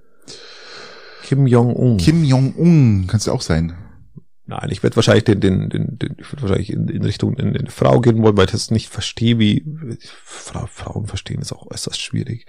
Kim 1.24 1.46
Jong-un. 1.46 1.98
Kim 1.98 2.24
Jong-un, 2.24 3.06
kannst 3.08 3.28
du 3.28 3.32
auch 3.34 3.42
sein. 3.42 3.74
Nein, 4.46 4.70
ich 4.72 4.82
werde 4.82 4.96
wahrscheinlich 4.96 5.26
den, 5.26 5.42
den, 5.42 5.70
den, 5.70 6.00
den 6.00 6.16
ich 6.18 6.32
werde 6.32 6.44
wahrscheinlich 6.44 6.72
in, 6.72 6.88
in 6.88 7.04
Richtung 7.04 7.36
in, 7.36 7.54
in 7.54 7.68
Frau 7.68 8.00
gehen 8.00 8.24
wollen, 8.24 8.38
weil 8.38 8.46
ich 8.46 8.52
das 8.52 8.72
nicht 8.72 8.88
verstehe, 8.88 9.38
wie 9.40 9.66
Fra 10.24 10.68
Frauen 10.68 11.06
verstehen 11.06 11.42
ist 11.42 11.52
auch 11.52 11.70
äußerst 11.70 12.02
schwierig. 12.02 12.46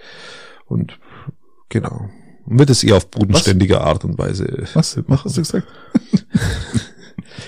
Und 0.65 0.97
genau. 1.67 2.09
Und 2.45 2.59
wird 2.59 2.69
es 2.69 2.83
eher 2.83 2.97
auf 2.97 3.09
bodenständige 3.09 3.81
Art 3.81 4.03
und 4.05 4.17
Weise. 4.17 4.67
Was? 4.73 4.97
Was 5.07 5.25
hast 5.25 5.37
du 5.37 5.41
gesagt? 5.41 5.67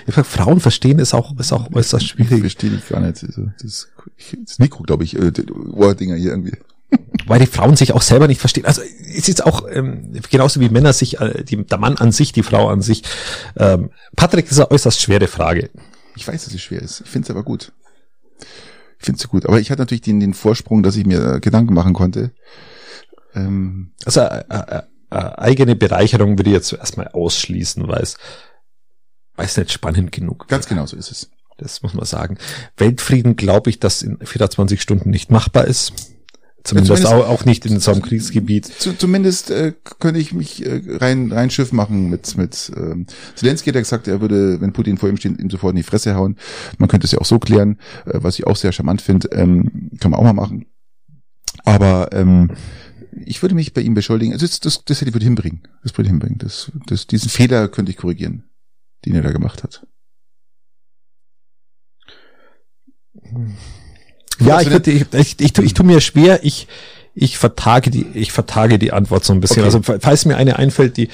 Ich 0.08 0.16
sag, 0.16 0.26
Frauen 0.26 0.60
verstehen 0.60 1.00
ist 1.00 1.14
auch, 1.14 1.38
ist 1.38 1.52
auch 1.52 1.72
äußerst 1.74 2.04
Ich 2.04 2.10
schwierig. 2.12 2.40
verstehe 2.40 2.70
dich 2.70 2.88
gar 2.88 3.00
nicht. 3.02 3.24
Das, 3.62 3.88
das 4.46 4.60
Mikro, 4.60 4.84
glaube 4.84 5.04
ich, 5.04 5.16
äh, 5.18 5.32
Ohrdinger 5.74 6.16
hier 6.16 6.32
irgendwie. 6.32 6.58
Weil 7.28 7.40
die 7.40 7.46
Frauen 7.46 7.76
sich 7.76 7.94
auch 7.94 8.02
selber 8.02 8.28
nicht 8.28 8.40
verstehen. 8.40 8.66
Also 8.66 8.82
es 8.82 9.30
ist 9.30 9.46
auch 9.46 9.68
ähm, 9.70 10.12
genauso 10.30 10.60
wie 10.60 10.70
Männer 10.70 10.94
sich, 10.94 11.20
äh, 11.20 11.44
die, 11.44 11.66
der 11.66 11.78
Mann 11.78 11.98
an 11.98 12.12
sich, 12.12 12.32
die 12.32 12.44
Frau 12.44 12.70
an 12.70 12.82
sich. 12.82 13.04
Ähm, 13.58 13.92
Patrick, 14.16 14.46
das 14.46 14.54
ist 14.54 14.60
eine 14.60 14.72
äußerst 14.72 15.02
schwere 15.02 15.28
Frage. 15.28 15.70
Ich 16.16 16.28
weiß, 16.28 16.46
dass 16.46 16.54
es 16.54 16.62
schwer 16.62 16.82
ist. 16.82 17.02
Ich 17.02 17.10
finde 17.10 17.26
es 17.28 17.32
aber 17.32 17.44
gut. 17.44 17.72
Ich 19.00 19.06
finde 19.06 19.20
es 19.20 19.28
gut. 19.28 19.46
Aber 19.46 19.60
ich 19.60 19.72
hatte 19.72 19.82
natürlich 19.82 20.02
den, 20.02 20.20
den 20.20 20.34
Vorsprung, 20.34 20.84
dass 20.84 20.96
ich 20.96 21.06
mir 21.06 21.36
äh, 21.36 21.40
Gedanken 21.40 21.74
machen 21.74 21.94
konnte. 21.94 22.32
Ähm, 23.36 23.92
Also 24.06 24.22
äh, 24.22 24.44
äh, 24.50 24.82
äh, 25.12 25.16
eigene 25.16 25.76
Bereicherung 25.76 26.38
würde 26.38 26.50
ich 26.50 26.56
jetzt 26.56 26.74
erstmal 26.74 27.08
ausschließen, 27.10 27.88
weil 27.88 28.02
es 28.02 28.18
weil 29.36 29.46
es 29.46 29.58
nicht 29.58 29.72
spannend 29.72 30.12
genug. 30.12 30.48
ganz 30.48 30.68
genau 30.68 30.86
so 30.86 30.96
ist 30.98 31.12
es. 31.12 31.30
Das 31.58 31.84
muss 31.84 31.94
man 31.94 32.06
sagen. 32.06 32.38
Weltfrieden 32.78 33.36
glaube 33.36 33.70
ich, 33.70 33.80
dass 33.80 34.02
in 34.02 34.18
24 34.24 34.82
Stunden 34.82 35.10
nicht 35.10 35.30
machbar 35.32 35.66
ist. 35.66 35.94
Zumindest, 36.64 37.02
zumindest- 37.02 37.28
auch, 37.28 37.46
nicht 37.46 37.66
in 37.66 37.80
so 37.80 37.92
einem 37.92 38.04
Kriegsgebiet. 38.04 38.68
Zu, 38.68 38.94
zumindest 38.96 39.50
äh, 39.50 39.74
könnte 40.00 40.20
ich 40.20 40.32
mich 40.32 40.64
äh, 40.64 40.80
rein 40.98 41.32
rein 41.32 41.50
Schiff 41.50 41.72
machen 41.72 42.10
mit 42.12 42.38
mit 42.38 42.72
ähm, 42.76 43.08
Zelensky 43.36 43.70
hat 43.72 43.76
ja 43.76 43.82
gesagt, 43.82 44.08
er 44.08 44.22
würde, 44.22 44.62
wenn 44.62 44.72
Putin 44.74 44.98
vor 44.98 45.10
ihm 45.10 45.18
steht, 45.18 45.40
ihm 45.40 45.50
sofort 45.50 45.72
in 45.72 45.78
die 45.78 45.84
Fresse 45.84 46.14
hauen. 46.16 46.38
Man 46.78 46.88
könnte 46.88 47.06
es 47.06 47.12
ja 47.14 47.20
auch 47.20 47.26
so 47.26 47.40
klären, 47.40 47.80
äh, 48.06 48.20
was 48.22 48.38
ich 48.38 48.46
auch 48.46 48.56
sehr 48.56 48.72
charmant 48.72 49.02
finde. 49.02 49.30
Ähm, 49.32 49.90
kann 50.00 50.12
man 50.12 50.20
auch 50.20 50.24
mal 50.24 50.34
machen. 50.34 50.68
Aber 51.66 52.10
ähm, 52.14 52.52
ich 53.26 53.42
würde 53.42 53.56
mich 53.56 53.74
bei 53.74 53.82
ihm 53.82 53.94
beschuldigen. 53.94 54.34
Also 54.34 54.46
das, 54.46 54.60
das, 54.60 54.84
das 54.86 55.02
hätte 55.02 55.10
ich 55.10 55.16
würde 55.16 55.26
hinbringen. 55.26 55.68
Das 55.84 55.94
würde 55.94 56.04
ich 56.08 56.12
hinbringen. 56.12 56.38
Das, 56.40 56.72
das, 56.88 57.08
diesen 57.08 57.30
Fehler 57.30 57.68
könnte 57.68 57.92
ich 57.92 57.98
korrigieren, 57.98 58.44
den 59.06 59.16
er 59.16 59.22
da 59.22 59.32
gemacht 59.32 59.64
hat. 59.64 59.86
Ja, 64.40 64.56
Was 64.56 64.64
ich, 64.64 64.72
würde, 64.72 64.92
ich, 64.92 65.06
ich, 65.14 65.40
ich, 65.40 65.54
tu- 65.54 65.62
ich 65.62 65.74
tue 65.74 65.86
mir 65.86 66.02
schwer, 66.02 66.44
ich, 66.44 66.68
ich 67.14 67.38
vertage 67.38 67.92
die, 67.92 68.06
ich 68.14 68.32
vertage 68.32 68.80
die 68.80 68.94
Antwort 68.94 69.24
so 69.24 69.34
ein 69.34 69.40
bisschen. 69.42 69.58
Okay. 69.60 69.66
Also 69.66 69.82
fa- 69.84 69.98
falls 70.00 70.26
mir 70.26 70.38
eine 70.38 70.58
einfällt, 70.58 70.98
die, 70.98 71.10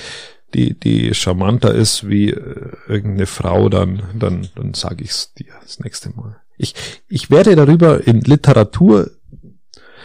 die, 0.54 0.80
die 0.80 1.14
charmanter 1.14 1.74
ist 1.74 2.08
wie 2.08 2.30
äh, 2.30 2.72
irgendeine 2.88 3.26
Frau, 3.26 3.68
dann, 3.70 4.04
dann, 4.18 4.48
dann 4.56 4.74
sage 4.74 5.04
ich 5.04 5.10
es 5.10 5.34
dir 5.34 5.54
das 5.62 5.80
nächste 5.80 6.10
Mal. 6.12 6.38
Ich, 6.58 6.74
ich 7.10 7.30
werde 7.30 7.56
darüber 7.56 8.06
in 8.08 8.22
Literatur 8.22 9.12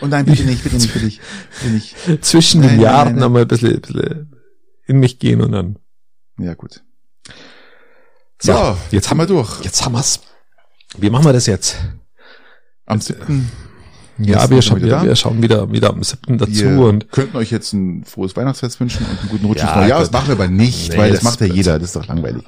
Und 0.03 0.11
nein, 0.11 0.25
bitte 0.25 0.43
nicht, 0.43 0.65
bitte 0.65 0.77
nicht, 0.77 0.93
bitte 0.93 1.05
nicht. 1.05 1.21
Bitte 1.61 1.73
nicht. 1.73 2.25
zwischen 2.25 2.61
Nein, 2.61 2.71
den 2.71 2.77
nein, 2.79 2.85
Jahren 2.85 3.15
nein, 3.15 3.25
einmal 3.25 3.43
ein 3.43 3.49
bisschen, 3.49 3.81
bisschen 3.81 4.37
in 4.87 4.99
mich 4.99 5.21
gehen 5.21 5.41
und 5.41 5.53
dann. 5.53 5.79
Ja, 6.39 6.55
gut. 6.55 6.83
So, 8.41 8.51
ja, 8.51 8.77
jetzt 8.91 9.11
haben 9.11 9.19
wir 9.19 9.27
durch. 9.27 9.63
Jetzt 9.63 9.85
haben 9.85 9.93
wir's. 9.93 10.21
Wie 10.99 11.09
machen 11.09 11.25
wir 11.25 11.33
das 11.33 11.47
jetzt? 11.47 11.77
Am 12.85 13.01
7. 13.01 13.49
Ja, 14.19 14.51
wir 14.51 14.61
schauen, 14.61 14.83
wieder 14.83 15.03
wir 15.05 15.17
schauen 15.17 15.41
wieder, 15.41 15.71
wieder 15.73 15.91
am 15.91 16.03
7. 16.03 16.37
dazu 16.37 16.53
Wir 16.53 16.79
und 16.81 17.11
könnten 17.11 17.37
euch 17.37 17.51
jetzt 17.51 17.73
ein 17.73 18.05
frohes 18.05 18.37
Weihnachtsfest 18.37 18.79
wünschen 18.81 19.07
und 19.07 19.19
einen 19.21 19.29
guten 19.31 19.47
Rutsch 19.47 19.61
ins 19.61 19.71
Ja, 19.71 19.77
neue 19.77 19.89
Jahr. 19.89 20.01
Das 20.01 20.11
machen 20.11 20.29
wir 20.29 20.35
aber 20.35 20.49
nicht, 20.49 20.91
Nee, 20.91 20.99
weil 20.99 21.11
das, 21.11 21.21
das 21.21 21.25
macht 21.25 21.41
ja 21.41 21.47
jeder. 21.47 21.79
Das 21.79 21.89
ist 21.89 21.97
doch 21.97 22.07
langweilig. 22.07 22.43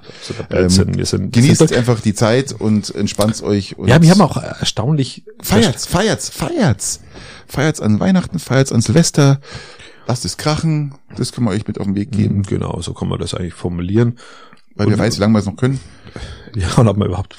Blödsinn. 0.48 0.96
wir 0.96 1.06
sind, 1.06 1.32
Genießt 1.32 1.58
sind, 1.58 1.72
einfach 1.72 2.00
die 2.00 2.14
Zeit 2.14 2.52
und 2.52 2.94
entspannt 2.94 3.42
euch. 3.42 3.78
Und 3.78 3.88
ja, 3.88 4.02
wir 4.02 4.10
haben 4.10 4.20
auch 4.20 4.36
erstaunlich 4.36 5.24
feiert's, 5.40 5.86
feiert's, 5.86 6.28
feiert's. 6.28 7.00
Feiert's 7.46 7.80
an 7.80 8.00
Weihnachten, 8.00 8.38
feiert's 8.38 8.72
an 8.72 8.80
Silvester. 8.80 9.40
Lasst 10.06 10.24
es 10.24 10.36
krachen. 10.36 10.94
Das 11.16 11.32
können 11.32 11.46
wir 11.46 11.52
euch 11.52 11.66
mit 11.66 11.78
auf 11.78 11.86
den 11.86 11.94
Weg 11.94 12.12
geben, 12.12 12.42
Genau, 12.42 12.80
so 12.82 12.92
kann 12.94 13.08
man 13.08 13.18
das 13.18 13.34
eigentlich 13.34 13.54
formulieren. 13.54 14.18
weil 14.74 14.88
wer 14.88 14.98
weiß, 14.98 15.16
wie 15.16 15.20
lange 15.20 15.34
wir 15.34 15.38
es 15.38 15.46
noch 15.46 15.56
können. 15.56 15.80
Ja, 16.60 16.72
und 16.76 16.86
ob 16.88 16.96
man 16.96 17.08
überhaupt, 17.08 17.36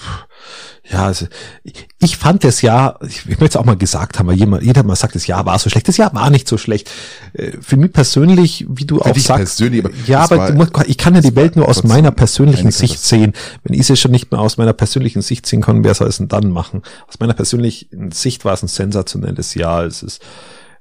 ja, 0.92 1.06
also, 1.06 1.26
ich, 1.64 1.88
ich 2.00 2.18
fand 2.18 2.44
das 2.44 2.62
Jahr, 2.62 3.00
ich, 3.02 3.20
ich 3.20 3.40
möchte 3.40 3.46
es 3.46 3.56
auch 3.56 3.64
mal 3.66 3.78
gesagt 3.78 4.20
haben, 4.20 4.28
weil 4.28 4.36
jeder, 4.38 4.62
jeder 4.62 4.84
mal 4.84 4.96
sagt, 4.96 5.16
das 5.16 5.26
Jahr 5.26 5.46
war 5.46 5.58
so 5.58 5.70
schlecht. 5.70 5.88
Das 5.88 5.98
Jahr 5.98 6.14
war 6.14 6.30
nicht 6.30 6.48
so 6.48 6.58
schlecht. 6.58 6.92
Äh, 7.34 7.54
Für 7.62 7.78
mich 7.78 7.94
persönlich, 7.94 8.66
wie 8.70 8.86
du 8.86 9.02
auch 9.02 9.12
dich 9.12 9.24
sagst, 9.24 9.62
aber 9.62 9.90
ja, 10.06 10.26
es 10.26 10.32
aber 10.32 10.38
war- 10.38 10.54
musst, 10.54 10.72
ich 10.88 10.98
kann 10.98 11.16
ja 11.16 11.22
die 11.22 11.36
Welt 11.36 11.56
nur 11.56 11.68
aus 11.68 11.84
meiner 11.84 12.12
persönlichen 12.12 12.72
Sicht 12.72 13.00
sehen. 13.00 13.34
Wenn 13.64 13.74
ich 13.80 13.88
sie 13.88 13.96
schon 13.96 14.12
nicht 14.12 14.32
mehr 14.32 14.42
aus 14.42 14.58
meiner 14.58 14.74
persönlichen 14.74 15.22
Sicht 15.22 15.46
sehen 15.46 15.62
kann, 15.62 15.84
wer 15.84 15.94
soll 15.96 16.08
es 16.10 16.18
denn 16.18 16.28
dann 16.28 16.50
machen? 16.52 16.82
Aus 17.08 17.20
meiner 17.20 17.34
persönlichen 17.34 18.12
Sicht 18.12 18.44
war 18.46 18.54
es 18.54 18.62
ein 18.64 18.68
sensationelles 18.68 19.54
Jahr. 19.56 19.86
Es 19.86 20.04
ist 20.04 20.22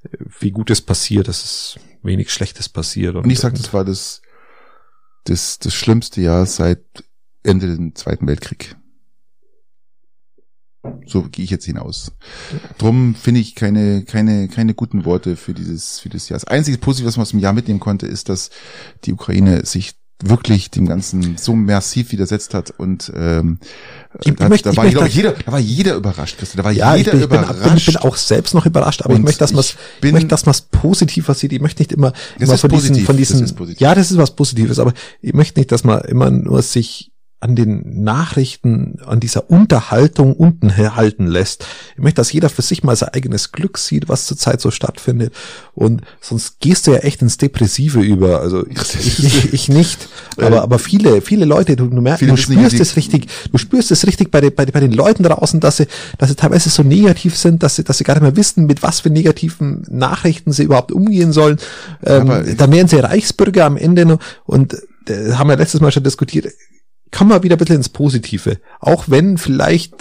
äh, 0.03 0.09
wie 0.41 0.51
Gutes 0.51 0.81
passiert, 0.83 1.29
es 1.29 1.45
ist 1.45 1.79
wenig 2.03 2.33
Schlechtes 2.33 2.69
passiert. 2.69 3.15
Und 3.15 3.31
ich 3.31 3.39
sag, 3.39 3.55
das 3.55 3.73
war 3.73 3.85
das, 3.85 4.21
das, 5.25 5.59
das 5.61 5.73
schlimmste 5.73 6.21
Jahr 6.21 6.45
seit 6.47 6.81
Ende 7.45 7.77
des 7.77 7.95
Zweiten 7.95 8.27
Weltkrieg. 8.27 8.77
So 11.07 11.23
gehe 11.23 11.45
ich 11.45 11.51
jetzt 11.51 11.65
hinaus. 11.65 12.13
Drum 12.77 13.15
finde 13.15 13.41
ich 13.41 13.55
keine, 13.55 14.03
keine, 14.05 14.49
keine 14.49 14.75
guten 14.75 15.07
Worte 15.07 15.37
für 15.37 15.55
dieses, 15.55 15.99
für 16.01 16.11
dieses 16.11 16.29
Jahr. 16.29 16.39
Das 16.39 16.47
einzige 16.47 16.77
Positive, 16.77 17.09
was 17.09 17.17
man 17.17 17.23
aus 17.23 17.31
dem 17.31 17.39
Jahr 17.39 17.55
mitnehmen 17.55 17.81
konnte, 17.81 18.07
ist, 18.07 18.29
dass 18.29 18.51
die 19.05 19.13
Ukraine 19.15 19.65
sich 19.65 19.95
wirklich 20.23 20.71
dem 20.71 20.87
Ganzen 20.87 21.37
so 21.39 21.57
massiv 21.57 22.13
widersetzt 22.13 22.55
hat 22.55 22.71
und 22.71 23.11
ähm, 23.15 23.59
Ich 24.23 24.33
da, 24.35 24.49
möchte- 24.49 24.71
da 24.73 24.85
ich 24.85 24.95
war 24.97 25.07
ich, 25.07 25.15
jeder, 25.15 25.33
da 25.33 25.53
war 25.53 25.59
jeder 25.59 25.97
überrascht, 25.97 26.39
Christian. 26.39 26.59
Da 26.59 26.65
war 26.65 26.73
ja, 26.73 26.93
ich 26.95 26.99
jeder 27.07 27.15
ich 27.15 27.21
bin, 27.29 27.39
überrascht. 27.41 27.63
bin, 27.87 27.95
bin 27.95 27.97
auch 27.97 28.17
selbst 28.17 28.55
noch 28.55 28.65
überrascht, 28.67 29.03
aber 29.03 29.15
ich 29.15 29.19
Und 29.19 29.25
möchte, 29.25 29.41
dass 29.41 29.53
man 29.53 29.61
es, 29.61 29.71
ich 30.01 30.05
ich 30.05 30.13
möchte, 30.13 30.29
dass 30.29 30.45
man 30.47 30.53
es 30.53 30.61
positiver 30.63 31.35
sieht. 31.35 31.53
Ich 31.53 31.61
möchte 31.61 31.83
nicht 31.83 31.93
immer, 31.93 32.13
immer 32.39 32.57
von 32.59 32.71
diesen, 32.71 32.89
positiv, 32.91 33.07
von 33.07 33.17
diesen, 33.17 33.43
ist 33.43 33.55
positiv. 33.55 33.81
ja, 33.81 33.95
das 33.95 34.11
ist 34.11 34.17
was 34.19 34.37
Positives, 34.37 34.79
aber 34.79 34.93
ich 35.21 35.33
möchte 35.33 35.59
nicht, 35.59 35.73
dass 35.73 35.83
man 35.83 36.01
immer 36.03 36.31
nur 36.31 36.63
sich 36.63 37.11
an 37.45 37.55
den 37.57 38.03
Nachrichten, 38.03 38.97
an 39.05 39.21
dieser 39.21 39.51
Unterhaltung 39.51 40.33
unten 40.33 40.75
halten 40.79 41.27
lässt. 41.27 41.67
Ich 41.95 42.03
möchte, 42.03 42.17
dass 42.17 42.33
jeder 42.33 42.49
für 42.49 42.63
sich 42.63 42.83
mal 42.83 42.97
sein 42.97 43.11
eigenes 43.11 43.53
Glück 43.53 43.77
sieht, 43.77 44.09
was 44.09 44.25
zurzeit 44.25 44.63
so 44.63 44.71
stattfindet. 44.71 45.35
Und 45.75 46.01
sonst 46.23 46.59
gehst 46.61 46.87
du 46.87 46.93
ja 46.93 46.99
echt 47.01 47.21
ins 47.21 47.37
Depressive 47.37 48.01
über. 48.01 48.41
Also 48.41 48.67
ich, 48.71 49.23
ich, 49.23 49.53
ich 49.53 49.69
nicht. 49.69 50.09
Aber, 50.39 50.63
aber 50.63 50.79
viele, 50.79 51.21
viele 51.21 51.45
Leute, 51.45 51.77
du, 51.77 51.87
du 51.89 52.01
merkst, 52.01 52.23
du 52.23 52.35
spürst 52.35 52.81
es 52.81 52.97
richtig, 52.97 53.27
du 53.53 53.59
spürst 53.59 53.91
es 53.91 54.07
richtig 54.07 54.31
bei, 54.31 54.41
den, 54.41 54.55
bei, 54.55 54.65
bei 54.65 54.81
den 54.81 54.93
Leuten 54.93 55.23
draußen, 55.23 55.61
dass 55.61 55.77
sie, 55.77 55.87
dass 56.17 56.31
sie 56.31 56.37
teilweise 56.37 56.71
so 56.71 56.83
negativ 56.83 57.37
sind, 57.37 57.63
dass 57.63 57.77
sie, 57.77 57.85
dass 57.85 57.99
sie 57.99 58.05
gar 58.05 58.15
nicht 58.15 58.23
mehr 58.23 58.37
wissen, 58.37 58.65
mit 58.65 58.83
was 58.83 59.01
für 59.01 59.11
negativen 59.11 59.85
Nachrichten 59.91 60.51
sie 60.51 60.63
überhaupt 60.63 60.93
umgehen 60.93 61.33
sollen. 61.33 61.59
Ähm, 62.07 62.57
dann 62.57 62.73
wären 62.73 62.89
sie 62.89 63.01
Reichsbürger 63.01 63.67
am 63.67 63.77
Ende 63.77 64.07
noch 64.07 64.19
und 64.47 64.79
äh, 65.09 65.33
haben 65.33 65.51
wir 65.51 65.59
letztes 65.59 65.83
Mal 65.83 65.93
schon 65.93 66.05
diskutiert. 66.05 66.47
Komm 67.17 67.29
mal 67.29 67.45
wieder 67.45 67.55
ein 67.55 67.59
bisschen 67.59 67.77
ins 67.77 67.91
Positive. 67.91 68.59
Auch 68.81 69.05
wenn 69.07 69.39
vielleicht, 69.39 69.95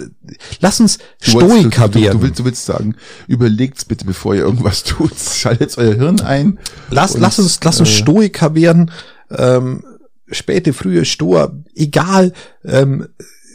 lass 0.62 0.80
uns 0.80 0.98
Du 1.24 1.30
Stoiker 1.30 1.88
du, 1.88 2.00
du, 2.00 2.06
werden. 2.06 2.18
du, 2.18 2.26
willst, 2.26 2.40
du 2.40 2.46
willst 2.46 2.66
sagen, 2.66 2.96
überlegt's 3.28 3.86
bitte, 3.86 4.04
bevor 4.04 4.34
ihr 4.34 4.42
irgendwas 4.42 4.84
tut. 4.84 5.14
Schaltet 5.20 5.78
euer 5.78 5.94
Hirn 5.94 6.22
ein. 6.22 6.58
Lass, 6.90 7.14
Und, 7.14 7.22
lass 7.22 7.38
uns, 7.38 7.60
lass 7.64 7.80
uns 7.80 7.90
äh, 7.90 7.94
Stoiker 7.94 8.56
werden, 8.56 8.90
ähm, 9.30 9.84
späte, 10.28 10.74
frühe 10.74 11.06
Stoa, 11.06 11.54
egal, 11.76 12.34
ähm, 12.66 13.08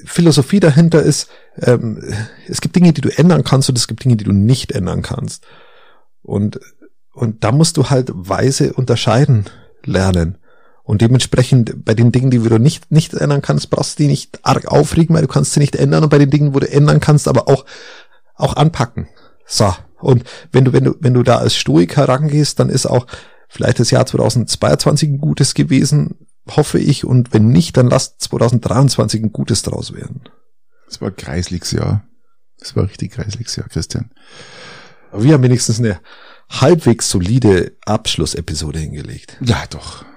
Philosophie 0.04 0.60
dahinter 0.60 1.02
ist, 1.02 1.28
ähm, 1.60 2.00
es 2.46 2.60
gibt 2.60 2.76
Dinge, 2.76 2.92
die 2.92 3.00
du 3.00 3.08
ändern 3.18 3.42
kannst 3.42 3.68
und 3.68 3.76
es 3.76 3.88
gibt 3.88 4.04
Dinge, 4.04 4.16
die 4.16 4.24
du 4.24 4.32
nicht 4.32 4.70
ändern 4.70 5.02
kannst. 5.02 5.44
Und, 6.22 6.60
und 7.12 7.42
da 7.42 7.50
musst 7.50 7.76
du 7.76 7.90
halt 7.90 8.12
weise 8.14 8.72
unterscheiden 8.72 9.46
lernen. 9.84 10.38
Und 10.88 11.02
dementsprechend 11.02 11.84
bei 11.84 11.92
den 11.92 12.12
Dingen, 12.12 12.30
die 12.30 12.38
du 12.38 12.56
nicht, 12.56 12.90
nicht 12.90 13.12
ändern 13.12 13.42
kannst, 13.42 13.68
brauchst 13.68 13.98
du 13.98 14.04
die 14.04 14.08
nicht 14.08 14.40
arg 14.42 14.68
aufregen, 14.68 15.14
weil 15.14 15.20
du 15.20 15.28
kannst 15.28 15.52
sie 15.52 15.60
nicht 15.60 15.76
ändern. 15.76 16.02
Und 16.02 16.08
bei 16.08 16.16
den 16.16 16.30
Dingen, 16.30 16.54
wo 16.54 16.60
du 16.60 16.72
ändern 16.72 16.98
kannst, 16.98 17.28
aber 17.28 17.46
auch, 17.46 17.66
auch 18.36 18.56
anpacken. 18.56 19.06
So. 19.44 19.74
Und 20.00 20.24
wenn 20.50 20.64
du, 20.64 20.72
wenn 20.72 20.84
du, 20.84 20.94
wenn 20.98 21.12
du 21.12 21.22
da 21.22 21.36
als 21.36 21.56
Stoiker 21.56 22.08
rangehst, 22.08 22.58
dann 22.58 22.70
ist 22.70 22.86
auch 22.86 23.06
vielleicht 23.50 23.80
das 23.80 23.90
Jahr 23.90 24.06
2022 24.06 25.10
ein 25.10 25.18
gutes 25.18 25.52
gewesen, 25.52 26.26
hoffe 26.48 26.78
ich. 26.78 27.04
Und 27.04 27.34
wenn 27.34 27.48
nicht, 27.48 27.76
dann 27.76 27.90
lass 27.90 28.16
2023 28.16 29.24
ein 29.24 29.32
gutes 29.32 29.60
draus 29.60 29.92
werden. 29.92 30.22
Das 30.86 31.02
war 31.02 31.10
kreisliches 31.10 31.72
Jahr. 31.72 32.08
Das 32.60 32.76
war 32.76 32.84
richtig 32.84 33.12
kreisliches 33.12 33.56
Jahr, 33.56 33.68
Christian. 33.68 34.10
Aber 35.12 35.22
wir 35.22 35.34
haben 35.34 35.42
wenigstens 35.42 35.80
eine 35.80 36.00
halbwegs 36.48 37.10
solide 37.10 37.76
Abschlussepisode 37.84 38.78
hingelegt. 38.78 39.36
Ja, 39.42 39.64
doch. 39.68 40.07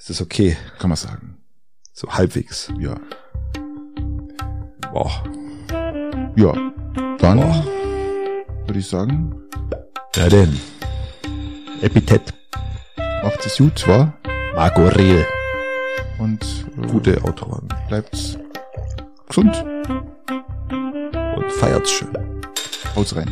Ist 0.00 0.08
das 0.08 0.22
okay? 0.22 0.56
Kann 0.78 0.88
man 0.88 0.96
sagen. 0.96 1.36
So 1.92 2.08
halbwegs. 2.08 2.72
Ja. 2.78 2.98
Boah. 4.90 5.22
Ja. 6.36 6.54
Dann 7.18 7.36
Boah. 7.36 7.64
würde 8.64 8.78
ich 8.78 8.88
sagen, 8.88 9.34
Na 10.16 10.28
denn. 10.30 10.58
Epithet. 11.82 12.32
macht 13.22 13.44
es 13.44 13.58
gut, 13.58 13.86
war? 13.86 14.14
Marco 14.54 14.86
Rehl. 14.86 15.26
Und 16.18 16.42
äh, 16.82 16.86
Gute 16.86 17.22
Autoren. 17.22 17.68
bleibt 17.88 18.38
gesund. 19.28 19.64
Und 21.36 21.52
feiert's 21.58 21.90
schön. 21.92 22.40
Haut's 22.96 23.14
rein. 23.14 23.30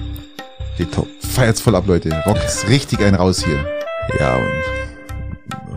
Die 0.76 0.84
Top. 0.84 1.08
Feiert's 1.22 1.62
voll 1.62 1.76
ab, 1.76 1.86
Leute. 1.86 2.10
Rockt's 2.26 2.68
richtig 2.68 3.00
einen 3.00 3.16
raus 3.16 3.42
hier. 3.42 3.64
Ja, 4.20 4.36
und 4.36 4.87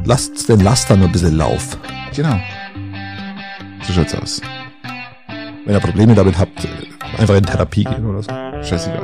lasst 0.05 0.49
den 0.49 0.59
Lastern 0.59 1.03
ein 1.03 1.11
bisschen 1.11 1.37
Lauf. 1.37 1.77
Genau. 2.15 2.39
So 3.83 3.93
schaut's 3.93 4.15
aus. 4.15 4.41
Wenn 5.65 5.75
ihr 5.75 5.79
Probleme 5.79 6.15
damit 6.15 6.37
habt, 6.37 6.67
einfach 7.17 7.35
in 7.35 7.45
Therapie 7.45 7.83
gehen 7.83 8.05
oder 8.05 8.23
so. 8.23 8.29
Scheißegal. 8.67 9.01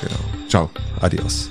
Genau. 0.00 0.48
Ciao. 0.48 0.70
Adios. 1.00 1.50